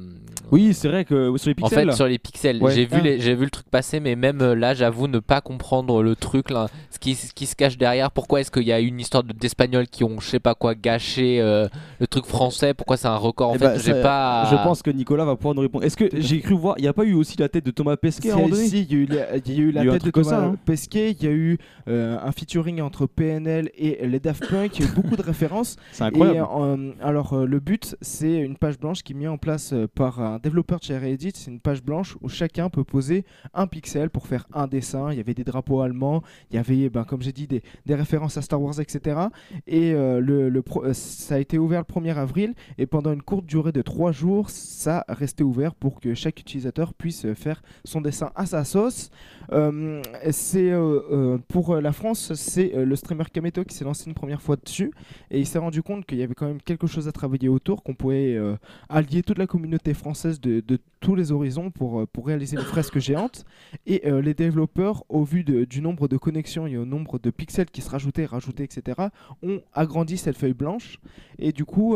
oui, 0.51 0.73
c'est 0.73 0.87
vrai 0.87 1.05
que 1.05 1.37
sur 1.37 1.49
les 1.49 1.53
en 1.61 1.67
pixels. 1.67 1.79
fait, 1.79 1.85
là. 1.85 1.91
sur 1.93 2.07
les 2.07 2.17
pixels, 2.17 2.63
Ouais. 2.63 2.73
j'ai 2.73 2.85
vu, 2.87 3.01
les- 3.01 3.19
j'ai 3.19 3.35
vu 3.35 3.43
le 3.43 3.51
truc 3.51 3.67
passer, 3.69 3.99
mais 3.99 4.15
même 4.15 4.39
là, 4.53 4.73
j'avoue 4.73 5.07
ne 5.07 5.19
pas 5.19 5.41
comprendre 5.41 6.01
le 6.01 6.15
truc, 6.15 6.49
là, 6.49 6.69
ce, 6.89 6.97
qui, 6.97 7.13
ce 7.13 7.33
qui 7.33 7.45
se 7.45 7.55
cache 7.55 7.77
derrière. 7.77 8.09
Pourquoi 8.09 8.41
est-ce 8.41 8.49
qu'il 8.49 8.63
y 8.63 8.71
a 8.71 8.79
une 8.79 8.99
histoire 8.99 9.21
de- 9.23 9.31
d'Espagnols 9.33 9.85
qui 9.85 10.03
ont, 10.03 10.19
je 10.19 10.27
sais 10.27 10.39
pas 10.39 10.55
quoi, 10.55 10.73
gâché 10.73 11.39
euh, 11.39 11.67
le 11.99 12.07
truc 12.07 12.25
français? 12.25 12.73
Pourquoi 12.73 12.97
c'est 12.97 13.07
un 13.07 13.15
record? 13.17 13.51
En 13.51 13.55
Eh 13.55 13.59
fait, 13.59 13.65
ben, 13.65 13.79
j'ai 13.79 14.01
pas. 14.01 14.47
Je 14.49 14.55
pense 14.55 14.81
que 14.81 14.89
Nicolas 14.89 15.23
va 15.25 15.35
pouvoir 15.35 15.53
nous 15.53 15.61
répondre. 15.61 15.83
Est-ce 15.85 15.97
que 15.97 16.05
j'ai 16.17 16.39
cru 16.39 16.55
voir, 16.55 16.73
il 16.79 16.81
n'y 16.81 16.87
a 16.87 16.93
pas 16.93 17.03
eu 17.03 17.13
aussi 17.13 17.37
la 17.37 17.47
tête 17.49 17.65
de 17.67 17.71
Thomas 17.71 17.97
Pesquet 17.97 18.29
donné? 18.31 18.55
Si, 18.55 18.81
il 18.89 18.91
y 18.91 18.95
a 18.95 18.97
eu 18.97 19.05
la, 19.05 19.37
il 19.37 19.53
y 19.53 19.59
a 19.59 19.61
eu 19.61 19.71
la 19.71 19.81
Il 19.83 19.85
y 19.85 19.89
a 19.89 19.91
eu 19.91 19.95
un 19.95 19.99
tête 19.99 20.05
de 20.05 20.09
Thomas 20.11 20.29
ça, 20.29 20.43
hein. 20.45 20.55
Pesquet, 20.65 21.11
il 21.11 21.23
y 21.23 21.27
a 21.27 21.31
eu 21.31 21.59
euh, 21.87 22.17
un 22.25 22.31
featuring 22.31 22.81
entre 22.81 23.05
PNL 23.05 23.48
et 23.77 24.07
les 24.07 24.19
Daft 24.19 24.47
Punk, 24.49 24.81
beaucoup 24.95 25.15
de 25.15 25.21
références. 25.21 25.75
C'est 25.91 26.03
incroyable. 26.03 26.37
Et, 26.37 26.61
euh, 26.61 26.91
alors 27.01 27.33
euh, 27.33 27.45
le 27.45 27.59
but, 27.59 27.95
c'est 28.01 28.37
une 28.37 28.57
page 28.57 28.79
blanche 28.79 29.03
qui 29.03 29.13
est 29.13 29.15
mise 29.15 29.27
en 29.27 29.37
place 29.37 29.73
euh, 29.73 29.87
par 29.87 30.19
un 30.21 30.39
développeur 30.39 30.79
de 30.79 30.83
chez 30.85 30.97
Reddit. 30.97 31.31
C'est 31.35 31.51
une 31.51 31.59
page 31.59 31.83
blanche 31.83 32.17
où 32.21 32.29
chacun 32.29 32.69
peut 32.69 32.83
poser 32.83 33.25
un 33.53 33.67
pixel 33.67 34.09
pour 34.09 34.27
faire 34.27 34.45
un 34.53 34.67
dessin. 34.67 35.11
Il 35.11 35.17
y 35.17 35.19
avait 35.21 35.33
des 35.33 35.43
drapeaux 35.43 35.81
allemands, 35.81 36.21
il 36.51 36.55
y 36.55 36.59
avait, 36.59 36.89
ben, 36.89 37.03
comme 37.03 37.21
j'ai 37.21 37.31
dit, 37.31 37.47
des, 37.47 37.61
des 37.85 37.95
références 37.95 38.37
à 38.37 38.41
Star 38.41 38.61
Wars, 38.61 38.79
etc. 38.79 39.19
Et 39.67 39.91
le, 39.93 40.49
le 40.49 40.61
pro- 40.61 40.83
ça 40.93 41.35
a 41.35 41.39
été 41.39 41.57
ouvert 41.57 41.83
le 41.87 42.01
1er 42.01 42.15
avril 42.15 42.53
et 42.77 42.85
pendant 42.85 43.13
une 43.13 43.21
courte 43.21 43.45
durée 43.45 43.71
de 43.71 43.81
3 43.81 44.11
jours, 44.11 44.49
ça 44.49 45.05
restait 45.07 45.43
ouvert 45.43 45.75
pour 45.75 45.99
que 45.99 46.13
chaque 46.13 46.39
utilisateur 46.39 46.93
puisse 46.93 47.25
faire 47.33 47.61
son 47.83 48.01
dessin 48.01 48.31
à 48.35 48.45
sa 48.45 48.63
sauce. 48.63 49.09
Euh, 49.51 50.01
c'est 50.31 50.71
euh, 50.71 51.37
pour 51.47 51.75
la 51.75 51.91
France, 51.91 52.33
c'est 52.35 52.71
le 52.75 52.95
streamer 52.95 53.23
Kameto 53.39 53.63
qui 53.63 53.73
s'est 53.73 53.85
lancé 53.85 54.09
une 54.09 54.13
première 54.13 54.41
fois 54.41 54.57
dessus 54.57 54.91
et 55.31 55.39
il 55.39 55.45
s'est 55.45 55.59
rendu 55.59 55.81
compte 55.81 56.05
qu'il 56.05 56.17
y 56.17 56.23
avait 56.23 56.35
quand 56.35 56.45
même 56.47 56.61
quelque 56.61 56.87
chose 56.87 57.07
à 57.07 57.13
travailler 57.13 57.47
autour, 57.47 57.83
qu'on 57.83 57.93
pouvait 57.93 58.35
euh, 58.35 58.57
allier 58.89 59.23
toute 59.23 59.37
la 59.37 59.47
communauté 59.47 59.93
française 59.93 60.41
de, 60.41 60.59
de 60.59 60.77
tous 60.99 61.15
les 61.15 61.31
horizons 61.31 61.71
pour, 61.71 62.01
euh, 62.01 62.05
pour 62.05 62.27
réaliser 62.27 62.57
une 62.57 62.63
fresque 62.63 62.99
géante. 63.07 63.45
Et 63.85 64.05
euh, 64.05 64.21
les 64.21 64.33
développeurs, 64.33 65.05
au 65.07 65.23
vu 65.23 65.45
de- 65.45 65.63
du 65.63 65.81
nombre 65.81 66.09
de 66.09 66.17
connexions 66.17 66.67
et 66.67 66.75
au 66.75 66.83
nombre 66.83 67.17
de 67.17 67.29
pixels 67.29 67.67
qui 67.71 67.79
se 67.81 67.89
rajoutaient, 67.89 68.25
rajoutaient, 68.25 68.65
etc., 68.65 69.07
ont 69.41 69.61
agrandi 69.73 70.17
cette 70.17 70.37
feuille 70.37 70.53
blanche. 70.53 70.99
Et 71.37 71.53
du 71.53 71.63
coup, 71.63 71.95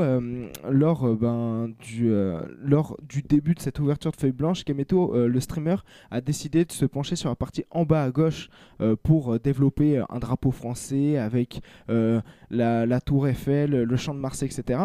lors, 0.70 1.16
ben, 1.18 1.74
du, 1.82 2.10
lors 2.62 2.96
du 3.10 3.22
début 3.22 3.54
de 3.56 3.60
cette 3.60 3.80
ouverture 3.80 4.12
de 4.12 4.16
feuille 4.16 4.32
blanche, 4.32 4.64
Kameto, 4.64 5.28
le 5.28 5.40
streamer, 5.42 5.76
a 6.12 6.22
décidé 6.22 6.64
de 6.64 6.72
se 6.72 6.86
pencher 6.86 7.18
sur 7.18 7.28
la 7.30 7.36
partie 7.36 7.66
en 7.72 7.84
bas 7.84 8.04
à 8.04 8.12
gauche 8.12 8.50
pour 9.04 9.38
développer 9.42 10.02
un 10.10 10.20
drapeau 10.20 10.52
français 10.52 11.18
avec 11.18 11.33
euh, 11.90 12.22
la, 12.50 12.86
la 12.86 13.02
tour 13.02 13.28
Eiffel, 13.28 13.72
le 13.72 13.98
champ 13.98 14.14
de 14.14 14.20
Mars, 14.20 14.44
etc. 14.44 14.80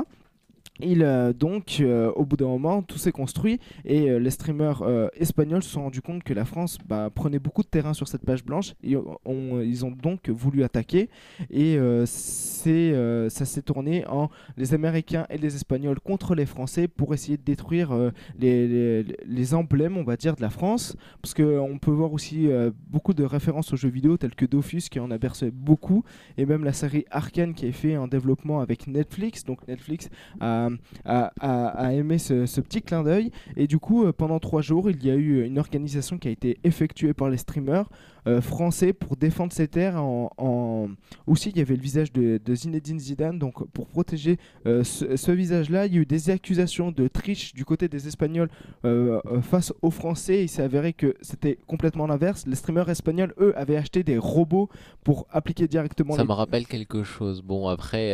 Il, 0.80 1.02
euh, 1.02 1.32
donc, 1.32 1.78
euh, 1.80 2.12
au 2.12 2.24
bout 2.24 2.36
d'un 2.36 2.46
moment, 2.46 2.82
tout 2.82 2.98
s'est 2.98 3.12
construit 3.12 3.58
et 3.84 4.10
euh, 4.10 4.18
les 4.18 4.30
streamers 4.30 4.82
euh, 4.82 5.08
espagnols 5.16 5.62
se 5.62 5.70
sont 5.70 5.82
rendus 5.82 6.02
compte 6.02 6.22
que 6.22 6.34
la 6.34 6.44
France 6.44 6.78
bah, 6.86 7.10
prenait 7.14 7.38
beaucoup 7.38 7.62
de 7.62 7.68
terrain 7.68 7.94
sur 7.94 8.08
cette 8.08 8.24
page 8.24 8.44
blanche 8.44 8.74
ils 8.82 9.84
ont 9.84 9.90
donc 9.90 10.28
voulu 10.28 10.62
attaquer. 10.62 11.08
Et 11.50 11.78
c'est, 12.06 13.28
ça 13.28 13.44
s'est 13.44 13.62
tourné 13.62 14.06
en 14.06 14.30
les 14.56 14.74
Américains 14.74 15.26
et 15.30 15.38
les 15.38 15.54
Espagnols 15.54 16.00
contre 16.00 16.34
les 16.34 16.46
Français 16.46 16.88
pour 16.88 17.14
essayer 17.14 17.36
de 17.36 17.42
détruire 17.42 17.90
les, 18.38 19.54
emblèmes, 19.54 19.96
on 19.96 20.04
va 20.04 20.16
dire, 20.16 20.36
de 20.36 20.42
la 20.42 20.50
France. 20.50 20.96
Parce 21.22 21.34
qu'on 21.34 21.78
peut 21.80 21.90
voir 21.90 22.12
aussi 22.12 22.48
beaucoup 22.90 23.14
de 23.14 23.24
références 23.24 23.72
aux 23.72 23.76
jeux 23.76 23.88
vidéo 23.88 24.16
tels 24.16 24.34
que 24.34 24.46
Dofus 24.46 24.88
qui 24.90 25.00
en 25.00 25.10
aperçoit 25.10 25.50
beaucoup 25.52 26.04
et 26.36 26.46
même 26.46 26.64
la 26.64 26.72
série 26.72 27.04
Arkane 27.10 27.54
qui 27.54 27.66
est 27.66 27.72
fait 27.72 27.96
en 27.96 28.08
développement 28.08 28.60
avec 28.60 28.86
Netflix. 28.86 29.44
Donc 29.44 29.66
Netflix 29.68 30.08
a, 30.40 30.67
a- 31.04 31.32
a- 31.40 31.68
a 31.68 31.92
aimé 31.92 32.18
ce, 32.18 32.46
ce 32.46 32.60
petit 32.60 32.82
clin 32.82 33.02
d'œil 33.02 33.30
et 33.56 33.66
du 33.66 33.78
coup 33.78 34.04
euh, 34.04 34.12
pendant 34.12 34.38
trois 34.38 34.62
jours 34.62 34.90
il 34.90 35.04
y 35.04 35.10
a 35.10 35.14
eu 35.14 35.44
une 35.44 35.58
organisation 35.58 36.18
qui 36.18 36.28
a 36.28 36.30
été 36.30 36.58
effectuée 36.64 37.14
par 37.14 37.30
les 37.30 37.36
streamers 37.38 37.88
euh, 38.26 38.40
français 38.40 38.92
pour 38.92 39.16
défendre 39.16 39.52
ces 39.52 39.68
terres. 39.68 40.02
En, 40.02 40.30
en- 40.36 40.88
Aussi 41.26 41.50
il 41.50 41.56
y 41.58 41.60
avait 41.60 41.76
le 41.76 41.80
visage 41.82 42.12
de, 42.12 42.38
de 42.44 42.54
Zinedine 42.54 42.98
Zidane 42.98 43.38
donc 43.38 43.66
pour 43.72 43.86
protéger 43.86 44.38
euh, 44.66 44.84
ce, 44.84 45.16
ce 45.16 45.32
visage-là 45.32 45.86
il 45.86 45.94
y 45.94 45.98
a 45.98 46.00
eu 46.00 46.06
des 46.06 46.30
accusations 46.30 46.90
de 46.90 47.08
triche 47.08 47.54
du 47.54 47.64
côté 47.64 47.88
des 47.88 48.06
Espagnols 48.08 48.50
euh, 48.84 49.20
face 49.42 49.72
aux 49.82 49.90
Français. 49.90 50.42
Il 50.44 50.48
s'est 50.48 50.62
avéré 50.62 50.92
que 50.92 51.14
c'était 51.22 51.58
complètement 51.66 52.06
l'inverse. 52.06 52.44
Les 52.46 52.54
streamers 52.56 52.88
espagnols, 52.90 53.32
eux, 53.40 53.52
avaient 53.56 53.76
acheté 53.76 54.02
des 54.02 54.18
robots 54.18 54.68
pour 55.04 55.26
appliquer 55.30 55.68
directement 55.68 56.14
Ça 56.14 56.22
les 56.22 56.28
me 56.28 56.32
rappelle 56.32 56.66
quelque 56.66 57.02
chose. 57.04 57.42
Bon, 57.42 57.68
après, 57.68 58.12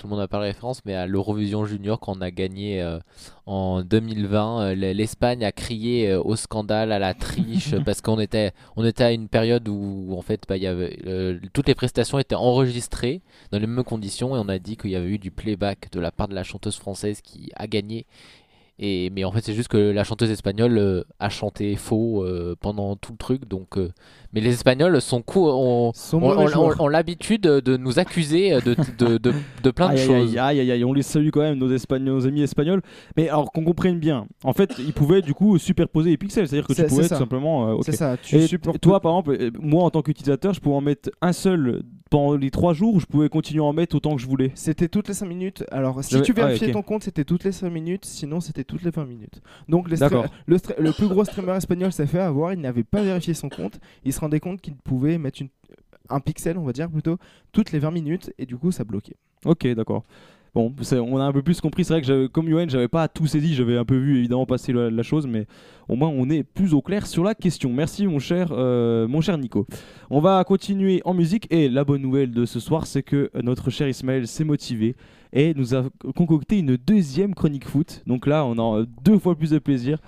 tout 0.00 0.06
le 0.06 0.12
monde 0.12 0.20
n'a 0.20 0.28
pas 0.28 0.38
la 0.38 0.44
référence, 0.44 0.82
mais 0.86 0.94
à 0.94 1.06
l'Eurovision 1.06 1.66
Junior, 1.66 2.00
quand 2.00 2.16
on 2.16 2.22
a 2.22 2.30
gagné 2.30 2.80
euh, 2.80 2.98
en 3.44 3.82
2020, 3.82 4.62
euh, 4.62 4.74
l'Espagne 4.74 5.44
a 5.44 5.52
crié 5.52 6.08
euh, 6.08 6.22
au 6.22 6.36
scandale, 6.36 6.90
à 6.90 6.98
la 6.98 7.12
triche, 7.12 7.74
parce 7.84 8.00
qu'on 8.00 8.18
était, 8.18 8.52
on 8.76 8.84
était 8.86 9.04
à 9.04 9.12
une 9.12 9.28
période 9.28 9.68
où, 9.68 10.14
en 10.16 10.22
fait, 10.22 10.44
bah, 10.48 10.56
y 10.56 10.66
avait, 10.66 10.98
euh, 11.06 11.38
toutes 11.52 11.68
les 11.68 11.74
prestations 11.74 12.18
étaient 12.18 12.34
enregistrées 12.34 13.20
dans 13.52 13.58
les 13.58 13.66
mêmes 13.66 13.84
conditions, 13.84 14.34
et 14.34 14.38
on 14.38 14.48
a 14.48 14.58
dit 14.58 14.78
qu'il 14.78 14.90
y 14.90 14.96
avait 14.96 15.10
eu 15.10 15.18
du 15.18 15.30
playback 15.30 15.92
de 15.92 16.00
la 16.00 16.10
part 16.10 16.28
de 16.28 16.34
la 16.34 16.44
chanteuse 16.44 16.76
française 16.76 17.20
qui 17.20 17.52
a 17.54 17.66
gagné. 17.66 18.06
Et, 18.82 19.10
mais 19.10 19.24
en 19.24 19.30
fait, 19.30 19.44
c'est 19.44 19.52
juste 19.52 19.68
que 19.68 19.76
la 19.76 20.04
chanteuse 20.04 20.30
espagnole 20.30 20.78
euh, 20.78 21.04
a 21.18 21.28
chanté 21.28 21.76
faux 21.76 22.24
euh, 22.24 22.56
pendant 22.58 22.96
tout 22.96 23.12
le 23.12 23.18
truc. 23.18 23.46
Donc, 23.46 23.76
euh, 23.76 23.92
Mais 24.32 24.40
les 24.40 24.50
Espagnols 24.54 25.00
sont 25.00 25.22
cou- 25.22 25.48
ont, 25.48 25.92
ont- 26.12 26.74
ont- 26.78 26.88
l'habitude 26.88 27.42
de 27.42 27.76
nous 27.76 27.98
accuser 27.98 28.52
de, 28.60 28.76
de, 28.98 29.18
de, 29.18 29.32
de 29.62 29.70
plein 29.70 29.88
de 29.88 29.92
Aïe, 29.94 30.00
aïe, 30.00 30.06
choses. 30.06 30.36
Aïe, 30.38 30.60
aïe, 30.60 30.70
aïe, 30.70 30.84
on 30.84 30.92
les 30.92 31.02
salue 31.02 31.30
quand 31.30 31.40
même, 31.40 31.58
nos, 31.58 31.68
Espagnols, 31.72 32.14
nos 32.14 32.26
amis 32.26 32.42
espagnols. 32.42 32.80
Mais 33.16 33.28
alors 33.28 33.50
qu'on 33.50 33.64
comprenne 33.64 33.98
bien, 33.98 34.26
en 34.44 34.52
fait, 34.52 34.74
ils 34.78 34.92
pouvaient 34.92 35.22
du 35.22 35.34
coup 35.34 35.58
superposer 35.58 36.10
les 36.10 36.16
pixels, 36.16 36.46
c'est-à-dire 36.46 36.66
que 36.68 36.72
tu 36.74 36.84
pouvais 36.84 37.08
tout 37.08 37.14
simplement. 37.16 37.70
euh. 37.70 37.76
C'est 37.82 37.92
ça, 37.92 38.16
tu 38.16 38.36
Et 38.36 38.46
supportes 38.46 38.80
toi, 38.80 39.00
par 39.00 39.12
exemple, 39.12 39.36
euh, 39.40 39.50
moi 39.60 39.82
en 39.84 39.90
tant 39.90 40.02
qu'utilisateur, 40.02 40.54
je 40.54 40.60
pouvais 40.60 40.76
en 40.76 40.80
mettre 40.80 41.10
un 41.20 41.32
seul 41.32 41.82
pendant 42.08 42.34
les 42.36 42.50
3 42.50 42.72
jours, 42.74 42.94
ou 42.96 43.00
je 43.00 43.06
pouvais 43.06 43.28
continuer 43.28 43.62
à 43.62 43.66
en 43.66 43.72
mettre 43.72 43.94
autant 43.94 44.16
que 44.16 44.20
je 44.20 44.26
voulais. 44.26 44.50
C'était 44.56 44.88
toutes 44.88 45.06
les 45.06 45.14
5 45.14 45.26
minutes. 45.26 45.62
Alors, 45.70 46.02
si 46.02 46.10
J'avais- 46.10 46.24
tu 46.24 46.34
ah, 46.38 46.46
vérifiais 46.46 46.72
ton 46.72 46.82
compte, 46.82 47.04
c'était 47.04 47.22
toutes 47.24 47.44
les 47.44 47.52
5 47.52 47.70
minutes. 47.70 48.04
Sinon, 48.04 48.40
c'était 48.40 48.64
toutes 48.64 48.82
les 48.82 48.90
20 48.90 49.04
minutes. 49.06 49.40
Donc, 49.68 49.88
les 49.88 49.98
D'accord. 49.98 50.24
stre- 50.24 50.30
le, 50.46 50.56
stre- 50.56 50.74
le 50.80 50.90
plus 50.90 51.06
gros 51.06 51.24
streamer 51.24 51.52
espagnol 51.56 51.92
s'est 51.92 52.08
fait 52.08 52.18
avoir. 52.18 52.52
Il 52.52 52.60
n'avait 52.60 52.82
pas 52.82 53.00
vérifié 53.02 53.32
son 53.32 53.48
compte. 53.48 53.78
Il 54.04 54.12
se 54.20 54.24
rendait 54.24 54.40
compte 54.40 54.60
qu'il 54.60 54.74
pouvait 54.74 55.18
mettre 55.18 55.42
un 56.10 56.20
pixel, 56.20 56.58
on 56.58 56.64
va 56.64 56.72
dire 56.72 56.90
plutôt, 56.90 57.16
toutes 57.52 57.72
les 57.72 57.78
20 57.78 57.90
minutes. 57.90 58.32
Et 58.38 58.46
du 58.46 58.56
coup, 58.56 58.70
ça 58.70 58.84
bloquait. 58.84 59.16
Ok, 59.44 59.66
d'accord. 59.68 60.04
Bon, 60.52 60.74
on 60.92 61.18
a 61.18 61.24
un 61.24 61.32
peu 61.32 61.42
plus 61.42 61.60
compris. 61.60 61.84
C'est 61.84 61.94
vrai 61.94 62.02
que 62.02 62.26
comme 62.26 62.48
Yoann, 62.48 62.68
j'avais 62.68 62.88
pas 62.88 63.06
tout 63.06 63.26
saisi. 63.26 63.54
J'avais 63.54 63.78
un 63.78 63.84
peu 63.84 63.96
vu 63.96 64.18
évidemment 64.18 64.46
passer 64.46 64.72
la, 64.72 64.90
la 64.90 65.02
chose, 65.04 65.26
mais 65.28 65.46
au 65.88 65.94
moins 65.94 66.08
on 66.08 66.28
est 66.28 66.42
plus 66.42 66.74
au 66.74 66.82
clair 66.82 67.06
sur 67.06 67.22
la 67.22 67.36
question. 67.36 67.72
Merci 67.72 68.06
mon 68.08 68.18
cher, 68.18 68.48
euh, 68.50 69.06
mon 69.06 69.20
cher 69.20 69.38
Nico. 69.38 69.66
On 70.10 70.20
va 70.20 70.42
continuer 70.42 71.02
en 71.04 71.14
musique 71.14 71.46
et 71.50 71.68
la 71.68 71.84
bonne 71.84 72.02
nouvelle 72.02 72.32
de 72.32 72.46
ce 72.46 72.58
soir, 72.58 72.86
c'est 72.88 73.04
que 73.04 73.30
notre 73.40 73.70
cher 73.70 73.88
Ismaël 73.88 74.26
s'est 74.26 74.42
motivé 74.42 74.96
et 75.32 75.54
nous 75.54 75.76
a 75.76 75.84
concocté 76.16 76.58
une 76.58 76.76
deuxième 76.76 77.32
chronique 77.32 77.68
foot. 77.68 78.02
Donc 78.08 78.26
là, 78.26 78.44
on 78.44 78.58
a 78.58 78.84
deux 79.04 79.20
fois 79.20 79.36
plus 79.36 79.50
de 79.50 79.60
plaisir. 79.60 79.98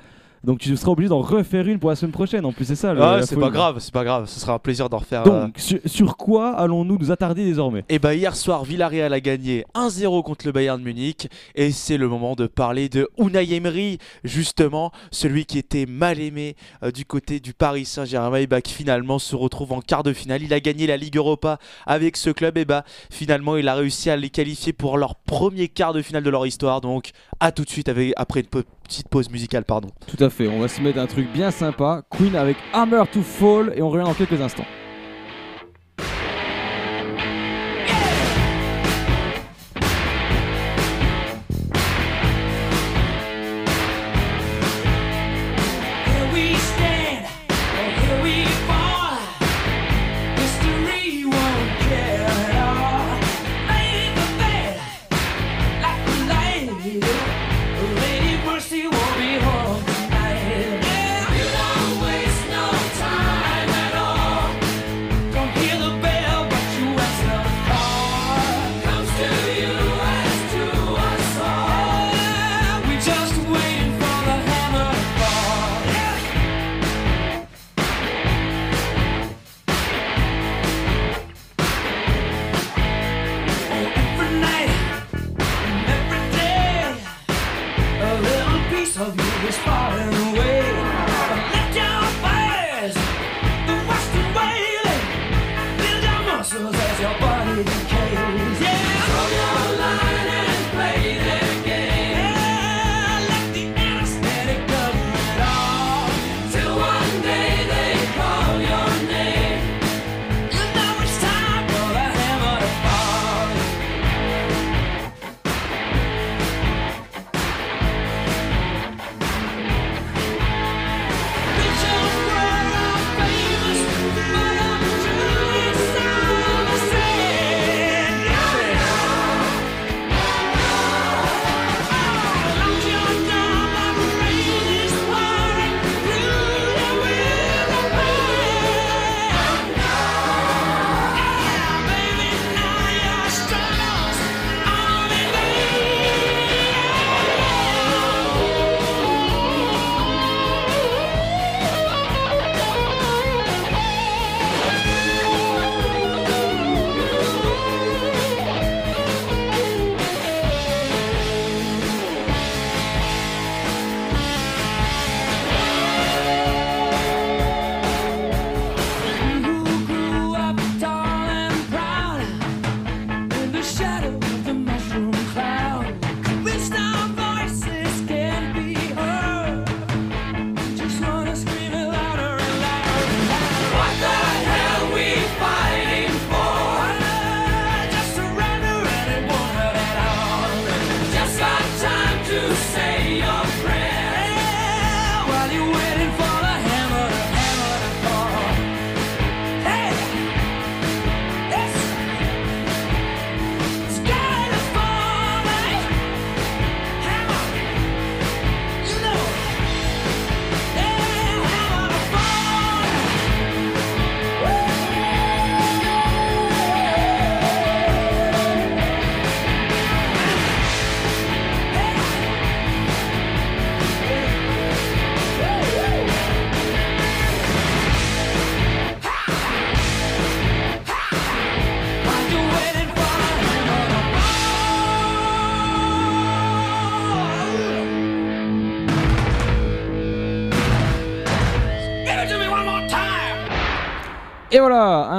Donc 0.44 0.58
tu 0.58 0.76
seras 0.76 0.92
obligé 0.92 1.08
d'en 1.08 1.20
refaire 1.20 1.66
une 1.68 1.78
pour 1.78 1.90
la 1.90 1.96
semaine 1.96 2.12
prochaine. 2.12 2.44
En 2.44 2.52
plus, 2.52 2.64
c'est 2.64 2.74
ça. 2.74 2.92
le- 2.94 3.00
Ah, 3.02 3.22
c'est 3.22 3.34
pas 3.36 3.50
grave, 3.50 3.76
c'est 3.78 3.92
pas 3.92 4.04
grave, 4.04 4.26
ce 4.26 4.40
sera 4.40 4.54
un 4.54 4.58
plaisir 4.58 4.88
d'en 4.88 4.98
refaire. 4.98 5.22
euh, 5.26 5.44
Donc 5.46 5.54
sur, 5.58 5.78
sur 5.86 6.16
quoi 6.16 6.50
allons-nous 6.54 6.98
nous 6.98 7.10
attarder 7.12 7.44
désormais? 7.44 7.84
Et 7.88 7.98
bah 7.98 8.14
hier 8.14 8.34
soir, 8.34 8.64
Villarreal 8.64 9.12
a 9.12 9.20
gagné 9.20 9.64
1-0 9.74 10.22
contre 10.24 10.46
le 10.46 10.52
Bayern 10.52 10.82
Munich 10.82 11.28
et 11.54 11.70
c'est 11.70 11.96
le 11.96 12.08
moment 12.08 12.34
de 12.34 12.46
parler 12.48 12.88
de 12.88 13.08
Unai 13.18 13.52
Emery, 13.54 13.98
justement 14.24 14.90
celui 15.10 15.44
qui 15.44 15.58
était 15.58 15.86
mal 15.86 16.18
aimé 16.20 16.56
euh, 16.82 16.90
du 16.90 17.04
côté 17.04 17.38
du 17.40 17.54
Paris 17.54 17.84
Saint-Germain 17.84 18.38
et 18.38 18.46
bah 18.46 18.60
qui 18.60 18.72
finalement 18.72 19.18
se 19.18 19.36
retrouve 19.36 19.72
en 19.72 19.80
quart 19.80 20.02
de 20.02 20.12
finale. 20.12 20.42
Il 20.42 20.52
a 20.54 20.60
gagné 20.60 20.86
la 20.86 20.96
Ligue 20.96 21.16
Europa 21.16 21.58
avec 21.86 22.16
ce 22.16 22.30
club 22.30 22.56
et 22.58 22.64
bah 22.64 22.84
finalement 23.10 23.56
il 23.56 23.68
a 23.68 23.74
réussi 23.74 24.10
à 24.10 24.16
les 24.16 24.30
qualifier 24.30 24.72
pour 24.72 24.98
leur 24.98 25.14
premier 25.16 25.68
quart 25.68 25.92
de 25.92 26.02
finale 26.02 26.22
de 26.24 26.30
leur 26.30 26.46
histoire. 26.46 26.80
Donc 26.80 27.10
à 27.40 27.52
tout 27.52 27.64
de 27.64 27.70
suite 27.70 27.88
avec, 27.88 28.12
après 28.16 28.40
une 28.40 28.46
pe- 28.46 28.64
petite 28.92 29.08
pause 29.08 29.30
musicale, 29.30 29.64
pardon. 29.64 29.88
Tout 30.06 30.22
à 30.22 30.28
fait, 30.28 30.48
on 30.48 30.60
va 30.60 30.68
se 30.68 30.82
mettre 30.82 30.98
un 30.98 31.06
truc 31.06 31.26
bien 31.32 31.50
sympa. 31.50 32.02
Queen 32.10 32.36
avec 32.36 32.58
Hammer 32.74 33.04
to 33.10 33.22
Fall 33.22 33.72
et 33.74 33.80
on 33.80 33.88
revient 33.88 34.04
dans 34.04 34.12
quelques 34.12 34.40
instants. 34.40 34.66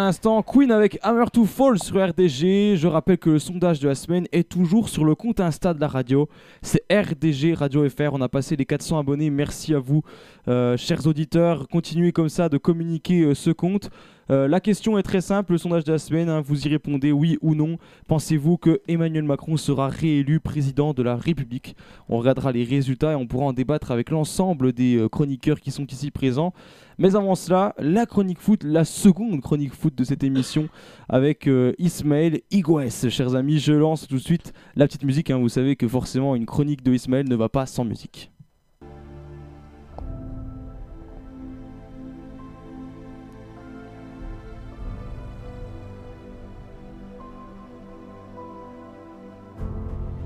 L'instant, 0.04 0.42
Queen 0.42 0.70
avec 0.72 1.00
Hammer 1.02 1.26
to 1.32 1.46
Fall 1.46 1.80
sur 1.80 1.96
RDG. 1.96 2.76
Je 2.76 2.88
rappelle 2.88 3.18
que 3.18 3.30
le 3.30 3.40
sondage 3.40 3.80
de 3.80 3.88
la 3.88 3.96
semaine 3.96 4.28
est 4.34 4.50
toujours 4.50 4.90
sur 4.90 5.06
le 5.06 5.16
compte 5.16 5.40
Insta 5.40 5.74
de 5.74 5.80
la 5.80 5.88
radio. 5.88 6.28
C'est 6.62 6.84
RDG 6.92 7.54
Radio 7.54 7.88
FR. 7.90 8.10
On 8.12 8.22
a 8.22 8.28
passé 8.28 8.58
les 8.58 8.66
400 8.66 9.00
abonnés. 9.00 9.30
Merci 9.30 9.74
à 9.74 9.80
vous, 9.80 10.02
euh, 10.50 10.76
chers 10.76 11.08
auditeurs. 11.08 11.70
Continuez 11.70 12.12
comme 12.12 12.28
ça 12.28 12.50
de 12.50 12.58
communiquer 12.58 13.22
euh, 13.22 13.34
ce 13.34 13.52
compte. 13.52 13.90
Euh, 14.30 14.48
la 14.48 14.60
question 14.60 14.98
est 14.98 15.04
très 15.04 15.22
simple, 15.22 15.52
le 15.54 15.58
sondage 15.58 15.84
de 15.84 15.92
la 15.92 16.00
semaine, 16.00 16.30
hein, 16.30 16.42
vous 16.42 16.66
y 16.66 16.70
répondez 16.70 17.12
oui 17.12 17.38
ou 17.42 17.56
non. 17.56 17.78
Pensez-vous 18.08 18.58
que 18.58 18.82
Emmanuel 18.88 19.24
Macron 19.24 19.58
sera 19.58 19.90
réélu 19.90 20.40
président 20.40 20.94
de 20.94 21.04
la 21.04 21.16
République? 21.16 21.76
On 22.10 22.18
regardera 22.18 22.52
les 22.52 22.64
résultats 22.64 23.14
et 23.14 23.16
on 23.16 23.28
pourra 23.28 23.46
en 23.46 23.54
débattre 23.54 23.92
avec 23.92 24.10
l'ensemble 24.10 24.74
des 24.74 24.98
euh, 24.98 25.10
chroniqueurs 25.10 25.60
qui 25.60 25.72
sont 25.72 25.86
ici 25.88 26.12
présents. 26.12 26.54
Mais 27.00 27.16
avant 27.16 27.36
cela, 27.36 27.74
la 27.80 28.06
chronique 28.06 28.40
foot, 28.40 28.64
la 28.64 28.86
seconde 28.86 29.42
chronique 29.42 29.74
foot 29.74 29.96
de 29.96 30.04
cette 30.04 30.24
émission 30.24 30.70
avec 31.10 31.48
euh, 31.48 31.74
Ismaël 31.80 32.42
Igoues. 32.52 33.10
Chers 33.10 33.36
amis, 33.36 33.60
je 33.60 33.74
lance 33.74 34.08
tout 34.08 34.16
de 34.16 34.22
suite 34.22 34.54
la 34.76 34.88
petite 34.88 35.04
musique. 35.04 35.32
hein. 35.32 35.40
Vous 35.40 35.50
savez 35.50 35.76
que 35.76 35.88
forcément 35.88 36.36
une 36.36 36.46
chronique 36.46 36.84
de 36.84 36.94
Ismaël 36.94 37.28
ne 37.28 37.36
va 37.36 37.50
pas 37.50 37.66
sans 37.66 37.84
musique. 37.84 38.33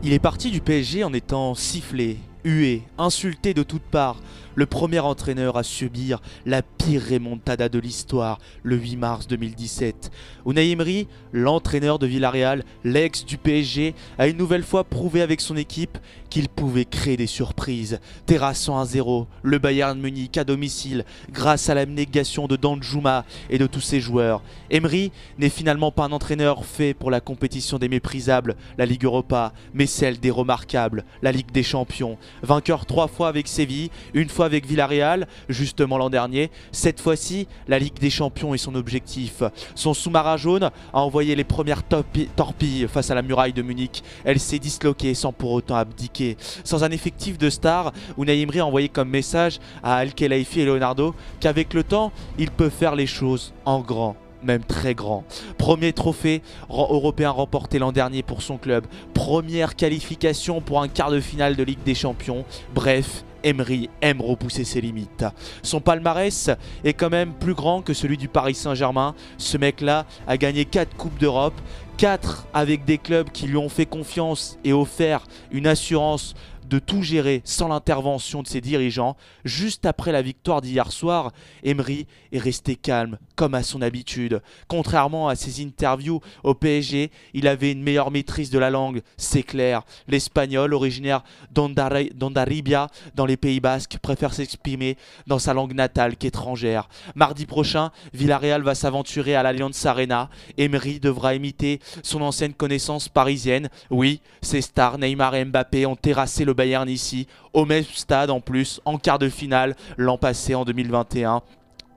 Il 0.07 0.13
est 0.13 0.19
parti 0.19 0.51
du 0.51 0.61
PSG 0.61 1.03
en 1.03 1.11
étant 1.11 1.53
sifflé, 1.53 2.15
hué, 2.45 2.83
insulté 2.97 3.53
de 3.53 3.61
toutes 3.61 3.81
parts. 3.81 4.15
Le 4.57 4.65
premier 4.65 4.97
entraîneur 4.97 5.55
à 5.55 5.61
subir 5.61 6.19
la 6.47 6.63
pire 6.63 7.03
remontada 7.11 7.69
de 7.69 7.77
l'histoire 7.77 8.39
le 8.63 8.75
8 8.75 8.95
mars 8.95 9.27
2017. 9.27 10.09
Unai 10.47 10.71
Emery, 10.71 11.07
l'entraîneur 11.31 11.99
de 11.99 12.07
Villarreal, 12.07 12.63
l'ex 12.83 13.23
du 13.23 13.37
PSG, 13.37 13.93
a 14.17 14.27
une 14.27 14.37
nouvelle 14.37 14.63
fois 14.63 14.83
prouvé 14.83 15.21
avec 15.21 15.41
son 15.41 15.55
équipe 15.57 15.99
qu'il 16.31 16.49
pouvait 16.49 16.85
créer 16.85 17.17
des 17.17 17.27
surprises, 17.27 17.99
terrassant 18.25 18.83
1-0 18.83 19.27
le 19.43 19.59
Bayern 19.59 19.99
Munich 19.99 20.39
à 20.39 20.43
domicile 20.43 21.05
grâce 21.31 21.69
à 21.69 21.75
l'abnégation 21.75 22.47
de 22.47 22.55
Danjuma 22.55 23.25
et 23.51 23.59
de 23.59 23.67
tous 23.67 23.81
ses 23.81 24.01
joueurs. 24.01 24.41
Emery 24.71 25.11
n'est 25.37 25.49
finalement 25.49 25.91
pas 25.91 26.05
un 26.05 26.11
entraîneur 26.11 26.65
fait 26.65 26.95
pour 26.95 27.11
la 27.11 27.21
compétition 27.21 27.77
des 27.77 27.89
méprisables, 27.89 28.55
la 28.79 28.87
Ligue 28.87 29.05
Europa, 29.05 29.53
mais 29.75 29.85
celle 29.85 30.19
des 30.19 30.31
remarquables, 30.31 31.05
la 31.21 31.31
Ligue 31.31 31.51
des 31.51 31.61
Champions. 31.61 32.17
Vainqueur 32.41 32.87
trois 32.87 33.07
fois 33.07 33.27
avec 33.27 33.47
Séville, 33.47 33.91
une 34.15 34.29
fois 34.29 34.46
avec 34.47 34.65
Villarreal, 34.65 35.27
justement 35.47 35.99
l'an 35.99 36.09
dernier. 36.09 36.49
Cette 36.71 36.99
fois-ci, 36.99 37.47
la 37.67 37.77
Ligue 37.77 37.99
des 37.99 38.09
Champions 38.09 38.55
est 38.55 38.57
son 38.57 38.73
objectif. 38.73 39.43
Son 39.75 39.93
sous-marin 39.93 40.37
jaune 40.37 40.63
a 40.63 40.71
envoyé 40.93 41.35
les 41.35 41.43
premières 41.43 41.83
torpi- 41.83 42.27
torpilles 42.35 42.87
face 42.87 43.11
à 43.11 43.15
la 43.15 43.21
muraille 43.21 43.53
de 43.53 43.61
Munich. 43.61 44.01
Elle 44.25 44.39
s'est 44.39 44.59
disloquée 44.59 45.13
sans 45.13 45.31
pour 45.31 45.51
autant 45.51 45.75
abdiquer. 45.75 46.37
Sans 46.63 46.83
un 46.83 46.89
effectif 46.89 47.37
de 47.37 47.49
stars, 47.51 47.93
Unai 48.17 48.41
Emery 48.41 48.59
a 48.59 48.65
envoyé 48.65 48.89
comme 48.89 49.09
message 49.09 49.59
à 49.83 49.97
Al-Khelaifi 49.97 50.61
et 50.61 50.65
Leonardo 50.65 51.13
qu'avec 51.39 51.73
le 51.75 51.83
temps, 51.83 52.11
il 52.39 52.49
peut 52.49 52.69
faire 52.69 52.95
les 52.95 53.07
choses 53.07 53.53
en 53.65 53.81
grand 53.81 54.15
même 54.43 54.63
très 54.63 54.93
grand. 54.93 55.23
Premier 55.57 55.93
trophée 55.93 56.43
européen 56.69 57.31
remporté 57.31 57.79
l'an 57.79 57.91
dernier 57.91 58.21
pour 58.21 58.43
son 58.43 58.57
club. 58.57 58.85
Première 59.15 59.75
qualification 59.75 60.61
pour 60.61 60.79
un 60.79 60.87
quart 60.87 61.09
de 61.09 61.19
finale 61.19 61.55
de 61.55 61.63
Ligue 61.63 61.83
des 61.83 61.95
Champions. 61.95 62.45
Bref, 62.75 63.25
Emery 63.43 63.89
aime 64.01 64.21
repousser 64.21 64.63
ses 64.63 64.81
limites. 64.81 65.25
Son 65.63 65.79
palmarès 65.79 66.49
est 66.83 66.93
quand 66.93 67.09
même 67.09 67.33
plus 67.33 67.53
grand 67.53 67.81
que 67.81 67.93
celui 67.93 68.17
du 68.17 68.27
Paris 68.27 68.55
Saint-Germain. 68.55 69.15
Ce 69.37 69.57
mec-là 69.57 70.05
a 70.27 70.37
gagné 70.37 70.65
4 70.65 70.95
Coupes 70.95 71.19
d'Europe, 71.19 71.59
4 71.97 72.47
avec 72.53 72.85
des 72.85 72.97
clubs 72.97 73.29
qui 73.31 73.47
lui 73.47 73.57
ont 73.57 73.69
fait 73.69 73.85
confiance 73.85 74.57
et 74.63 74.73
offert 74.73 75.23
une 75.51 75.67
assurance 75.67 76.35
de 76.69 76.79
tout 76.79 77.01
gérer 77.01 77.41
sans 77.43 77.67
l'intervention 77.67 78.41
de 78.41 78.47
ses 78.47 78.61
dirigeants. 78.61 79.15
Juste 79.45 79.85
après 79.85 80.11
la 80.11 80.21
victoire 80.21 80.61
d'hier 80.61 80.91
soir, 80.91 81.31
Emery 81.63 82.07
est 82.31 82.39
resté 82.39 82.75
calme, 82.75 83.17
comme 83.35 83.53
à 83.53 83.63
son 83.63 83.81
habitude. 83.81 84.41
Contrairement 84.67 85.27
à 85.27 85.35
ses 85.35 85.63
interviews 85.63 86.21
au 86.43 86.53
PSG, 86.53 87.11
il 87.33 87.47
avait 87.47 87.71
une 87.71 87.83
meilleure 87.83 88.11
maîtrise 88.11 88.49
de 88.49 88.59
la 88.59 88.69
langue, 88.69 89.01
c'est 89.17 89.43
clair. 89.43 89.83
L'espagnol, 90.07 90.73
originaire 90.73 91.23
d'Ondarribia, 91.51 92.87
dans 93.15 93.25
les 93.25 93.37
Pays 93.37 93.59
Basques, 93.59 93.97
préfère 94.01 94.33
s'exprimer 94.33 94.97
dans 95.25 95.39
sa 95.39 95.53
langue 95.53 95.73
natale 95.73 96.17
qu'étrangère. 96.17 96.89
Mardi 97.15 97.45
prochain, 97.45 97.91
Villarreal 98.13 98.63
va 98.63 98.75
s'aventurer 98.75 99.35
à 99.35 99.43
l'Allianz 99.43 99.85
Arena. 99.85 100.29
Emery 100.57 100.99
devra 100.99 101.35
imiter 101.35 101.79
son 102.03 102.21
ancienne 102.21 102.53
connaissance 102.53 103.09
parisienne. 103.09 103.69
Oui, 103.89 104.21
ces 104.41 104.61
stars, 104.61 104.97
Neymar 104.97 105.35
et 105.35 105.45
Mbappé, 105.45 105.85
ont 105.85 105.95
terrassé 105.95 106.45
le 106.45 106.53
Bayern 106.57 106.89
ici, 106.89 107.27
au 107.53 107.63
même 107.63 107.85
stade 107.85 108.29
en 108.29 108.41
plus, 108.41 108.81
en 108.83 108.97
quart 108.97 109.19
de 109.19 109.29
finale, 109.29 109.75
l'an 109.95 110.17
passé 110.17 110.55
en 110.55 110.65
2021. 110.65 111.41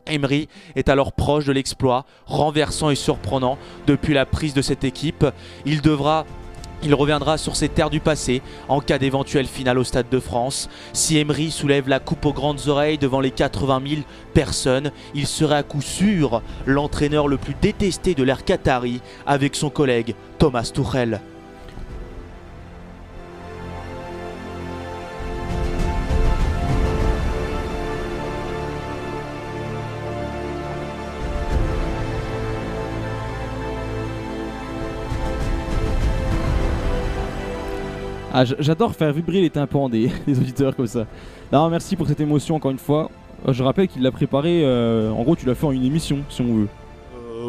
Emery 0.07 0.49
est 0.77 0.89
alors 0.89 1.13
proche 1.13 1.47
de 1.47 1.53
l'exploit, 1.53 2.05
renversant 2.27 2.91
et 2.91 2.95
surprenant 2.95 3.59
depuis 3.87 4.15
la 4.15 4.27
prise 4.27 4.55
de 4.55 4.63
cette 4.63 4.85
équipe. 4.85 5.27
Il 5.65 5.81
devra 5.81 6.27
il 6.83 6.95
reviendra 6.95 7.37
sur 7.37 7.57
ses 7.57 7.69
terres 7.69 7.91
du 7.91 8.01
passé 8.01 8.41
en 8.69 8.81
cas 8.81 8.97
d'éventuelle 8.97 9.47
finale 9.47 9.79
au 9.79 9.85
Stade 9.85 10.09
de 10.11 10.19
France. 10.19 10.71
Si 10.95 11.19
Emery 11.19 11.51
soulève 11.51 11.89
la 11.89 12.01
coupe 12.01 12.25
aux 12.25 12.33
grandes 12.33 12.69
oreilles 12.69 12.97
devant 12.97 13.21
les 13.21 13.31
80 13.31 13.83
000 13.87 14.03
personnes, 14.33 14.91
il 15.15 15.27
serait 15.27 15.57
à 15.57 15.63
coup 15.63 15.83
sûr 15.83 16.41
l'entraîneur 16.65 17.29
le 17.29 17.37
plus 17.37 17.55
détesté 17.61 18.15
de 18.15 18.23
l'ère 18.23 18.47
Qatari 18.47 19.03
avec 19.27 19.57
son 19.57 19.69
collègue 19.69 20.15
Thomas 20.39 20.71
Tuchel. 20.73 21.21
Ah, 38.33 38.45
j'adore 38.45 38.95
faire 38.95 39.13
vibrer 39.13 39.41
les 39.41 39.51
tympans 39.51 39.89
des, 39.89 40.09
des 40.27 40.39
auditeurs 40.39 40.77
comme 40.77 40.87
ça. 40.87 41.07
Non, 41.53 41.69
merci 41.69 41.97
pour 41.97 42.07
cette 42.07 42.21
émotion 42.21 42.55
encore 42.55 42.71
une 42.71 42.79
fois. 42.79 43.11
Euh, 43.49 43.53
Je 43.53 43.63
rappelle 43.63 43.89
qu'il 43.89 44.03
l'a 44.03 44.13
préparé, 44.13 44.63
euh, 44.65 45.11
en 45.11 45.23
gros 45.23 45.35
tu 45.35 45.47
l'as 45.47 45.55
fait 45.55 45.67
en 45.67 45.73
une 45.73 45.85
émission 45.85 46.19
si 46.29 46.41
on 46.43 46.55
veut. 46.55 46.69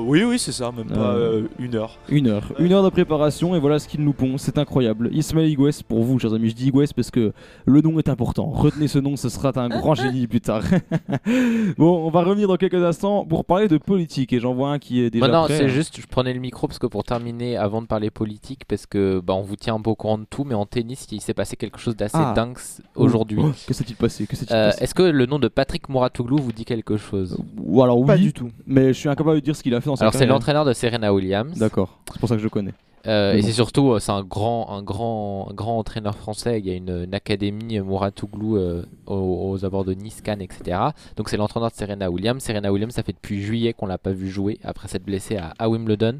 Oui, 0.05 0.23
oui, 0.23 0.39
c'est 0.39 0.51
ça, 0.51 0.71
même 0.71 0.87
pas 0.87 0.95
Euh, 1.13 1.41
euh, 1.43 1.47
une 1.59 1.75
heure. 1.75 1.97
Une 2.09 2.27
heure. 2.27 2.51
Une 2.59 2.71
heure 2.73 2.83
de 2.83 2.89
préparation 2.89 3.55
et 3.55 3.59
voilà 3.59 3.79
ce 3.79 3.87
qu'il 3.87 4.01
nous 4.03 4.13
pond. 4.13 4.37
C'est 4.37 4.57
incroyable. 4.57 5.09
Ismaël 5.13 5.49
Igoues 5.49 5.69
pour 5.87 6.03
vous, 6.03 6.19
chers 6.19 6.33
amis. 6.33 6.49
Je 6.49 6.55
dis 6.55 6.67
Igoues 6.67 6.85
parce 6.95 7.11
que 7.11 7.33
le 7.65 7.81
nom 7.81 7.97
est 7.99 8.09
important. 8.09 8.49
Retenez 8.49 8.87
ce 8.87 8.99
nom, 8.99 9.15
ce 9.15 9.29
sera 9.29 9.51
un 9.55 9.69
grand 9.69 9.93
génie 10.01 10.27
plus 10.27 10.41
tard. 10.41 10.63
bon, 11.77 12.05
on 12.05 12.09
va 12.09 12.23
revenir 12.23 12.47
dans 12.47 12.57
quelques 12.57 12.75
instants 12.83 13.25
pour 13.25 13.45
parler 13.45 13.67
de 13.67 13.77
politique 13.77 14.33
et 14.33 14.39
j'en 14.39 14.53
vois 14.53 14.71
un 14.71 14.79
qui 14.79 15.01
est 15.01 15.09
déjà 15.09 15.27
Bah 15.27 15.31
non, 15.33 15.45
prêt, 15.45 15.57
c'est 15.57 15.63
hein. 15.65 15.67
juste, 15.67 15.99
je 15.99 16.07
prenais 16.07 16.33
le 16.33 16.39
micro 16.39 16.67
parce 16.67 16.79
que 16.79 16.87
pour 16.87 17.03
terminer, 17.03 17.57
avant 17.57 17.81
de 17.81 17.87
parler 17.87 18.09
politique, 18.09 18.65
parce 18.67 18.85
que 18.85 19.19
bah, 19.23 19.33
on 19.33 19.41
vous 19.41 19.55
tient 19.55 19.75
un 19.75 19.81
peu 19.81 19.89
au 19.91 19.95
courant 19.95 20.17
de 20.17 20.25
tout, 20.29 20.43
mais 20.43 20.55
en 20.55 20.65
tennis, 20.65 21.07
il 21.11 21.21
s'est 21.21 21.33
passé 21.33 21.55
quelque 21.55 21.79
chose 21.79 21.95
d'assez 21.95 22.17
Ah. 22.17 22.33
dingue 22.35 22.57
aujourd'hui. 22.95 23.39
Oh, 23.41 23.51
que 23.67 23.73
s'est-il 23.73 23.95
passé 23.95 24.25
Que 24.27 24.35
s'est-il 24.35 24.53
Euh, 24.55 24.67
passé? 24.71 24.83
Est-ce 24.83 24.93
que 24.95 25.03
le 25.03 25.25
nom 25.25 25.39
de 25.39 25.47
Patrick 25.47 25.89
Mouratoglou 25.89 26.37
vous 26.37 26.51
dit 26.51 26.65
quelque 26.65 26.97
chose? 26.97 27.37
Ou 27.57 27.81
alors 27.83 28.03
Pas 28.05 28.15
oui, 28.15 28.21
du 28.21 28.33
tout. 28.33 28.49
mais 28.65 28.87
je 28.93 28.99
suis 28.99 29.09
incapable 29.09 29.35
de 29.39 29.45
dire 29.45 29.55
ce 29.55 29.63
qu'il 29.63 29.73
a 29.75 29.81
fait 29.81 29.89
dans 29.91 29.95
sa 29.97 30.03
Alors 30.05 30.13
c'est 30.13 30.25
l'entraîneur 30.25 30.65
de 30.65 30.73
Serena 30.73 31.13
Williams. 31.13 31.57
D'accord, 31.57 31.99
c'est 32.11 32.19
pour 32.19 32.27
ça 32.29 32.35
que 32.35 32.39
je 32.39 32.45
le 32.45 32.49
connais. 32.49 32.73
Euh, 33.07 33.33
et 33.33 33.41
c'est 33.41 33.51
surtout, 33.51 33.93
euh, 33.93 33.99
c'est 33.99 34.11
un 34.11 34.21
grand, 34.21 34.69
un 34.69 34.83
grand, 34.83 35.47
un 35.49 35.53
grand 35.55 35.79
entraîneur 35.79 36.15
français. 36.15 36.59
Il 36.59 36.67
y 36.67 36.69
a 36.69 36.75
une, 36.75 37.05
une 37.05 37.15
académie 37.15 37.79
euh, 37.79 37.83
Mouratoglou 37.83 38.57
euh, 38.57 38.85
aux, 39.07 39.49
aux 39.49 39.65
abords 39.65 39.85
de 39.85 39.93
Nice, 39.95 40.21
Cannes, 40.21 40.39
etc. 40.43 40.77
Donc 41.15 41.29
c'est 41.29 41.35
l'entraîneur 41.37 41.71
de 41.71 41.75
Serena 41.75 42.11
Williams. 42.11 42.43
Serena 42.43 42.71
Williams, 42.71 42.93
ça 42.93 43.01
fait 43.01 43.13
depuis 43.13 43.41
juillet 43.41 43.73
qu'on 43.73 43.87
l'a 43.87 43.97
pas 43.97 44.11
vu 44.11 44.29
jouer 44.29 44.59
après 44.63 44.87
s'être 44.87 45.03
blessé 45.03 45.35
à, 45.37 45.51
à 45.57 45.67
Wimbledon. 45.67 46.19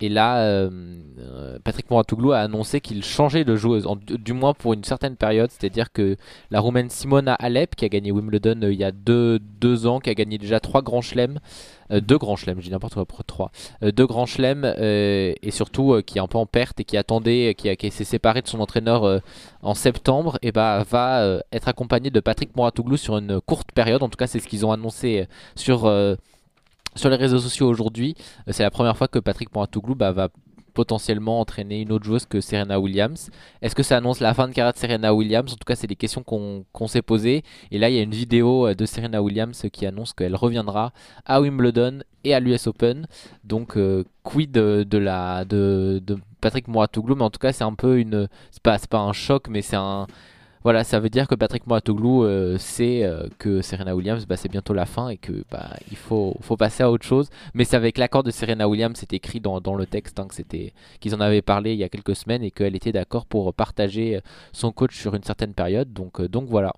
Et 0.00 0.08
là, 0.08 0.38
euh, 0.44 1.58
Patrick 1.64 1.90
Mouratoglou 1.90 2.30
a 2.30 2.38
annoncé 2.38 2.80
qu'il 2.80 3.02
changeait 3.02 3.44
de 3.44 3.56
joueuse, 3.56 3.88
en- 3.88 3.96
du 3.96 4.32
moins 4.32 4.54
pour 4.54 4.72
une 4.72 4.84
certaine 4.84 5.16
période. 5.16 5.50
C'est-à-dire 5.50 5.90
que 5.90 6.16
la 6.52 6.60
Roumaine 6.60 6.90
Simona 6.90 7.34
Alep, 7.34 7.74
qui 7.74 7.84
a 7.84 7.88
gagné 7.88 8.12
Wimbledon 8.12 8.60
il 8.62 8.74
y 8.74 8.84
a 8.84 8.92
deux, 8.92 9.40
deux 9.40 9.88
ans, 9.88 9.98
qui 9.98 10.10
a 10.10 10.14
gagné 10.14 10.38
déjà 10.38 10.60
trois 10.60 10.82
grands 10.82 11.02
chelems, 11.02 11.40
deux 11.98 12.18
grands 12.18 12.36
chelems, 12.36 12.60
je 12.60 12.66
dis 12.66 12.70
n'importe 12.70 12.94
quoi, 12.94 13.06
trois, 13.26 13.50
euh, 13.82 13.90
deux 13.90 14.06
grands 14.06 14.26
chelems 14.26 14.64
euh, 14.64 15.32
et 15.42 15.50
surtout 15.50 15.94
euh, 15.94 16.02
qui 16.02 16.18
est 16.18 16.20
un 16.20 16.28
peu 16.28 16.38
en 16.38 16.46
perte 16.46 16.78
et 16.78 16.84
qui 16.84 16.96
attendait, 16.96 17.50
euh, 17.50 17.52
qui, 17.52 17.74
qui 17.76 17.90
s'est 17.90 18.04
séparé 18.04 18.42
de 18.42 18.48
son 18.48 18.60
entraîneur 18.60 19.04
euh, 19.04 19.18
en 19.62 19.74
septembre, 19.74 20.38
et 20.42 20.52
bah, 20.52 20.84
va 20.88 21.22
euh, 21.22 21.40
être 21.52 21.68
accompagné 21.68 22.10
de 22.10 22.20
Patrick 22.20 22.54
Mouratoglou 22.56 22.96
sur 22.96 23.18
une 23.18 23.40
courte 23.40 23.72
période. 23.72 24.02
En 24.02 24.08
tout 24.08 24.16
cas, 24.16 24.26
c'est 24.26 24.38
ce 24.40 24.48
qu'ils 24.48 24.64
ont 24.64 24.72
annoncé 24.72 25.20
euh, 25.20 25.24
sur, 25.56 25.86
euh, 25.86 26.14
les 27.02 27.16
réseaux 27.16 27.38
sociaux 27.38 27.68
aujourd'hui. 27.68 28.14
Euh, 28.46 28.52
c'est 28.52 28.62
la 28.62 28.70
première 28.70 28.96
fois 28.96 29.08
que 29.08 29.18
Patrick 29.18 29.52
Mouratoglou 29.54 29.94
bah, 29.94 30.12
va 30.12 30.28
potentiellement 30.70 31.40
entraîner 31.40 31.80
une 31.82 31.92
autre 31.92 32.04
joueuse 32.04 32.26
que 32.26 32.40
Serena 32.40 32.80
Williams. 32.80 33.30
Est-ce 33.62 33.74
que 33.74 33.82
ça 33.82 33.96
annonce 33.96 34.20
la 34.20 34.34
fin 34.34 34.48
de 34.48 34.52
carrière 34.52 34.72
de 34.72 34.78
Serena 34.78 35.14
Williams? 35.14 35.52
En 35.52 35.56
tout 35.56 35.64
cas, 35.66 35.74
c'est 35.74 35.86
des 35.86 35.96
questions 35.96 36.22
qu'on 36.22 36.86
s'est 36.88 37.02
posées. 37.02 37.42
Et 37.70 37.78
là, 37.78 37.90
il 37.90 37.96
y 37.96 37.98
a 37.98 38.02
une 38.02 38.10
vidéo 38.10 38.66
euh, 38.66 38.74
de 38.74 38.86
Serena 38.86 39.22
Williams 39.22 39.66
qui 39.72 39.86
annonce 39.86 40.12
qu'elle 40.12 40.34
reviendra 40.34 40.92
à 41.26 41.40
Wimbledon 41.40 42.00
et 42.24 42.34
à 42.34 42.40
l'US 42.40 42.66
Open. 42.66 43.06
Donc, 43.44 43.76
euh, 43.76 44.04
quid 44.22 44.52
de, 44.52 44.98
la 44.98 45.44
de, 45.44 46.02
Patrick 46.40 46.68
Mouratoglou 46.68 47.16
Mais 47.16 47.24
en 47.24 47.30
tout 47.30 47.38
cas, 47.38 47.52
c'est 47.52 47.64
un 47.64 47.74
peu 47.74 47.98
une. 47.98 48.28
C'est 48.50 48.62
pas, 48.62 48.78
pas 48.88 49.00
un 49.00 49.12
choc, 49.12 49.48
mais 49.48 49.62
c'est 49.62 49.76
un. 49.76 50.06
Voilà, 50.62 50.84
ça 50.84 51.00
veut 51.00 51.08
dire 51.08 51.26
que 51.26 51.34
Patrick 51.34 51.66
Mouratoglou 51.66 52.24
euh, 52.24 52.58
sait 52.58 53.02
euh, 53.02 53.26
que 53.38 53.62
Serena 53.62 53.96
Williams, 53.96 54.26
bah, 54.26 54.36
c'est 54.36 54.50
bientôt 54.50 54.74
la 54.74 54.84
fin 54.84 55.08
et 55.08 55.16
que 55.16 55.32
bah, 55.50 55.70
il 55.90 55.96
faut, 55.96 56.36
faut 56.42 56.56
passer 56.58 56.82
à 56.82 56.90
autre 56.90 57.06
chose. 57.06 57.30
Mais 57.54 57.64
c'est 57.64 57.76
avec 57.76 57.96
l'accord 57.96 58.22
de 58.22 58.30
Serena 58.30 58.68
Williams, 58.68 58.94
c'est 58.98 59.12
écrit 59.14 59.40
dans, 59.40 59.60
dans 59.60 59.74
le 59.74 59.86
texte 59.86 60.20
hein, 60.20 60.26
que 60.28 60.34
c'était 60.34 60.74
qu'ils 61.00 61.14
en 61.14 61.20
avaient 61.20 61.40
parlé 61.40 61.72
il 61.72 61.78
y 61.78 61.84
a 61.84 61.88
quelques 61.88 62.14
semaines 62.14 62.42
et 62.42 62.50
qu'elle 62.50 62.76
était 62.76 62.92
d'accord 62.92 63.24
pour 63.24 63.54
partager 63.54 64.16
euh, 64.16 64.20
son 64.52 64.70
coach 64.70 64.94
sur 64.96 65.14
une 65.14 65.22
certaine 65.22 65.54
période. 65.54 65.92
Donc, 65.94 66.20
euh, 66.20 66.28
donc 66.28 66.44
voilà. 66.48 66.74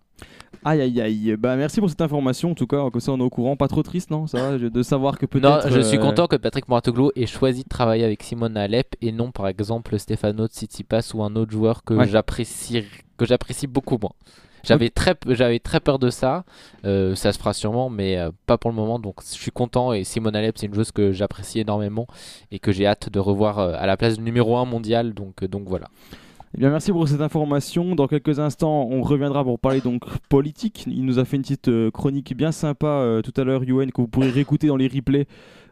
Aïe 0.64 0.80
aïe 0.80 1.00
aïe. 1.00 1.36
Bah 1.36 1.56
merci 1.56 1.80
pour 1.80 1.90
cette 1.90 2.02
information. 2.02 2.52
En 2.52 2.54
tout 2.54 2.68
cas, 2.68 2.88
comme 2.90 3.00
ça 3.00 3.10
on 3.10 3.18
est 3.18 3.22
au 3.22 3.30
courant. 3.30 3.56
Pas 3.56 3.66
trop 3.66 3.82
triste, 3.82 4.10
non? 4.12 4.28
Ça 4.28 4.50
va? 4.50 4.58
De 4.58 4.82
savoir 4.84 5.18
que 5.18 5.26
peut-être. 5.26 5.66
Non, 5.68 5.74
je 5.74 5.80
suis 5.80 5.98
content 5.98 6.28
que 6.28 6.36
Patrick 6.36 6.68
Mouratoglou 6.68 7.10
ait 7.16 7.26
choisi 7.26 7.64
de 7.64 7.68
travailler 7.68 8.04
avec 8.04 8.22
Simone 8.22 8.56
Alep 8.56 8.94
et 9.00 9.10
non 9.10 9.32
par 9.32 9.48
exemple 9.48 9.98
Stefano 9.98 10.46
Tsitsipas 10.46 11.10
ou 11.14 11.24
un 11.24 11.34
autre 11.34 11.50
joueur 11.50 11.82
que 11.82 11.94
Ouais. 11.94 12.06
j'apprécie 12.06 12.84
que 13.22 13.28
j'apprécie 13.28 13.66
beaucoup 13.66 13.98
moins. 14.00 14.12
J'avais 14.64 14.90
très, 14.90 15.16
j'avais 15.28 15.58
très 15.58 15.80
peur 15.80 15.98
de 15.98 16.10
ça. 16.10 16.44
Euh, 16.84 17.14
ça 17.14 17.32
se 17.32 17.38
fera 17.38 17.52
sûrement, 17.52 17.90
mais 17.90 18.16
euh, 18.16 18.30
pas 18.46 18.58
pour 18.58 18.70
le 18.70 18.76
moment. 18.76 18.98
Donc 18.98 19.20
je 19.22 19.32
suis 19.32 19.50
content. 19.50 19.92
Et 19.92 20.04
Simone 20.04 20.36
Alep, 20.36 20.56
c'est 20.58 20.66
une 20.66 20.74
joueuse 20.74 20.92
que 20.92 21.12
j'apprécie 21.12 21.60
énormément 21.60 22.06
et 22.50 22.58
que 22.58 22.70
j'ai 22.72 22.86
hâte 22.86 23.08
de 23.10 23.18
revoir 23.18 23.58
euh, 23.58 23.74
à 23.76 23.86
la 23.86 23.96
place 23.96 24.18
numéro 24.20 24.56
1 24.56 24.64
mondial. 24.64 25.14
Donc, 25.14 25.44
donc 25.44 25.64
voilà. 25.66 25.88
Eh 26.54 26.58
bien, 26.58 26.70
merci 26.70 26.92
pour 26.92 27.08
cette 27.08 27.22
information. 27.22 27.94
Dans 27.94 28.06
quelques 28.06 28.38
instants, 28.38 28.86
on 28.90 29.02
reviendra 29.02 29.42
pour 29.42 29.58
parler 29.58 29.80
donc 29.80 30.04
politique. 30.28 30.84
Il 30.86 31.06
nous 31.06 31.18
a 31.18 31.24
fait 31.24 31.36
une 31.36 31.42
petite 31.42 31.90
chronique 31.90 32.36
bien 32.36 32.52
sympa 32.52 33.20
tout 33.24 33.32
à 33.40 33.44
l'heure, 33.44 33.62
UN, 33.62 33.90
que 33.90 34.02
vous 34.02 34.08
pourrez 34.08 34.30
réécouter 34.30 34.66
dans 34.66 34.76
les 34.76 34.86
replays, 34.86 35.26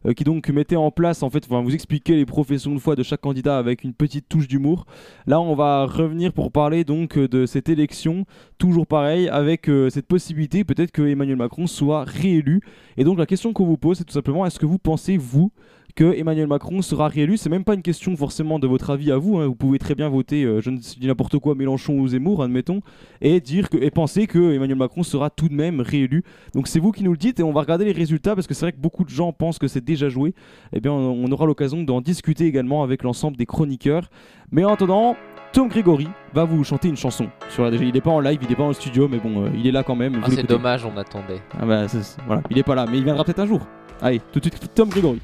euh, 0.06 0.12
qui 0.12 0.24
donc 0.24 0.48
mettait 0.48 0.76
en 0.76 0.90
place, 0.90 1.22
en 1.22 1.30
fait, 1.30 1.44
enfin, 1.44 1.62
vous 1.62 1.74
expliquer 1.74 2.16
les 2.16 2.26
professions 2.26 2.74
de 2.74 2.78
foi 2.78 2.96
de 2.96 3.02
chaque 3.02 3.20
candidat 3.20 3.58
avec 3.58 3.84
une 3.84 3.92
petite 3.92 4.28
touche 4.28 4.48
d'humour. 4.48 4.86
Là, 5.26 5.40
on 5.40 5.54
va 5.54 5.86
revenir 5.86 6.32
pour 6.32 6.52
parler 6.52 6.84
donc 6.84 7.18
euh, 7.18 7.28
de 7.28 7.46
cette 7.46 7.68
élection, 7.68 8.24
toujours 8.58 8.86
pareil, 8.86 9.28
avec 9.28 9.68
euh, 9.68 9.90
cette 9.90 10.06
possibilité 10.06 10.64
peut-être 10.64 10.92
que 10.92 11.02
Emmanuel 11.02 11.36
Macron 11.36 11.66
soit 11.66 12.04
réélu. 12.04 12.60
Et 12.96 13.04
donc, 13.04 13.18
la 13.18 13.26
question 13.26 13.52
qu'on 13.52 13.66
vous 13.66 13.78
pose, 13.78 13.98
c'est 13.98 14.04
tout 14.04 14.12
simplement, 14.12 14.46
est-ce 14.46 14.58
que 14.58 14.66
vous 14.66 14.78
pensez, 14.78 15.16
vous, 15.16 15.52
que 15.94 16.14
Emmanuel 16.16 16.46
Macron 16.46 16.82
sera 16.82 17.08
réélu. 17.08 17.36
C'est 17.36 17.48
même 17.50 17.64
pas 17.64 17.74
une 17.74 17.82
question 17.82 18.16
forcément 18.16 18.58
de 18.58 18.66
votre 18.66 18.90
avis 18.90 19.10
à 19.12 19.16
vous. 19.16 19.38
hein. 19.38 19.46
Vous 19.46 19.54
pouvez 19.54 19.78
très 19.78 19.94
bien 19.94 20.08
voter, 20.08 20.44
euh, 20.44 20.60
je 20.60 20.70
ne 20.70 20.78
dis 20.78 21.06
n'importe 21.06 21.38
quoi, 21.38 21.54
Mélenchon 21.54 21.94
ou 21.98 22.08
Zemmour, 22.08 22.42
admettons, 22.42 22.80
et 23.20 23.40
dire 23.40 23.68
que 23.70 23.76
et 23.78 23.90
penser 23.90 24.26
que 24.26 24.52
Emmanuel 24.54 24.78
Macron 24.78 25.02
sera 25.02 25.30
tout 25.30 25.48
de 25.48 25.54
même 25.54 25.80
réélu. 25.80 26.22
Donc 26.54 26.68
c'est 26.68 26.80
vous 26.80 26.92
qui 26.92 27.02
nous 27.04 27.12
le 27.12 27.16
dites 27.18 27.40
et 27.40 27.42
on 27.42 27.52
va 27.52 27.60
regarder 27.60 27.84
les 27.84 27.92
résultats 27.92 28.34
parce 28.34 28.46
que 28.46 28.54
c'est 28.54 28.64
vrai 28.66 28.72
que 28.72 28.80
beaucoup 28.80 29.04
de 29.04 29.10
gens 29.10 29.32
pensent 29.32 29.58
que 29.58 29.68
c'est 29.68 29.84
déjà 29.84 30.08
joué. 30.08 30.34
Eh 30.72 30.80
bien, 30.80 30.92
on 30.92 31.30
aura 31.32 31.46
l'occasion 31.46 31.82
d'en 31.82 32.00
discuter 32.00 32.46
également 32.46 32.82
avec 32.82 33.02
l'ensemble 33.02 33.36
des 33.36 33.46
chroniqueurs. 33.46 34.10
Mais 34.52 34.64
en 34.64 34.72
attendant. 34.72 35.16
Tom 35.52 35.66
Grégory 35.66 36.06
va 36.32 36.44
vous 36.44 36.62
chanter 36.62 36.86
une 36.88 36.96
chanson 36.96 37.26
sur 37.48 37.64
la 37.64 37.72
DG. 37.72 37.84
Il 37.84 37.92
n'est 37.94 38.00
pas 38.00 38.12
en 38.12 38.20
live, 38.20 38.38
il 38.40 38.48
n'est 38.48 38.54
pas 38.54 38.62
en 38.62 38.72
studio, 38.72 39.08
mais 39.08 39.18
bon, 39.18 39.46
euh, 39.46 39.48
il 39.52 39.66
est 39.66 39.72
là 39.72 39.82
quand 39.82 39.96
même. 39.96 40.20
Ah, 40.22 40.28
c'est 40.30 40.46
dommage, 40.46 40.84
on 40.84 40.96
attendait. 40.96 41.40
Ah 41.60 41.66
bah, 41.66 41.86
voilà, 42.24 42.42
il 42.50 42.56
est 42.58 42.62
pas 42.62 42.76
là, 42.76 42.86
mais 42.88 42.98
il 42.98 43.02
viendra 43.02 43.24
peut-être 43.24 43.40
un 43.40 43.46
jour. 43.46 43.66
Allez, 44.00 44.20
tout 44.32 44.38
de 44.38 44.44
suite, 44.44 44.70
Tom 44.72 44.88
Grégory. 44.88 45.18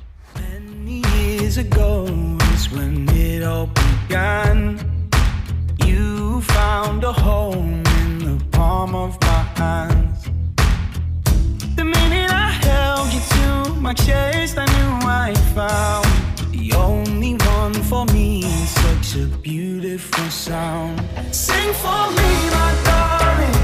Years 0.87 1.59
ago 1.59 2.05
is 2.55 2.71
when 2.71 3.09
it 3.11 3.43
all 3.43 3.69
began. 3.69 4.79
You 5.85 6.41
found 6.41 7.05
a 7.05 7.13
home 7.13 7.83
in 8.01 8.19
the 8.19 8.45
palm 8.51 8.95
of 8.95 9.21
my 9.21 9.43
hands. 9.61 10.29
The 11.77 11.85
minute 11.85 12.31
I 12.31 12.49
held 12.69 13.13
you 13.13 13.21
to 13.21 13.81
my 13.81 13.95
chest, 13.95 14.59
I 14.59 14.67
knew 14.75 15.09
I 15.25 15.35
found 15.55 16.07
the 16.53 16.73
only 16.75 17.35
one 17.59 17.75
for 17.75 18.05
me. 18.07 18.43
Such 18.43 19.17
a 19.17 19.27
beautiful 19.49 20.29
sound. 20.31 21.01
Sing 21.31 21.73
for 21.83 22.05
me, 22.19 22.31
my 22.57 22.73
darling. 22.85 23.59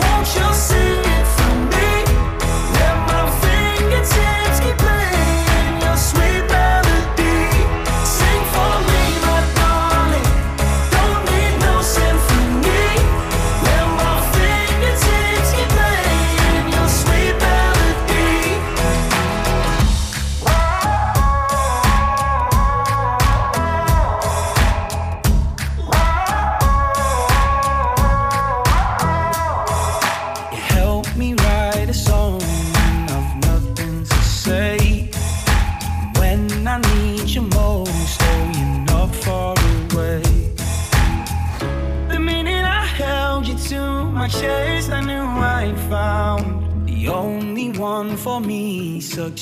Won't 0.00 0.28
you 0.36 0.54
sing 0.54 1.05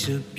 me. 0.09 0.34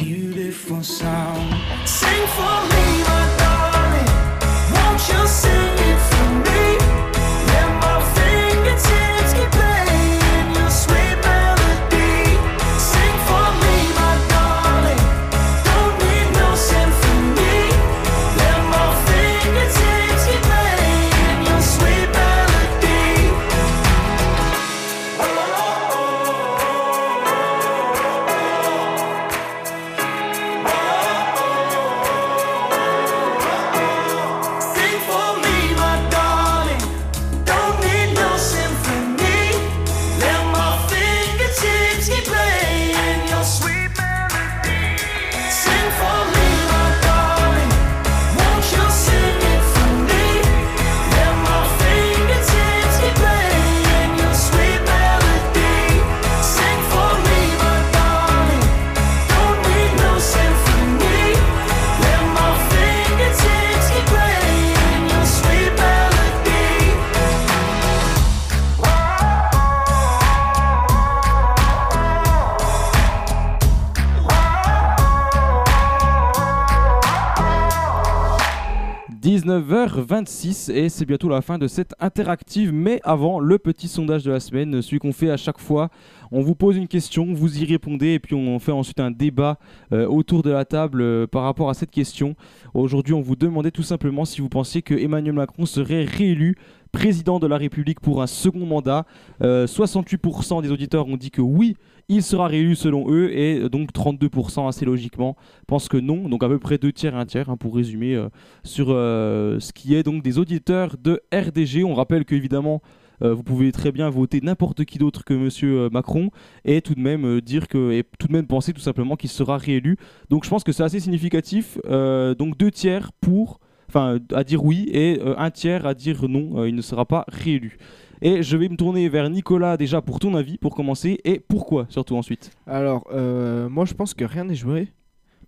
19h26 79.95 80.71
et 80.71 80.89
c'est 80.89 81.05
bientôt 81.05 81.29
la 81.29 81.41
fin 81.41 81.57
de 81.57 81.67
cette 81.67 81.93
interactive. 81.99 82.73
Mais 82.73 82.99
avant, 83.03 83.39
le 83.39 83.57
petit 83.57 83.87
sondage 83.87 84.23
de 84.23 84.31
la 84.31 84.39
semaine, 84.39 84.81
celui 84.81 84.99
qu'on 84.99 85.13
fait 85.13 85.29
à 85.29 85.37
chaque 85.37 85.59
fois. 85.59 85.89
On 86.31 86.41
vous 86.41 86.55
pose 86.55 86.75
une 86.75 86.87
question, 86.87 87.33
vous 87.33 87.61
y 87.61 87.65
répondez 87.65 88.13
et 88.13 88.19
puis 88.19 88.35
on 88.35 88.59
fait 88.59 88.71
ensuite 88.71 88.99
un 88.99 89.11
débat 89.11 89.57
euh, 89.93 90.07
autour 90.07 90.41
de 90.43 90.49
la 90.49 90.65
table 90.65 91.01
euh, 91.01 91.27
par 91.27 91.43
rapport 91.43 91.69
à 91.69 91.73
cette 91.73 91.91
question. 91.91 92.35
Aujourd'hui, 92.73 93.13
on 93.13 93.21
vous 93.21 93.35
demandait 93.35 93.71
tout 93.71 93.83
simplement 93.83 94.25
si 94.25 94.41
vous 94.41 94.49
pensiez 94.49 94.81
que 94.81 94.95
Emmanuel 94.95 95.33
Macron 95.33 95.65
serait 95.65 96.03
réélu 96.03 96.55
président 96.91 97.39
de 97.39 97.47
la 97.47 97.57
République 97.57 97.99
pour 97.99 98.21
un 98.21 98.27
second 98.27 98.65
mandat. 98.65 99.05
Euh, 99.43 99.67
68% 99.67 100.61
des 100.61 100.71
auditeurs 100.71 101.07
ont 101.07 101.17
dit 101.17 101.31
que 101.31 101.41
oui, 101.41 101.75
il 102.07 102.23
sera 102.23 102.47
réélu 102.47 102.75
selon 102.75 103.09
eux, 103.09 103.31
et 103.35 103.59
euh, 103.59 103.69
donc 103.69 103.91
32% 103.91 104.67
assez 104.67 104.85
logiquement 104.85 105.35
pensent 105.67 105.89
que 105.89 105.97
non. 105.97 106.29
Donc 106.29 106.43
à 106.43 106.47
peu 106.47 106.59
près 106.59 106.77
deux 106.77 106.91
tiers, 106.91 107.15
un 107.15 107.25
tiers, 107.25 107.49
hein, 107.49 107.57
pour 107.57 107.75
résumer 107.75 108.15
euh, 108.15 108.29
sur 108.63 108.87
euh, 108.89 109.59
ce 109.59 109.73
qui 109.73 109.95
est 109.95 110.03
donc 110.03 110.23
des 110.23 110.37
auditeurs 110.37 110.95
de 111.01 111.21
RDG. 111.33 111.83
On 111.83 111.93
rappelle 111.93 112.25
qu'évidemment, 112.25 112.81
euh, 113.23 113.33
vous 113.33 113.43
pouvez 113.43 113.71
très 113.71 113.91
bien 113.91 114.09
voter 114.09 114.41
n'importe 114.41 114.85
qui 114.85 114.97
d'autre 114.97 115.23
que 115.23 115.33
Monsieur 115.33 115.89
Macron 115.89 116.29
et 116.63 116.81
tout 116.81 116.95
de 116.95 116.99
même 116.99 117.41
dire 117.41 117.67
que 117.67 117.91
et 117.91 118.03
tout 118.19 118.27
de 118.27 118.33
même 118.33 118.47
penser 118.47 118.73
tout 118.73 118.81
simplement 118.81 119.15
qu'il 119.15 119.29
sera 119.29 119.57
réélu. 119.57 119.97
Donc 120.29 120.43
je 120.43 120.49
pense 120.49 120.63
que 120.63 120.71
c'est 120.71 120.83
assez 120.83 120.99
significatif. 120.99 121.77
Donc 121.87 122.57
deux 122.57 122.71
tiers 122.71 123.11
pour, 123.21 123.59
enfin 123.87 124.19
à 124.33 124.43
dire 124.43 124.63
oui 124.63 124.89
et 124.91 125.19
un 125.37 125.49
tiers 125.49 125.85
à 125.85 125.93
dire 125.93 126.27
non, 126.27 126.65
il 126.65 126.75
ne 126.75 126.81
sera 126.81 127.05
pas 127.05 127.23
réélu. 127.29 127.77
Et 128.21 128.43
je 128.43 128.57
vais 128.57 128.69
me 128.69 128.77
tourner 128.77 129.09
vers 129.09 129.29
Nicolas 129.29 129.77
déjà 129.77 130.01
pour 130.01 130.19
ton 130.19 130.35
avis 130.35 130.57
pour 130.57 130.75
commencer 130.75 131.19
et 131.23 131.39
pourquoi 131.39 131.85
surtout 131.89 132.15
ensuite. 132.15 132.51
Alors, 132.67 133.07
euh, 133.11 133.69
moi 133.69 133.85
je 133.85 133.93
pense 133.93 134.13
que 134.13 134.25
rien 134.25 134.45
n'est 134.45 134.55
joué. 134.55 134.91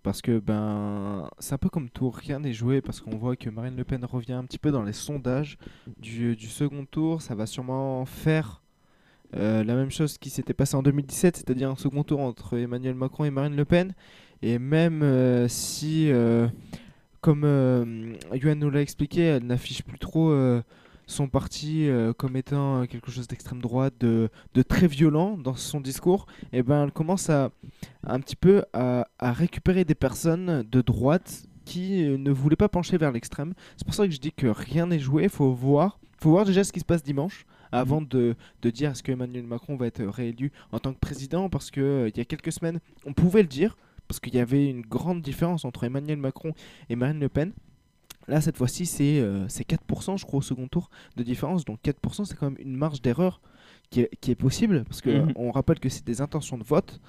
Parce 0.04 0.22
que 0.22 0.40
ben 0.40 1.30
c'est 1.40 1.54
un 1.54 1.58
peu 1.58 1.70
comme 1.70 1.90
tout, 1.90 2.10
rien 2.10 2.40
n'est 2.40 2.54
joué 2.54 2.82
parce 2.82 3.02
qu'on 3.02 3.18
voit 3.18 3.36
que 3.36 3.50
Marine 3.50 3.76
Le 3.76 3.84
Pen 3.84 4.06
revient 4.06 4.34
un 4.34 4.46
petit 4.46 4.60
peu 4.60 4.72
dans 4.72 4.84
les 4.84 4.94
sondages 4.94 5.58
du, 6.00 6.38
second 6.40 6.86
tour. 6.86 7.22
Ça 7.22 7.36
va 7.36 7.46
sûrement 7.46 8.06
faire 8.06 8.62
euh, 9.36 9.66
la 9.66 9.76
même 9.76 9.92
chose 9.92 10.18
qui 10.18 10.30
s'était 10.30 10.54
passé 10.54 10.76
en 10.78 10.84
2017, 10.84 11.38
c'est-à-dire 11.38 11.70
un 11.70 11.76
second 11.76 12.04
tour 12.04 12.22
entre 12.22 12.58
Emmanuel 12.58 12.96
Macron 12.96 13.26
et 13.26 13.32
Marine 13.32 13.56
Le 13.56 13.66
Pen. 13.66 13.94
Et 14.42 14.60
même 14.60 15.02
euh, 15.04 15.50
si, 15.50 16.10
comme 17.20 18.16
Yuan 18.32 18.60
nous 18.60 18.70
l'a 18.70 18.82
expliqué, 18.82 19.24
elle 19.24 19.46
n'affiche 19.46 19.84
plus 19.84 20.00
trop 20.00 20.32
son 21.08 21.28
parti 21.28 21.90
euh, 21.90 22.14
comme 22.14 22.36
étant 22.36 22.82
euh, 22.82 22.86
quelque 22.86 23.10
chose 23.10 23.28
d'extrême 23.28 23.62
droite, 23.62 23.96
de, 24.00 24.30
très 24.68 24.88
violent 24.88 25.38
dans 25.38 25.56
son 25.56 25.82
discours, 25.82 26.28
et 26.54 26.62
ben 26.62 26.84
elle 26.84 26.92
commence 26.92 27.30
un 27.30 27.50
petit 28.20 28.36
peu 28.36 28.64
à, 28.74 29.08
récupérer 29.20 29.86
des 29.86 29.96
personnes 29.96 30.64
de 30.70 30.82
droite 30.82 31.46
qui 31.66 32.04
ne 32.04 32.32
voulaient 32.32 32.56
pas 32.56 32.70
pencher 32.70 32.98
vers 32.98 33.12
l'extrême. 33.12 33.54
C'est 33.78 33.86
pour 33.86 33.94
ça 33.94 34.06
que 34.06 34.14
je 34.14 34.20
dis 34.20 34.32
que 34.32 34.48
rien 34.48 34.88
n'est 34.88 35.00
joué, 35.00 35.30
faut 35.30 35.52
voir, 35.52 36.00
faut 36.20 36.32
voir 36.32 36.46
déjà 36.46 36.64
ce 36.64 36.72
qui 36.72 36.80
se 36.80 36.86
passe 36.86 37.04
dimanche 37.04 37.46
avant 37.72 38.02
de, 38.02 38.36
de 38.62 38.70
dire 38.70 38.92
est-ce 38.92 39.04
que 39.04 39.12
Emmanuel 39.12 39.46
Macron 39.46 39.76
va 39.76 39.88
être 39.88 40.04
réélu 40.04 40.52
en 40.72 40.80
tant 40.80 40.94
que 40.94 41.00
président 41.00 41.50
parce 41.50 41.72
que 41.72 41.82
euh, 41.82 42.10
il 42.10 42.18
y 42.18 42.22
a 42.22 42.26
quelques 42.26 42.52
semaines 42.52 42.80
on 43.06 43.14
pouvait 43.14 43.42
le 43.42 43.48
dire 43.48 43.78
parce 44.08 44.20
qu'il 44.20 44.34
y 44.36 44.40
avait 44.40 44.70
une 44.70 44.82
grande 44.82 45.22
différence 45.22 45.66
entre 45.66 45.84
Emmanuel 45.84 46.18
Macron 46.18 46.54
et 46.90 46.96
Marine 46.96 47.20
Le 47.20 47.30
Pen. 47.30 47.52
Là, 48.28 48.42
cette 48.42 48.58
fois-ci, 48.58 48.86
c'est 48.86 49.20
euh, 49.20 49.48
c'est 49.48 49.66
4%, 49.68 50.18
je 50.18 50.26
crois, 50.26 50.40
au 50.40 50.42
second 50.42 50.68
tour 50.68 50.90
de 51.16 51.24
différence. 51.24 51.64
Donc 51.66 51.80
4%, 51.84 52.26
c'est 52.26 52.36
quand 52.36 52.50
même 52.50 52.60
une 52.60 52.76
marge 52.76 53.02
d'erreur 53.02 53.40
qui 53.90 54.02
est, 54.02 54.10
qui 54.20 54.32
est 54.32 54.36
possible, 54.36 54.84
parce 54.84 55.02
que 55.02 55.10
Mhm. 55.22 55.34
on 55.38 55.52
rappelle 55.52 55.80
que 55.80 55.90
c'est 55.90 56.06
des 56.06 56.20
intentions 56.22 56.58
de 56.58 56.64
vote. 56.64 57.00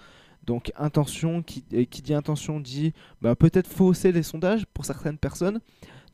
Donc 0.46 0.72
intention, 0.76 1.42
qui, 1.42 1.62
qui 1.90 2.00
dit 2.02 2.14
intention 2.14 2.60
dit 2.60 2.92
bah, 3.20 3.34
peut-être 3.34 3.66
fausser 3.66 4.12
les 4.12 4.22
sondages 4.22 4.64
pour 4.72 4.84
certaines 4.84 5.18
personnes. 5.18 5.60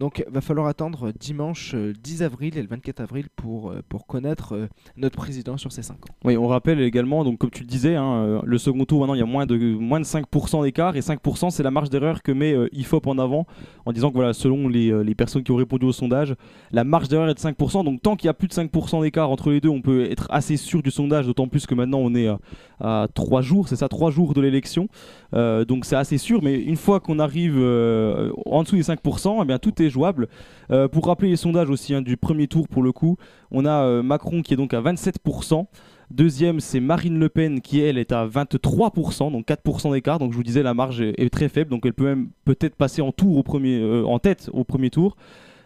Donc 0.00 0.24
va 0.28 0.40
falloir 0.40 0.66
attendre 0.66 1.12
dimanche 1.12 1.74
euh, 1.74 1.92
10 2.02 2.22
avril 2.22 2.58
et 2.58 2.62
le 2.62 2.68
24 2.68 3.00
avril 3.00 3.26
pour, 3.36 3.70
euh, 3.70 3.82
pour 3.88 4.06
connaître 4.06 4.54
euh, 4.54 4.66
notre 4.96 5.16
président 5.16 5.56
sur 5.56 5.72
ces 5.72 5.82
5 5.82 5.94
ans. 5.94 6.14
Oui, 6.24 6.36
on 6.36 6.48
rappelle 6.48 6.80
également, 6.80 7.24
donc 7.24 7.38
comme 7.38 7.50
tu 7.50 7.62
le 7.62 7.68
disais, 7.68 7.94
hein, 7.94 8.14
euh, 8.14 8.40
le 8.44 8.58
second 8.58 8.84
tour 8.84 9.00
maintenant 9.00 9.14
il 9.14 9.20
y 9.20 9.22
a 9.22 9.26
moins 9.26 9.46
de, 9.46 9.56
moins 9.56 10.00
de 10.00 10.04
5% 10.04 10.62
d'écart 10.62 10.96
et 10.96 11.00
5% 11.00 11.50
c'est 11.50 11.62
la 11.62 11.70
marge 11.70 11.90
d'erreur 11.90 12.22
que 12.22 12.32
met 12.32 12.52
euh, 12.54 12.68
IFOP 12.72 13.06
en 13.06 13.18
avant 13.18 13.46
en 13.86 13.92
disant 13.92 14.10
que 14.10 14.14
voilà, 14.16 14.32
selon 14.32 14.68
les, 14.68 14.90
euh, 14.90 15.02
les 15.02 15.14
personnes 15.14 15.42
qui 15.42 15.52
ont 15.52 15.56
répondu 15.56 15.86
au 15.86 15.92
sondage, 15.92 16.34
la 16.72 16.84
marge 16.84 17.08
d'erreur 17.08 17.28
est 17.28 17.34
de 17.34 17.38
5%. 17.38 17.84
Donc 17.84 18.02
tant 18.02 18.16
qu'il 18.16 18.26
y 18.26 18.30
a 18.30 18.34
plus 18.34 18.48
de 18.48 18.54
5% 18.54 19.02
d'écart 19.02 19.30
entre 19.30 19.50
les 19.50 19.60
deux, 19.60 19.68
on 19.68 19.82
peut 19.82 20.10
être 20.10 20.26
assez 20.30 20.56
sûr 20.56 20.82
du 20.82 20.90
sondage, 20.90 21.26
d'autant 21.26 21.48
plus 21.48 21.66
que 21.66 21.74
maintenant 21.74 21.98
on 21.98 22.14
est 22.14 22.26
à, 22.26 22.38
à 22.80 23.08
3 23.14 23.42
jours, 23.42 23.68
c'est 23.68 23.76
ça, 23.76 23.88
3 23.88 24.10
jours 24.10 24.34
de 24.34 24.40
l'élection. 24.40 24.88
Euh, 25.34 25.64
donc 25.64 25.84
c'est 25.84 25.96
assez 25.96 26.18
sûr, 26.18 26.42
mais 26.42 26.54
une 26.54 26.76
fois 26.76 27.00
qu'on 27.00 27.18
arrive 27.18 27.56
euh, 27.58 28.30
en 28.46 28.62
dessous 28.62 28.76
des 28.76 28.82
5%, 28.82 29.40
eh 29.42 29.44
bien, 29.44 29.58
tout 29.58 29.82
est 29.82 29.83
jouable. 29.90 30.28
Euh, 30.70 30.88
pour 30.88 31.06
rappeler 31.06 31.30
les 31.30 31.36
sondages 31.36 31.70
aussi 31.70 31.94
hein, 31.94 32.02
du 32.02 32.16
premier 32.16 32.46
tour 32.46 32.68
pour 32.68 32.82
le 32.82 32.92
coup, 32.92 33.16
on 33.50 33.64
a 33.64 33.84
euh, 33.84 34.02
Macron 34.02 34.42
qui 34.42 34.54
est 34.54 34.56
donc 34.56 34.74
à 34.74 34.80
27%. 34.80 35.66
Deuxième, 36.10 36.60
c'est 36.60 36.80
Marine 36.80 37.18
Le 37.18 37.28
Pen 37.28 37.60
qui, 37.60 37.80
elle, 37.80 37.98
est 37.98 38.12
à 38.12 38.26
23%, 38.26 39.32
donc 39.32 39.46
4% 39.46 39.92
d'écart. 39.92 40.18
Donc 40.18 40.32
je 40.32 40.36
vous 40.36 40.42
disais, 40.42 40.62
la 40.62 40.74
marge 40.74 41.00
est, 41.00 41.32
très 41.32 41.48
faible, 41.48 41.70
donc 41.70 41.86
elle 41.86 41.94
peut 41.94 42.04
même 42.04 42.28
peut-être 42.44 42.76
passer 42.76 43.02
en, 43.02 43.10
tour 43.10 43.36
au 43.36 43.42
premier, 43.42 43.80
euh, 43.80 44.04
en 44.04 44.18
tête 44.18 44.50
au 44.52 44.64
premier 44.64 44.90
tour. 44.90 45.16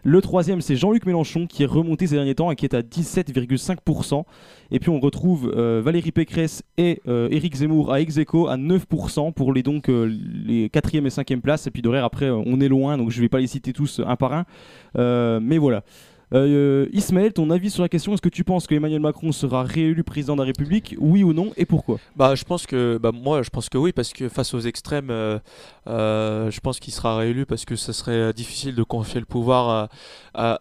Le 0.04 0.20
troisième, 0.20 0.60
c'est 0.60 0.76
Jean-Luc 0.76 1.06
Mélenchon 1.06 1.46
qui 1.46 1.64
est 1.64 1.66
remonté 1.66 2.06
ces 2.06 2.14
derniers 2.14 2.34
temps 2.34 2.50
et 2.50 2.56
qui 2.56 2.64
est 2.64 2.74
à 2.74 2.82
17,5%. 2.82 4.24
Et 4.70 4.78
puis 4.78 4.90
on 4.90 5.00
retrouve 5.00 5.52
euh, 5.56 5.82
Valérie 5.84 6.12
Pécresse 6.12 6.62
et 6.76 7.00
euh, 7.08 7.28
Éric 7.30 7.56
Zemmour 7.56 7.92
à 7.92 8.00
ex 8.00 8.18
à 8.18 8.22
9% 8.22 9.32
pour 9.32 9.52
les 9.52 9.62
donc 9.62 9.88
euh, 9.88 10.04
les 10.44 10.68
quatrième 10.68 11.06
et 11.06 11.10
cinquième 11.10 11.40
places. 11.40 11.66
Et 11.66 11.70
puis 11.70 11.82
de 11.82 11.88
après, 11.88 12.30
on 12.30 12.60
est 12.60 12.68
loin, 12.68 12.96
donc 12.96 13.10
je 13.10 13.20
vais 13.20 13.28
pas 13.28 13.40
les 13.40 13.46
citer 13.46 13.72
tous 13.72 14.00
un 14.06 14.16
par 14.16 14.32
un. 14.32 15.40
Mais 15.40 15.58
voilà. 15.58 15.82
Euh, 16.34 16.88
Ismaël, 16.92 17.32
ton 17.32 17.48
avis 17.50 17.70
sur 17.70 17.82
la 17.82 17.88
question 17.88 18.12
Est-ce 18.12 18.20
que 18.20 18.28
tu 18.28 18.44
penses 18.44 18.66
que 18.66 18.74
Emmanuel 18.74 19.00
Macron 19.00 19.32
sera 19.32 19.62
réélu 19.62 20.04
président 20.04 20.34
de 20.34 20.42
la 20.42 20.46
République 20.46 20.94
Oui 20.98 21.22
ou 21.22 21.32
non 21.32 21.52
Et 21.56 21.64
pourquoi? 21.64 21.98
Bah, 22.16 22.34
je 22.34 22.44
pense 22.44 22.66
que, 22.66 22.98
bah, 22.98 23.12
moi, 23.12 23.42
je 23.42 23.50
pense 23.50 23.68
que 23.68 23.78
oui, 23.78 23.92
parce 23.92 24.12
que 24.12 24.28
face 24.28 24.52
aux 24.52 24.60
extrêmes, 24.60 25.10
euh, 25.10 25.38
euh, 25.86 26.50
je 26.50 26.60
pense 26.60 26.80
qu'il 26.80 26.92
sera 26.92 27.16
réélu 27.16 27.46
parce 27.46 27.64
que 27.64 27.76
ça 27.76 27.92
serait 27.92 28.32
difficile 28.32 28.74
de 28.74 28.82
confier 28.82 29.20
le 29.20 29.26
pouvoir 29.26 29.88
à, 30.34 30.58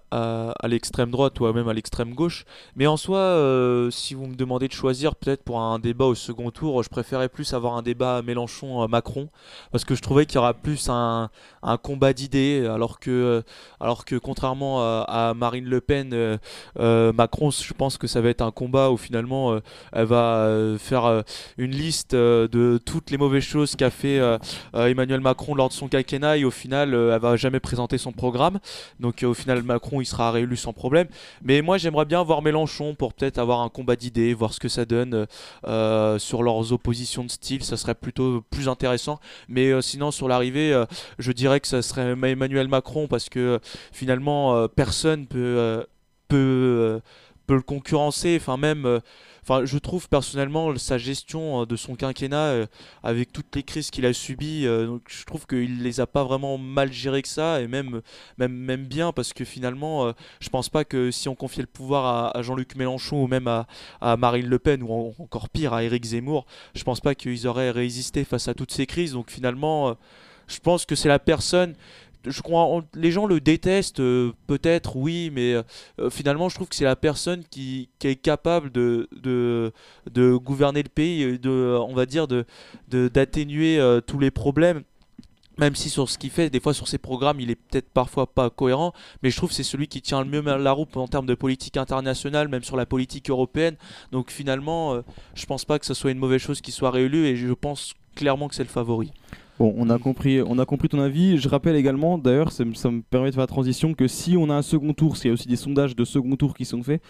l'extrême 0.63 1.11
droite 1.11 1.39
ou 1.39 1.51
même 1.51 1.67
à 1.67 1.73
l'extrême 1.73 2.13
gauche. 2.13 2.45
Mais 2.75 2.87
en 2.87 2.97
soi, 2.97 3.89
si 3.91 4.13
vous 4.13 4.27
me 4.27 4.35
demandez 4.35 4.67
de 4.67 4.73
choisir 4.73 5.15
peut-être 5.15 5.43
pour 5.43 5.59
un 5.59 5.79
débat 5.79 6.05
au 6.05 6.15
second 6.15 6.51
tour, 6.51 6.81
je 6.83 6.89
préférais 6.89 7.29
plus 7.29 7.53
avoir 7.53 7.75
un 7.75 7.81
débat 7.81 8.21
Mélenchon-Macron 8.21 9.29
parce 9.71 9.83
que 9.83 9.95
je 9.95 10.01
trouvais 10.01 10.25
qu'il 10.25 10.35
y 10.35 10.37
aura 10.39 10.53
plus 10.53 10.89
un, 10.89 11.29
combat 11.83 12.13
d'idées, 12.13 12.65
alors 12.65 12.99
que, 12.99 13.43
alors 13.79 14.05
que 14.05 14.15
contrairement 14.15 14.81
à, 14.81 15.05
à 15.07 15.33
Le 15.63 15.81
Pen, 15.81 16.11
euh, 16.13 16.37
euh, 16.79 17.13
Macron, 17.13 17.51
je 17.51 17.73
pense 17.73 17.97
que 17.97 18.07
ça 18.07 18.21
va 18.21 18.29
être 18.29 18.41
un 18.41 18.51
combat 18.51 18.91
où 18.91 18.97
finalement 18.97 19.53
euh, 19.53 19.59
elle 19.91 20.05
va 20.05 20.77
faire 20.79 21.23
une 21.57 21.71
liste 21.71 22.13
de 22.15 22.79
toutes 22.83 23.11
les 23.11 23.17
mauvaises 23.17 23.43
choses 23.43 23.75
qu'a 23.75 23.89
fait 23.89 24.19
Emmanuel 24.73 25.21
Macron 25.21 25.55
lors 25.55 25.69
de 25.69 25.73
son 25.73 25.87
quinquennat 25.87 26.37
et 26.37 26.45
au 26.45 26.51
final 26.51 26.93
elle 26.93 27.19
va 27.19 27.35
jamais 27.35 27.59
présenter 27.59 27.97
son 27.97 28.11
programme. 28.11 28.59
Donc 28.99 29.23
au 29.23 29.33
final 29.33 29.63
Macron 29.63 30.01
il 30.01 30.05
sera 30.05 30.31
réélu 30.31 30.57
sans 30.57 30.73
problème. 30.73 31.07
Mais 31.41 31.61
moi 31.61 31.77
j'aimerais 31.77 32.05
bien 32.05 32.23
voir 32.23 32.41
Mélenchon 32.41 32.95
pour 32.95 33.13
peut-être 33.13 33.37
avoir 33.37 33.61
un 33.61 33.69
combat 33.69 33.95
d'idées, 33.95 34.33
voir 34.33 34.53
ce 34.53 34.59
que 34.59 34.69
ça 34.69 34.85
donne 34.85 35.27
sur 36.17 36.43
leurs 36.43 36.73
oppositions 36.73 37.23
de 37.23 37.31
style, 37.31 37.63
ça 37.63 37.77
serait 37.77 37.95
plutôt 37.95 38.43
plus 38.49 38.69
intéressant. 38.69 39.19
Mais 39.47 39.81
sinon 39.81 40.11
sur 40.11 40.27
l'arrivée, 40.27 40.83
je 41.19 41.31
dirais 41.31 41.59
que 41.59 41.67
ça 41.67 41.81
serait 41.81 42.11
Emmanuel 42.11 42.67
Macron 42.67 43.07
parce 43.07 43.29
que 43.29 43.59
finalement 43.91 44.67
personne 44.67 45.27
peut 45.27 45.46
euh, 45.47 45.83
peut 46.27 46.37
euh, 46.37 46.99
peut 47.45 47.55
le 47.55 47.61
concurrencer. 47.61 48.37
Enfin 48.39 48.57
même 48.57 48.85
euh, 48.85 48.99
Enfin, 49.49 49.63
je 49.63 49.77
trouve 49.77 50.09
personnellement 50.09 50.75
sa 50.75 50.97
gestion 50.97 51.61
euh, 51.61 51.65
de 51.65 51.77
son 51.77 51.95
quinquennat 51.95 52.67
avec 53.01 53.31
toutes 53.31 53.55
les 53.55 53.63
crises 53.63 53.91
qu'il 53.91 54.05
a 54.05 54.11
subies, 54.11 54.63
je 54.63 55.23
trouve 55.25 55.47
qu'il 55.47 55.83
les 55.83 56.01
a 56.01 56.05
pas 56.05 56.25
vraiment 56.25 56.57
mal 56.57 56.91
gérées 56.91 57.21
que 57.21 57.29
ça 57.29 57.61
et 57.61 57.67
même 57.67 58.01
même 58.37 58.51
même 58.51 58.83
bien 58.83 59.13
parce 59.13 59.31
que 59.31 59.45
finalement, 59.45 60.13
je 60.41 60.49
pense 60.49 60.67
pas 60.67 60.83
que 60.83 61.11
si 61.11 61.29
on 61.29 61.35
confiait 61.35 61.63
le 61.63 61.67
pouvoir 61.67 62.35
à, 62.35 62.41
Jean-Luc 62.41 62.75
Mélenchon 62.75 63.23
ou 63.23 63.27
même 63.27 63.47
à, 63.47 64.17
Marine 64.17 64.47
Le 64.47 64.59
Pen 64.59 64.83
ou 64.83 64.91
en- 64.91 65.13
encore 65.17 65.47
pire 65.47 65.71
à 65.71 65.81
Éric 65.81 66.03
Zemmour, 66.03 66.45
je 66.75 66.83
pense 66.83 66.99
pas 66.99 67.15
qu'ils 67.15 67.47
auraient 67.47 67.71
résisté 67.71 68.25
face 68.25 68.49
à 68.49 68.53
toutes 68.53 68.73
ces 68.73 68.85
crises. 68.85 69.13
Donc 69.13 69.31
finalement, 69.31 69.95
je 70.47 70.59
pense 70.59 70.85
que 70.85 70.95
c'est 70.95 71.09
la 71.09 71.19
personne 71.19 71.75
je 72.29 72.41
crois 72.41 72.83
les 72.93 73.11
gens 73.11 73.25
le 73.25 73.39
détestent 73.39 73.99
euh, 73.99 74.31
peut-être 74.47 74.95
oui 74.95 75.31
mais 75.33 75.53
euh, 75.53 75.63
euh, 75.99 76.09
finalement 76.09 76.49
je 76.49 76.55
trouve 76.55 76.67
que 76.67 76.75
c'est 76.75 76.85
la 76.85 76.95
personne 76.95 77.43
qui, 77.49 77.89
est 78.03 78.15
capable 78.15 78.71
de, 78.71 79.07
gouverner 80.37 80.83
le 80.83 80.89
pays 80.89 81.39
de 81.39 81.77
on 81.79 81.93
va 81.93 82.05
dire 82.05 82.27
d'atténuer 82.87 83.79
tous 84.05 84.19
les 84.19 84.31
problèmes 84.31 84.83
même 85.59 85.75
si 85.75 85.89
sur 85.89 86.07
ce 86.07 86.19
qu'il 86.19 86.29
fait, 86.29 86.51
des 86.51 86.59
fois 86.59 86.75
sur 86.75 86.87
ses 86.87 86.99
programmes, 86.99 87.39
il 87.39 87.49
est 87.49 87.55
peut-être 87.55 87.89
parfois 87.89 88.27
pas 88.31 88.51
cohérent, 88.51 88.93
mais 89.23 89.31
je 89.31 89.37
trouve 89.37 89.49
que 89.49 89.55
c'est 89.55 89.63
celui 89.63 89.87
qui 89.87 90.03
tient 90.03 90.23
le 90.23 90.29
mieux 90.29 90.41
la 90.43 90.71
route 90.71 90.95
en 90.95 91.07
termes 91.07 91.25
de 91.25 91.33
politique 91.33 91.77
internationale, 91.77 92.47
même 92.47 92.63
sur 92.63 92.77
la 92.77 92.85
politique 92.85 93.31
européenne. 93.31 93.75
Donc 94.11 94.29
finalement, 94.29 95.01
je 95.33 95.45
pense 95.47 95.65
pas 95.65 95.79
que 95.79 95.87
ce 95.87 95.95
soit 95.95 96.11
une 96.11 96.19
mauvaise 96.19 96.41
chose 96.41 96.61
qu'il 96.61 96.75
soit 96.75 96.91
réélu 96.91 97.25
et 97.25 97.35
je 97.35 97.51
pense 97.53 97.95
clairement 98.13 98.49
que 98.49 98.53
c'est 98.53 98.63
le 98.63 98.69
favori. 98.69 99.11
Bon, 99.59 99.73
on 99.75 99.89
a 99.89 99.97
compris, 99.97 100.39
on 100.41 100.59
a 100.59 100.65
compris 100.65 100.87
ton 100.87 100.99
avis. 100.99 101.37
Je 101.37 101.49
rappelle 101.49 101.75
également, 101.75 102.19
d'ailleurs, 102.19 102.51
ça, 102.51 102.63
me- 102.63 103.01
permet 103.01 103.29
de 103.29 103.33
faire 103.33 103.41
la 103.41 103.47
transition, 103.47 103.95
que 103.95 104.07
si 104.07 104.37
on 104.37 104.49
a 104.51 104.53
un 104.53 104.61
second 104.61 104.93
tour, 104.93 105.17
s'il 105.17 105.29
y 105.29 105.31
a 105.31 105.33
aussi 105.33 105.47
des 105.47 105.55
sondages 105.55 105.95
de 105.95 106.05
second 106.05 106.35
tour 106.35 106.53
qui 106.53 106.63
sont 106.63 106.83
faits, 106.83 107.01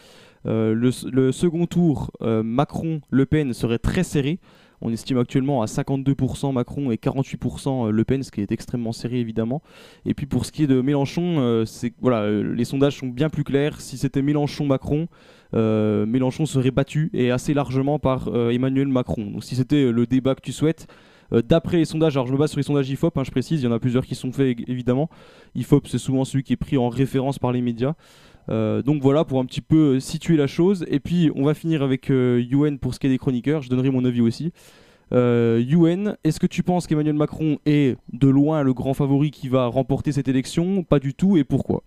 euh, 0.45 0.73
le, 0.73 1.31
second 1.33 1.65
tour, 1.65 2.11
euh, 2.21 2.43
Macron-Le 2.43 3.25
Pen 3.25 3.53
serait 3.53 3.79
très 3.79 4.03
serré. 4.03 4.39
On 4.79 4.93
estime 4.93 5.17
actuellement 5.17 5.61
à 5.61 5.65
52% 5.65 6.53
Macron 6.53 6.91
et 6.91 6.97
48% 6.97 7.89
Le 7.89 8.03
Pen, 8.05 8.23
ce 8.23 8.31
qui 8.31 8.41
est 8.41 8.51
extrêmement 8.51 8.91
serré 8.91 9.19
évidemment. 9.19 9.61
Et 10.05 10.13
puis 10.13 10.27
pour 10.27 10.45
ce 10.45 10.51
qui 10.51 10.63
est 10.63 10.67
de 10.67 10.81
Mélenchon, 10.81 11.39
euh, 11.39 11.65
c'est 11.65 11.93
voilà, 11.99 12.21
euh, 12.21 12.53
les 12.53 12.63
sondages 12.63 12.97
sont 12.97 13.07
bien 13.07 13.29
plus 13.29 13.43
clairs. 13.43 13.81
Si 13.81 13.97
c'était 13.97 14.21
Mélenchon-Macron, 14.21 15.07
euh, 15.55 16.05
Mélenchon 16.05 16.45
serait 16.45 16.71
battu 16.71 17.09
et 17.13 17.31
assez 17.31 17.55
largement 17.55 17.97
par 17.97 18.27
euh, 18.27 18.51
Emmanuel 18.51 18.87
Macron. 18.87 19.31
Donc 19.31 19.43
si 19.43 19.55
c'était 19.55 19.85
euh, 19.85 19.91
le 19.91 20.05
débat 20.05 20.35
que 20.35 20.41
tu 20.41 20.51
souhaites, 20.51 20.87
euh, 21.33 21.41
d'après 21.41 21.77
les 21.77 21.85
sondages, 21.85 22.15
alors 22.15 22.27
je 22.27 22.33
me 22.33 22.37
base 22.37 22.51
sur 22.51 22.59
les 22.59 22.63
sondages 22.63 22.89
IFOP, 22.89 23.17
hein, 23.17 23.23
je 23.23 23.31
précise, 23.31 23.61
il 23.61 23.65
y 23.65 23.67
en 23.67 23.71
a 23.71 23.79
plusieurs 23.79 24.05
qui 24.05 24.15
sont 24.15 24.31
faits 24.31 24.57
évidemment. 24.67 25.09
IFOP 25.55 25.87
c'est 25.87 25.97
souvent 25.97 26.25
celui 26.25 26.43
qui 26.43 26.53
est 26.53 26.57
pris 26.57 26.77
en 26.77 26.89
référence 26.89 27.39
par 27.39 27.51
les 27.51 27.61
médias. 27.61 27.93
Euh, 28.49 28.81
donc 28.81 29.01
voilà 29.01 29.25
pour 29.25 29.41
un 29.41 29.45
petit 29.45 29.59
peu 29.59 29.95
euh, 29.95 29.99
situer 29.99 30.37
la 30.37 30.47
chose. 30.47 30.85
Et 30.89 30.99
puis 30.99 31.31
on 31.35 31.43
va 31.43 31.53
finir 31.53 31.83
avec 31.83 32.09
Yuen 32.09 32.79
pour 32.79 32.93
ce 32.93 32.99
qui 32.99 33.07
est 33.07 33.09
des 33.09 33.17
chroniqueurs. 33.17 33.61
Je 33.61 33.69
donnerai 33.69 33.89
mon 33.89 34.05
avis 34.05 34.21
aussi. 34.21 34.53
Yuen, 35.11 36.17
est-ce 36.23 36.39
que 36.39 36.47
tu 36.47 36.63
penses 36.63 36.85
qu'Emmanuel 36.85 37.15
Macron 37.15 37.59
est 37.65 37.97
de 38.11 38.27
loin 38.27 38.63
le 38.63 38.73
grand 38.73 38.93
favori 38.93 39.31
qui 39.31 39.47
va 39.47 39.67
remporter 39.67 40.11
cette 40.11 40.27
élection? 40.27 40.83
Pas 40.83 40.99
du 40.99 41.13
tout 41.13 41.37
et 41.37 41.43
pourquoi? 41.43 41.83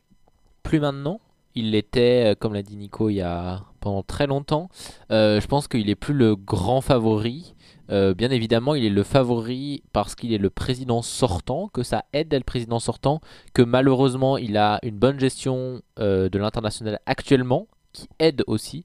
Plus 0.63 0.81
maintenant. 0.81 1.21
Il 1.55 1.73
l'était, 1.73 2.37
comme 2.39 2.55
l'a 2.55 2.63
dit 2.63 2.77
Nico, 2.77 3.11
il 3.11 3.17
y 3.17 3.23
a 3.23 3.65
pendant 3.81 4.03
très 4.03 4.27
longtemps. 4.27 4.71
Je 5.11 5.47
pense 5.47 5.67
qu'il 5.69 5.91
est 5.91 5.97
plus 5.97 6.15
le 6.15 6.37
grand 6.37 6.81
favori. 6.81 7.55
Euh, 7.91 8.15
bien 8.15 8.31
évidemment, 8.31 8.75
il 8.75 8.85
est 8.85 8.91
le 8.91 9.03
favori 9.03 9.83
parce 9.93 10.15
qu'il 10.15 10.33
est 10.33 10.39
le 10.39 10.51
président 10.51 11.03
sortant, 11.03 11.69
que 11.73 11.83
ça 11.83 12.05
aide 12.13 12.29
d'être 12.29 12.45
président 12.45 12.79
sortant, 12.79 13.21
que 13.53 13.63
malheureusement 13.63 14.37
il 14.39 14.57
a 14.57 14.79
une 14.83 14.97
bonne 14.97 15.19
gestion 15.19 15.83
euh, 15.99 16.29
de 16.29 16.39
l'international 16.39 17.01
actuellement, 17.07 17.67
qui 17.93 18.09
aide 18.21 18.45
aussi. 18.47 18.85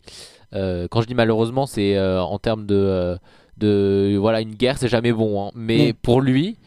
Euh, 0.53 0.87
quand 0.89 1.01
je 1.01 1.07
dis 1.07 1.13
malheureusement, 1.15 1.65
c'est 1.67 1.99
en 1.99 2.39
termes 2.39 2.65
de, 2.65 3.17
de 3.57 4.17
voilà 4.19 4.41
une 4.41 4.55
guerre, 4.55 4.77
c'est 4.79 4.87
jamais 4.87 5.13
bon. 5.13 5.45
hein. 5.47 5.51
Mais 5.53 5.93
pour 5.93 6.21
lui, 6.21 6.57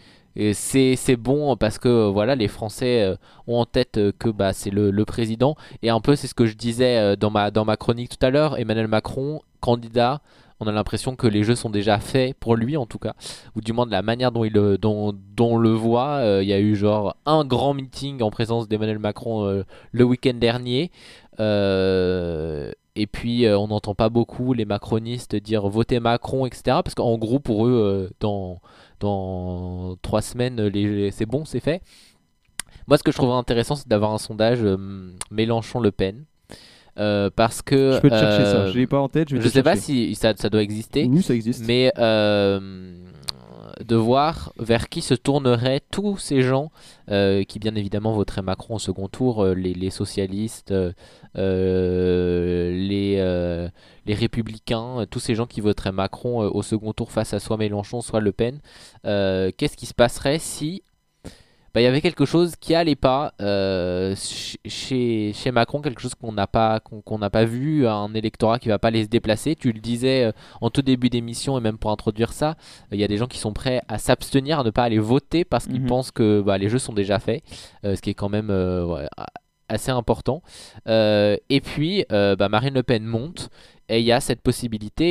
c'est 0.52 1.16
bon 1.18 1.56
parce 1.56 1.80
que 1.80 2.06
voilà 2.08 2.36
les 2.36 2.46
Français 2.46 3.16
ont 3.48 3.58
en 3.58 3.64
tête 3.66 3.98
que 4.20 4.28
bah, 4.28 4.52
c'est 4.52 4.70
le, 4.70 4.92
le 4.92 5.04
président 5.04 5.56
et 5.82 5.90
un 5.90 6.00
peu 6.00 6.14
c'est 6.14 6.28
ce 6.28 6.34
que 6.34 6.46
je 6.46 6.54
disais 6.54 7.16
dans 7.16 7.30
ma 7.30 7.50
dans 7.50 7.64
ma 7.64 7.76
chronique 7.76 8.16
tout 8.16 8.24
à 8.24 8.30
l'heure 8.30 8.56
Emmanuel 8.56 8.86
Macron 8.86 9.40
candidat 9.60 10.20
on 10.60 10.66
a 10.66 10.72
l'impression 10.72 11.16
que 11.16 11.26
les 11.26 11.44
jeux 11.44 11.54
sont 11.54 11.70
déjà 11.70 11.98
faits 11.98 12.36
pour 12.38 12.56
lui 12.56 12.76
en 12.76 12.86
tout 12.86 12.98
cas 12.98 13.14
ou 13.54 13.60
du 13.60 13.72
moins 13.72 13.86
de 13.86 13.92
la 13.92 14.02
manière 14.02 14.32
dont 14.32 14.44
il 14.44 14.58
on 14.58 15.56
le 15.56 15.70
voit 15.70 16.18
Euh, 16.18 16.42
il 16.42 16.48
y 16.48 16.52
a 16.52 16.60
eu 16.60 16.74
genre 16.76 17.16
un 17.26 17.44
grand 17.44 17.74
meeting 17.74 18.22
en 18.22 18.30
présence 18.30 18.68
d'Emmanuel 18.68 18.98
Macron 18.98 19.44
euh, 19.44 19.64
le 19.92 20.04
week-end 20.04 20.34
dernier 20.34 20.90
Euh, 21.40 22.72
et 22.96 23.06
puis 23.06 23.46
on 23.48 23.68
n'entend 23.68 23.94
pas 23.94 24.08
beaucoup 24.08 24.52
les 24.52 24.64
macronistes 24.64 25.36
dire 25.36 25.68
votez 25.68 26.00
Macron 26.00 26.46
etc 26.46 26.78
parce 26.82 26.96
qu'en 26.96 27.16
gros 27.16 27.38
pour 27.38 27.66
eux 27.66 28.10
dans 28.18 28.60
trois 30.02 30.22
semaines, 30.22 30.70
c'est 31.12 31.26
bon, 31.26 31.44
c'est 31.44 31.60
fait. 31.60 31.82
Moi, 32.86 32.96
ce 32.96 33.02
que 33.02 33.12
je 33.12 33.16
trouve 33.16 33.30
intéressant, 33.30 33.76
c'est 33.76 33.88
d'avoir 33.88 34.12
un 34.12 34.18
sondage 34.18 34.60
Mélenchon-Le 35.30 35.92
Pen. 35.92 36.24
Euh, 36.98 37.30
parce 37.34 37.62
que. 37.62 37.92
Je 37.92 38.00
peux 38.00 38.10
te 38.10 38.18
chercher 38.18 38.44
ça. 38.44 38.66
Je 38.66 38.78
l'ai 38.78 38.86
pas 38.86 38.98
en 38.98 39.08
tête, 39.08 39.28
je 39.28 39.36
vais 39.36 39.42
te 39.42 39.48
sais 39.48 39.62
pas 39.62 39.76
si 39.76 40.14
ça, 40.14 40.34
ça 40.36 40.50
doit 40.50 40.62
exister. 40.62 41.06
Oui, 41.08 41.22
ça 41.22 41.34
existe. 41.34 41.64
Mais 41.66 41.92
euh, 41.98 42.92
de 43.84 43.96
voir 43.96 44.52
vers 44.58 44.88
qui 44.88 45.00
se 45.00 45.14
tourneraient 45.14 45.80
tous 45.90 46.16
ces 46.18 46.42
gens 46.42 46.70
euh, 47.10 47.44
qui, 47.44 47.58
bien 47.58 47.74
évidemment, 47.74 48.12
voteraient 48.12 48.42
Macron 48.42 48.76
au 48.76 48.78
second 48.78 49.08
tour, 49.08 49.44
euh, 49.44 49.54
les, 49.54 49.74
les 49.74 49.90
socialistes, 49.90 50.72
euh, 51.36 52.72
les, 52.72 53.68
les 54.06 54.14
républicains, 54.14 55.06
tous 55.10 55.20
ces 55.20 55.34
gens 55.34 55.46
qui 55.46 55.60
voteraient 55.60 55.92
Macron 55.92 56.40
au 56.40 56.62
second 56.62 56.92
tour 56.92 57.12
face 57.12 57.34
à 57.34 57.40
soit 57.40 57.56
Mélenchon, 57.56 58.00
soit 58.00 58.20
Le 58.20 58.32
Pen. 58.32 58.58
Qu'est-ce 59.04 59.76
qui 59.76 59.86
se 59.86 59.94
passerait 59.94 60.38
si 60.38 60.82
bah, 61.78 61.82
il 61.82 61.84
y 61.84 61.86
avait 61.86 62.00
quelque 62.00 62.24
chose 62.24 62.56
qui 62.56 62.74
allait 62.74 62.96
pas 62.96 63.34
euh, 63.40 64.16
ch- 64.16 64.56
chez, 64.66 65.32
chez 65.32 65.52
Macron, 65.52 65.80
quelque 65.80 66.00
chose 66.00 66.16
qu'on 66.16 66.32
n'a 66.32 66.48
pas 66.48 66.80
qu'on 66.80 67.02
qu'on 67.02 67.18
n'a 67.18 67.30
pas 67.30 67.44
vu, 67.44 67.86
un 67.86 68.12
électorat 68.14 68.58
qui 68.58 68.68
va 68.68 68.80
pas 68.80 68.88
aller 68.88 69.04
se 69.04 69.08
déplacer. 69.08 69.54
Tu 69.54 69.70
le 69.70 69.78
disais 69.78 70.24
euh, 70.24 70.32
en 70.60 70.70
tout 70.70 70.82
début 70.82 71.08
d'émission 71.08 71.56
et 71.56 71.60
même 71.60 71.78
pour 71.78 71.92
introduire 71.92 72.32
ça, 72.32 72.50
euh, 72.50 72.54
il 72.96 72.98
y 72.98 73.04
a 73.04 73.06
des 73.06 73.16
gens 73.16 73.28
qui 73.28 73.38
sont 73.38 73.52
prêts 73.52 73.80
à 73.86 73.98
s'abstenir, 73.98 74.58
à 74.58 74.64
ne 74.64 74.70
pas 74.70 74.82
aller 74.82 74.98
voter 74.98 75.44
parce 75.44 75.66
qu'ils 75.68 75.82
Mhm. 75.82 75.86
pensent 75.86 76.10
que 76.10 76.40
bah, 76.40 76.58
les 76.58 76.68
jeux 76.68 76.80
sont 76.80 76.92
déjà 76.92 77.20
faits, 77.20 77.44
ce 77.84 78.00
qui 78.00 78.10
est 78.10 78.14
quand 78.14 78.28
même 78.28 78.50
ouais, 78.50 79.06
assez 79.68 79.92
important. 79.92 80.42
Et 80.86 81.60
puis 81.62 82.04
bah, 82.10 82.48
Marine 82.48 82.74
Le 82.74 82.82
Pen 82.82 83.04
monte. 83.04 83.50
Et 83.90 84.00
il 84.00 84.04
y 84.04 84.12
a 84.12 84.20
cette 84.20 84.42
possibilité, 84.42 85.06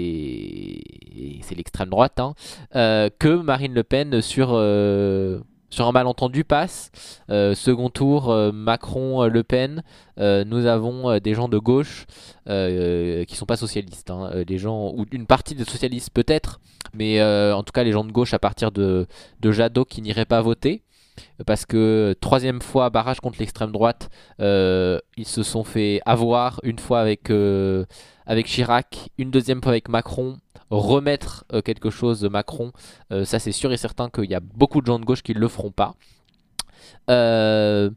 et, 0.00 1.36
et 1.38 1.40
c'est 1.42 1.56
l'extrême 1.56 1.88
droite, 1.88 2.20
hein, 2.20 2.34
euh, 2.76 3.10
que 3.18 3.28
Marine 3.42 3.74
Le 3.74 3.82
Pen 3.82 4.20
sur, 4.22 4.50
euh, 4.52 5.40
sur 5.70 5.86
un 5.86 5.92
malentendu 5.92 6.44
passe. 6.44 6.90
Euh, 7.30 7.54
second 7.54 7.90
tour, 7.90 8.30
euh, 8.30 8.52
Macron-Le 8.52 9.42
Pen. 9.42 9.82
Euh, 10.18 10.44
nous 10.44 10.66
avons 10.66 11.18
des 11.18 11.34
gens 11.34 11.48
de 11.48 11.58
gauche 11.58 12.06
qui 12.46 13.36
sont 13.36 13.46
pas 13.46 13.56
socialistes. 13.56 14.10
hein, 14.10 14.30
gens, 14.50 14.92
ou 14.94 15.04
une 15.12 15.26
partie 15.26 15.54
des 15.54 15.64
socialistes 15.64 16.10
peut-être, 16.10 16.60
mais 16.94 17.22
en 17.22 17.62
tout 17.62 17.72
cas 17.72 17.84
les 17.84 17.92
gens 17.92 18.04
de 18.04 18.12
gauche 18.12 18.34
à 18.34 18.38
partir 18.38 18.70
de, 18.70 19.06
de 19.40 19.52
Jadot 19.52 19.84
qui 19.84 20.02
n'iraient 20.02 20.24
pas 20.24 20.42
voter. 20.42 20.82
Parce 21.46 21.64
que 21.64 22.14
troisième 22.20 22.60
fois 22.60 22.90
barrage 22.90 23.20
contre 23.20 23.38
l'extrême 23.38 23.72
droite, 23.72 24.10
ils 24.38 25.26
se 25.26 25.42
sont 25.42 25.64
fait 25.64 26.00
avoir 26.06 26.60
une 26.62 26.78
fois 26.78 27.00
avec, 27.00 27.30
avec 28.26 28.46
Chirac, 28.46 29.10
une 29.18 29.30
deuxième 29.30 29.62
fois 29.62 29.72
avec 29.72 29.88
Macron, 29.88 30.38
remettre 30.70 31.44
euh, 31.52 31.62
quelque 31.62 31.90
chose 31.90 32.20
de 32.20 32.28
Macron, 32.28 32.72
euh, 33.12 33.24
ça 33.24 33.38
c'est 33.38 33.52
sûr 33.52 33.72
et 33.72 33.76
certain 33.76 34.10
qu'il 34.10 34.30
y 34.30 34.34
a 34.34 34.40
beaucoup 34.40 34.80
de 34.80 34.86
gens 34.86 34.98
de 34.98 35.04
gauche 35.04 35.22
qui 35.22 35.34
ne 35.34 35.38
le 35.38 35.48
feront 35.48 35.70
pas. 35.70 35.94
Euh, 37.08 37.90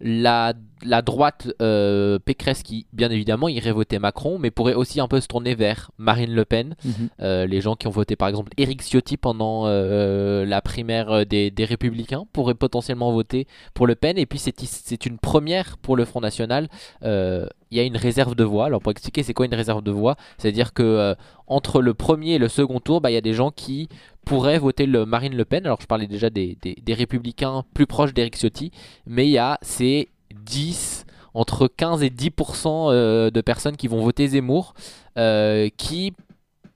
la, 0.00 0.52
la 0.84 1.02
droite 1.02 1.48
euh, 1.62 2.18
Pécresse 2.18 2.62
qui, 2.62 2.86
bien 2.92 3.10
évidemment, 3.10 3.48
irait 3.48 3.72
voter 3.72 3.98
Macron, 3.98 4.38
mais 4.38 4.50
pourrait 4.50 4.74
aussi 4.74 5.00
un 5.00 5.08
peu 5.08 5.20
se 5.20 5.26
tourner 5.28 5.54
vers 5.54 5.90
Marine 5.98 6.34
Le 6.34 6.44
Pen. 6.44 6.74
Mhm. 6.84 6.92
Euh, 7.20 7.46
les 7.46 7.60
gens 7.60 7.76
qui 7.76 7.86
ont 7.86 7.90
voté 7.90 8.16
par 8.16 8.28
exemple 8.28 8.52
Éric 8.56 8.82
Ciotti 8.82 9.16
pendant 9.16 9.66
euh, 9.66 10.44
la 10.44 10.60
primaire 10.62 11.10
euh, 11.10 11.24
des, 11.24 11.50
des 11.50 11.64
Républicains 11.64 12.24
pourraient 12.32 12.54
potentiellement 12.54 13.12
voter 13.12 13.46
pour 13.74 13.86
Le 13.86 13.94
Pen. 13.94 14.18
Et 14.18 14.26
puis 14.26 14.38
c'est 14.38 15.06
une 15.06 15.18
première 15.18 15.78
pour 15.78 15.96
le 15.96 16.04
Front 16.04 16.20
National. 16.20 16.68
Il 17.02 17.78
y 17.78 17.80
a 17.80 17.84
une 17.84 17.96
réserve 17.96 18.34
de 18.34 18.44
voix. 18.44 18.66
Alors 18.66 18.80
pour 18.82 18.92
expliquer 18.92 19.22
c'est 19.22 19.32
quoi 19.34 19.46
une 19.46 19.54
réserve 19.54 19.82
de 19.82 19.90
voix, 19.90 20.16
c'est-à-dire 20.36 20.74
que 20.74 21.14
entre 21.46 21.80
le 21.80 21.94
premier 21.94 22.32
et 22.34 22.38
le 22.38 22.48
second 22.48 22.80
tour, 22.80 23.00
bah, 23.00 23.10
il 23.10 23.14
y 23.14 23.16
a 23.16 23.20
des 23.22 23.32
gens 23.34 23.50
qui 23.50 23.88
pourraient 24.24 24.58
voter 24.58 24.86
le 24.86 25.04
Marine 25.06 25.34
Le 25.36 25.44
Pen. 25.44 25.64
Alors 25.64 25.80
je 25.80 25.86
parlais 25.86 26.06
déjà 26.06 26.28
des, 26.30 26.56
des- 26.60 26.76
des 26.82 26.94
Républicains 26.94 27.64
plus 27.74 27.86
proches 27.86 28.12
d'Éric 28.14 28.36
Ciotti, 28.36 28.70
mais 29.06 29.26
il 29.26 29.30
y 29.32 29.38
a 29.38 29.58
ces 29.62 30.08
10 30.44 31.06
entre 31.34 31.68
15 31.68 32.02
et 32.02 32.10
10% 32.10 32.90
euh, 32.90 33.30
de 33.30 33.40
personnes 33.40 33.76
qui 33.76 33.88
vont 33.88 34.02
voter 34.02 34.28
Zemmour, 34.28 34.74
euh, 35.18 35.68
qui 35.76 36.12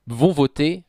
vont 0.07 0.31
voter 0.31 0.83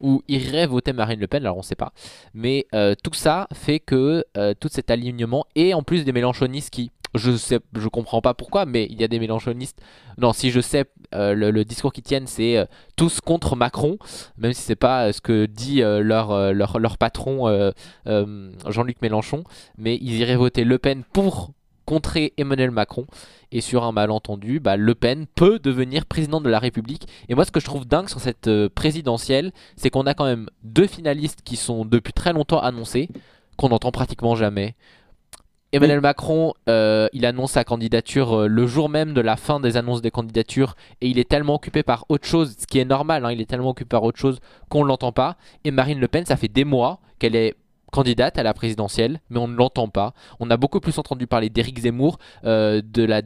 ou 0.00 0.22
iraient 0.28 0.66
voter 0.66 0.92
Marine 0.92 1.18
Le 1.18 1.26
Pen, 1.26 1.42
alors 1.42 1.56
on 1.56 1.62
sait 1.62 1.74
pas. 1.74 1.92
Mais 2.32 2.66
euh, 2.72 2.94
tout 3.02 3.14
ça 3.14 3.48
fait 3.52 3.80
que 3.80 4.24
tout 4.60 4.68
cet 4.70 4.90
alignement, 4.90 5.44
et 5.56 5.74
en 5.74 5.82
plus 5.82 6.04
des 6.04 6.12
mélanchonistes 6.12 6.70
qui, 6.70 6.92
je 7.16 7.36
sais, 7.36 7.58
je 7.76 7.88
comprends 7.88 8.20
pas 8.20 8.32
pourquoi, 8.32 8.64
mais 8.64 8.86
il 8.90 9.00
y 9.00 9.02
a 9.02 9.08
des 9.08 9.18
mélanchonistes. 9.18 9.80
Non, 10.16 10.32
si 10.32 10.52
je 10.52 10.60
sais, 10.60 10.84
le, 11.12 11.50
le 11.50 11.64
discours 11.64 11.92
qu'ils 11.92 12.04
tiennent, 12.04 12.28
c'est 12.28 12.64
tous 12.94 13.20
contre 13.20 13.56
Macron, 13.56 13.98
même 14.36 14.52
si 14.52 14.62
c'est 14.62 14.76
pas 14.76 15.12
ce 15.12 15.20
que 15.20 15.46
dit 15.46 15.80
leur, 15.80 16.52
leur, 16.52 16.78
leur 16.78 16.96
patron 16.96 17.72
Jean-Luc 18.06 19.02
Mélenchon, 19.02 19.42
mais 19.78 19.96
ils 19.96 20.14
iraient 20.18 20.36
voter 20.36 20.62
Le 20.62 20.78
Pen 20.78 21.02
pour 21.12 21.50
contrer 21.88 22.34
Emmanuel 22.36 22.70
Macron. 22.70 23.06
Et 23.50 23.62
sur 23.62 23.82
un 23.84 23.92
malentendu, 23.92 24.60
bah, 24.60 24.76
Le 24.76 24.94
Pen 24.94 25.24
peut 25.34 25.58
devenir 25.58 26.04
président 26.04 26.42
de 26.42 26.50
la 26.50 26.58
République. 26.58 27.08
Et 27.30 27.34
moi, 27.34 27.46
ce 27.46 27.50
que 27.50 27.60
je 27.60 27.64
trouve 27.64 27.86
dingue 27.86 28.10
sur 28.10 28.20
cette 28.20 28.46
euh, 28.46 28.68
présidentielle, 28.68 29.52
c'est 29.76 29.88
qu'on 29.88 30.04
a 30.04 30.12
quand 30.12 30.26
même 30.26 30.50
deux 30.62 30.86
finalistes 30.86 31.40
qui 31.42 31.56
sont 31.56 31.86
depuis 31.86 32.12
très 32.12 32.34
longtemps 32.34 32.60
annoncés, 32.60 33.08
qu'on 33.56 33.70
n'entend 33.70 33.90
pratiquement 33.90 34.34
jamais. 34.34 34.74
Emmanuel 35.72 36.02
Macron, 36.02 36.52
euh, 36.68 37.08
il 37.14 37.24
annonce 37.24 37.52
sa 37.52 37.64
candidature 37.64 38.34
euh, 38.34 38.46
le 38.48 38.66
jour 38.66 38.90
même 38.90 39.14
de 39.14 39.22
la 39.22 39.36
fin 39.36 39.58
des 39.58 39.78
annonces 39.78 40.02
des 40.02 40.10
candidatures 40.10 40.76
et 41.00 41.08
il 41.08 41.18
est 41.18 41.28
tellement 41.28 41.54
occupé 41.54 41.82
par 41.82 42.04
autre 42.10 42.26
chose, 42.26 42.54
ce 42.58 42.66
qui 42.66 42.78
est 42.78 42.84
normal, 42.84 43.24
hein, 43.24 43.32
il 43.32 43.40
est 43.40 43.46
tellement 43.46 43.70
occupé 43.70 43.88
par 43.88 44.02
autre 44.02 44.18
chose 44.18 44.40
qu'on 44.68 44.82
ne 44.82 44.88
l'entend 44.88 45.12
pas. 45.12 45.36
Et 45.64 45.70
Marine 45.70 46.00
Le 46.00 46.08
Pen, 46.08 46.26
ça 46.26 46.36
fait 46.36 46.48
des 46.48 46.64
mois 46.64 47.00
qu'elle 47.18 47.34
est 47.34 47.54
candidate 47.92 48.38
à 48.38 48.42
la 48.42 48.54
présidentielle, 48.54 49.20
mais 49.30 49.38
on 49.38 49.48
ne 49.48 49.56
l'entend 49.56 49.88
pas. 49.88 50.14
On 50.40 50.50
a 50.50 50.56
beaucoup 50.56 50.80
plus 50.80 50.98
entendu 50.98 51.26
parler 51.26 51.50
d'Éric 51.50 51.80
Zemmour, 51.80 52.18
euh, 52.44 52.82
de, 52.84 53.04
la 53.04 53.22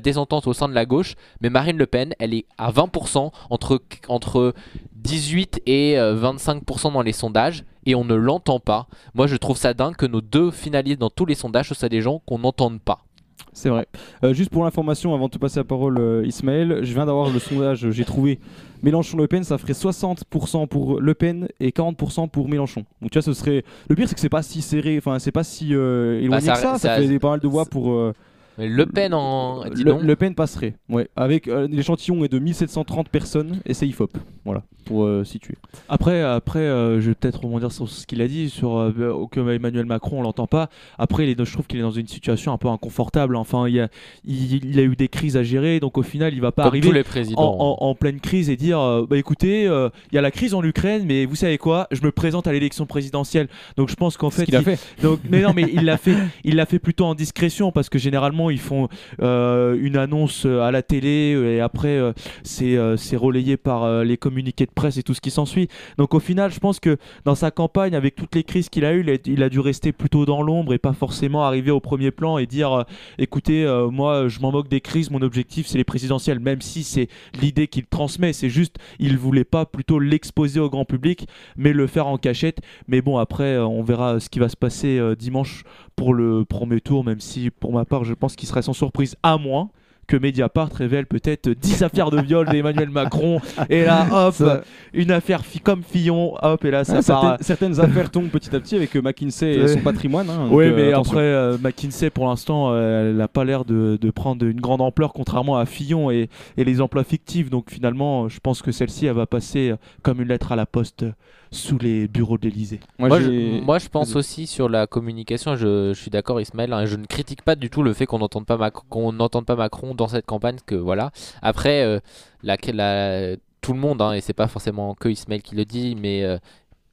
désentente 0.00 0.46
au 0.46 0.52
sein 0.52 0.68
de 0.68 0.74
la 0.74 0.86
gauche, 0.86 1.14
mais 1.40 1.50
Marine 1.50 1.76
Le 1.76 1.86
Pen, 1.86 2.14
elle 2.18 2.34
est 2.34 2.46
à 2.58 2.70
20%, 2.70 3.32
entre, 3.50 3.82
entre 4.08 4.54
18 4.94 5.62
et 5.66 5.98
euh, 5.98 6.16
25% 6.20 6.92
dans 6.92 7.02
les 7.02 7.12
sondages, 7.12 7.64
et 7.84 7.94
on 7.94 8.04
ne 8.04 8.14
l'entend 8.14 8.60
pas. 8.60 8.88
Moi, 9.14 9.26
je 9.26 9.36
trouve 9.36 9.56
ça 9.56 9.74
dingue 9.74 9.96
que 9.96 10.06
nos 10.06 10.20
deux 10.20 10.50
finalistes 10.50 11.00
dans 11.00 11.10
tous 11.10 11.26
les 11.26 11.34
sondages, 11.34 11.72
ce 11.72 11.86
des 11.86 12.02
gens 12.02 12.20
qu'on 12.26 12.40
n'entende 12.40 12.80
pas. 12.80 13.05
C'est 13.52 13.68
vrai. 13.70 13.86
Euh, 14.24 14.34
juste 14.34 14.50
pour 14.50 14.64
l'information, 14.64 15.14
avant 15.14 15.26
de 15.26 15.30
te 15.30 15.38
passer 15.38 15.58
la 15.60 15.64
parole, 15.64 15.98
euh, 15.98 16.26
Ismaël, 16.26 16.80
je 16.82 16.92
viens 16.92 17.06
d'avoir 17.06 17.30
le 17.30 17.38
sondage, 17.38 17.90
j'ai 17.90 18.04
trouvé 18.04 18.38
Mélenchon-Le 18.82 19.26
Pen, 19.26 19.44
ça 19.44 19.56
ferait 19.58 19.72
60% 19.72 20.66
pour 20.66 21.00
Le 21.00 21.14
Pen 21.14 21.48
et 21.60 21.70
40% 21.70 22.28
pour 22.28 22.48
Mélenchon. 22.48 22.84
Donc 23.00 23.10
tu 23.10 23.18
vois, 23.18 23.22
ce 23.22 23.32
serait. 23.32 23.64
Le 23.88 23.96
pire, 23.96 24.08
c'est 24.08 24.14
que 24.14 24.20
c'est 24.20 24.28
pas 24.28 24.42
si 24.42 24.60
serré, 24.62 24.98
enfin, 24.98 25.18
c'est 25.18 25.32
pas 25.32 25.44
si 25.44 25.74
euh, 25.74 26.20
éloigné 26.20 26.46
Bah, 26.48 26.54
ça- 26.54 26.60
que 26.72 26.78
ça, 26.78 26.78
ça, 26.78 26.96
ça- 27.02 27.08
fait 27.08 27.18
pas 27.18 27.30
mal 27.30 27.40
de 27.40 27.48
voix 27.48 27.64
pour. 27.64 27.92
euh, 27.92 28.12
Mais 28.58 28.68
Le 28.68 28.86
Pen 28.86 29.12
en. 29.14 29.64
Le. 29.64 30.02
Le 30.02 30.16
Pen 30.16 30.34
passerait, 30.34 30.74
ouais. 30.88 31.08
Avec 31.16 31.48
euh, 31.48 31.66
l'échantillon 31.70 32.24
est 32.24 32.28
de 32.32 32.38
1730 32.38 33.08
personnes 33.08 33.60
et 33.66 33.74
c'est 33.74 33.86
IFOP. 33.88 34.16
Voilà, 34.44 34.62
pour 34.86 35.04
euh, 35.04 35.24
situer. 35.24 35.54
Après, 35.90 36.22
après 36.22 36.60
euh, 36.60 37.00
je 37.00 37.08
vais 37.08 37.14
peut-être 37.14 37.42
rebondir 37.44 37.70
sur 37.72 37.88
ce 37.88 38.06
qu'il 38.06 38.22
a 38.22 38.28
dit, 38.28 38.48
sur 38.48 38.78
euh, 38.78 39.26
que 39.30 39.40
Emmanuel 39.54 39.84
Macron, 39.84 40.20
on 40.20 40.22
l'entend 40.22 40.46
pas. 40.46 40.70
Après, 40.98 41.24
il 41.24 41.30
est, 41.30 41.44
je 41.44 41.52
trouve 41.52 41.66
qu'il 41.66 41.78
est 41.78 41.82
dans 41.82 41.90
une 41.90 42.06
situation 42.06 42.52
un 42.52 42.58
peu 42.58 42.68
inconfortable. 42.68 43.36
Enfin, 43.36 43.68
il, 43.68 43.78
a, 43.80 43.88
il, 44.24 44.64
il 44.64 44.78
a 44.78 44.82
eu 44.82 44.96
des 44.96 45.08
crises 45.08 45.36
à 45.36 45.42
gérer, 45.42 45.80
donc 45.80 45.98
au 45.98 46.02
final, 46.02 46.32
il 46.32 46.40
va 46.40 46.52
pas 46.52 46.62
Comme 46.62 46.70
arriver 46.70 46.88
tous 46.88 46.94
les 46.94 47.02
présidents. 47.04 47.40
En, 47.42 47.76
en- 47.82 47.86
en 47.90 47.94
pleine 47.94 48.20
crise 48.20 48.48
et 48.48 48.56
dire, 48.56 48.80
euh, 48.80 49.04
bah 49.08 49.18
écoutez, 49.18 49.66
euh, 49.66 49.90
il 50.10 50.14
y 50.14 50.18
a 50.18 50.22
la 50.22 50.30
crise 50.30 50.54
en 50.54 50.62
Ukraine, 50.64 51.04
mais 51.06 51.26
vous 51.26 51.36
savez 51.36 51.58
quoi, 51.58 51.86
je 51.90 52.00
me 52.02 52.10
présente 52.12 52.46
à 52.46 52.52
l'élection 52.52 52.86
présidentielle. 52.86 53.48
Donc 53.76 53.90
je 53.90 53.94
pense 53.96 54.16
qu'en 54.16 54.30
fait, 54.30 54.44
qu'il 54.44 54.56
a 54.56 54.60
il- 54.60 54.64
fait. 54.64 54.78
Donc, 55.02 55.20
mais 55.28 55.42
non, 55.42 55.52
mais 55.54 55.68
il 55.72 55.84
l'a 55.84 55.96
fait, 55.98 56.16
il 56.44 56.56
l'a 56.56 56.64
fait 56.66 56.78
plutôt 56.78 57.04
en 57.04 57.14
discrétion 57.14 57.72
parce 57.72 57.88
que 57.88 57.98
généralement 57.98 58.48
ils 58.50 58.60
font 58.60 58.88
euh, 59.20 59.76
une 59.80 59.96
annonce 59.96 60.46
à 60.46 60.70
la 60.70 60.82
télé 60.82 61.36
et 61.56 61.60
après 61.60 61.96
euh, 61.96 62.12
c'est 62.42 62.76
euh, 62.76 62.96
c'est 62.96 63.16
relayé 63.16 63.56
par 63.56 63.84
euh, 63.84 64.04
les 64.04 64.16
communiqués 64.16 64.66
de 64.66 64.70
presse 64.76 64.96
et 64.98 65.02
tout 65.02 65.14
ce 65.14 65.20
qui 65.20 65.32
s'ensuit. 65.32 65.66
Donc 65.98 66.14
au 66.14 66.20
final, 66.20 66.52
je 66.52 66.60
pense 66.60 66.78
que 66.78 66.98
dans 67.24 67.34
sa 67.34 67.50
campagne, 67.50 67.96
avec 67.96 68.14
toutes 68.14 68.36
les 68.36 68.44
crises 68.44 68.68
qu'il 68.68 68.84
a 68.84 68.94
eues, 68.94 69.04
il 69.24 69.42
a, 69.42 69.48
dû 69.48 69.58
rester 69.58 69.90
plutôt 69.90 70.24
dans 70.24 70.42
l'ombre 70.42 70.72
et 70.72 70.78
pas 70.78 70.92
forcément 70.92 71.42
arriver 71.42 71.72
au 71.72 71.80
premier 71.80 72.12
plan 72.12 72.38
et 72.38 72.46
dire 72.46 72.72
euh, 72.72 72.82
écoutez, 73.18 73.64
euh, 73.64 73.90
moi 73.90 74.28
je 74.28 74.38
m'en 74.38 74.52
moque 74.52 74.68
des 74.68 74.80
crises, 74.80 75.10
mon 75.10 75.22
objectif 75.22 75.66
c'est 75.66 75.78
les 75.78 75.84
présidentielles, 75.84 76.38
même 76.38 76.60
si 76.60 76.84
c'est 76.84 77.08
l'idée 77.40 77.66
qu'il 77.66 77.86
transmet, 77.86 78.32
c'est 78.32 78.50
juste 78.50 78.76
il 79.00 79.16
voulait 79.16 79.44
pas 79.44 79.66
plutôt 79.66 79.98
l'exposer 79.98 80.60
au 80.60 80.70
grand 80.70 80.84
public, 80.84 81.26
mais 81.56 81.72
le 81.72 81.86
faire 81.86 82.06
en 82.06 82.18
cachette. 82.18 82.60
Mais 82.86 83.00
bon, 83.00 83.16
après, 83.16 83.54
euh, 83.54 83.66
on 83.66 83.82
verra 83.82 84.20
ce 84.20 84.28
qui 84.28 84.38
va 84.38 84.48
se 84.48 84.56
passer 84.56 85.00
dimanche 85.18 85.64
pour 85.96 86.12
le 86.12 86.44
premier 86.44 86.80
tour, 86.80 87.02
même 87.02 87.20
si 87.20 87.50
pour 87.50 87.72
ma 87.72 87.86
part, 87.86 88.04
je 88.04 88.12
pense 88.12 88.36
qu'il 88.36 88.48
serait 88.48 88.62
sans 88.62 88.74
surprise, 88.74 89.16
à 89.22 89.38
moins 89.38 89.70
que 90.06 90.16
Mediapart 90.16 90.70
révèle 90.72 91.06
peut-être 91.06 91.48
10 91.50 91.82
affaires 91.82 92.10
de 92.10 92.20
viol 92.20 92.46
d'Emmanuel 92.46 92.90
Macron. 92.90 93.40
Et 93.70 93.84
là, 93.84 94.06
hop, 94.28 94.34
Ça- 94.34 94.62
une 94.94 95.10
affaire 95.10 95.44
fi- 95.44 95.60
comme 95.60 95.82
Fillon, 95.82 96.34
hop, 96.42 96.64
et 96.64 96.70
là, 96.70 96.84
ça 96.84 96.98
Ah, 96.98 97.02
part. 97.02 97.20
certaines, 97.40 97.44
certaines 97.74 97.80
affaires 97.80 98.10
tombent 98.10 98.28
petit 98.28 98.54
à 98.54 98.60
petit 98.60 98.76
avec 98.76 98.94
euh, 98.96 99.02
McKinsey 99.02 99.52
et 99.54 99.68
son 99.68 99.80
patrimoine. 99.80 100.30
hein, 100.30 100.48
Oui, 100.50 100.66
euh, 100.66 100.72
mais 100.76 100.92
attention. 100.92 101.12
après, 101.12 101.22
euh, 101.24 101.58
McKinsey, 101.60 102.10
pour 102.10 102.26
l'instant, 102.26 102.70
euh, 102.72 103.10
elle 103.10 103.16
n'a 103.16 103.28
pas 103.28 103.44
l'air 103.44 103.64
de, 103.64 103.98
de 104.00 104.10
prendre 104.10 104.44
une 104.46 104.60
grande 104.60 104.80
ampleur, 104.80 105.12
contrairement 105.12 105.56
à 105.58 105.66
Fillon 105.66 106.10
et, 106.10 106.28
et 106.56 106.64
les 106.64 106.80
emplois 106.80 107.04
fictifs. 107.04 107.50
Donc 107.50 107.70
finalement, 107.70 108.24
euh, 108.24 108.28
je 108.28 108.38
pense 108.40 108.62
que 108.62 108.72
celle-ci, 108.72 109.06
elle 109.06 109.14
va 109.14 109.26
passer 109.26 109.70
euh, 109.70 109.76
comme 110.02 110.20
une 110.22 110.28
lettre 110.28 110.52
à 110.52 110.56
la 110.56 110.66
poste 110.66 111.02
euh, 111.02 111.12
sous 111.56 111.78
les 111.78 112.06
bureaux 112.08 112.38
de 112.38 112.44
l'Elysée. 112.48 112.80
Moi, 112.98 113.08
je, 113.20 113.60
moi, 113.60 113.78
je 113.78 113.88
pense 113.88 114.14
aussi 114.16 114.46
sur 114.46 114.68
la 114.68 114.86
communication, 114.86 115.56
je, 115.56 115.92
je 115.94 116.00
suis 116.00 116.10
d'accord 116.10 116.40
Ismaël, 116.40 116.72
hein, 116.72 116.86
je 116.86 116.96
ne 116.96 117.06
critique 117.06 117.42
pas 117.42 117.54
du 117.56 117.70
tout 117.70 117.82
le 117.82 117.92
fait 117.92 118.06
qu'on 118.06 118.18
n'entende 118.20 118.46
pas, 118.46 118.56
Mac- 118.56 118.74
qu'on 118.88 119.12
n'entende 119.12 119.46
pas 119.46 119.56
Macron 119.56 119.94
dans 119.94 120.08
cette 120.08 120.26
campagne, 120.26 120.56
que 120.66 120.74
voilà. 120.74 121.10
Après, 121.42 121.82
euh, 121.82 121.98
la, 122.42 122.56
la- 122.72 123.36
tout 123.60 123.72
le 123.72 123.80
monde, 123.80 124.00
hein, 124.00 124.12
et 124.12 124.20
c'est 124.20 124.32
pas 124.32 124.46
forcément 124.46 124.94
que 124.94 125.08
Ismaël 125.08 125.42
qui 125.42 125.56
le 125.56 125.64
dit, 125.64 125.96
mais 125.96 126.22
euh, 126.22 126.38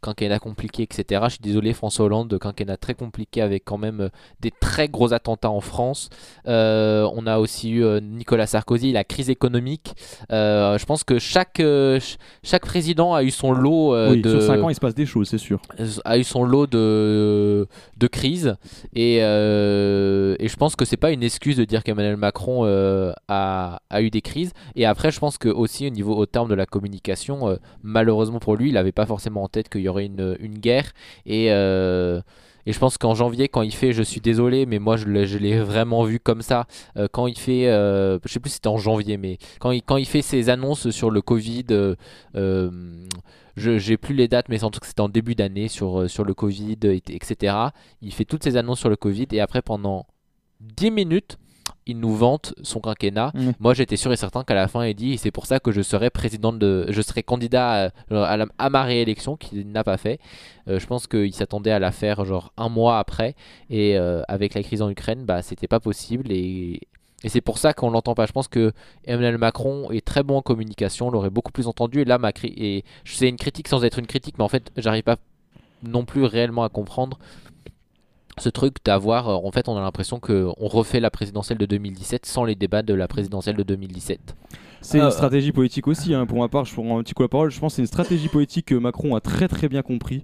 quinquennat 0.03 0.39
compliqué, 0.39 0.84
etc. 0.84 1.21
Je 1.25 1.30
suis 1.31 1.39
désolé, 1.41 1.73
François 1.73 2.05
Hollande, 2.05 2.27
de 2.27 2.38
quinquennat 2.38 2.77
très 2.77 2.93
compliqué 2.93 3.41
avec 3.41 3.63
quand 3.65 3.77
même 3.77 4.01
euh, 4.01 4.09
des 4.41 4.51
très 4.51 4.88
gros 4.88 5.13
attentats 5.13 5.49
en 5.49 5.61
France. 5.61 6.09
Euh, 6.47 7.09
on 7.15 7.25
a 7.25 7.39
aussi 7.39 7.71
eu 7.71 7.84
euh, 7.84 7.99
Nicolas 7.99 8.45
Sarkozy, 8.47 8.91
la 8.91 9.03
crise 9.03 9.30
économique. 9.30 9.95
Euh, 10.31 10.77
je 10.77 10.85
pense 10.85 11.03
que 11.03 11.17
chaque, 11.19 11.57
ch- 11.57 12.17
chaque 12.43 12.65
président 12.65 13.13
a 13.13 13.23
eu 13.23 13.31
son 13.31 13.51
lot 13.51 13.93
euh, 13.95 14.11
Oui, 14.11 14.21
de 14.21 14.30
sur 14.30 14.41
5 14.41 14.63
ans, 14.63 14.69
il 14.69 14.75
se 14.75 14.80
passe 14.80 14.95
des 14.95 15.05
choses, 15.05 15.30
c'est 15.30 15.38
sûr. 15.38 15.59
a 16.05 16.17
eu 16.17 16.23
son 16.23 16.43
lot 16.43 16.67
de, 16.67 17.67
de 17.97 18.07
crises 18.07 18.55
et, 18.93 19.19
euh, 19.21 20.35
et 20.39 20.47
je 20.47 20.55
pense 20.57 20.75
que 20.75 20.85
c'est 20.85 20.97
pas 20.97 21.11
une 21.11 21.23
excuse 21.23 21.57
de 21.57 21.65
dire 21.65 21.84
qu'Emmanuel 21.84 22.17
Macron 22.17 22.65
a, 22.65 23.80
a 23.89 24.01
eu 24.01 24.09
des 24.09 24.21
crises 24.21 24.51
et 24.75 24.85
après 24.85 25.11
je 25.11 25.19
pense 25.19 25.38
que 25.38 25.49
aussi 25.49 25.88
au 25.88 25.89
niveau 25.89 26.15
au 26.15 26.25
terme 26.25 26.49
de 26.49 26.55
la 26.55 26.65
communication 26.65 27.57
malheureusement 27.84 28.39
pour 28.39 28.55
lui 28.55 28.69
il 28.69 28.77
avait 28.77 28.91
pas 28.91 29.05
forcément 29.05 29.43
en 29.43 29.47
tête 29.47 29.69
qu'il 29.69 29.81
y 29.81 29.88
une, 29.99 30.36
guerre 30.60 30.91
et 31.26 31.52
euh, 31.52 32.22
et 32.65 32.72
je 32.72 32.80
pense 32.80 32.98
qu'en 32.98 33.14
janvier, 33.14 33.49
quand 33.49 33.61
il 33.61 33.74
fait, 33.74 33.91
je 33.91 34.02
suis 34.03 34.22
désolé, 34.22 34.65
mais 34.65 34.80
moi 34.80 34.95
je 34.95 35.06
l'ai, 35.07 35.60
vraiment 35.60 36.03
vu 36.06 36.20
comme 36.20 36.41
ça. 36.41 36.65
euh, 36.98 37.07
quand 37.11 37.28
il 37.28 37.38
fait, 37.38 37.68
euh, 37.68 38.20
je 38.26 38.32
sais 38.32 38.40
plus 38.40 38.52
si 38.52 38.56
c'était 38.56 38.70
en 38.70 38.78
janvier, 38.78 39.18
mais 39.18 39.38
quand 39.60 39.72
il, 39.72 39.82
quand 39.84 39.98
il 39.98 40.06
fait 40.06 40.22
ses 40.22 40.49
annonces 40.49 40.90
sur 40.91 41.11
le 41.11 41.22
Covid, 41.22 41.65
je 43.56 43.78
j'ai 43.78 43.98
plus 43.98 44.15
les 44.15 44.28
dates, 44.28 44.49
mais 44.49 44.57
sans 44.60 44.70
doute 44.70 44.80
que 44.82 44.88
c'était 44.88 45.02
en 45.02 45.10
début 45.10 45.36
d'année 45.36 45.68
sur, 45.68 46.10
sur 46.10 46.24
le 46.24 46.34
Covid, 46.34 46.78
et- 46.84 47.03
etc. 47.10 47.56
Il 48.02 48.14
fait 48.14 48.26
toutes 48.26 48.44
ses 48.44 48.57
annonces 48.57 48.80
sur 48.80 48.90
le 48.90 48.95
Covid 48.95 49.28
et 49.32 49.41
après 49.41 49.61
pendant 49.61 50.07
10 50.61 50.91
minutes, 50.91 51.38
il 51.85 51.99
nous 51.99 52.15
vante 52.15 52.53
son 52.64 52.80
quinquennat. 52.80 53.31
Mmh. 53.34 53.51
Moi, 53.60 53.73
j'étais 53.73 53.97
sûr 53.97 54.11
et 54.11 54.15
certain 54.15 54.43
qu'à 54.43 54.53
la 54.53 54.68
fin, 54.68 54.85
il 54.85 54.93
dit 54.95 55.18
c'est 55.18 55.31
pour 55.31 55.45
ça 55.45 55.60
que 55.60 55.72
je 55.72 55.81
serai 55.81 56.10
président 56.10 56.53
de, 56.53 56.85
je 56.89 57.01
serai 57.01 57.23
candidat 57.23 57.91
à, 58.10 58.23
à 58.26 58.38
la- 58.38 58.47
à 58.57 58.69
ma 58.69 58.84
réélection, 58.84 59.35
qu'il 59.38 59.69
n'a 59.72 59.84
pas 59.84 59.97
fait. 59.97 60.19
Euh, 60.68 60.80
je 60.80 60.85
pense 60.88 61.07
qu'il 61.07 61.34
s'attendait 61.34 61.72
à 61.72 61.80
la 61.80 61.91
faire 61.91 62.23
genre 62.26 62.53
un 62.57 62.69
mois 62.69 62.99
après, 62.99 63.35
et 63.69 63.97
euh, 63.97 64.22
avec 64.27 64.53
la 64.53 64.64
crise 64.64 64.81
en 64.81 64.89
Ukraine, 64.89 65.26
bah 65.26 65.41
c'était 65.41 65.68
pas 65.68 65.80
possible 65.80 66.31
et 66.31 66.80
et 67.26 67.30
c'est 67.30 67.39
pour 67.39 67.57
ça 67.57 67.73
qu'on 67.73 67.89
l'entend 67.89 68.15
pas. 68.15 68.26
Je 68.26 68.34
pense 68.34 68.49
que 68.49 68.73
Emmanuel 69.05 69.38
Macron 69.38 69.89
est 69.91 70.03
très 70.05 70.23
bon 70.23 70.38
en 70.38 70.41
communication, 70.41 71.07
on 71.07 71.10
l'aurait 71.11 71.30
beaucoup 71.30 71.53
plus 71.53 71.68
entendu. 71.68 72.01
Et 72.01 72.05
là, 72.05 72.18
ma 72.18 72.31
cri- 72.34 72.53
et 72.57 72.84
c'est 73.05 73.30
une 73.30 73.38
critique 73.38 73.69
sans 73.69 73.85
être 73.85 73.97
une 73.97 74.07
critique, 74.07 74.35
mais 74.38 74.43
en 74.43 74.49
fait, 74.49 74.72
j'arrive 74.76 75.03
pas 75.03 75.15
non 75.84 76.03
plus 76.03 76.26
réellement 76.26 76.64
à 76.65 76.69
comprendre 76.69 77.18
ce 78.38 78.49
truc 78.49 78.76
d'avoir. 78.84 79.30
euh, 79.30 79.34
En 79.35 79.51
fait, 79.51 79.68
on 79.68 79.77
a 79.77 79.81
l'impression 79.81 80.19
qu'on 80.19 80.53
refait 80.57 80.99
la 80.99 81.10
présidentielle 81.11 81.57
de 81.57 81.65
2017 81.65 82.26
sans 82.26 82.43
les 82.45 82.55
débats 82.55 82.81
de 82.81 82.93
la 82.93 83.07
présidentielle 83.07 83.55
de 83.55 83.64
2017. 83.64 84.35
C'est 84.81 84.99
Euh, 84.99 85.05
une 85.05 85.11
stratégie 85.11 85.51
politique 85.51 85.88
aussi, 85.88 86.14
hein, 86.14 86.26
pour 86.26 86.39
ma 86.39 86.49
part, 86.49 86.65
je 86.65 86.73
prends 86.73 86.97
un 86.99 87.03
petit 87.03 87.14
coup 87.14 87.23
la 87.23 87.30
parole. 87.30 87.51
Je 87.51 87.60
pense 87.60 87.73
que 87.73 87.76
c'est 87.77 87.81
une 87.84 87.88
stratégie 87.88 88.27
politique 88.27 88.65
que 88.68 88.76
Macron 88.76 89.15
a 89.15 89.22
très 89.22 89.47
très 89.47 89.69
bien 89.69 89.81
compris. 89.81 90.23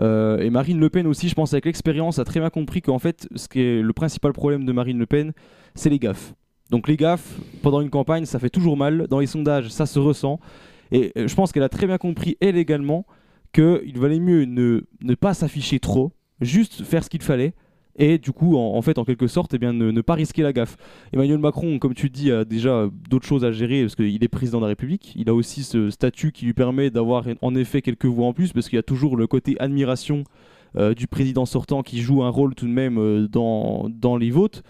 Euh, 0.00 0.38
et 0.40 0.50
Marine 0.50 0.80
Le 0.80 0.90
Pen 0.90 1.06
aussi, 1.06 1.28
je 1.28 1.34
pense, 1.34 1.52
avec 1.54 1.64
l'expérience, 1.66 2.18
a 2.18 2.24
très 2.24 2.40
bien 2.40 2.50
compris 2.50 2.82
qu'en 2.82 2.98
fait, 2.98 3.28
ce 3.36 3.48
qui 3.48 3.60
est 3.60 3.80
le 3.80 3.92
principal 3.92 4.32
problème 4.32 4.64
de 4.64 4.72
Marine 4.72 4.98
Le 4.98 5.06
Pen, 5.06 5.32
c'est 5.74 5.88
les 5.90 5.98
gaffes. 5.98 6.34
Donc 6.70 6.88
les 6.88 6.96
gaffes, 6.96 7.38
pendant 7.62 7.80
une 7.80 7.90
campagne, 7.90 8.24
ça 8.26 8.38
fait 8.38 8.50
toujours 8.50 8.76
mal. 8.76 9.06
Dans 9.08 9.20
les 9.20 9.26
sondages, 9.26 9.68
ça 9.68 9.86
se 9.86 9.98
ressent. 9.98 10.40
Et 10.92 11.12
euh, 11.16 11.28
je 11.28 11.34
pense 11.34 11.52
qu'elle 11.52 11.62
a 11.62 11.68
très 11.68 11.86
bien 11.86 11.98
compris, 11.98 12.36
elle 12.40 12.56
également, 12.56 13.06
qu'il 13.52 13.98
valait 13.98 14.18
mieux 14.20 14.44
ne, 14.44 14.82
ne 15.02 15.14
pas 15.14 15.32
s'afficher 15.32 15.78
trop, 15.78 16.12
juste 16.40 16.82
faire 16.84 17.04
ce 17.04 17.10
qu'il 17.10 17.22
fallait. 17.22 17.54
Et 17.96 18.18
du 18.18 18.32
coup, 18.32 18.56
en, 18.56 18.82
fait, 18.82 18.98
en 18.98 19.04
quelque 19.04 19.28
sorte, 19.28 19.54
eh 19.54 19.58
bien, 19.58 19.72
ne, 19.72 20.00
pas 20.00 20.14
risquer 20.14 20.42
la 20.42 20.52
gaffe. 20.52 20.76
Emmanuel 21.12 21.38
Macron, 21.38 21.78
comme 21.78 21.94
tu 21.94 22.10
dis, 22.10 22.32
a 22.32 22.44
déjà 22.44 22.70
euh, 22.70 22.90
d'autres 23.08 23.26
choses 23.26 23.44
à 23.44 23.52
gérer 23.52 23.82
parce 23.82 23.94
qu'il 23.94 24.22
est 24.22 24.28
président 24.28 24.58
de 24.58 24.64
la 24.64 24.68
République. 24.68 25.12
Il 25.14 25.28
a 25.28 25.34
aussi 25.34 25.62
ce 25.62 25.90
statut 25.90 26.32
qui 26.32 26.44
lui 26.44 26.54
permet 26.54 26.90
d'avoir 26.90 27.24
en 27.40 27.54
effet 27.54 27.82
quelques 27.82 28.06
voix 28.06 28.26
en 28.26 28.32
plus 28.32 28.52
parce 28.52 28.68
qu'il 28.68 28.76
y 28.76 28.80
a 28.80 28.84
toujours 28.84 29.16
le 29.16 29.28
côté 29.28 29.54
admiration 29.60 30.24
euh, 30.76 30.92
du 30.92 31.06
président 31.06 31.46
sortant 31.46 31.82
qui 31.82 32.00
joue 32.00 32.24
un 32.24 32.30
rôle 32.30 32.56
tout 32.56 32.66
de 32.66 32.72
même 32.72 32.98
euh, 32.98 33.28
dans, 33.28 34.16
les 34.18 34.30
votes. 34.30 34.62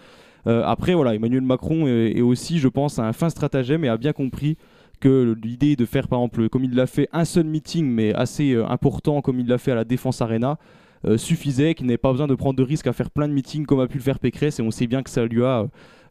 Après, 0.47 0.93
voilà, 0.93 1.15
Emmanuel 1.15 1.41
Macron 1.41 1.87
est, 1.87 2.21
aussi, 2.21 2.59
je 2.59 2.67
pense, 2.67 2.99
un 2.99 3.13
fin 3.13 3.31
stratagème 3.31 3.83
et 3.83 3.89
a 3.89 3.97
bien 3.97 4.13
compris 4.13 4.57
que 4.99 5.35
l'idée 5.41 5.75
de 5.75 5.85
faire, 5.85 6.07
par 6.07 6.19
exemple, 6.19 6.49
comme 6.49 6.63
il 6.63 6.75
l'a 6.75 6.85
fait, 6.85 7.09
un 7.13 7.25
seul 7.25 7.45
meeting, 7.45 7.87
mais 7.87 8.13
assez 8.13 8.55
important, 8.55 9.21
comme 9.21 9.39
il 9.39 9.47
l'a 9.47 9.57
fait 9.57 9.71
à 9.71 9.75
la 9.75 9.85
Défense 9.85 10.21
Arena, 10.21 10.59
euh, 11.05 11.17
suffisait, 11.17 11.75
qu'il 11.75 11.85
n'avait 11.85 11.97
pas 11.97 12.11
besoin 12.11 12.27
de 12.27 12.35
prendre 12.35 12.55
de 12.55 12.63
risques 12.63 12.87
à 12.87 12.93
faire 12.93 13.11
plein 13.11 13.27
de 13.27 13.33
meetings 13.33 13.65
comme 13.65 13.79
a 13.79 13.87
pu 13.87 13.97
le 13.97 14.03
faire 14.03 14.19
Pécresse. 14.19 14.59
Et 14.59 14.63
on 14.63 14.71
sait 14.71 14.87
bien 14.87 15.03
que 15.03 15.09
ça 15.09 15.25
lui 15.25 15.43
a 15.43 15.61
euh, 15.61 15.67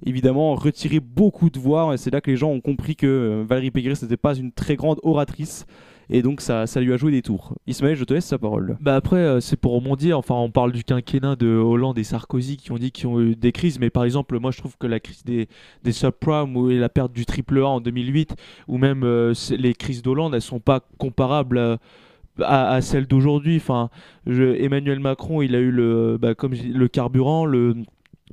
évidemment 0.07 0.55
retiré 0.55 1.01
beaucoup 1.01 1.51
de 1.51 1.59
voix. 1.59 1.93
Et 1.95 1.97
c'est 1.97 2.13
là 2.13 2.21
que 2.21 2.31
les 2.31 2.37
gens 2.37 2.51
ont 2.51 2.61
compris 2.61 2.95
que 2.95 3.07
euh, 3.07 3.45
Valérie 3.47 3.71
Pécresse 3.71 4.03
n'était 4.03 4.17
pas 4.17 4.35
une 4.35 4.53
très 4.53 4.77
grande 4.77 5.01
oratrice. 5.03 5.67
Et 6.11 6.21
donc 6.21 6.43
ça, 6.43 6.67
ça 6.67 6.81
lui 6.83 6.93
a 6.93 6.99
joué 6.99 7.11
des 7.13 7.23
tours. 7.23 7.55
Ismaël, 7.67 7.97
je 7.97 8.05
te 8.05 8.13
laisse 8.13 8.31
la 8.31 8.39
parole. 8.39 8.77
Bah 8.79 8.95
après, 8.95 9.41
c'est 9.41 9.57
pour 9.57 9.73
rebondir. 9.73 10.19
Enfin, 10.19 10.35
on 10.35 10.51
parle 10.51 10.71
du 10.71 10.85
quinquennat 10.85 11.35
de 11.35 11.49
Hollande 11.49 11.99
et 11.99 12.05
Sarkozy 12.05 12.59
qui 12.59 12.73
ont 12.73 12.77
dit 12.77 12.93
qu'ils 12.93 13.07
ont 13.07 13.23
eu 13.23 13.35
des 13.35 13.53
crises. 13.53 13.79
Mais 13.79 13.89
par 13.89 14.05
exemple, 14.05 14.39
moi, 14.39 14.51
je 14.51 14.59
trouve 14.59 14.77
que 14.77 14.87
la 14.87 15.01
crise 15.01 15.25
des, 15.25 15.49
des 15.83 15.93
subprimes 15.93 16.59
ou 16.59 16.69
la 16.69 16.91
perte 16.91 17.15
du 17.15 17.25
triple 17.25 17.59
A 17.61 17.69
en 17.69 17.81
2008, 17.81 18.37
ou 18.69 18.77
même 18.77 19.03
les 19.57 19.73
crises 19.73 20.03
d'Hollande, 20.03 20.35
elles 20.35 20.43
sont 20.43 20.61
pas 20.61 20.81
comparables. 20.99 21.57
euh, 21.57 21.77
à, 22.41 22.81
celles 22.81 23.07
d'aujourd'hui. 23.07 23.57
Enfin, 23.57 23.91
Emmanuel 24.27 25.01
Macron, 25.01 25.43
il 25.43 25.55
a 25.55 25.59
eu 25.59 25.71
le, 25.71 26.19
bah, 26.21 26.35
comme 26.35 26.55
le 26.55 26.89
carburant, 26.89 27.45
le 27.47 27.77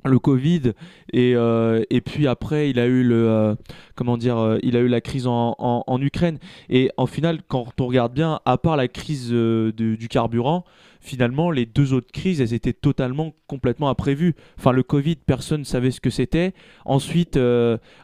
le 0.06 0.20
Covid 0.20 0.72
et, 1.12 1.34
euh, 1.36 1.84
et 1.90 2.00
puis 2.02 2.26
après 2.26 2.70
il 2.70 2.80
a 2.80 2.86
eu 2.88 3.04
le 3.04 3.28
euh, 3.30 3.56
comment 3.96 4.18
dire 4.18 4.38
euh, 4.38 4.58
il 4.64 4.78
a 4.78 4.80
eu 4.80 4.88
la 4.88 5.02
crise 5.02 5.28
en, 5.28 5.56
en- 5.60 6.02
Ukraine. 6.02 6.40
Et 6.70 6.90
en 6.98 7.06
final 7.06 7.40
quand 7.48 7.66
on 7.80 7.88
regarde 7.88 8.14
bien 8.14 8.40
à 8.46 8.58
part 8.58 8.78
la 8.78 8.88
crise 8.88 9.30
du 9.32 10.08
carburant 10.10 10.64
finalement 11.02 11.52
les 11.52 11.66
deux 11.66 11.94
autres 11.94 12.12
crises 12.12 12.42
elles 12.42 12.54
étaient 12.54 12.74
totalement 12.74 13.34
complètement 13.48 13.90
imprévues. 13.90 14.36
Enfin 14.58 14.72
le 14.72 14.82
Covid 14.84 15.18
personne 15.18 15.60
ne 15.62 15.66
savait 15.66 15.92
ce 15.92 16.00
que 16.02 16.10
c'était. 16.10 16.54
Ensuite 16.86 17.38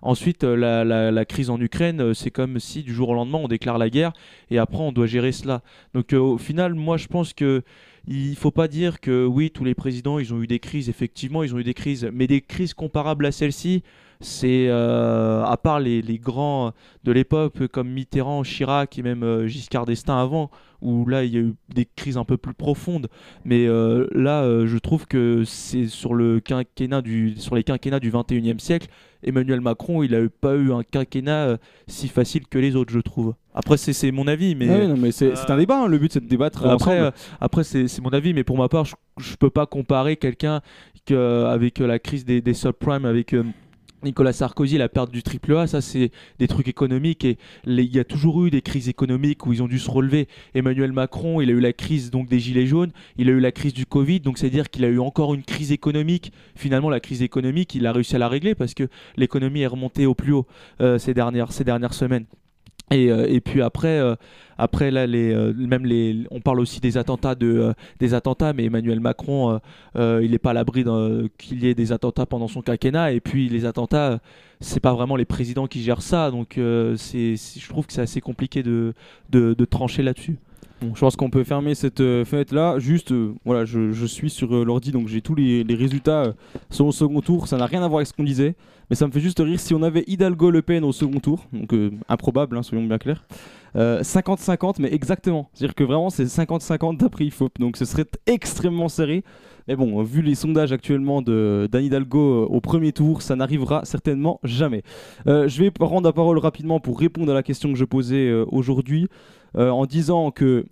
ensuite 0.02 0.44
la, 0.44 0.84
la- 0.84 1.10
la 1.12 1.26
crise 1.26 1.50
en 1.50 1.60
Ukraine 1.60 2.14
c'est 2.14 2.32
comme 2.32 2.60
si 2.60 2.84
du 2.84 2.94
jour 2.94 3.10
au 3.10 3.14
lendemain 3.14 3.40
on 3.42 3.48
déclare 3.48 3.78
la 3.78 3.90
guerre 3.90 4.12
et 4.52 4.58
après 4.60 4.80
on 4.80 4.92
doit 4.92 5.08
gérer 5.08 5.32
cela. 5.32 5.62
Donc 5.94 6.12
au 6.14 6.38
final 6.38 6.74
moi 6.74 6.98
je 6.98 7.08
pense 7.08 7.34
que 7.34 7.64
il 8.08 8.36
faut 8.36 8.52
pas 8.52 8.68
dire 8.68 9.02
que 9.02 9.26
oui, 9.26 9.52
tous 9.52 9.66
les 9.66 9.76
présidents, 9.76 10.18
ils 10.18 10.34
ont 10.34 10.42
eu 10.42 10.48
des 10.48 10.60
crises. 10.60 10.90
Effectivement, 10.90 11.44
ils 11.44 11.54
ont 11.54 11.60
eu 11.60 11.64
des 11.64 11.74
crises, 11.74 12.10
mais 12.14 12.28
des 12.28 12.42
crises 12.42 12.74
comparables 12.74 13.26
à 13.26 13.32
celle-ci, 13.32 13.84
c'est 14.20 14.68
euh, 14.70 15.44
à 15.44 15.58
part 15.58 15.80
les, 15.80 16.02
les 16.02 16.18
grands 16.18 16.72
de 17.04 17.12
l'époque 17.12 17.68
comme 17.68 17.90
Mitterrand, 17.90 18.44
Chirac 18.44 18.98
et 18.98 19.04
même 19.04 19.24
euh, 19.24 19.48
Giscard 19.48 19.86
d'Estaing 19.86 20.18
avant, 20.20 20.50
où 20.82 21.06
là 21.08 21.24
il 21.24 21.34
y 21.34 21.38
a 21.38 21.42
eu 21.42 21.54
des 21.74 21.86
crises 21.86 22.18
un 22.18 22.24
peu 22.24 22.38
plus 22.38 22.54
profondes. 22.54 23.08
Mais 23.46 23.68
euh, 23.68 24.08
là, 24.14 24.42
euh, 24.44 24.68
je 24.68 24.78
trouve 24.78 25.06
que 25.08 25.44
c'est 25.46 25.88
sur 25.88 26.14
le 26.14 26.40
quinquennat 26.40 27.02
du, 27.02 27.36
sur 27.38 27.56
les 27.56 27.64
quinquennats 27.64 28.00
du 28.00 28.12
21e 28.12 28.60
siècle, 28.60 28.88
Emmanuel 29.24 29.62
Macron, 29.62 30.04
il 30.04 30.14
a 30.14 30.22
eu- 30.22 30.30
pas 30.30 30.56
eu 30.56 30.72
un 30.72 30.84
quinquennat 30.84 31.58
si 31.88 32.08
facile 32.08 32.48
que 32.48 32.60
les 32.60 32.76
autres, 32.76 32.94
je 32.94 33.00
trouve. 33.00 33.34
Après, 33.56 33.76
c'est 33.78 34.12
mon 34.12 34.28
avis, 34.28 34.54
mais. 34.54 34.70
Ah 34.70 34.94
mais 34.96 35.12
c'est 35.12 35.34
un 35.50 35.58
débat, 35.58 35.84
hein, 35.84 35.88
le 35.88 35.98
but 35.98 36.14
c'est 36.14 36.20
de 36.24 36.28
débattre 36.28 36.66
Après, 36.68 37.00
ensemble. 37.02 37.14
après 37.42 37.64
c'est 37.64 38.00
mon 38.02 38.10
avis, 38.12 38.34
mais 38.36 38.44
pour 38.44 38.58
ma 38.58 38.70
part, 38.70 38.86
je, 38.86 38.94
je 39.20 39.36
peux 39.36 39.50
pas 39.50 39.66
comparer 39.66 40.16
quelqu'un 40.18 40.62
que- 41.08 41.46
avec 41.46 41.80
la 41.80 41.98
crise 41.98 42.24
des, 42.26 42.42
des 42.42 42.54
subprimes, 42.54 43.06
avec 43.06 43.34
Nicolas 44.04 44.34
Sarkozy, 44.34 44.78
la 44.78 44.90
perte 44.90 45.12
du 45.12 45.24
triple 45.24 45.56
A, 45.58 45.68
ça 45.68 45.82
c'est 45.82 46.12
des 46.38 46.48
trucs 46.48 46.68
économiques 46.68 47.26
et 47.26 47.38
il 47.66 47.80
y 47.80 48.00
a 48.00 48.04
toujours 48.04 48.46
eu 48.46 48.52
des 48.52 48.62
crises 48.62 48.90
économiques 48.90 49.46
où 49.48 49.54
ils 49.54 49.64
ont 49.64 49.68
dû 49.68 49.80
se 49.80 49.90
relever. 49.90 50.28
Emmanuel 50.54 50.92
Macron, 50.92 51.42
il 51.42 51.50
a 51.50 51.54
eu 51.54 51.60
la 51.60 51.74
crise 51.74 52.12
des 52.12 52.40
gilets 52.40 52.68
jaunes, 52.68 52.92
il 53.18 53.30
a 53.30 53.32
eu 53.32 53.40
la 53.40 53.52
crise 53.52 53.74
du 53.74 53.86
Covid, 53.86 54.20
donc 54.20 54.38
c'est 54.38 54.48
à 54.48 54.50
dire 54.50 54.70
qu'il 54.70 54.86
a 54.86 54.90
eu 54.90 55.00
encore 55.00 55.34
une 55.34 55.44
crise 55.44 55.72
économique. 55.72 56.32
Finalement, 56.56 56.90
la 56.90 57.00
crise 57.00 57.22
économique, 57.22 57.74
il 57.76 57.88
a 57.88 57.92
réussi 57.92 58.16
à 58.16 58.20
la 58.20 58.28
régler 58.28 58.56
parce 58.56 58.74
que 58.74 58.88
l'économie 59.16 59.62
est 59.62 59.68
remontée 59.68 60.06
au 60.06 60.14
plus 60.14 60.34
haut 60.34 60.46
euh, 60.82 60.98
ces 61.00 61.14
dernières 61.14 61.52
semaines. 61.94 62.26
Et, 62.92 63.12
euh, 63.12 63.28
et 63.28 63.42
puis 63.42 63.62
après, 63.62 64.00
euh, 64.00 64.16
après 64.58 64.92
là, 64.92 65.06
les, 65.06 65.34
euh, 65.34 65.54
même 65.54 65.86
les, 65.86 66.26
on 66.32 66.40
parle 66.40 66.62
aussi 66.62 66.80
des 66.80 66.98
attentats, 66.98 67.36
de, 67.36 67.74
des 68.00 68.14
attentats, 68.14 68.54
mais 68.54 68.66
Emmanuel 68.66 69.00
Macron, 69.02 69.60
il 69.96 70.32
n'est 70.32 70.40
pas 70.40 70.52
à 70.52 70.54
l'abri 70.54 70.86
qu'il 71.38 71.64
y 71.64 71.68
ait 71.68 71.76
des 71.76 71.92
attentats 71.92 72.26
pendant 72.26 72.48
son 72.48 72.62
quinquennat. 72.62 73.12
Et 73.12 73.20
puis 73.20 73.50
les 73.50 73.66
attentats, 73.66 74.20
c'est 74.62 74.80
pas 74.80 74.94
vraiment 74.94 75.16
les 75.16 75.26
présidents 75.26 75.68
qui 75.68 75.82
gèrent 75.82 76.02
ça, 76.02 76.32
donc 76.32 76.60
c'est, 76.96 77.36
je 77.36 77.70
trouve 77.70 77.86
que 77.86 77.94
c'est 77.94 78.02
assez 78.02 78.22
compliqué 78.22 78.64
de, 78.64 78.94
de, 79.30 79.66
trancher 79.66 80.02
là-dessus. 80.02 80.38
Je 80.82 81.00
pense 81.00 81.16
qu'on 81.16 81.32
peut 81.32 81.44
fermer 81.44 81.74
cette 81.74 82.02
euh, 82.02 82.24
fenêtre 82.24 82.54
là. 82.54 82.78
Juste, 82.78 83.12
voilà, 83.46 83.66
je, 83.66 84.06
suis 84.06 84.30
sur 84.30 84.64
l'ordi 84.64 84.92
donc 84.92 85.08
j'ai 85.08 85.22
tous 85.22 85.34
les, 85.34 85.66
résultats 85.70 86.34
selon 86.70 86.90
le 86.90 86.94
second 86.94 87.22
tour. 87.22 87.48
Ça 87.48 87.58
n'a 87.58 87.66
rien 87.66 87.84
à 87.84 87.88
voir 87.88 87.98
avec 87.98 88.08
ce 88.08 88.14
qu'on 88.14 88.24
disait, 88.24 88.56
mais 88.90 88.96
ça 88.96 89.08
me 89.08 89.12
fait 89.12 89.20
juste 89.20 89.40
rire. 89.40 89.60
Si 89.60 89.74
on 89.74 89.84
avait 89.84 90.04
Hidalgo 90.08 90.50
Le 90.50 90.62
Pen 90.62 90.84
au 90.84 90.92
second 90.92 91.20
tour, 91.20 91.46
donc 91.52 91.74
euh, 91.74 91.92
improbable, 92.10 92.58
hein, 92.58 92.64
soyons 92.64 92.86
bien 92.86 92.98
clairs, 92.98 93.26
euh, 93.76 94.02
50-50, 94.02 94.76
mais 94.80 94.94
exactement. 94.94 95.50
C'est-à-dire 95.54 95.76
que 95.76 95.84
vraiment 95.84 96.10
c'est 96.10 96.26
50-50 96.26 96.98
d'après 96.98 97.26
IFOP, 97.26 97.60
donc 97.60 97.78
ce 97.78 97.86
serait 97.86 98.06
extrêmement 98.26 98.90
serré. 98.90 99.24
Mais 99.68 99.76
bon, 99.76 100.00
euh, 100.00 100.04
vu 100.04 100.22
les 100.22 100.36
sondages 100.36 100.72
actuellement 100.72 101.22
de 101.22 101.70
Hidalgo 101.74 102.20
euh, 102.20 102.46
au 102.46 102.62
premier 102.62 102.94
tour, 102.94 103.22
ça 103.22 103.36
n'arrivera 103.36 103.84
certainement 103.84 104.40
jamais. 104.44 104.84
Euh, 105.28 105.48
je 105.48 105.62
vais 105.62 105.72
prendre 105.72 106.08
la 106.08 106.14
parole 106.14 106.38
rapidement 106.38 106.80
pour 106.80 107.00
répondre 107.00 107.32
à 107.32 107.36
la 107.36 107.44
question 107.44 107.72
que 107.72 107.78
je 107.78 107.86
posais 107.86 108.30
euh, 108.30 108.46
aujourd'hui 108.48 109.08
euh, 109.58 109.70
en 109.70 109.86
disant 109.86 110.32
que 110.32 110.66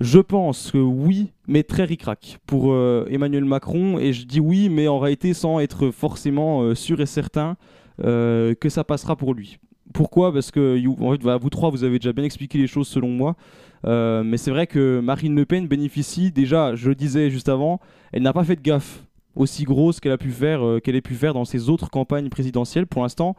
je 0.00 0.18
pense 0.18 0.72
que 0.72 0.78
oui, 0.78 1.30
mais 1.46 1.62
très 1.62 1.84
ricrac 1.84 2.40
pour 2.46 2.72
euh, 2.72 3.06
Emmanuel 3.10 3.44
Macron. 3.44 3.98
Et 3.98 4.12
je 4.12 4.26
dis 4.26 4.40
oui, 4.40 4.68
mais 4.68 4.88
en 4.88 4.98
réalité 4.98 5.34
sans 5.34 5.60
être 5.60 5.90
forcément 5.90 6.62
euh, 6.62 6.74
sûr 6.74 7.00
et 7.00 7.06
certain 7.06 7.56
euh, 8.02 8.54
que 8.54 8.68
ça 8.68 8.84
passera 8.84 9.16
pour 9.16 9.34
lui. 9.34 9.58
Pourquoi? 9.92 10.32
Parce 10.32 10.50
que 10.50 10.80
vous 10.84 11.50
trois, 11.50 11.70
vous 11.70 11.84
avez 11.84 11.98
déjà 11.98 12.12
bien 12.12 12.24
expliqué 12.24 12.58
les 12.58 12.66
choses 12.66 12.88
selon 12.88 13.08
moi. 13.08 13.36
Mais 13.84 14.38
c'est 14.38 14.50
vrai 14.50 14.66
que 14.66 14.98
Marine 15.00 15.36
Le 15.36 15.44
Pen 15.44 15.68
bénéficie 15.68 16.32
déjà, 16.32 16.74
je 16.74 16.88
le 16.88 16.94
disais 16.94 17.30
juste 17.30 17.48
avant, 17.48 17.80
elle 18.12 18.22
n'a 18.22 18.32
pas 18.32 18.42
fait 18.42 18.56
de 18.56 18.62
gaffe 18.62 19.04
aussi 19.36 19.64
grosse 19.64 20.00
qu'elle 20.00 20.12
a 20.12 20.18
pu 20.18 20.30
faire, 20.30 20.80
qu'elle 20.82 20.96
ait 20.96 21.02
pu 21.02 21.14
faire 21.14 21.34
dans 21.34 21.44
ses 21.44 21.68
autres 21.68 21.90
campagnes 21.90 22.30
présidentielles. 22.30 22.86
Pour 22.86 23.02
l'instant, 23.02 23.36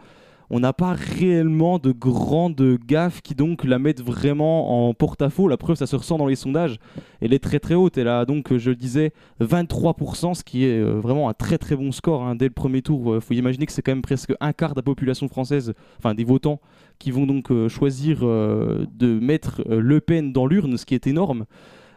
on 0.49 0.59
n'a 0.59 0.73
pas 0.73 0.93
réellement 0.93 1.79
de 1.79 1.91
grandes 1.91 2.77
gaffes 2.85 3.21
qui 3.21 3.35
donc 3.35 3.63
la 3.63 3.79
mettent 3.79 4.01
vraiment 4.01 4.87
en 4.87 4.93
porte-à-faux. 4.93 5.47
La 5.47 5.57
preuve, 5.57 5.75
ça 5.75 5.87
se 5.87 5.95
ressent 5.95 6.17
dans 6.17 6.27
les 6.27 6.35
sondages. 6.35 6.77
Elle 7.21 7.33
est 7.33 7.39
très 7.43 7.59
très 7.59 7.75
haute. 7.75 7.97
Elle 7.97 8.07
a 8.07 8.25
donc, 8.25 8.51
euh, 8.51 8.57
je 8.57 8.69
le 8.69 8.75
disais, 8.75 9.11
23%, 9.41 10.33
ce 10.33 10.43
qui 10.43 10.65
est 10.65 10.79
euh, 10.79 10.99
vraiment 10.99 11.29
un 11.29 11.33
très 11.33 11.57
très 11.57 11.75
bon 11.75 11.91
score 11.91 12.23
hein, 12.23 12.35
dès 12.35 12.45
le 12.45 12.51
premier 12.51 12.81
tour. 12.81 13.15
Il 13.15 13.21
faut 13.21 13.33
imaginer 13.33 13.65
que 13.65 13.71
c'est 13.71 13.81
quand 13.81 13.91
même 13.91 14.01
presque 14.01 14.33
un 14.39 14.53
quart 14.53 14.73
de 14.73 14.79
la 14.79 14.83
population 14.83 15.27
française, 15.27 15.73
enfin 15.97 16.13
des 16.13 16.23
votants, 16.23 16.59
qui 16.99 17.11
vont 17.11 17.25
donc 17.25 17.51
euh, 17.51 17.67
choisir 17.67 18.19
euh, 18.21 18.85
de 18.93 19.19
mettre 19.19 19.61
euh, 19.69 19.79
Le 19.79 19.99
Pen 19.99 20.31
dans 20.31 20.47
l'urne, 20.47 20.77
ce 20.77 20.85
qui 20.85 20.95
est 20.95 21.07
énorme. 21.07 21.45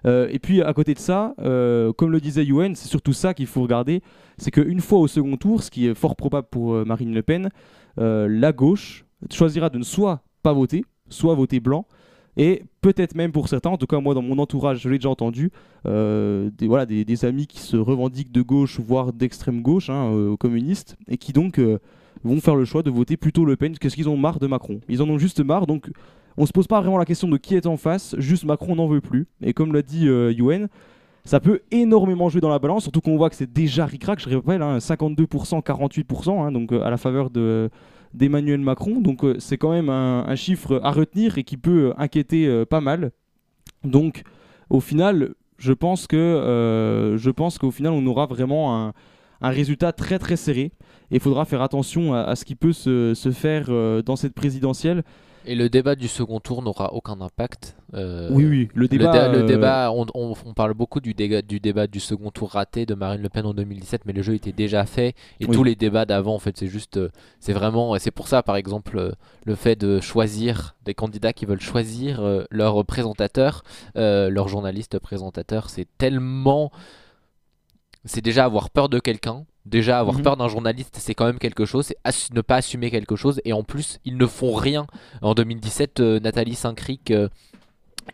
Euh, 0.06 0.28
et 0.30 0.38
puis 0.38 0.62
à 0.62 0.72
côté 0.72 0.94
de 0.94 0.98
ça, 0.98 1.34
euh, 1.40 1.92
comme 1.92 2.10
le 2.12 2.20
disait 2.20 2.44
Yuen, 2.44 2.74
c'est 2.74 2.88
surtout 2.88 3.12
ça 3.12 3.34
qu'il 3.34 3.46
faut 3.46 3.62
regarder, 3.62 4.02
c'est 4.36 4.50
qu'une 4.50 4.80
fois 4.80 4.98
au 5.00 5.08
second 5.08 5.36
tour, 5.36 5.62
ce 5.62 5.70
qui 5.70 5.88
est 5.88 5.94
fort 5.94 6.16
probable 6.16 6.46
pour 6.50 6.74
euh, 6.74 6.84
Marine 6.84 7.14
Le 7.14 7.22
Pen, 7.22 7.46
euh, 7.46 7.50
la 7.98 8.52
gauche 8.52 9.04
choisira 9.30 9.70
de 9.70 9.78
ne 9.78 9.84
soit 9.84 10.22
pas 10.42 10.52
voter, 10.52 10.84
soit 11.08 11.34
voter 11.34 11.60
blanc, 11.60 11.86
et 12.38 12.62
peut-être 12.80 13.16
même 13.16 13.32
pour 13.32 13.48
certains, 13.48 13.70
en 13.70 13.76
tout 13.76 13.88
cas 13.88 13.98
moi 14.00 14.14
dans 14.14 14.22
mon 14.22 14.38
entourage, 14.38 14.78
je 14.80 14.88
l'ai 14.88 14.98
déjà 14.98 15.10
entendu, 15.10 15.50
euh, 15.86 16.50
des, 16.56 16.68
voilà, 16.68 16.86
des, 16.86 17.24
amis 17.24 17.48
qui 17.48 17.58
se 17.58 17.76
revendiquent 17.76 18.30
de 18.30 18.42
gauche, 18.42 18.78
voire 18.78 19.12
d'extrême 19.12 19.60
gauche, 19.60 19.90
hein, 19.90 20.12
euh, 20.12 20.36
communistes, 20.36 20.96
et 21.08 21.16
qui 21.16 21.32
donc 21.32 21.58
euh, 21.58 21.80
vont 22.22 22.40
faire 22.40 22.54
le 22.54 22.64
choix 22.64 22.84
de 22.84 22.90
voter 22.90 23.16
plutôt 23.16 23.44
Le 23.44 23.56
Pen, 23.56 23.74
parce 23.80 23.96
qu'ils 23.96 24.08
ont 24.08 24.16
marre 24.16 24.38
de 24.38 24.46
Macron. 24.46 24.78
Ils 24.88 25.02
en 25.02 25.08
ont 25.08 25.18
juste 25.18 25.40
marre, 25.40 25.66
donc 25.66 25.90
on 26.36 26.46
se 26.46 26.52
pose 26.52 26.68
pas 26.68 26.80
vraiment 26.80 26.98
la 26.98 27.04
question 27.04 27.26
de 27.26 27.36
qui 27.36 27.56
est 27.56 27.66
en 27.66 27.76
face, 27.76 28.14
juste 28.18 28.44
Macron 28.44 28.76
n'en 28.76 28.86
veut 28.86 29.00
plus. 29.00 29.26
Et 29.42 29.52
comme 29.52 29.72
l'a 29.72 29.82
dit 29.82 30.06
euh, 30.06 30.32
Yuen, 30.32 30.68
ça 31.28 31.40
peut 31.40 31.60
énormément 31.70 32.30
jouer 32.30 32.40
dans 32.40 32.48
la 32.48 32.58
balance, 32.58 32.84
surtout 32.84 33.02
qu'on 33.02 33.18
voit 33.18 33.28
que 33.28 33.36
c'est 33.36 33.52
déjà 33.52 33.84
ric-rac, 33.84 34.18
je 34.18 34.34
rappelle, 34.34 34.62
hein, 34.62 34.78
52%, 34.78 35.62
48%, 35.62 36.40
hein, 36.40 36.50
donc 36.50 36.72
euh, 36.72 36.80
à 36.82 36.88
la 36.88 36.96
faveur 36.96 37.28
de 37.28 37.68
d'Emmanuel 38.14 38.60
Macron. 38.60 39.02
Donc 39.02 39.22
euh, 39.24 39.36
c'est 39.38 39.58
quand 39.58 39.70
même 39.70 39.90
un, 39.90 40.34
chiffre 40.36 40.80
à 40.82 40.90
retenir 40.90 41.36
et 41.36 41.44
qui 41.44 41.58
peut 41.58 41.90
euh, 41.90 41.94
inquiéter 41.98 42.64
pas 42.64 42.80
mal. 42.80 43.10
Donc 43.84 44.22
au 44.70 44.80
final, 44.80 45.34
je 45.58 45.74
pense 45.74 46.06
que 46.06 47.14
je 47.18 47.30
pense 47.30 47.58
qu'au 47.58 47.72
final 47.72 47.92
on 47.92 48.06
aura 48.06 48.24
vraiment 48.24 48.86
un, 49.42 49.50
résultat 49.50 49.92
très 49.92 50.18
très 50.18 50.36
serré. 50.36 50.72
Et 51.10 51.16
il 51.16 51.20
faudra 51.20 51.44
faire 51.44 51.60
attention 51.60 52.14
à, 52.14 52.20
à 52.20 52.36
ce 52.36 52.46
qui 52.46 52.54
peut 52.54 52.72
se, 52.72 53.12
se 53.12 53.32
faire 53.32 53.66
dans 54.02 54.16
cette 54.16 54.32
présidentielle. 54.32 55.04
Et 55.50 55.54
le 55.54 55.70
débat 55.70 55.94
du 55.94 56.08
second 56.08 56.40
tour 56.40 56.60
n'aura 56.62 56.92
aucun 56.92 57.20
impact. 57.22 57.74
euh, 57.94 58.28
Oui, 58.30 58.44
oui, 58.44 58.68
le 58.74 58.86
débat, 58.86 59.28
dé- 59.28 59.32
le 59.38 59.44
euh, 59.44 59.46
débat, 59.46 59.90
on, 59.92 60.04
on- 60.14 60.34
on 60.44 60.52
parle 60.52 60.74
beaucoup 60.74 61.00
du, 61.00 61.14
débat 61.14 61.86
du 61.86 62.00
second 62.00 62.30
tour 62.30 62.50
raté 62.50 62.84
de 62.84 62.94
Marine 62.94 63.22
Le 63.22 63.30
Pen 63.30 63.46
en 63.46 63.54
2017, 63.54 64.02
mais 64.04 64.12
le 64.12 64.20
jeu 64.20 64.34
était 64.34 64.52
déjà 64.52 64.84
fait. 64.84 65.14
Et 65.40 65.46
Oui. 65.46 65.56
tous 65.56 65.64
les 65.64 65.74
débats 65.74 66.04
d'avant, 66.04 66.34
en 66.34 66.38
fait, 66.38 66.58
c'est 66.58 66.66
juste. 66.66 66.98
euh, 66.98 67.08
C'est 67.40 67.54
vraiment. 67.54 67.96
et 67.96 67.98
C'est 67.98 68.10
pour 68.10 68.28
ça, 68.28 68.42
par 68.42 68.56
exemple, 68.56 68.98
euh, 68.98 69.12
le 69.46 69.54
fait 69.54 69.74
de 69.74 70.00
choisir 70.00 70.76
des 70.84 70.92
candidats 70.92 71.32
qui 71.32 71.46
veulent 71.46 71.60
choisir 71.62 72.20
leur 72.50 72.84
présentateur, 72.84 73.62
euh, 73.96 74.28
leur 74.28 74.48
journaliste 74.48 74.98
présentateur, 74.98 75.70
c'est 75.70 75.88
tellement. 75.96 76.70
C'est 78.04 78.20
déjà 78.22 78.44
avoir 78.44 78.68
peur 78.70 78.88
de 78.90 78.98
quelqu'un. 78.98 79.44
Déjà, 79.68 79.98
avoir 80.00 80.16
Mhm. 80.16 80.22
peur 80.22 80.36
d'un 80.36 80.48
journaliste, 80.48 80.96
c'est 80.98 81.14
quand 81.14 81.26
même 81.26 81.38
quelque 81.38 81.64
chose. 81.64 81.86
C'est 82.10 82.32
ne 82.34 82.40
pas 82.40 82.56
assumer 82.56 82.90
quelque 82.90 83.16
chose. 83.16 83.40
Et 83.44 83.52
en 83.52 83.62
plus, 83.62 83.98
ils 84.04 84.16
ne 84.16 84.26
font 84.26 84.54
rien. 84.54 84.86
En 85.22 85.34
2017, 85.34 86.00
euh, 86.00 86.20
Nathalie 86.20 86.54
Saint-Cric 86.54 87.10
euh, 87.10 87.28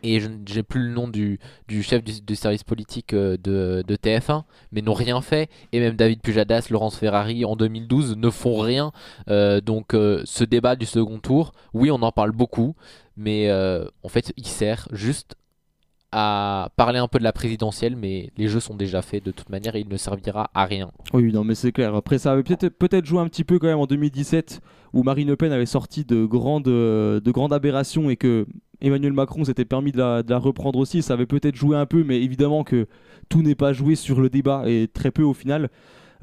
et 0.03 0.19
je 0.19 0.27
j'ai 0.45 0.61
plus 0.61 0.81
le 0.87 0.93
nom 0.93 1.07
du, 1.07 1.39
du 1.69 1.81
chef 1.81 2.03
du, 2.03 2.19
du 2.21 2.35
service 2.35 2.63
politique 2.65 3.13
euh, 3.13 3.37
de, 3.41 3.81
de 3.87 3.95
TF1, 3.95 4.43
mais 4.73 4.81
n'ont 4.81 4.93
rien 4.93 5.21
fait. 5.21 5.49
Et 5.71 5.79
même 5.79 5.95
David 5.95 6.21
Pujadas, 6.21 6.67
Laurence 6.69 6.97
Ferrari 6.97 7.45
en 7.45 7.55
2012 7.55 8.17
ne 8.17 8.29
font 8.29 8.59
rien. 8.59 8.91
Donc 9.27 9.93
ce 9.93 10.43
débat 10.43 10.75
du 10.75 10.85
second 10.85 11.19
tour, 11.19 11.53
oui, 11.73 11.89
on 11.91 12.01
en 12.01 12.11
parle 12.11 12.31
beaucoup, 12.31 12.75
mais 13.15 13.49
en 14.03 14.09
fait, 14.09 14.33
il 14.35 14.45
sert 14.47 14.89
juste 14.91 15.35
à 16.17 16.69
parler 16.77 16.97
un 16.97 17.09
peu 17.09 17.19
de 17.19 17.25
la 17.25 17.33
présidentielle, 17.33 17.97
mais 17.97 18.31
les 18.37 18.47
jeux 18.47 18.61
sont 18.61 18.73
déjà 18.73 19.01
faits 19.01 19.25
de 19.25 19.31
toute 19.31 19.49
manière 19.49 19.75
et 19.75 19.81
il 19.81 19.89
ne 19.89 19.97
servira 19.97 20.49
à 20.53 20.63
rien. 20.63 20.89
Oui, 21.13 21.33
non, 21.33 21.43
mais 21.43 21.55
c'est 21.55 21.73
clair. 21.73 21.93
Après, 21.93 22.19
ça 22.19 22.31
avait 22.31 22.43
peut-être 22.43 22.69
peut-être 22.69 23.05
joué 23.05 23.19
un 23.19 23.27
petit 23.27 23.43
peu 23.43 23.59
quand 23.59 23.67
même 23.67 23.79
en 23.79 23.85
2017, 23.85 24.61
où 24.93 25.03
Marine 25.03 25.27
Le 25.27 25.35
Pen 25.35 25.51
avait 25.51 25.65
sorti 25.65 26.05
de 26.05 26.23
grandes, 26.23 26.63
de 26.63 27.31
grandes 27.31 27.51
aberrations 27.51 28.09
et 28.09 28.15
que 28.15 28.47
Emmanuel 28.79 29.11
Macron 29.11 29.43
s'était 29.43 29.65
permis 29.65 29.91
de 29.91 29.97
la, 29.97 30.37
reprendre 30.37 30.79
aussi. 30.79 31.01
Ça 31.01 31.15
avait 31.15 31.25
peut-être 31.25 31.55
joué 31.55 31.75
un 31.75 31.85
peu, 31.85 32.05
mais 32.05 32.21
évidemment 32.21 32.63
que 32.63 32.87
tout 33.27 33.41
n'est 33.41 33.55
pas 33.55 33.73
joué 33.73 33.95
sur 33.95 34.21
le 34.21 34.29
débat 34.29 34.63
et 34.67 34.87
très 34.87 35.11
peu 35.11 35.23
au 35.23 35.33
final. 35.33 35.69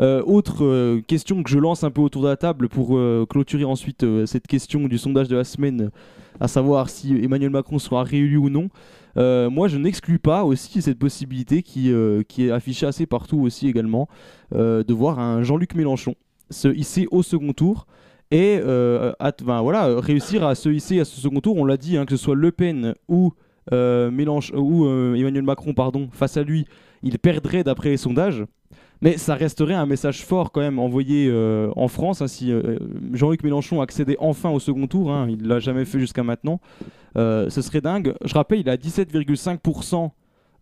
Euh, 0.01 0.23
autre 0.25 0.65
euh, 0.65 1.03
question 1.07 1.43
que 1.43 1.51
je 1.51 1.59
lance 1.59 1.85
un 1.85 1.91
peu 1.91 2.01
autour 2.01 2.23
de 2.23 2.29
la 2.29 2.37
table 2.37 2.71
pour 2.71 2.97
euh, 2.97 3.27
clôturer 3.29 3.65
ensuite 3.65 4.07
cette 4.25 4.47
question 4.47 4.89
du 4.89 4.97
sondage 4.97 5.29
de 5.29 5.37
la 5.37 5.45
semaine, 5.45 5.91
à 6.41 6.49
savoir 6.49 6.89
si 6.89 7.15
Emmanuel 7.23 7.51
Macron 7.51 7.79
sera 7.79 8.03
réélu 8.05 8.39
ou 8.39 8.49
non. 8.49 8.71
Euh, 9.17 9.51
moi, 9.51 9.69
je 9.69 9.77
n'exclus 9.77 10.19
pas 10.19 10.45
aussi 10.45 10.81
cette 10.83 10.99
possibilité 10.99 11.63
qui, 11.63 11.93
euh, 11.93 12.23
est 12.39 12.51
affichée 12.51 12.87
assez 12.87 13.07
partout 13.07 13.41
aussi 13.41 13.69
également, 13.69 14.09
euh, 14.55 14.83
de 14.83 14.95
voir 14.95 15.19
un 15.19 15.43
Jean-Luc 15.43 15.75
Mélenchon 15.75 16.15
se 16.51 16.69
hisser 16.69 17.07
au 17.11 17.23
second 17.23 17.53
tour 17.53 17.87
et 18.31 18.61
voilà, 18.61 20.01
réussir 20.01 20.47
à 20.47 20.55
se 20.55 20.69
hisser 20.69 21.01
à 21.01 21.05
ce 21.05 21.21
second 21.21 21.41
tour. 21.41 21.57
On 21.57 21.65
l'a 21.65 21.77
dit, 21.77 21.97
hein, 21.97 22.05
que 22.07 22.17
ce 22.17 22.23
soit 22.23 22.35
Le 22.35 22.51
Pen 22.51 22.95
ou, 23.09 23.33
euh, 23.73 24.11
Mélench- 24.11 24.53
ou 24.55 24.87
Emmanuel 25.15 25.43
Macron 25.43 25.75
pardon, 25.75 26.09
face 26.13 26.37
à 26.37 26.43
lui, 26.43 26.67
il 27.03 27.19
perdrait 27.19 27.65
d'après 27.65 27.91
les 27.91 27.97
sondages. 27.97 28.45
Mais 29.03 29.19
ça 29.19 29.35
resterait 29.35 29.75
un 29.75 29.85
message 29.87 30.25
fort 30.25 30.53
quand 30.53 30.61
même 30.61 30.79
envoyé 30.79 31.31
en 31.75 31.89
France. 31.89 32.23
hein, 32.23 32.29
si 32.29 32.53
Jean-Luc 33.13 33.43
Mélenchon 33.43 33.81
accédait 33.81 34.17
enfin 34.21 34.51
au 34.51 34.61
second 34.61 34.87
tour, 34.87 35.11
hein, 35.11 35.27
il 35.29 35.47
l'a 35.47 35.59
jamais 35.59 35.85
fait 35.85 35.99
jusqu'à 35.99 36.23
maintenant, 36.23 36.61
ce 37.17 37.61
serait 37.63 37.81
dingue. 37.81 38.15
Je 38.25 38.35
rappelle, 38.35 38.61
il 38.61 38.69
a 38.69 38.77
17,5% 38.77 40.11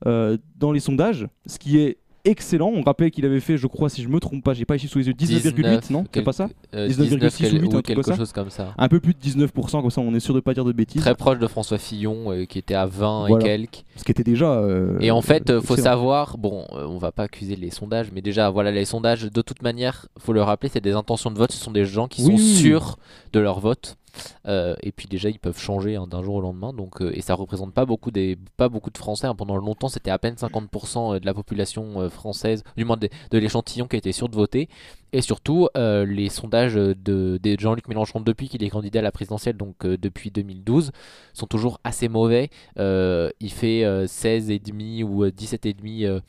euh, 0.07 0.37
dans 0.59 0.73
les 0.73 0.81
sondages, 0.81 1.27
ce 1.47 1.59
qui 1.59 1.79
est 1.79 1.99
excellent. 2.25 2.71
On 2.75 2.83
rappelle 2.83 3.11
qu'il 3.11 3.25
avait 3.25 3.41
fait, 3.41 3.57
je 3.57 3.67
crois, 3.67 3.89
si 3.89 4.03
je 4.03 4.09
me 4.09 4.19
trompe 4.21 4.43
pas, 4.45 4.53
j'ai 4.55 4.65
pas 4.67 4.77
ici 4.77 4.89
sous 4.89 4.99
les 4.99 5.07
yeux, 5.07 5.13
19,8, 5.15 5.91
non 5.93 6.05
C'est 6.13 6.23
pas 6.23 6.33
ça 6.33 6.49
euh, 6.75 6.87
19,6 6.89 6.93
ou 6.93 7.17
8, 7.17 7.31
quel- 7.39 7.57
un 7.57 7.65
ou 7.65 7.69
truc 7.69 7.87
quelque 7.87 8.01
comme 8.03 8.13
ça. 8.15 8.17
chose 8.17 8.33
comme 8.33 8.51
ça. 8.51 8.75
Un 8.77 8.89
peu 8.89 9.01
plus 9.01 9.15
de 9.15 9.19
19%, 9.19 9.81
comme 9.81 9.91
ça 9.91 10.01
on 10.03 10.15
est 10.15 10.21
sûr 10.21 10.35
de 10.35 10.41
pas 10.41 10.53
dire 10.55 10.65
de 10.67 10.73
bêtises. 10.73 11.01
Très 11.01 11.15
proche 11.15 11.39
de 11.39 11.47
François 11.47 11.79
Fillon 11.79 12.31
euh, 12.33 12.45
qui 12.45 12.59
était 12.59 12.75
à 12.75 12.85
20 12.87 13.27
Voilà. 13.29 13.45
et 13.45 13.49
quelques. 13.49 13.85
Ce 13.97 14.05
qui 14.05 14.11
était 14.11 14.23
déjà. 14.25 14.53
euh, 14.53 14.99
Et 15.01 15.11
en 15.11 15.23
fait, 15.23 15.49
euh, 15.51 15.61
faut 15.63 15.77
savoir, 15.77 16.37
bon, 16.39 16.67
euh, 16.73 16.87
on 16.87 16.99
va 16.99 17.11
pas 17.13 17.23
accuser 17.25 17.57
les 17.57 17.71
sondages, 17.71 18.11
mais 18.15 18.21
déjà, 18.23 18.51
voilà, 18.51 18.71
les 18.71 18.85
sondages, 18.85 19.23
de 19.31 19.43
toute 19.43 19.63
manière, 19.63 20.07
faut 20.19 20.33
le 20.35 20.43
rappeler, 20.43 20.69
c'est 20.73 20.81
des 20.83 20.93
intentions 20.93 21.31
de 21.31 21.39
vote, 21.39 21.53
ce 21.53 21.63
sont 21.63 21.73
des 21.73 21.85
gens 21.87 22.07
qui 22.09 22.23
Oui, 22.25 22.37
sont 22.39 22.59
sûrs 22.61 22.99
de 23.33 23.41
leur 23.41 23.61
vote. 23.61 23.97
Euh, 24.47 24.75
et 24.83 24.93
puis 24.93 25.09
déjà, 25.09 25.29
ils 25.29 25.39
peuvent 25.39 25.59
changer 25.59 25.97
hein, 25.97 26.07
d'un 26.07 26.23
jour 26.23 26.37
au 26.37 26.41
lendemain, 26.41 26.73
donc 26.73 27.01
euh, 27.03 27.11
et 27.15 27.21
ça 27.21 27.35
représente 27.35 27.73
pas 27.75 27.85
beaucoup 27.87 28.11
des, 28.11 28.39
pas 28.57 28.69
beaucoup 28.69 28.91
de 28.91 28.99
Français. 28.99 29.27
hein. 29.27 29.35
Pendant 29.35 29.57
longtemps, 29.57 29.89
c'était 29.89 30.11
à 30.11 30.19
peine 30.19 30.35
50% 30.35 31.21
de 31.21 31.27
la 31.27 31.35
population 31.35 32.01
euh, 32.01 32.09
française, 32.09 32.63
du 32.77 32.85
moins 32.85 32.97
de, 32.97 33.09
l'échantillon 33.33 33.87
qui 33.87 33.97
était 33.97 34.13
sûr 34.13 34.29
de 34.29 34.37
voter. 34.37 34.69
Et 35.13 35.23
surtout, 35.23 35.69
euh, 35.77 36.05
les 36.07 36.29
sondages 36.29 36.75
de, 36.75 36.95
de 36.95 37.57
Jean-Luc 37.59 37.89
Mélenchon 37.89 38.21
depuis 38.21 38.49
qu'il 38.49 38.63
est 38.63 38.71
candidat 38.71 39.01
à 39.01 39.03
la 39.03 39.13
présidentielle, 39.13 39.57
donc 39.57 39.85
euh, 39.85 39.97
depuis 39.99 40.31
2012, 40.31 40.93
sont 41.33 41.47
toujours 41.47 41.81
assez 41.85 42.09
mauvais. 42.09 42.51
Euh, 42.79 43.31
il 43.41 43.51
fait 43.51 43.85
euh, 43.85 44.07
16,5 44.07 45.03
ou 45.05 45.25
euh, 45.25 45.31
17,5 45.31 46.07
euh, 46.07 46.21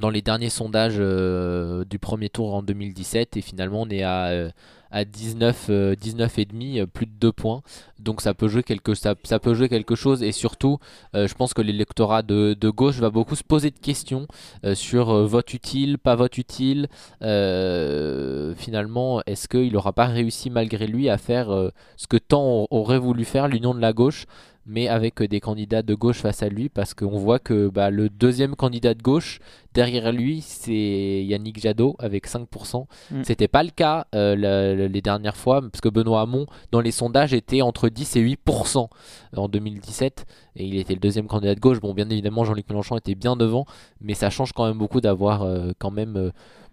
dans 0.00 0.10
les 0.10 0.22
derniers 0.22 0.50
sondages 0.50 0.96
euh, 0.98 1.84
du 1.84 1.98
premier 1.98 2.28
tour 2.30 2.54
en 2.54 2.62
2017 2.62 3.36
et 3.36 3.40
finalement 3.42 3.82
on 3.82 3.88
est 3.90 4.02
à, 4.02 4.28
euh, 4.28 4.50
à 4.92 5.04
19, 5.04 5.66
euh, 5.70 5.96
19 5.96 6.38
et 6.38 6.44
demi, 6.44 6.78
euh, 6.78 6.86
plus 6.86 7.06
de 7.06 7.12
2 7.18 7.32
points. 7.32 7.62
Donc 7.98 8.20
ça 8.20 8.34
peut 8.34 8.48
jouer 8.48 8.62
quelque, 8.62 8.94
ça, 8.94 9.14
ça 9.24 9.38
peut 9.38 9.54
jouer 9.54 9.68
quelque 9.68 9.94
chose 9.94 10.22
et 10.22 10.32
surtout 10.32 10.78
euh, 11.14 11.26
je 11.26 11.34
pense 11.34 11.54
que 11.54 11.62
l'électorat 11.62 12.22
de, 12.22 12.54
de 12.58 12.70
gauche 12.70 12.96
va 12.96 13.10
beaucoup 13.10 13.36
se 13.36 13.44
poser 13.44 13.70
de 13.70 13.78
questions 13.78 14.26
euh, 14.64 14.74
sur 14.74 15.10
euh, 15.10 15.26
vote 15.26 15.54
utile, 15.54 15.98
pas 15.98 16.14
vote 16.14 16.36
utile. 16.38 16.88
Euh, 17.22 18.54
finalement, 18.56 19.22
est-ce 19.26 19.48
qu'il 19.48 19.72
n'aura 19.72 19.92
pas 19.92 20.06
réussi 20.06 20.50
malgré 20.50 20.86
lui 20.86 21.08
à 21.08 21.16
faire 21.18 21.50
euh, 21.50 21.70
ce 21.96 22.06
que 22.06 22.16
tant 22.16 22.66
aurait 22.70 22.98
voulu 22.98 23.24
faire 23.24 23.48
l'union 23.48 23.74
de 23.74 23.80
la 23.80 23.92
gauche 23.92 24.26
mais 24.66 24.88
avec 24.88 25.20
euh, 25.20 25.28
des 25.28 25.40
candidats 25.40 25.82
de 25.82 25.94
gauche 25.94 26.18
face 26.18 26.42
à 26.42 26.48
lui, 26.48 26.68
parce 26.68 26.94
qu'on 26.94 27.18
voit 27.18 27.38
que 27.38 27.68
bah, 27.68 27.90
le 27.90 28.08
deuxième 28.08 28.54
candidat 28.54 28.94
de 28.94 29.02
gauche, 29.02 29.40
derrière 29.74 30.12
lui, 30.12 30.40
c'est 30.40 31.24
Yannick 31.24 31.60
Jadot 31.60 31.96
avec 31.98 32.28
5%. 32.28 32.86
Mm. 33.10 33.22
C'était 33.24 33.48
pas 33.48 33.62
le 33.62 33.70
cas 33.70 34.06
euh, 34.14 34.81
les 34.88 35.02
dernières 35.02 35.36
fois, 35.36 35.60
parce 35.60 35.80
que 35.80 35.88
Benoît 35.88 36.22
Hamon, 36.22 36.46
dans 36.70 36.80
les 36.80 36.90
sondages, 36.90 37.34
était 37.34 37.62
entre 37.62 37.88
10 37.88 38.16
et 38.16 38.22
8% 38.22 38.88
en 39.36 39.48
2017, 39.48 40.26
et 40.56 40.66
il 40.66 40.76
était 40.78 40.94
le 40.94 41.00
deuxième 41.00 41.26
candidat 41.26 41.54
de 41.54 41.60
gauche. 41.60 41.80
Bon, 41.80 41.94
bien 41.94 42.08
évidemment, 42.10 42.44
Jean-Luc 42.44 42.68
Mélenchon 42.68 42.96
était 42.96 43.14
bien 43.14 43.36
devant, 43.36 43.66
mais 44.00 44.14
ça 44.14 44.30
change 44.30 44.52
quand 44.52 44.66
même 44.66 44.78
beaucoup 44.78 45.00
d'avoir 45.00 45.42
euh, 45.42 45.72
quand 45.78 45.90
même 45.90 46.16
euh, 46.16 46.30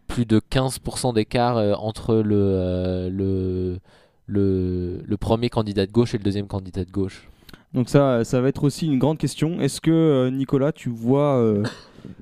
plus 0.08 0.26
de 0.26 0.40
15% 0.40 1.14
d'écart 1.14 1.58
euh, 1.58 1.74
entre 1.76 2.16
le, 2.16 2.36
euh, 2.36 3.10
le, 3.10 3.80
le, 4.26 5.02
le 5.06 5.18
premier 5.18 5.50
candidat 5.50 5.86
de 5.86 5.92
gauche 5.92 6.14
et 6.14 6.18
le 6.18 6.24
deuxième 6.24 6.48
candidat 6.48 6.84
de 6.84 6.92
gauche. 6.92 7.28
Donc 7.74 7.90
ça, 7.90 8.24
ça 8.24 8.42
va 8.42 8.50
être 8.50 8.64
aussi 8.64 8.88
une 8.88 8.98
grande 8.98 9.20
question. 9.20 9.62
Est-ce 9.62 9.80
que 9.80 9.92
euh, 9.92 10.32
Nicolas, 10.32 10.72
tu 10.72 10.90
vois, 10.90 11.38
euh, 11.38 11.64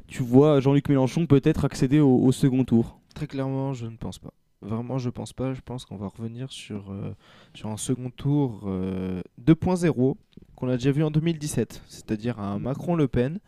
tu 0.08 0.22
vois 0.22 0.60
Jean-Luc 0.60 0.90
Mélenchon 0.90 1.26
peut-être 1.26 1.64
accéder 1.66 2.00
au, 2.00 2.18
au 2.18 2.32
second 2.32 2.66
tour? 2.66 3.00
Très 3.16 3.28
clairement, 3.28 3.74
je 3.74 3.86
ne 3.86 3.96
pense 3.96 4.20
pas. 4.20 4.34
Vraiment, 4.62 4.98
je 4.98 5.10
pense 5.10 5.34
pas. 5.34 5.54
Je 5.54 5.62
pense 5.62 5.86
qu'on 5.86 5.98
va 5.98 6.08
revenir 6.08 6.52
sur, 6.52 6.92
euh, 6.92 7.14
sur 7.54 7.70
un 7.70 7.78
second 7.78 8.10
tour 8.10 8.62
euh, 8.66 9.22
2.0 9.44 10.16
qu'on 10.56 10.70
a 10.70 10.78
déjà 10.78 10.92
vu 10.92 11.04
en 11.04 11.12
2017, 11.12 11.84
c'est-à-dire 11.88 12.40
un 12.40 12.58
Macron-Le 12.60 13.08
Pen. 13.08 13.40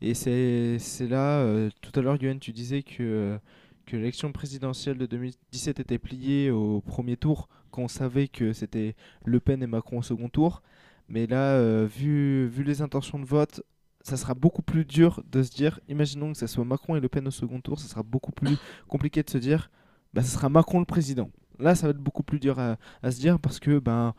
Et 0.00 0.14
c'est 0.14 0.78
là, 1.08 1.40
euh, 1.40 1.70
tout 1.80 1.92
à 1.98 2.02
l'heure, 2.02 2.20
Yoann, 2.20 2.38
tu 2.40 2.52
disais 2.52 2.82
que, 2.82 3.38
que 3.86 3.96
l'élection 3.96 4.32
présidentielle 4.32 4.98
de 4.98 5.06
2017 5.06 5.80
était 5.80 5.98
pliée 5.98 6.50
au 6.50 6.80
premier 6.80 7.16
tour, 7.16 7.48
quand 7.70 7.82
on 7.82 7.88
savait 7.88 8.28
que 8.28 8.52
c'était 8.52 8.94
Le 9.24 9.40
Pen 9.40 9.62
et 9.62 9.66
Macron 9.66 9.98
au 9.98 10.02
second 10.02 10.28
tour. 10.28 10.62
Mais 11.08 11.26
là, 11.26 11.54
euh, 11.54 11.86
vu, 11.86 12.46
vu 12.48 12.64
les 12.64 12.82
intentions 12.82 13.18
de 13.18 13.24
vote, 13.24 13.62
ça 14.00 14.16
sera 14.16 14.34
beaucoup 14.34 14.62
plus 14.62 14.84
dur 14.84 15.22
de 15.30 15.42
se 15.42 15.50
dire, 15.50 15.78
imaginons 15.88 16.32
que 16.32 16.38
ça 16.38 16.46
soit 16.46 16.64
Macron 16.64 16.96
et 16.96 17.00
Le 17.00 17.08
Pen 17.08 17.26
au 17.28 17.30
second 17.30 17.60
tour, 17.60 17.78
ça 17.78 17.88
sera 17.88 18.02
beaucoup 18.02 18.32
plus 18.32 18.56
compliqué 18.88 19.22
de 19.22 19.30
se 19.30 19.38
dire, 19.38 19.70
bah, 20.14 20.22
ça 20.22 20.28
sera 20.28 20.48
Macron 20.48 20.78
le 20.80 20.84
président. 20.86 21.30
Là, 21.58 21.74
ça 21.74 21.86
va 21.86 21.90
être 21.90 21.98
beaucoup 21.98 22.22
plus 22.22 22.40
dur 22.40 22.58
à, 22.58 22.76
à 23.02 23.10
se 23.10 23.20
dire 23.20 23.38
parce 23.38 23.60
que 23.60 23.78
ben, 23.78 24.14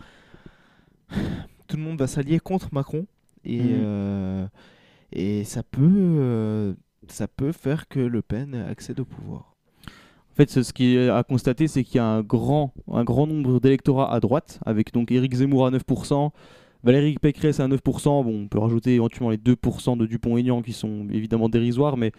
tout 1.67 1.77
le 1.77 1.83
monde 1.83 1.99
va 1.99 2.07
s'allier 2.07 2.39
contre 2.39 2.69
Macron 2.73 3.05
et, 3.45 3.59
Mhm. 3.59 3.81
euh, 3.83 4.47
et 5.11 5.43
ça, 5.43 5.63
peut, 5.63 5.81
euh, 5.91 6.73
ça 7.07 7.27
peut 7.27 7.51
faire 7.51 7.87
que 7.87 7.99
Le 7.99 8.21
Pen 8.21 8.55
accède 8.55 8.99
au 8.99 9.05
pouvoir. 9.05 9.55
En 10.31 10.35
fait, 10.35 10.49
ce 10.49 10.63
ce 10.63 10.73
qui 10.73 10.95
est 10.95 11.09
à 11.09 11.23
constater, 11.23 11.67
c'est 11.67 11.83
qu'il 11.83 11.97
y 11.97 11.99
a 11.99 12.05
un 12.05 12.21
grand, 12.23 12.73
un 12.91 13.03
grand 13.03 13.27
nombre 13.27 13.59
d'électorats 13.59 14.11
à 14.13 14.19
droite, 14.19 14.59
avec 14.65 14.91
donc 14.91 15.11
Éric 15.11 15.35
Zemmour 15.35 15.67
à 15.67 15.71
9%, 15.71 16.31
Valérie 16.83 17.17
Pécresse 17.21 17.59
à 17.59 17.67
9%, 17.67 18.23
bon, 18.23 18.43
on 18.43 18.47
peut 18.47 18.57
rajouter 18.59 18.95
éventuellement 18.95 19.29
les 19.29 19.37
2% 19.37 19.95
de 19.95 20.07
Dupont-Aignan 20.07 20.63
qui 20.63 20.73
sont 20.73 21.07
évidemment 21.11 21.49
dérisoires, 21.49 21.97
mais 21.97 22.11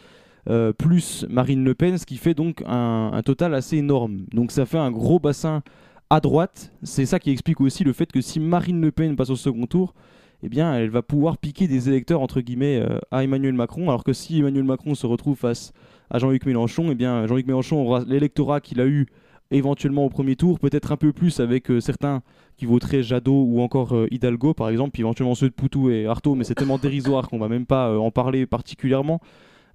euh, 0.51 0.73
plus 0.73 1.25
Marine 1.31 1.65
Le 1.65 1.75
Pen, 1.75 1.97
ce 1.97 2.05
qui 2.05 2.16
fait 2.16 2.35
donc 2.35 2.62
un, 2.66 3.21
total 3.25 3.55
assez 3.55 3.79
énorme. 3.79 4.27
Donc 4.33 4.51
ça 4.51 4.66
fait 4.66 4.79
un 4.79 4.91
gros 4.91 5.19
bassin 5.19 5.62
à 6.11 6.21
droite. 6.21 6.73
C'est 6.83 7.07
ça 7.07 7.19
qui 7.19 7.31
explique 7.31 7.61
aussi 7.61 7.85
le 7.85 7.93
fait 7.93 8.11
que 8.12 8.21
si 8.21 8.41
Marine 8.41 8.81
Le 8.81 8.93
Pen 8.93 9.16
passe 9.16 9.31
au 9.31 9.37
second 9.37 9.66
tour, 9.66 9.95
eh 10.43 10.49
bien, 10.49 10.75
elle 10.75 10.91
va 10.91 11.03
pouvoir 11.03 11.39
piquer 11.39 11.66
des 11.66 11.89
électeurs 11.89 12.21
entre 12.21 12.41
guillemets 12.43 12.77
euh, 12.79 12.99
à 13.11 13.25
Emmanuel 13.25 13.55
Macron, 13.55 13.89
alors 13.89 14.05
que 14.05 14.12
si 14.12 14.39
Emmanuel 14.39 14.65
Macron 14.65 14.95
se 14.95 15.07
retrouve 15.07 15.37
face 15.37 15.73
à 16.11 16.19
Jean-Luc 16.19 16.45
Mélenchon, 16.45 16.91
eh 16.91 16.95
bien, 16.95 17.27
Jean-Luc 17.27 17.47
Mélenchon 17.47 17.79
aura 17.79 18.05
l'électorat 18.07 18.61
qu'il 18.61 18.81
a 18.83 18.87
eu 18.87 19.07
éventuellement 19.51 20.05
au 20.05 20.11
premier 20.11 20.37
tour, 20.37 20.59
peut-être 20.59 20.93
un 20.93 20.97
peu 20.99 21.15
plus 21.15 21.41
avec 21.41 21.71
euh, 21.71 21.81
certains 21.81 22.23
qui 22.59 22.66
voteraient 22.66 23.03
Jadot 23.03 23.45
ou 23.49 23.62
encore 23.62 23.97
Hidalgo 24.11 24.55
par 24.55 24.69
exemple, 24.69 24.93
puis 24.93 25.03
éventuellement 25.03 25.35
ceux 25.35 25.49
de 25.49 25.55
Poutou 25.55 25.91
et 25.91 26.07
Artaud, 26.07 26.35
mais 26.35 26.45
c'est 26.45 26.55
tellement 26.55 26.79
dérisoire 26.79 27.29
qu'on 27.29 27.39
va 27.39 27.49
même 27.49 27.66
pas 27.66 27.99
en 27.99 28.11
parler 28.11 28.47
particulièrement. 28.47 29.21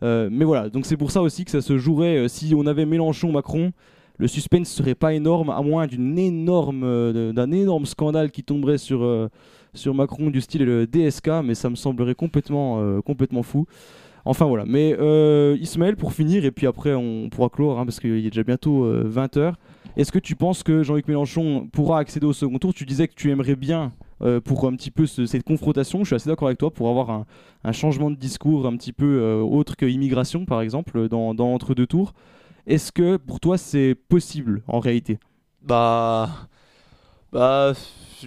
Euh, 0.04 0.30
mais 0.32 0.46
voilà, 0.46 0.70
donc 0.70 0.86
c'est 0.86 0.98
pour 0.98 1.12
ça 1.12 1.22
aussi 1.22 1.46
que 1.46 1.52
ça 1.52 1.62
se 1.62 1.78
jouerait 1.78 2.18
euh, 2.18 2.28
si 2.28 2.54
on 2.56 2.66
avait 2.66 2.86
Mélenchon-Macron. 2.86 3.72
Le 4.18 4.28
suspense 4.28 4.70
serait 4.70 4.96
pas 4.96 5.14
énorme, 5.14 5.50
à 5.50 5.62
moins 5.62 5.88
d'une 5.88 6.18
énorme, 6.20 6.84
euh, 6.84 7.32
d'un 7.32 7.52
énorme 7.52 7.86
scandale 7.86 8.32
qui 8.32 8.44
tomberait 8.44 8.78
sur, 8.78 9.30
sur 9.74 9.94
Macron 9.94 10.30
du 10.30 10.42
style 10.42 10.66
le 10.66 10.86
DSK, 10.86 11.30
mais 11.44 11.56
ça 11.56 11.70
me 11.70 11.76
semblerait 11.76 12.16
complètement, 12.16 13.02
complètement 13.02 13.44
fou. 13.44 13.66
Enfin 14.26 14.46
voilà, 14.46 14.66
mais 14.66 14.90
Ismaël 15.62 15.96
pour 15.96 16.12
finir, 16.12 16.44
et 16.44 16.52
puis 16.52 16.68
après 16.68 16.94
on 16.96 17.30
pourra 17.30 17.48
clore, 17.48 17.80
hein, 17.80 17.86
parce 17.86 18.02
qu'il 18.02 18.26
est 18.26 18.30
déjà 18.30 18.44
bientôt 18.44 18.86
20h. 19.06 19.54
Est-ce 19.96 20.12
que 20.12 20.20
tu 20.20 20.36
penses 20.36 20.64
que 20.64 20.84
Jean-Luc 20.84 21.08
Mélenchon 21.08 21.70
pourra 21.72 22.00
accéder 22.00 22.26
au 22.26 22.34
second 22.34 22.60
tour? 22.60 22.74
Tu 22.74 22.86
disais 22.86 23.08
que 23.08 23.16
tu 23.16 23.32
aimerais 23.32 23.56
bien 23.56 23.94
euh, 24.22 24.42
pour 24.42 24.66
un 24.68 24.76
petit 24.76 24.92
peu 24.92 25.06
ce- 25.06 25.26
cette 25.26 25.44
confrontation, 25.44 26.00
je 26.00 26.06
suis 26.06 26.16
assez 26.16 26.30
d'accord 26.30 26.48
avec 26.48 26.58
toi, 26.58 26.72
pour 26.72 26.90
avoir 26.90 27.10
un, 27.64 27.72
changement 27.72 28.10
de 28.12 28.16
discours 28.16 28.66
un 28.66 28.76
petit 28.78 28.94
peu 28.94 29.06
euh, 29.22 29.42
autre 29.42 29.76
que 29.76 29.86
immigration 29.86 30.46
par 30.46 30.62
exemple, 30.62 31.08
dans, 31.10 31.36
entre 31.38 31.74
deux 31.74 31.88
tours. 31.88 32.14
Est-ce 32.68 32.92
que 32.92 33.18
pour 33.18 33.40
toi 33.40 33.58
c'est 33.58 33.96
possible 33.96 34.62
en 34.68 34.80
réalité? 34.80 35.20
Bah. 35.62 36.30
Bah. 37.32 37.74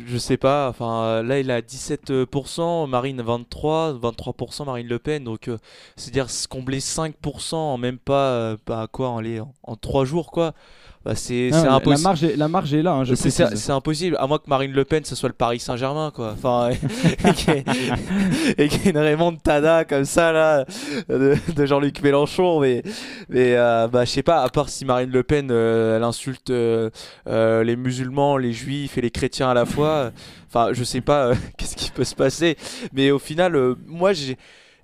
Je 0.06 0.16
sais 0.16 0.36
pas. 0.36 0.69
Enfin, 0.69 1.23
là, 1.23 1.39
il 1.39 1.51
a 1.51 1.60
17%, 1.60 2.86
Marine 2.86 3.20
23%, 3.20 3.98
23% 4.01 4.64
Marine 4.64 4.89
Le 4.89 4.98
Pen. 4.98 5.24
Donc, 5.24 5.48
euh, 5.48 5.59
c'est-à-dire 5.97 6.28
combler 6.48 6.81
5% 6.81 7.55
en 7.56 7.77
même 7.78 7.98
pas. 7.98 8.56
pas 8.64 8.86
quoi, 8.86 9.19
allez, 9.19 9.40
en, 9.40 9.52
en 9.62 9.77
3 9.77 10.05
jours, 10.05 10.31
quoi. 10.31 10.55
Bah, 11.04 11.14
c'est 11.16 11.50
c'est 11.52 11.64
la- 11.64 11.74
impossible. 11.74 12.02
marge 12.08 12.24
est- 12.24 12.36
la 12.36 12.48
marge 12.48 12.74
est 12.74 12.82
là, 12.82 12.92
hein, 12.92 13.04
je 13.04 13.14
C'est- 13.14 13.70
impossible, 13.70 14.16
à 14.20 14.26
moins 14.26 14.38
que 14.38 14.48
Marine 14.48 14.72
Le 14.72 14.84
Pen 14.84 15.04
ce 15.04 15.14
soit 15.14 15.28
le 15.28 15.34
Paris 15.34 15.58
Saint-Germain, 15.58 16.12
quoi. 16.14 16.32
Enfin, 16.34 16.70
et 17.24 17.32
qu'il 17.34 17.54
y 17.54 17.58
ait- 17.58 18.66
y 18.86 18.88
une 18.90 18.98
Raymond 18.98 19.36
Tada 19.36 19.84
comme 19.84 20.04
ça, 20.04 20.32
là, 20.32 20.64
de, 21.08 21.36
de 21.56 21.66
Jean-Luc 21.66 22.02
Mélenchon. 22.02 22.60
Mais, 22.60 22.82
mais 23.28 23.54
euh, 23.56 23.88
bah, 23.88 24.04
je 24.04 24.10
sais 24.10 24.22
pas, 24.22 24.42
à 24.42 24.48
part 24.48 24.68
si 24.68 24.84
Marine 24.84 25.10
Le 25.10 25.22
Pen, 25.22 25.48
euh, 25.50 25.96
elle 25.96 26.04
insulte 26.04 26.50
euh, 26.50 26.90
euh, 27.28 27.64
les 27.64 27.76
musulmans, 27.76 28.36
les 28.36 28.52
juifs 28.52 28.96
et 28.98 29.00
les 29.00 29.10
chrétiens 29.10 29.50
à 29.50 29.54
la 29.54 29.64
fois. 29.66 30.10
Enfin, 30.48 30.68
je 30.72 30.84
sais 30.84 31.00
pas 31.00 31.26
euh, 31.28 31.34
qu'est-ce 31.58 31.76
qui 31.76 31.90
peut 31.90 32.04
se 32.04 32.14
passer. 32.14 32.56
Mais 32.92 33.10
au 33.10 33.18
final, 33.18 33.56
moi, 33.86 34.12
j'ai. 34.12 34.36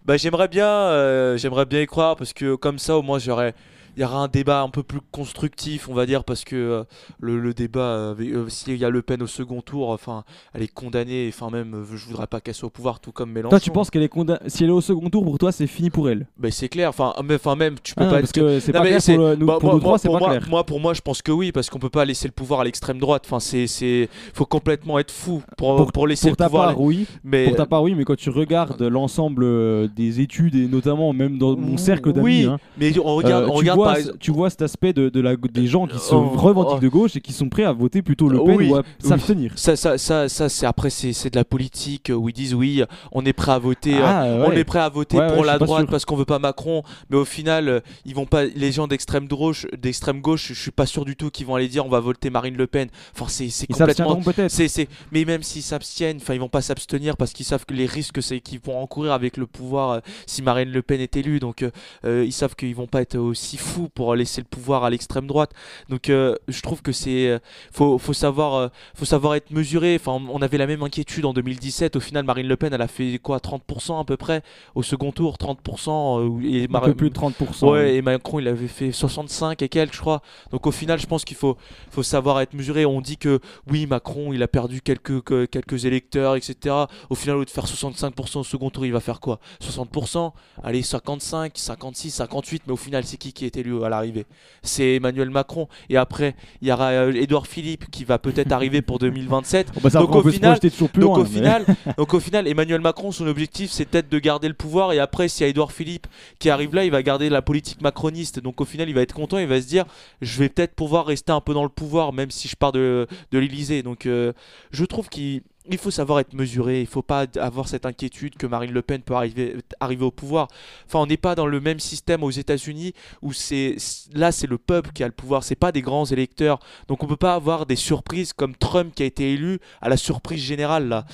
Bah, 0.04 0.16
j'aimerais 0.16 0.48
bien, 0.48 1.36
j'aimerais 1.36 1.66
bien 1.66 1.82
y 1.82 1.86
croire 1.86 2.16
parce 2.16 2.32
que 2.32 2.54
comme 2.54 2.78
ça, 2.78 2.96
au 2.96 3.02
moins, 3.02 3.18
j'aurais, 3.18 3.52
il 3.96 4.02
y 4.02 4.04
aura 4.04 4.18
un 4.18 4.28
débat 4.28 4.62
un 4.62 4.68
peu 4.68 4.82
plus 4.82 5.00
constructif, 5.10 5.88
on 5.88 5.94
va 5.94 6.06
dire, 6.06 6.24
parce 6.24 6.44
que 6.44 6.56
euh, 6.56 6.84
le, 7.20 7.38
le 7.40 7.54
débat, 7.54 7.80
euh, 7.80 8.48
s'il 8.48 8.76
y 8.76 8.84
a 8.84 8.90
Le 8.90 9.02
Pen 9.02 9.22
au 9.22 9.26
second 9.26 9.60
tour, 9.60 9.90
enfin, 9.90 10.24
elle 10.54 10.62
est 10.62 10.72
condamnée, 10.72 11.30
enfin 11.32 11.50
même, 11.50 11.84
je 11.94 12.06
voudrais 12.06 12.26
pas 12.26 12.40
qu'elle 12.40 12.54
soit 12.54 12.68
au 12.68 12.70
pouvoir, 12.70 13.00
tout 13.00 13.12
comme 13.12 13.30
Mélenchon. 13.32 13.50
Toi, 13.50 13.60
tu 13.60 13.70
penses 13.70 13.90
qu'elle 13.90 14.02
est 14.02 14.08
condamnée 14.08 14.40
Si 14.48 14.64
elle 14.64 14.70
est 14.70 14.72
au 14.72 14.80
second 14.80 15.08
tour, 15.10 15.24
pour 15.24 15.38
toi, 15.38 15.52
c'est 15.52 15.66
fini 15.66 15.90
pour 15.90 16.08
elle? 16.08 16.26
Ben, 16.38 16.50
c'est 16.50 16.68
clair, 16.68 16.88
enfin, 16.90 17.14
mais- 17.24 17.34
enfin 17.34 17.56
même, 17.56 17.74
tu 17.82 17.94
peux 17.94 18.04
Ah 18.04 18.06
pas 18.10 18.20
parce 18.20 18.30
être- 18.30 18.34
que 18.40 18.60
c'est 18.60 18.72
pas 18.72 18.82
mais 18.82 18.90
clair 18.98 19.02
pour 19.04 19.16
le- 19.26 19.36
nous- 19.36 19.46
bah, 19.46 19.56
pour 19.60 19.64
moi- 19.64 19.74
nous 19.74 19.80
trois, 19.80 19.90
moi, 19.92 19.98
c'est 19.98 20.08
pour 20.08 20.18
pas 20.18 20.26
moi- 20.26 20.36
clair. 20.38 20.48
Moi, 20.48 20.64
pour 20.64 20.80
moi, 20.80 20.94
je 20.94 21.00
pense 21.00 21.22
que 21.22 21.32
oui, 21.32 21.52
parce 21.52 21.68
qu'on 21.70 21.78
peut 21.78 21.90
pas 21.90 22.04
laisser 22.04 22.28
le 22.28 22.32
pouvoir 22.32 22.60
à 22.60 22.64
l'extrême 22.64 22.98
droite. 22.98 23.24
Enfin, 23.26 23.40
c'est, 23.40 23.66
c'est, 23.66 24.08
faut 24.34 24.46
complètement 24.46 24.98
être 24.98 25.10
fou 25.10 25.42
pour, 25.56 25.90
pour, 25.92 26.06
laisser 26.06 26.28
pour 26.28 26.32
le 26.32 26.36
ta 26.36 26.44
pouvoir. 26.46 26.68
part, 26.68 26.80
oui. 26.80 27.06
mais 27.24 27.46
Pour 27.46 27.56
ta 27.56 27.66
part, 27.66 27.82
oui, 27.82 27.94
mais 27.94 28.04
quand 28.04 28.16
tu 28.16 28.30
regardes 28.30 28.82
l'ensemble 28.82 29.42
euh, 29.44 29.88
des 29.94 30.20
études 30.20 30.54
et 30.54 30.66
notamment 30.68 31.12
même 31.12 31.38
dans 31.38 31.56
mon 31.56 31.76
cercle 31.76 32.12
d'amis, 32.12 32.24
Oui, 32.24 32.44
hein, 32.44 32.58
mais 32.78 32.92
on 32.98 33.14
regarde- 33.16 33.46
on 33.48 33.52
regarde 33.52 33.78
vois, 33.94 34.12
tu 34.18 34.30
vois 34.30 34.50
cet 34.50 34.62
aspect 34.62 34.92
de, 34.92 35.08
de 35.08 35.20
la, 35.20 35.36
des 35.36 35.66
gens 35.66 35.86
qui 35.86 35.98
se 35.98 36.14
Oh, 36.14 36.28
revendiquent 36.30 36.78
oh. 36.78 36.80
de 36.80 36.88
gauche 36.88 37.16
et 37.16 37.20
qui 37.20 37.32
sont 37.32 37.48
prêts 37.48 37.64
à 37.64 37.72
voter 37.72 38.02
plutôt 38.02 38.28
Le 38.28 38.42
Pen 38.42 38.56
Oui, 38.56 38.70
ou 38.70 38.76
à 38.76 38.80
oui. 38.80 39.08
s'abstenir. 39.08 39.52
Ça, 39.56 39.76
ça, 39.76 39.98
ça, 39.98 40.28
ça, 40.28 40.48
c'est 40.48 40.66
après, 40.66 40.90
c'est, 40.90 41.30
de 41.30 41.36
la 41.36 41.44
politique 41.44 42.10
euh, 42.10 42.14
où 42.14 42.28
ils 42.28 42.32
disent 42.32 42.54
oui, 42.54 42.82
on 43.12 43.24
est 43.24 43.32
prêt 43.32 43.52
à 43.52 43.58
voter, 43.58 43.96
euh, 43.96 44.02
Ah, 44.04 44.24
on 44.26 44.50
ouais. 44.50 44.58
est 44.58 44.64
prêt 44.64 44.78
à 44.80 44.88
voter 44.88 45.18
Ouais, 45.18 45.32
pour 45.34 45.44
la 45.44 45.58
droite 45.58 45.88
parce 45.90 46.04
qu'on 46.04 46.16
veut 46.16 46.24
pas 46.24 46.38
Macron, 46.38 46.82
mais 47.10 47.16
au 47.16 47.24
final, 47.24 47.68
euh, 47.68 47.80
ils 48.04 48.14
vont 48.14 48.26
pas, 48.26 48.44
les 48.44 48.72
gens 48.72 48.86
d'extrême 48.86 49.26
gauche, 49.26 49.66
d'extrême 49.76 50.20
gauche, 50.20 50.48
je 50.52 50.60
suis 50.60 50.70
pas 50.70 50.86
sûr 50.86 51.04
du 51.04 51.16
tout 51.16 51.30
qu'ils 51.30 51.46
vont 51.46 51.54
aller 51.54 51.68
dire 51.68 51.84
on 51.84 51.88
va 51.90 52.00
voter 52.00 52.30
Marine 52.30 52.56
Le 52.56 52.66
Pen. 52.66 52.88
Enfin, 53.14 53.26
c'est, 53.28 53.66
complètement, 53.66 54.20
c'est, 54.48 54.88
mais 55.12 55.24
même 55.24 55.42
s'ils 55.42 55.62
s'abstiennent, 55.62 56.18
enfin, 56.20 56.34
ils 56.34 56.40
vont 56.40 56.48
pas 56.48 56.62
s'abstenir 56.62 57.16
parce 57.16 57.32
qu'ils 57.32 57.46
savent 57.46 57.64
que 57.66 57.74
les 57.74 57.86
risques 57.86 58.22
c'est 58.22 58.40
qu'ils 58.40 58.60
vont 58.60 58.78
encourir 58.80 59.12
avec 59.12 59.36
le 59.36 59.46
pouvoir 59.46 59.90
euh, 59.90 60.00
si 60.26 60.42
Marine 60.42 60.70
Le 60.70 60.82
Pen 60.82 61.00
est 61.00 61.16
élue, 61.16 61.38
donc 61.40 61.62
euh, 61.62 61.70
euh, 62.04 62.24
ils 62.24 62.32
savent 62.32 62.54
qu'ils 62.56 62.74
vont 62.74 62.86
pas 62.86 63.02
être 63.02 63.16
aussi 63.16 63.56
fous 63.56 63.67
pour 63.94 64.14
laisser 64.14 64.40
le 64.40 64.46
pouvoir 64.46 64.84
à 64.84 64.90
l'extrême 64.90 65.26
droite. 65.26 65.50
Donc, 65.88 66.08
euh, 66.10 66.34
je 66.48 66.60
trouve 66.62 66.82
que 66.82 66.92
c'est, 66.92 67.28
euh, 67.28 67.38
faut, 67.72 67.98
faut 67.98 68.12
savoir, 68.12 68.54
euh, 68.54 68.68
faut 68.94 69.04
savoir 69.04 69.34
être 69.34 69.50
mesuré. 69.50 69.96
Enfin, 70.00 70.20
on- 70.30 70.38
avait 70.42 70.58
la 70.58 70.66
même 70.66 70.82
inquiétude 70.82 71.24
en 71.24 71.32
2017. 71.32 71.96
Au 71.96 72.00
final, 72.00 72.24
Marine 72.24 72.46
Le 72.46 72.56
Pen, 72.56 72.72
elle 72.72 72.80
a 72.80 72.86
fait 72.88 73.18
quoi, 73.18 73.40
30% 73.40 73.98
à 74.00 74.04
peu 74.04 74.16
près 74.16 74.42
au 74.76 74.82
second 74.82 75.10
tour, 75.12 75.36
30%. 75.36 76.20
euh, 76.20 76.40
et 76.44 76.64
Un 76.64 76.66
peu 76.66 76.94
plus 76.94 77.08
de 77.10 77.14
30%. 77.14 77.68
Ouais, 77.70 77.96
et 77.96 78.02
Macron, 78.02 78.38
il 78.38 78.46
avait 78.48 78.68
fait 78.68 78.92
65 78.92 79.60
et 79.62 79.68
quelques, 79.68 79.94
je 79.94 80.00
crois. 80.00 80.22
Donc 80.52 80.66
au 80.66 80.70
final, 80.70 80.98
je 81.00 81.06
pense 81.06 81.24
qu'il 81.24 81.36
faut, 81.36 81.56
faut 81.90 82.02
savoir 82.04 82.40
être 82.40 82.54
mesuré. 82.54 82.86
On 82.86 83.00
dit 83.00 83.16
que 83.18 83.40
oui, 83.70 83.86
Macron, 83.86 84.32
il 84.32 84.42
a 84.42 84.48
perdu 84.48 84.80
quelques, 84.80 85.20
que- 85.22 85.44
quelques 85.44 85.84
électeurs, 85.84 86.36
etc. 86.36 86.74
Au 87.10 87.14
final, 87.14 87.36
au 87.36 87.40
lieu 87.40 87.44
de 87.44 87.50
faire 87.50 87.66
65% 87.66 88.40
au 88.40 88.44
second 88.44 88.70
tour, 88.70 88.86
il 88.86 88.92
va 88.92 89.00
faire 89.00 89.20
quoi? 89.20 89.40
60% 89.60 90.32
Allez, 90.62 90.82
55, 90.82 91.52
56, 91.56 92.10
58. 92.10 92.62
Mais 92.66 92.72
au 92.72 92.76
final, 92.76 93.04
c'est 93.04 93.16
qui 93.16 93.32
qui 93.32 93.44
est 93.44 93.56
élu 93.58 93.84
à 93.84 93.88
l'arrivée 93.88 94.26
C'est 94.62 94.94
Emmanuel 94.96 95.30
Macron. 95.30 95.68
Et 95.90 95.96
après, 95.96 96.34
il 96.60 96.68
y 96.68 96.72
aura 96.72 96.88
euh, 96.90 97.12
Édouard 97.12 97.46
Philippe 97.46 97.90
qui 97.90 98.04
va 98.04 98.18
peut-être 98.18 98.52
arriver 98.52 98.82
pour 98.82 98.98
2027. 98.98 99.68
Oh, 99.76 99.80
bah 99.82 99.90
ça, 99.90 100.00
donc, 100.00 100.14
au 100.14 100.30
final, 100.30 100.58
donc, 100.96 101.18
au 101.18 101.22
mais- 101.22 101.28
final, 101.28 101.64
donc 101.96 102.14
au 102.14 102.20
final, 102.20 102.46
Emmanuel 102.48 102.80
Macron, 102.80 103.12
son 103.12 103.26
objectif, 103.26 103.70
c'est 103.70 103.84
peut-être 103.86 104.08
de 104.08 104.18
garder 104.18 104.48
le 104.48 104.54
pouvoir. 104.54 104.92
Et 104.92 104.98
après, 104.98 105.28
s'il 105.28 105.42
y 105.42 105.46
a 105.46 105.48
Édouard 105.48 105.72
Philippe 105.72 106.06
qui 106.38 106.50
arrive 106.50 106.74
là, 106.74 106.84
il 106.84 106.90
va 106.90 107.02
garder 107.02 107.28
la 107.28 107.42
politique 107.42 107.80
macroniste. 107.82 108.40
Donc 108.40 108.60
au 108.60 108.64
final, 108.64 108.88
il 108.88 108.94
va 108.94 109.02
être 109.02 109.14
content. 109.14 109.38
Il 109.38 109.46
va 109.46 109.60
se 109.60 109.66
dire, 109.66 109.84
je 110.22 110.38
vais 110.38 110.48
peut-être 110.48 110.74
pouvoir 110.74 111.06
rester 111.06 111.32
un 111.32 111.40
peu 111.40 111.54
dans 111.54 111.62
le 111.64 111.68
pouvoir, 111.68 112.12
même 112.12 112.30
si 112.30 112.48
je 112.48 112.56
pars 112.56 112.72
de, 112.72 113.06
de 113.32 113.38
l'Élysée. 113.38 113.82
Donc 113.82 114.06
euh, 114.06 114.32
je 114.70 114.84
trouve 114.84 115.08
qu'il 115.08 115.42
il 115.70 115.78
faut 115.78 115.90
savoir 115.90 116.20
être 116.20 116.34
mesuré. 116.34 116.80
Il 116.80 116.86
faut 116.86 117.02
pas 117.02 117.26
avoir 117.36 117.68
cette 117.68 117.86
inquiétude 117.86 118.36
que 118.36 118.46
Marine 118.46 118.72
Le 118.72 118.82
Pen 118.82 119.02
peut 119.02 119.14
arriver, 119.14 119.56
au 120.00 120.10
pouvoir. 120.10 120.48
Enfin, 120.86 121.00
on 121.00 121.06
n'est 121.06 121.16
pas 121.16 121.34
dans 121.34 121.46
le 121.46 121.60
même 121.60 121.80
système 121.80 122.22
aux 122.22 122.30
États-Unis 122.30 122.94
où 123.22 123.32
c'est 123.32 123.76
là, 124.12 124.32
c'est 124.32 124.46
le 124.46 124.58
peuple 124.58 124.90
qui 124.92 125.02
a 125.02 125.06
le 125.06 125.12
pouvoir. 125.12 125.44
C'est 125.44 125.54
pas 125.54 125.72
des 125.72 125.82
grands 125.82 126.06
électeurs. 126.06 126.58
Donc 126.88 127.02
on 127.02 127.06
peut 127.06 127.16
pas 127.16 127.34
avoir 127.34 127.66
des 127.66 127.76
surprises 127.76 128.32
comme 128.32 128.54
Trump 128.56 128.94
qui 128.94 129.02
a 129.02 129.06
été 129.06 129.32
élu 129.32 129.58
à 129.80 129.88
la 129.88 129.96
surprise 129.96 130.40
générale 130.42 130.88
là. 130.88 131.04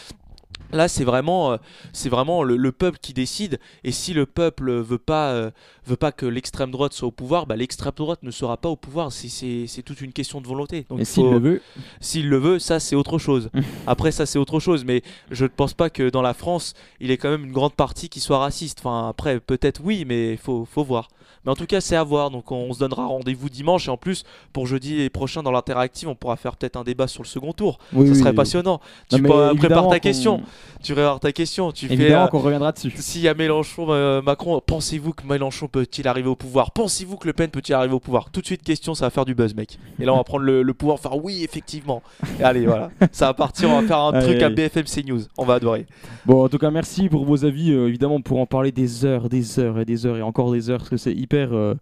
Là, 0.72 0.88
c'est 0.88 1.04
vraiment, 1.04 1.52
euh, 1.52 1.56
c'est 1.92 2.08
vraiment 2.08 2.42
le, 2.42 2.56
le 2.56 2.72
peuple 2.72 2.98
qui 3.00 3.12
décide. 3.12 3.60
Et 3.84 3.92
si 3.92 4.12
le 4.12 4.26
peuple 4.26 4.72
veut 4.72 4.98
pas, 4.98 5.30
euh, 5.30 5.50
veut 5.86 5.96
pas 5.96 6.10
que 6.10 6.26
l'extrême 6.26 6.72
droite 6.72 6.92
soit 6.92 7.06
au 7.08 7.12
pouvoir, 7.12 7.46
bah, 7.46 7.54
l'extrême 7.54 7.92
droite 7.96 8.20
ne 8.24 8.30
sera 8.32 8.56
pas 8.56 8.68
au 8.68 8.74
pouvoir. 8.76 9.12
C'est- 9.12 9.82
toute 9.84 10.00
une 10.00 10.12
question 10.12 10.40
de 10.40 10.46
volonté. 10.48 10.84
Donc, 10.88 11.00
s'il 11.04 11.30
le 11.30 11.38
veut 11.38 11.62
S'il 12.00 12.28
le 12.28 12.38
veut, 12.38 12.58
ça 12.58 12.80
c'est 12.80 12.96
autre 12.96 13.18
chose. 13.18 13.50
Après, 13.86 14.10
ça 14.10 14.26
c'est 14.26 14.38
autre 14.38 14.58
chose. 14.58 14.84
Mais 14.84 15.02
je 15.30 15.44
ne 15.44 15.48
pense 15.48 15.74
pas 15.74 15.90
que 15.90 16.08
dans 16.10 16.22
la 16.22 16.34
France, 16.34 16.74
il 17.00 17.10
y 17.10 17.12
ait 17.12 17.18
quand 17.18 17.30
même 17.30 17.44
une 17.44 17.52
grande 17.52 17.74
partie 17.74 18.08
qui 18.08 18.18
soit 18.20 18.38
raciste. 18.38 18.80
Enfin, 18.80 19.08
après, 19.08 19.38
peut-être 19.40 19.80
oui, 19.84 20.04
mais 20.06 20.32
il 20.32 20.38
faut, 20.38 20.64
faut 20.64 20.82
voir. 20.82 21.08
Mais 21.44 21.52
en 21.52 21.54
tout 21.56 21.66
cas, 21.66 21.80
c'est 21.82 21.96
à 21.96 22.02
voir. 22.02 22.30
Donc, 22.30 22.50
on, 22.50 22.72
se 22.72 22.78
donnera 22.78 23.04
rendez-vous 23.04 23.50
dimanche. 23.50 23.86
Et 23.88 23.90
en 23.90 23.98
plus, 23.98 24.24
pour 24.54 24.66
jeudi 24.66 25.08
prochain, 25.10 25.42
dans 25.42 25.50
l'interactive, 25.52 26.08
on 26.08 26.14
pourra 26.14 26.36
faire 26.36 26.56
peut-être 26.56 26.76
un 26.76 26.84
débat 26.84 27.06
sur 27.06 27.22
le 27.22 27.28
second 27.28 27.52
tour. 27.52 27.78
Oui, 27.92 28.06
ça 28.06 28.12
oui, 28.12 28.18
serait 28.18 28.30
oui. 28.30 28.36
passionnant. 28.36 28.80
Non, 29.12 29.18
tu 29.18 29.22
peux- 29.22 29.28
prépares 29.28 29.52
évidemment 29.52 29.90
ta 29.90 30.00
question. 30.00 30.42
Tu 30.82 30.92
prépares 30.92 31.20
ta 31.20 31.32
question. 31.32 31.72
Tu 31.72 31.86
fais, 31.88 31.94
Évidemment 31.94 32.24
euh, 32.24 32.28
qu'on 32.28 32.38
reviendra 32.40 32.72
dessus. 32.72 32.92
S'il 32.96 33.22
y 33.22 33.28
a 33.28 33.34
Mélenchon, 33.34 33.86
euh, 33.90 34.20
Macron, 34.22 34.60
pensez-vous 34.64 35.12
que 35.12 35.26
Mélenchon 35.26 35.66
peut-il 35.68 36.06
arriver 36.08 36.28
au 36.28 36.36
pouvoir? 36.36 36.72
Pensez-vous 36.72 37.16
que 37.16 37.26
Le 37.26 37.32
Pen 37.32 37.48
peut-il 37.50 37.72
arriver 37.74 37.94
au 37.94 38.00
pouvoir? 38.00 38.30
Tout 38.30 38.40
de 38.40 38.46
suite, 38.46 38.62
question, 38.62 38.94
ça 38.94 39.06
va 39.06 39.10
faire 39.10 39.24
du 39.24 39.34
buzz, 39.34 39.54
mec. 39.54 39.78
Et 39.98 40.04
là, 40.04 40.12
on 40.12 40.16
va 40.18 40.24
prendre 40.24 40.44
le, 40.44 40.62
le 40.62 40.74
pouvoir, 40.74 40.98
faire 41.00 41.22
oui, 41.24 41.42
effectivement. 41.44 42.02
Et 42.38 42.42
allez, 42.42 42.66
voilà. 42.66 42.90
Ça 43.12 43.26
va 43.26 43.34
partir, 43.34 43.70
on 43.70 43.80
va 43.80 43.86
faire 43.86 43.98
un 43.98 44.12
Allez, 44.12 44.26
truc 44.26 44.42
à. 44.42 44.50
BFM 44.50 44.84
CNews. 44.84 45.22
On 45.38 45.44
va 45.44 45.54
adorer. 45.54 45.86
Bon, 46.26 46.44
en 46.44 46.48
tout 46.48 46.58
cas, 46.58 46.70
merci 46.70 47.08
pour 47.08 47.24
vos 47.24 47.44
avis. 47.44 47.72
euh, 47.72 47.88
évidemment, 47.88 48.20
pour 48.20 48.38
en 48.40 48.46
parler 48.46 48.72
des 48.72 49.04
heures, 49.04 49.28
des 49.28 49.58
heures 49.58 49.80
et 49.80 49.84
des 49.84 50.06
heures 50.06 50.16
et 50.16 50.22
encore 50.22 50.52
des 50.52 50.70
heures, 50.70 50.78
parce 50.78 50.90
que 50.90 50.96
c'est 50.96 51.14
hyper. 51.14 51.52
euh, 51.52 51.74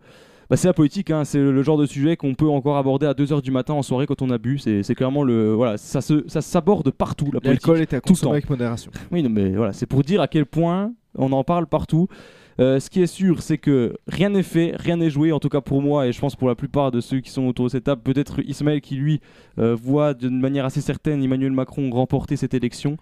bah, 0.53 0.57
c'est 0.59 0.69
la 0.69 0.74
politique, 0.74 1.11
hein, 1.11 1.24
c'est 1.24 1.39
le 1.39 1.62
genre 1.62 1.79
de 1.79 1.87
sujet 1.87 2.15
qu'on 2.19 2.35
peut 2.35 2.47
encore 2.47 2.77
aborder 2.77 3.07
à 3.07 3.15
2h 3.15 3.41
du 3.41 3.51
matin 3.51 3.73
en 3.73 3.81
soirée 3.81 4.07
quand 4.07 4.20
on 4.20 4.29
a 4.29 4.37
bu. 4.37 4.59
C'est 4.59 4.95
clairement 4.95 5.24
le. 5.24 5.55
Voilà, 5.55 5.79
ça 5.79 6.03
se- 6.03 6.24
ça 6.29 6.43
s'aborde 6.43 6.91
partout, 6.91 7.24
la 7.33 7.41
politique. 7.41 7.66
L'alcool 7.66 7.81
est 7.81 7.95
à 7.95 8.03
consommer 8.03 8.33
avec 8.33 8.51
modération. 8.51 8.93
Oui, 9.11 9.23
non, 9.23 9.31
mais 9.31 9.49
voilà, 9.53 9.73
c'est 9.73 9.87
pour 9.87 10.03
dire 10.03 10.20
à 10.20 10.29
quel 10.29 10.45
point 10.45 10.93
on 11.16 11.33
en 11.33 11.43
parle 11.43 11.66
partout. 11.66 12.07
Euh, 12.61 12.79
ce 12.81 12.91
qui 12.91 13.03
est 13.03 13.07
sûr, 13.07 13.43
c'est 13.43 13.59
que 13.59 13.95
rien 14.09 14.29
n'est 14.31 14.43
fait, 14.43 14.73
rien 14.77 14.97
n'est 14.97 15.11
joué, 15.11 15.33
en 15.33 15.41
tout 15.41 15.49
cas 15.49 15.61
pour 15.61 15.81
moi 15.83 16.07
et 16.07 16.12
je 16.12 16.20
pense 16.20 16.37
pour 16.37 16.49
la 16.49 16.55
plupart 16.55 16.91
de 16.91 17.01
ceux 17.01 17.20
qui 17.20 17.31
sont 17.31 17.47
autour 17.47 17.65
de 17.66 17.70
cette 17.70 17.85
table. 17.85 18.03
Peut-être 18.03 18.41
Ismaël 18.47 18.81
qui 18.81 18.95
lui 18.97 19.20
euh, 19.59 19.74
voit 19.74 20.15
d'une 20.15 20.39
manière 20.41 20.65
assez 20.65 20.81
certaine 20.81 21.23
Emmanuel 21.23 21.53
Macron 21.53 21.91
remporter 21.91 22.37
cette 22.37 22.55
élection. 22.55 22.97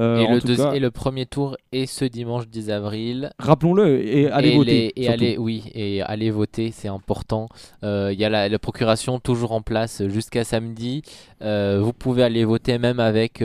Euh, 0.00 0.18
et, 0.18 0.26
le 0.34 0.40
tout 0.40 0.48
deuxi- 0.48 0.56
cas, 0.56 0.72
et 0.72 0.80
le 0.80 0.90
premier 0.90 1.24
tour 1.24 1.56
est 1.70 1.86
ce 1.86 2.04
dimanche 2.04 2.48
10 2.48 2.70
avril. 2.70 3.30
Rappelons-le, 3.38 4.00
et 4.04 4.28
allez 4.28 4.50
Et 4.50 4.56
voter, 4.56 4.92
les- 4.96 5.02
et 5.04 5.08
allez, 5.08 5.38
oui, 5.38 5.62
et 5.74 6.02
allez 6.02 6.30
voter, 6.32 6.72
c'est 6.72 6.88
important. 6.88 7.48
Euh, 7.84 8.10
Il 8.12 8.18
y 8.18 8.24
a 8.24 8.28
la, 8.28 8.48
la 8.48 8.58
procuration 8.58 9.20
toujours 9.20 9.52
en 9.52 9.60
place 9.62 10.02
jusqu'à 10.08 10.42
samedi. 10.44 11.02
Euh, 11.42 11.78
vous 11.80 11.92
pouvez 11.92 12.24
aller 12.24 12.44
voter 12.44 12.78
même 12.78 12.98
avec, 12.98 13.40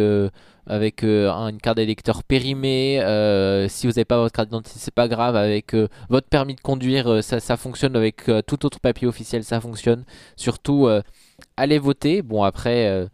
avec 0.69 1.03
euh, 1.03 1.29
un- 1.31 1.49
une 1.49 1.59
carte 1.59 1.77
d'électeur 1.77 2.23
périmée. 2.23 3.01
Euh, 3.01 3.67
si 3.67 3.87
vous 3.87 3.93
n'avez 3.93 4.05
pas 4.05 4.17
votre 4.17 4.35
carte 4.35 4.49
d'identité, 4.49 4.79
c'est 4.79 4.93
pas 4.93 5.07
grave. 5.07 5.35
Avec 5.35 5.73
euh, 5.73 5.87
votre 6.09 6.27
permis 6.27 6.55
de 6.55 6.61
conduire, 6.61 7.23
ça, 7.23 7.39
ça 7.39 7.57
fonctionne. 7.57 7.95
Avec 7.95 8.23
tout 8.47 8.65
autre 8.65 8.79
papier 8.79 9.07
officiel, 9.07 9.43
ça 9.43 9.59
fonctionne. 9.61 10.05
Surtout, 10.35 10.87
allez 11.57 11.79
voter. 11.79 12.21
Bon, 12.21 12.43
après. 12.43 13.07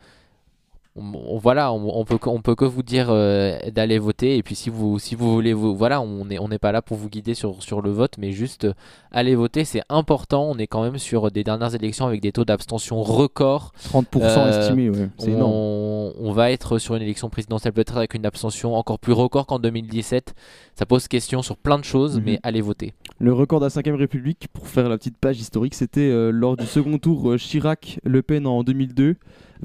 Euh, 0.97 1.01
on, 1.01 1.35
on- 1.35 1.37
voilà, 1.37 1.71
on, 1.73 1.99
on 1.99 2.05
peut 2.05 2.17
que- 2.17 2.29
on 2.29 2.41
peut 2.41 2.55
que 2.55 2.65
vous 2.65 2.83
dire 2.83 3.07
euh, 3.09 3.57
d'aller 3.71 3.99
voter 3.99 4.37
et 4.37 4.43
puis 4.43 4.55
si 4.55 4.69
vous 4.69 4.97
si 4.99 5.15
vous 5.15 5.31
voulez 5.33 5.53
vous 5.53 5.75
voilà, 5.75 6.01
on 6.01 6.25
n'est 6.25 6.39
on 6.39 6.47
n'est 6.47 6.59
pas 6.59 6.71
là 6.71 6.81
pour 6.81 6.97
vous 6.97 7.09
guider 7.09 7.33
sur, 7.33 7.61
sur 7.63 7.81
le 7.81 7.91
vote, 7.91 8.13
mais 8.17 8.31
juste 8.31 8.65
euh, 8.65 8.73
aller 9.11 9.35
voter, 9.35 9.65
c'est 9.65 9.81
important. 9.89 10.43
On 10.49 10.57
est 10.57 10.67
quand 10.67 10.83
même 10.83 10.97
sur 10.97 11.31
des 11.31 11.43
dernières 11.43 11.75
élections 11.75 12.05
avec 12.05 12.21
des 12.21 12.31
taux 12.31 12.45
d'abstention 12.45 13.01
records. 13.01 13.71
30% 13.93 14.47
estimé, 14.59 14.89
ouais, 14.89 15.09
c'est 15.17 15.29
on, 15.29 15.35
énorme. 15.35 16.13
on 16.19 16.31
va 16.31 16.51
être 16.51 16.77
sur 16.77 16.95
une 16.95 17.01
élection 17.03 17.29
présidentielle 17.29 17.73
peut-être 17.73 17.97
avec 17.97 18.13
une 18.13 18.25
abstention 18.25 18.75
encore 18.75 18.99
plus 18.99 19.13
record 19.13 19.45
qu'en 19.45 19.59
2017. 19.59 20.33
Ça 20.75 20.85
pose 20.85 21.07
question 21.07 21.41
sur 21.41 21.55
plein 21.57 21.77
de 21.79 21.83
choses, 21.85 22.17
Mhm. 22.17 22.23
mais 22.25 22.39
allez 22.43 22.61
voter. 22.61 22.93
Le 23.19 23.31
record 23.31 23.61
de 23.61 23.65
la 23.65 23.69
5ème 23.69 23.95
République, 23.95 24.47
pour 24.51 24.67
faire 24.67 24.89
la 24.89 24.97
petite 24.97 25.17
page 25.17 25.39
historique, 25.39 25.73
c'était 25.73 26.01
euh, 26.01 26.31
lors 26.31 26.57
du 26.57 26.65
second 26.65 26.97
tour 26.97 27.31
euh, 27.31 27.37
Chirac-Le 27.37 28.21
Pen 28.21 28.45
en 28.45 28.63
2002. 28.63 29.15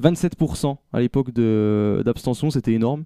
27% 0.01 0.77
à 0.93 0.99
l'époque 1.01 1.31
d'abstention, 1.31 2.49
c'était 2.49 2.71
énorme. 2.71 3.03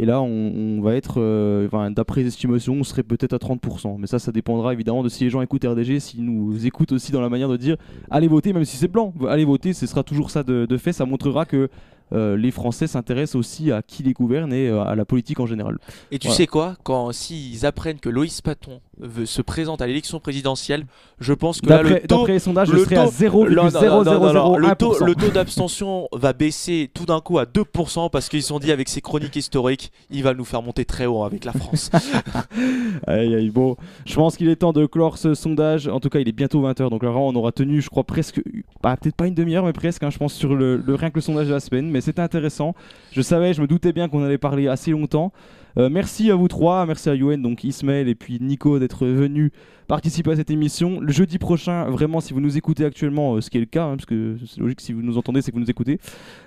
Et 0.00 0.04
là, 0.06 0.20
on, 0.20 0.26
on 0.28 0.80
va 0.82 0.96
être, 0.96 1.20
euh, 1.20 1.66
enfin, 1.68 1.92
d'après 1.92 2.22
les 2.22 2.26
estimations, 2.26 2.74
on 2.74 2.82
serait 2.82 3.04
peut-être 3.04 3.34
à 3.34 3.36
30%. 3.38 3.96
Mais 4.00 4.08
ça, 4.08 4.18
ça 4.18 4.32
dépendra 4.32 4.72
évidemment 4.72 5.04
de 5.04 5.08
si 5.08 5.22
les 5.22 5.30
gens 5.30 5.40
écoutent 5.42 5.64
RDG, 5.64 6.00
s'ils 6.00 6.24
nous 6.24 6.66
écoutent 6.66 6.90
aussi 6.90 7.12
dans 7.12 7.20
la 7.20 7.28
manière 7.28 7.48
de 7.48 7.56
dire 7.56 7.76
allez 8.10 8.26
voter, 8.26 8.52
même 8.52 8.64
si 8.64 8.76
c'est 8.76 8.88
blanc. 8.88 9.14
Allez 9.28 9.44
voter, 9.44 9.72
ce 9.72 9.86
sera 9.86 10.02
toujours 10.02 10.30
ça 10.32 10.42
de, 10.42 10.66
de 10.68 10.76
fait. 10.76 10.92
Ça 10.92 11.06
montrera 11.06 11.44
que 11.46 11.68
euh, 12.12 12.36
les 12.36 12.50
Français 12.50 12.86
s'intéressent 12.86 13.36
aussi 13.36 13.72
à 13.72 13.80
qui 13.82 14.02
les 14.02 14.12
gouverne 14.12 14.52
et 14.52 14.68
euh, 14.68 14.82
à 14.82 14.94
la 14.96 15.04
politique 15.04 15.40
en 15.40 15.46
général. 15.46 15.78
Et 16.10 16.18
tu 16.18 16.26
Voilà. 16.26 16.36
sais 16.36 16.46
quoi? 16.46 16.76
Quand 16.82 17.12
s'ils 17.12 17.64
apprennent 17.64 17.98
que 18.00 18.08
Loïs 18.10 18.40
Paton 18.42 18.80
se 19.24 19.42
présente 19.42 19.82
à 19.82 19.86
l'élection 19.86 20.20
présidentielle, 20.20 20.86
je 21.20 21.32
pense 21.32 21.60
que 21.60 21.68
là, 21.68 21.82
le 21.82 22.00
taux, 22.06 22.26
les 22.26 22.38
sondages, 22.38 22.70
le 22.70 22.82
à 22.82 23.04
taux- 23.06 23.10
0,0001%. 23.10 23.44
Non, 23.54 24.04
non, 24.04 24.04
non, 24.04 24.20
non, 24.20 24.32
non, 24.34 24.56
le 24.56 24.74
taux, 24.76 25.04
le 25.04 25.14
taux 25.14 25.30
d'abstention 25.30 26.08
va 26.12 26.32
baisser 26.32 26.90
tout 26.94 27.04
d'un 27.06 27.20
coup 27.20 27.38
à 27.38 27.44
2% 27.46 28.10
parce 28.10 28.28
qu'ils 28.28 28.42
sont 28.42 28.58
dit 28.58 28.72
avec 28.72 28.88
ses 28.88 29.00
chroniques 29.00 29.36
historiques, 29.36 29.92
il 30.10 30.22
va 30.22 30.34
nous 30.34 30.44
faire 30.44 30.62
monter 30.62 30.84
très 30.84 31.06
haut 31.06 31.24
avec 31.24 31.44
la 31.44 31.52
France. 31.52 31.90
Aïe 33.06 33.34
aïe, 33.34 33.50
bon, 33.50 33.76
je 34.06 34.14
pense 34.14 34.36
qu'il 34.36 34.48
est 34.48 34.56
temps 34.56 34.72
de 34.72 34.86
clore 34.86 35.18
ce 35.18 35.34
sondage. 35.34 35.88
En 35.88 36.00
tout 36.00 36.08
cas, 36.08 36.20
il 36.20 36.28
est 36.28 36.32
bientôt 36.32 36.62
20h, 36.62 36.90
donc 36.90 37.02
là, 37.02 37.10
on 37.10 37.34
aura 37.34 37.52
tenu, 37.52 37.80
je 37.80 37.88
crois, 37.90 38.04
presque, 38.04 38.40
bah, 38.82 38.96
peut-être 39.00 39.16
pas 39.16 39.26
une 39.26 39.34
demi-heure, 39.34 39.64
mais 39.64 39.72
presque, 39.72 40.02
hein, 40.02 40.10
je 40.10 40.18
pense, 40.18 40.34
sur 40.34 40.54
le, 40.54 40.76
le- 40.76 40.94
rien 40.94 41.10
que 41.10 41.16
le 41.16 41.20
sondage 41.20 41.46
de 41.48 41.52
la 41.52 41.60
semaine. 41.60 41.90
Mais 41.90 42.00
c'était 42.00 42.22
intéressant. 42.22 42.74
Je 43.12 43.22
savais, 43.22 43.54
je 43.54 43.60
me 43.60 43.66
doutais 43.66 43.92
bien 43.92 44.08
qu'on 44.08 44.22
allait 44.24 44.38
parler 44.38 44.68
assez 44.68 44.90
longtemps. 44.90 45.32
Euh, 45.76 45.88
merci 45.90 46.30
à 46.30 46.36
vous 46.36 46.46
trois, 46.46 46.86
merci 46.86 47.08
à 47.10 47.14
Yoann, 47.14 47.42
donc 47.42 47.64
Ismaël 47.64 48.08
et 48.08 48.14
puis 48.14 48.38
Nico 48.40 48.78
d'être 48.78 49.06
venus 49.06 49.50
participer 49.88 50.30
à 50.30 50.36
cette 50.36 50.50
émission. 50.50 51.00
Le 51.00 51.12
jeudi 51.12 51.38
prochain, 51.38 51.90
vraiment, 51.90 52.20
si 52.20 52.32
vous 52.32 52.40
nous 52.40 52.56
écoutez 52.56 52.84
actuellement, 52.84 53.34
euh, 53.34 53.40
ce 53.40 53.50
qui 53.50 53.56
est 53.56 53.60
le 53.60 53.66
cas, 53.66 53.84
hein, 53.86 53.96
parce 53.96 54.06
que 54.06 54.36
c'est 54.46 54.60
logique, 54.60 54.80
si 54.80 54.92
vous 54.92 55.02
nous 55.02 55.18
entendez, 55.18 55.42
c'est 55.42 55.50
que 55.50 55.56
vous 55.56 55.62
nous 55.62 55.70
écoutez. 55.70 55.98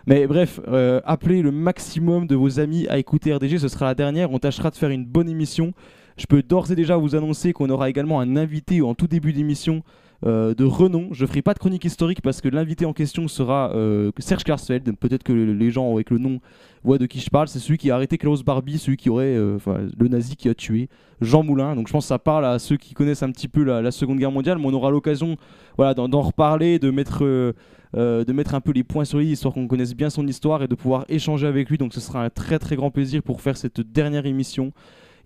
Mais 0.05 0.27
bref, 0.27 0.61
euh, 0.67 1.01
appelez 1.05 1.41
le 1.41 1.51
maximum 1.51 2.25
de 2.25 2.35
vos 2.35 2.59
amis 2.59 2.87
à 2.87 2.97
écouter 2.97 3.33
RDG, 3.33 3.57
ce 3.59 3.67
sera 3.67 3.85
la 3.85 3.95
dernière. 3.95 4.31
On 4.31 4.39
tâchera 4.39 4.69
de 4.69 4.75
faire 4.75 4.89
une 4.89 5.05
bonne 5.05 5.29
émission. 5.29 5.73
Je 6.17 6.25
peux 6.25 6.41
d'ores 6.41 6.71
et 6.71 6.75
déjà 6.75 6.95
vous 6.97 7.15
annoncer 7.15 7.53
qu'on 7.53 7.69
aura 7.69 7.89
également 7.89 8.19
un 8.19 8.37
invité 8.37 8.81
en 8.81 8.95
tout 8.95 9.07
début 9.07 9.33
d'émission 9.33 9.83
euh, 10.25 10.55
de 10.55 10.63
renom. 10.63 11.09
Je 11.11 11.25
ferai 11.27 11.43
pas 11.43 11.53
de 11.53 11.59
chronique 11.59 11.85
historique 11.85 12.21
parce 12.21 12.41
que 12.41 12.49
l'invité 12.49 12.85
en 12.85 12.93
question 12.93 13.27
sera 13.27 13.71
euh, 13.75 14.11
Serge 14.17 14.43
Klarsfeld. 14.43 14.95
Peut-être 14.97 15.23
que 15.23 15.31
les 15.31 15.69
gens 15.69 15.93
avec 15.93 16.09
le 16.09 16.17
nom 16.17 16.39
voient 16.83 16.97
de 16.97 17.05
qui 17.05 17.19
je 17.19 17.29
parle. 17.29 17.47
C'est 17.47 17.59
celui 17.59 17.77
qui 17.77 17.91
a 17.91 17.95
arrêté 17.95 18.17
Klaus 18.17 18.43
Barbie, 18.43 18.79
celui 18.79 18.97
qui 18.97 19.11
aurait, 19.11 19.35
euh, 19.35 19.59
le 19.99 20.07
nazi 20.07 20.35
qui 20.35 20.49
a 20.49 20.55
tué 20.55 20.89
Jean 21.21 21.43
Moulin. 21.43 21.75
Donc 21.75 21.87
je 21.87 21.93
pense 21.93 22.05
que 22.05 22.09
ça 22.09 22.17
parle 22.17 22.45
à 22.45 22.57
ceux 22.57 22.77
qui 22.77 22.95
connaissent 22.95 23.21
un 23.21 23.31
petit 23.31 23.47
peu 23.47 23.63
la, 23.63 23.91
Seconde 23.91 24.17
Guerre 24.17 24.31
mondiale, 24.31 24.57
mais 24.57 24.65
on 24.65 24.73
aura 24.73 24.89
l'occasion, 24.89 25.37
voilà, 25.77 25.93
d'en 25.93 26.21
reparler, 26.21 26.79
de 26.79 26.89
mettre 26.89 27.53
de 27.93 28.33
mettre 28.33 28.53
un 28.53 28.61
peu 28.61 28.71
les 28.71 28.83
points 28.83 29.05
sur 29.05 29.17
les 29.19 29.25
histoire 29.25 29.53
qu'on 29.53 29.67
connaisse 29.67 29.95
bien 29.95 30.09
son 30.09 30.27
histoire 30.27 30.61
et 30.61 30.67
de 30.67 30.75
pouvoir 30.75 31.05
échanger 31.09 31.47
avec 31.47 31.69
lui. 31.69 31.77
Donc 31.77 31.93
ce 31.93 31.99
sera 31.99 32.23
un 32.23 32.29
très 32.29 32.59
très 32.59 32.75
grand 32.75 32.91
plaisir 32.91 33.23
pour 33.23 33.41
faire 33.41 33.57
cette 33.57 33.81
dernière 33.81 34.25
émission. 34.25 34.73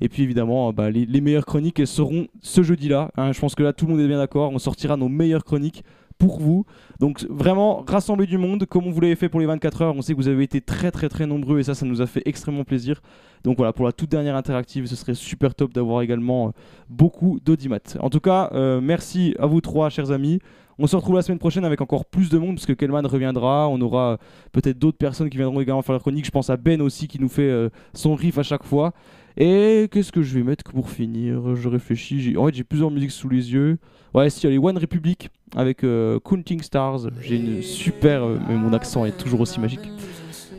Et 0.02 0.10
puis 0.10 0.24
évidemment, 0.24 0.70
euh, 0.70 0.72
bah, 0.72 0.90
les, 0.90 1.22
meilleures 1.22 1.46
chroniques 1.46 1.86
seront 1.86 2.28
ce 2.42 2.64
jeudi-là. 2.64 3.12
hein. 3.18 3.32
je 3.32 3.40
pense 3.40 3.56
que 3.56 3.64
là 3.64 3.72
tout 3.72 3.86
le 3.86 3.94
monde 3.94 4.02
est 4.02 4.08
bien 4.08 4.18
d'accord. 4.18 4.52
On 4.52 4.60
sortira 4.60 4.98
nos 4.98 5.10
meilleures 5.10 5.44
chroniques 5.44 5.84
pour 6.18 6.40
vous. 6.40 6.66
Donc 7.00 7.26
vraiment, 7.30 7.84
rassembler 7.88 8.28
du 8.28 8.38
monde 8.38 8.66
comme 8.66 8.86
on 8.86 8.92
vous 8.92 9.02
l'avait 9.02 9.16
fait 9.16 9.30
pour 9.30 9.40
les 9.40 9.48
24 9.48 9.82
heures. 9.82 9.96
On 9.96 10.02
sait 10.02 10.14
que 10.14 10.18
vous 10.18 10.28
avez 10.28 10.44
été 10.44 10.62
très 10.62 10.92
très 10.92 11.10
très 11.10 11.26
nombreux 11.26 11.60
et 11.60 11.64
ça, 11.64 11.74
ça 11.74 11.86
nous 11.86 12.02
a 12.02 12.06
fait 12.06 12.22
extrêmement 12.26 12.64
plaisir. 12.64 13.02
Donc 13.44 13.58
voilà, 13.58 13.74
pour 13.74 13.86
la 13.86 13.92
toute 13.92 14.10
dernière 14.10 14.36
interactive, 14.36 14.86
ce 14.86 14.96
serait 14.96 15.16
super 15.16 15.56
top 15.56 15.74
d'avoir 15.74 16.04
également 16.04 16.48
euh, 16.48 16.52
beaucoup 16.90 17.40
d'audimat. 17.44 17.80
En 18.00 18.10
tout 18.10 18.20
cas, 18.20 18.50
euh, 18.54 18.82
merci 18.82 19.36
à 19.40 19.48
vous 19.48 19.62
trois, 19.62 19.90
chers 19.90 20.12
amis. 20.12 20.40
On 20.78 20.88
se 20.88 20.96
retrouve 20.96 21.16
la 21.16 21.22
semaine 21.22 21.40
prochaine 21.40 21.66
avec 21.66 21.82
encore 21.82 22.06
plus 22.06 22.30
de 22.30 22.38
monde 22.38 22.56
parce 22.56 22.66
que 22.66 22.74
Kelman 22.74 23.06
reviendra. 23.06 23.68
On 23.70 23.80
aura 23.82 24.18
peut-être 24.52 24.80
d'autres 24.80 24.98
personnes 24.98 25.30
qui 25.30 25.38
viendront 25.38 25.62
également 25.62 25.82
faire 25.82 25.94
leur 25.94 26.02
chronique. 26.02 26.26
Je 26.26 26.32
pense 26.32 26.50
à 26.50 26.58
Ben 26.58 26.82
aussi 26.82 27.08
qui 27.08 27.20
nous 27.20 27.30
fait 27.30 27.50
euh, 27.50 27.70
son 27.94 28.16
riff 28.16 28.38
à 28.38 28.44
chaque 28.44 28.64
fois. 28.64 28.94
Et 29.38 29.88
qu'est-ce 29.92 30.12
que 30.12 30.22
je 30.22 30.34
vais 30.36 30.44
mettre 30.44 30.64
pour 30.72 30.90
finir? 30.90 31.56
Je 31.56 31.70
réfléchis. 31.70 32.20
J'ai- 32.22 32.38
En 32.38 32.48
fait, 32.48 32.56
j'ai 32.56 32.64
plusieurs 32.64 32.92
musiques 32.92 33.12
sous 33.12 33.30
les 33.30 33.52
yeux. 33.54 33.78
Ouais, 34.14 34.30
si, 34.30 34.42
il 34.42 34.44
y 34.44 34.48
a 34.48 34.52
les 34.52 34.58
One 34.58 34.78
Republic 34.78 35.30
avec 35.56 35.84
euh, 35.84 36.20
Counting 36.20 36.62
Stars. 36.62 37.02
J'ai 37.22 37.38
une 37.38 37.62
super. 37.62 38.24
euh, 38.24 38.38
mais 38.48 38.56
mon 38.56 38.74
accent 38.74 39.06
est 39.06 39.18
toujours 39.18 39.40
aussi 39.42 39.60
magique. 39.60 39.80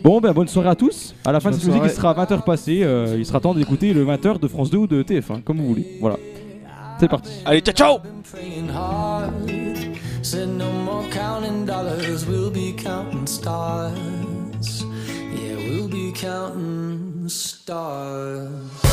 Bon, 0.02 0.20
ben 0.20 0.32
bonne 0.32 0.48
soirée 0.48 0.70
à 0.70 0.74
tous. 0.74 1.14
À 1.24 1.30
la 1.32 1.38
fin 1.38 1.50
de 1.50 1.54
cette 1.56 1.66
musique, 1.66 1.82
il 1.84 1.90
sera 1.90 2.12
20h 2.14 2.42
passé. 2.44 2.80
euh, 2.82 3.14
il 3.18 3.24
sera 3.26 3.38
temps 3.40 3.54
d'écouter 3.54 3.92
le 3.92 4.04
20h 4.04 4.40
de 4.40 4.48
France 4.48 4.70
2 4.70 4.78
ou 4.78 4.86
de 4.86 5.02
TF1, 5.02 5.42
comme 5.42 5.58
vous 5.58 5.66
voulez. 5.68 5.86
Voilà. 6.00 6.16
C'est 6.98 7.08
parti. 7.08 7.30
Allez, 7.44 7.60
ciao 7.60 7.74
ciao 7.74 7.98
praying 8.32 8.68
hard. 8.70 9.32
Said 10.22 10.48
no 10.48 10.70
more 10.84 11.04
counting 11.10 11.64
dollars, 11.66 12.24
we'll 12.28 12.50
be 12.50 12.74
counting 12.76 13.26
stars. 13.26 13.92
We'll 15.72 15.88
be 15.88 16.12
counting 16.12 17.30
stars. 17.30 18.91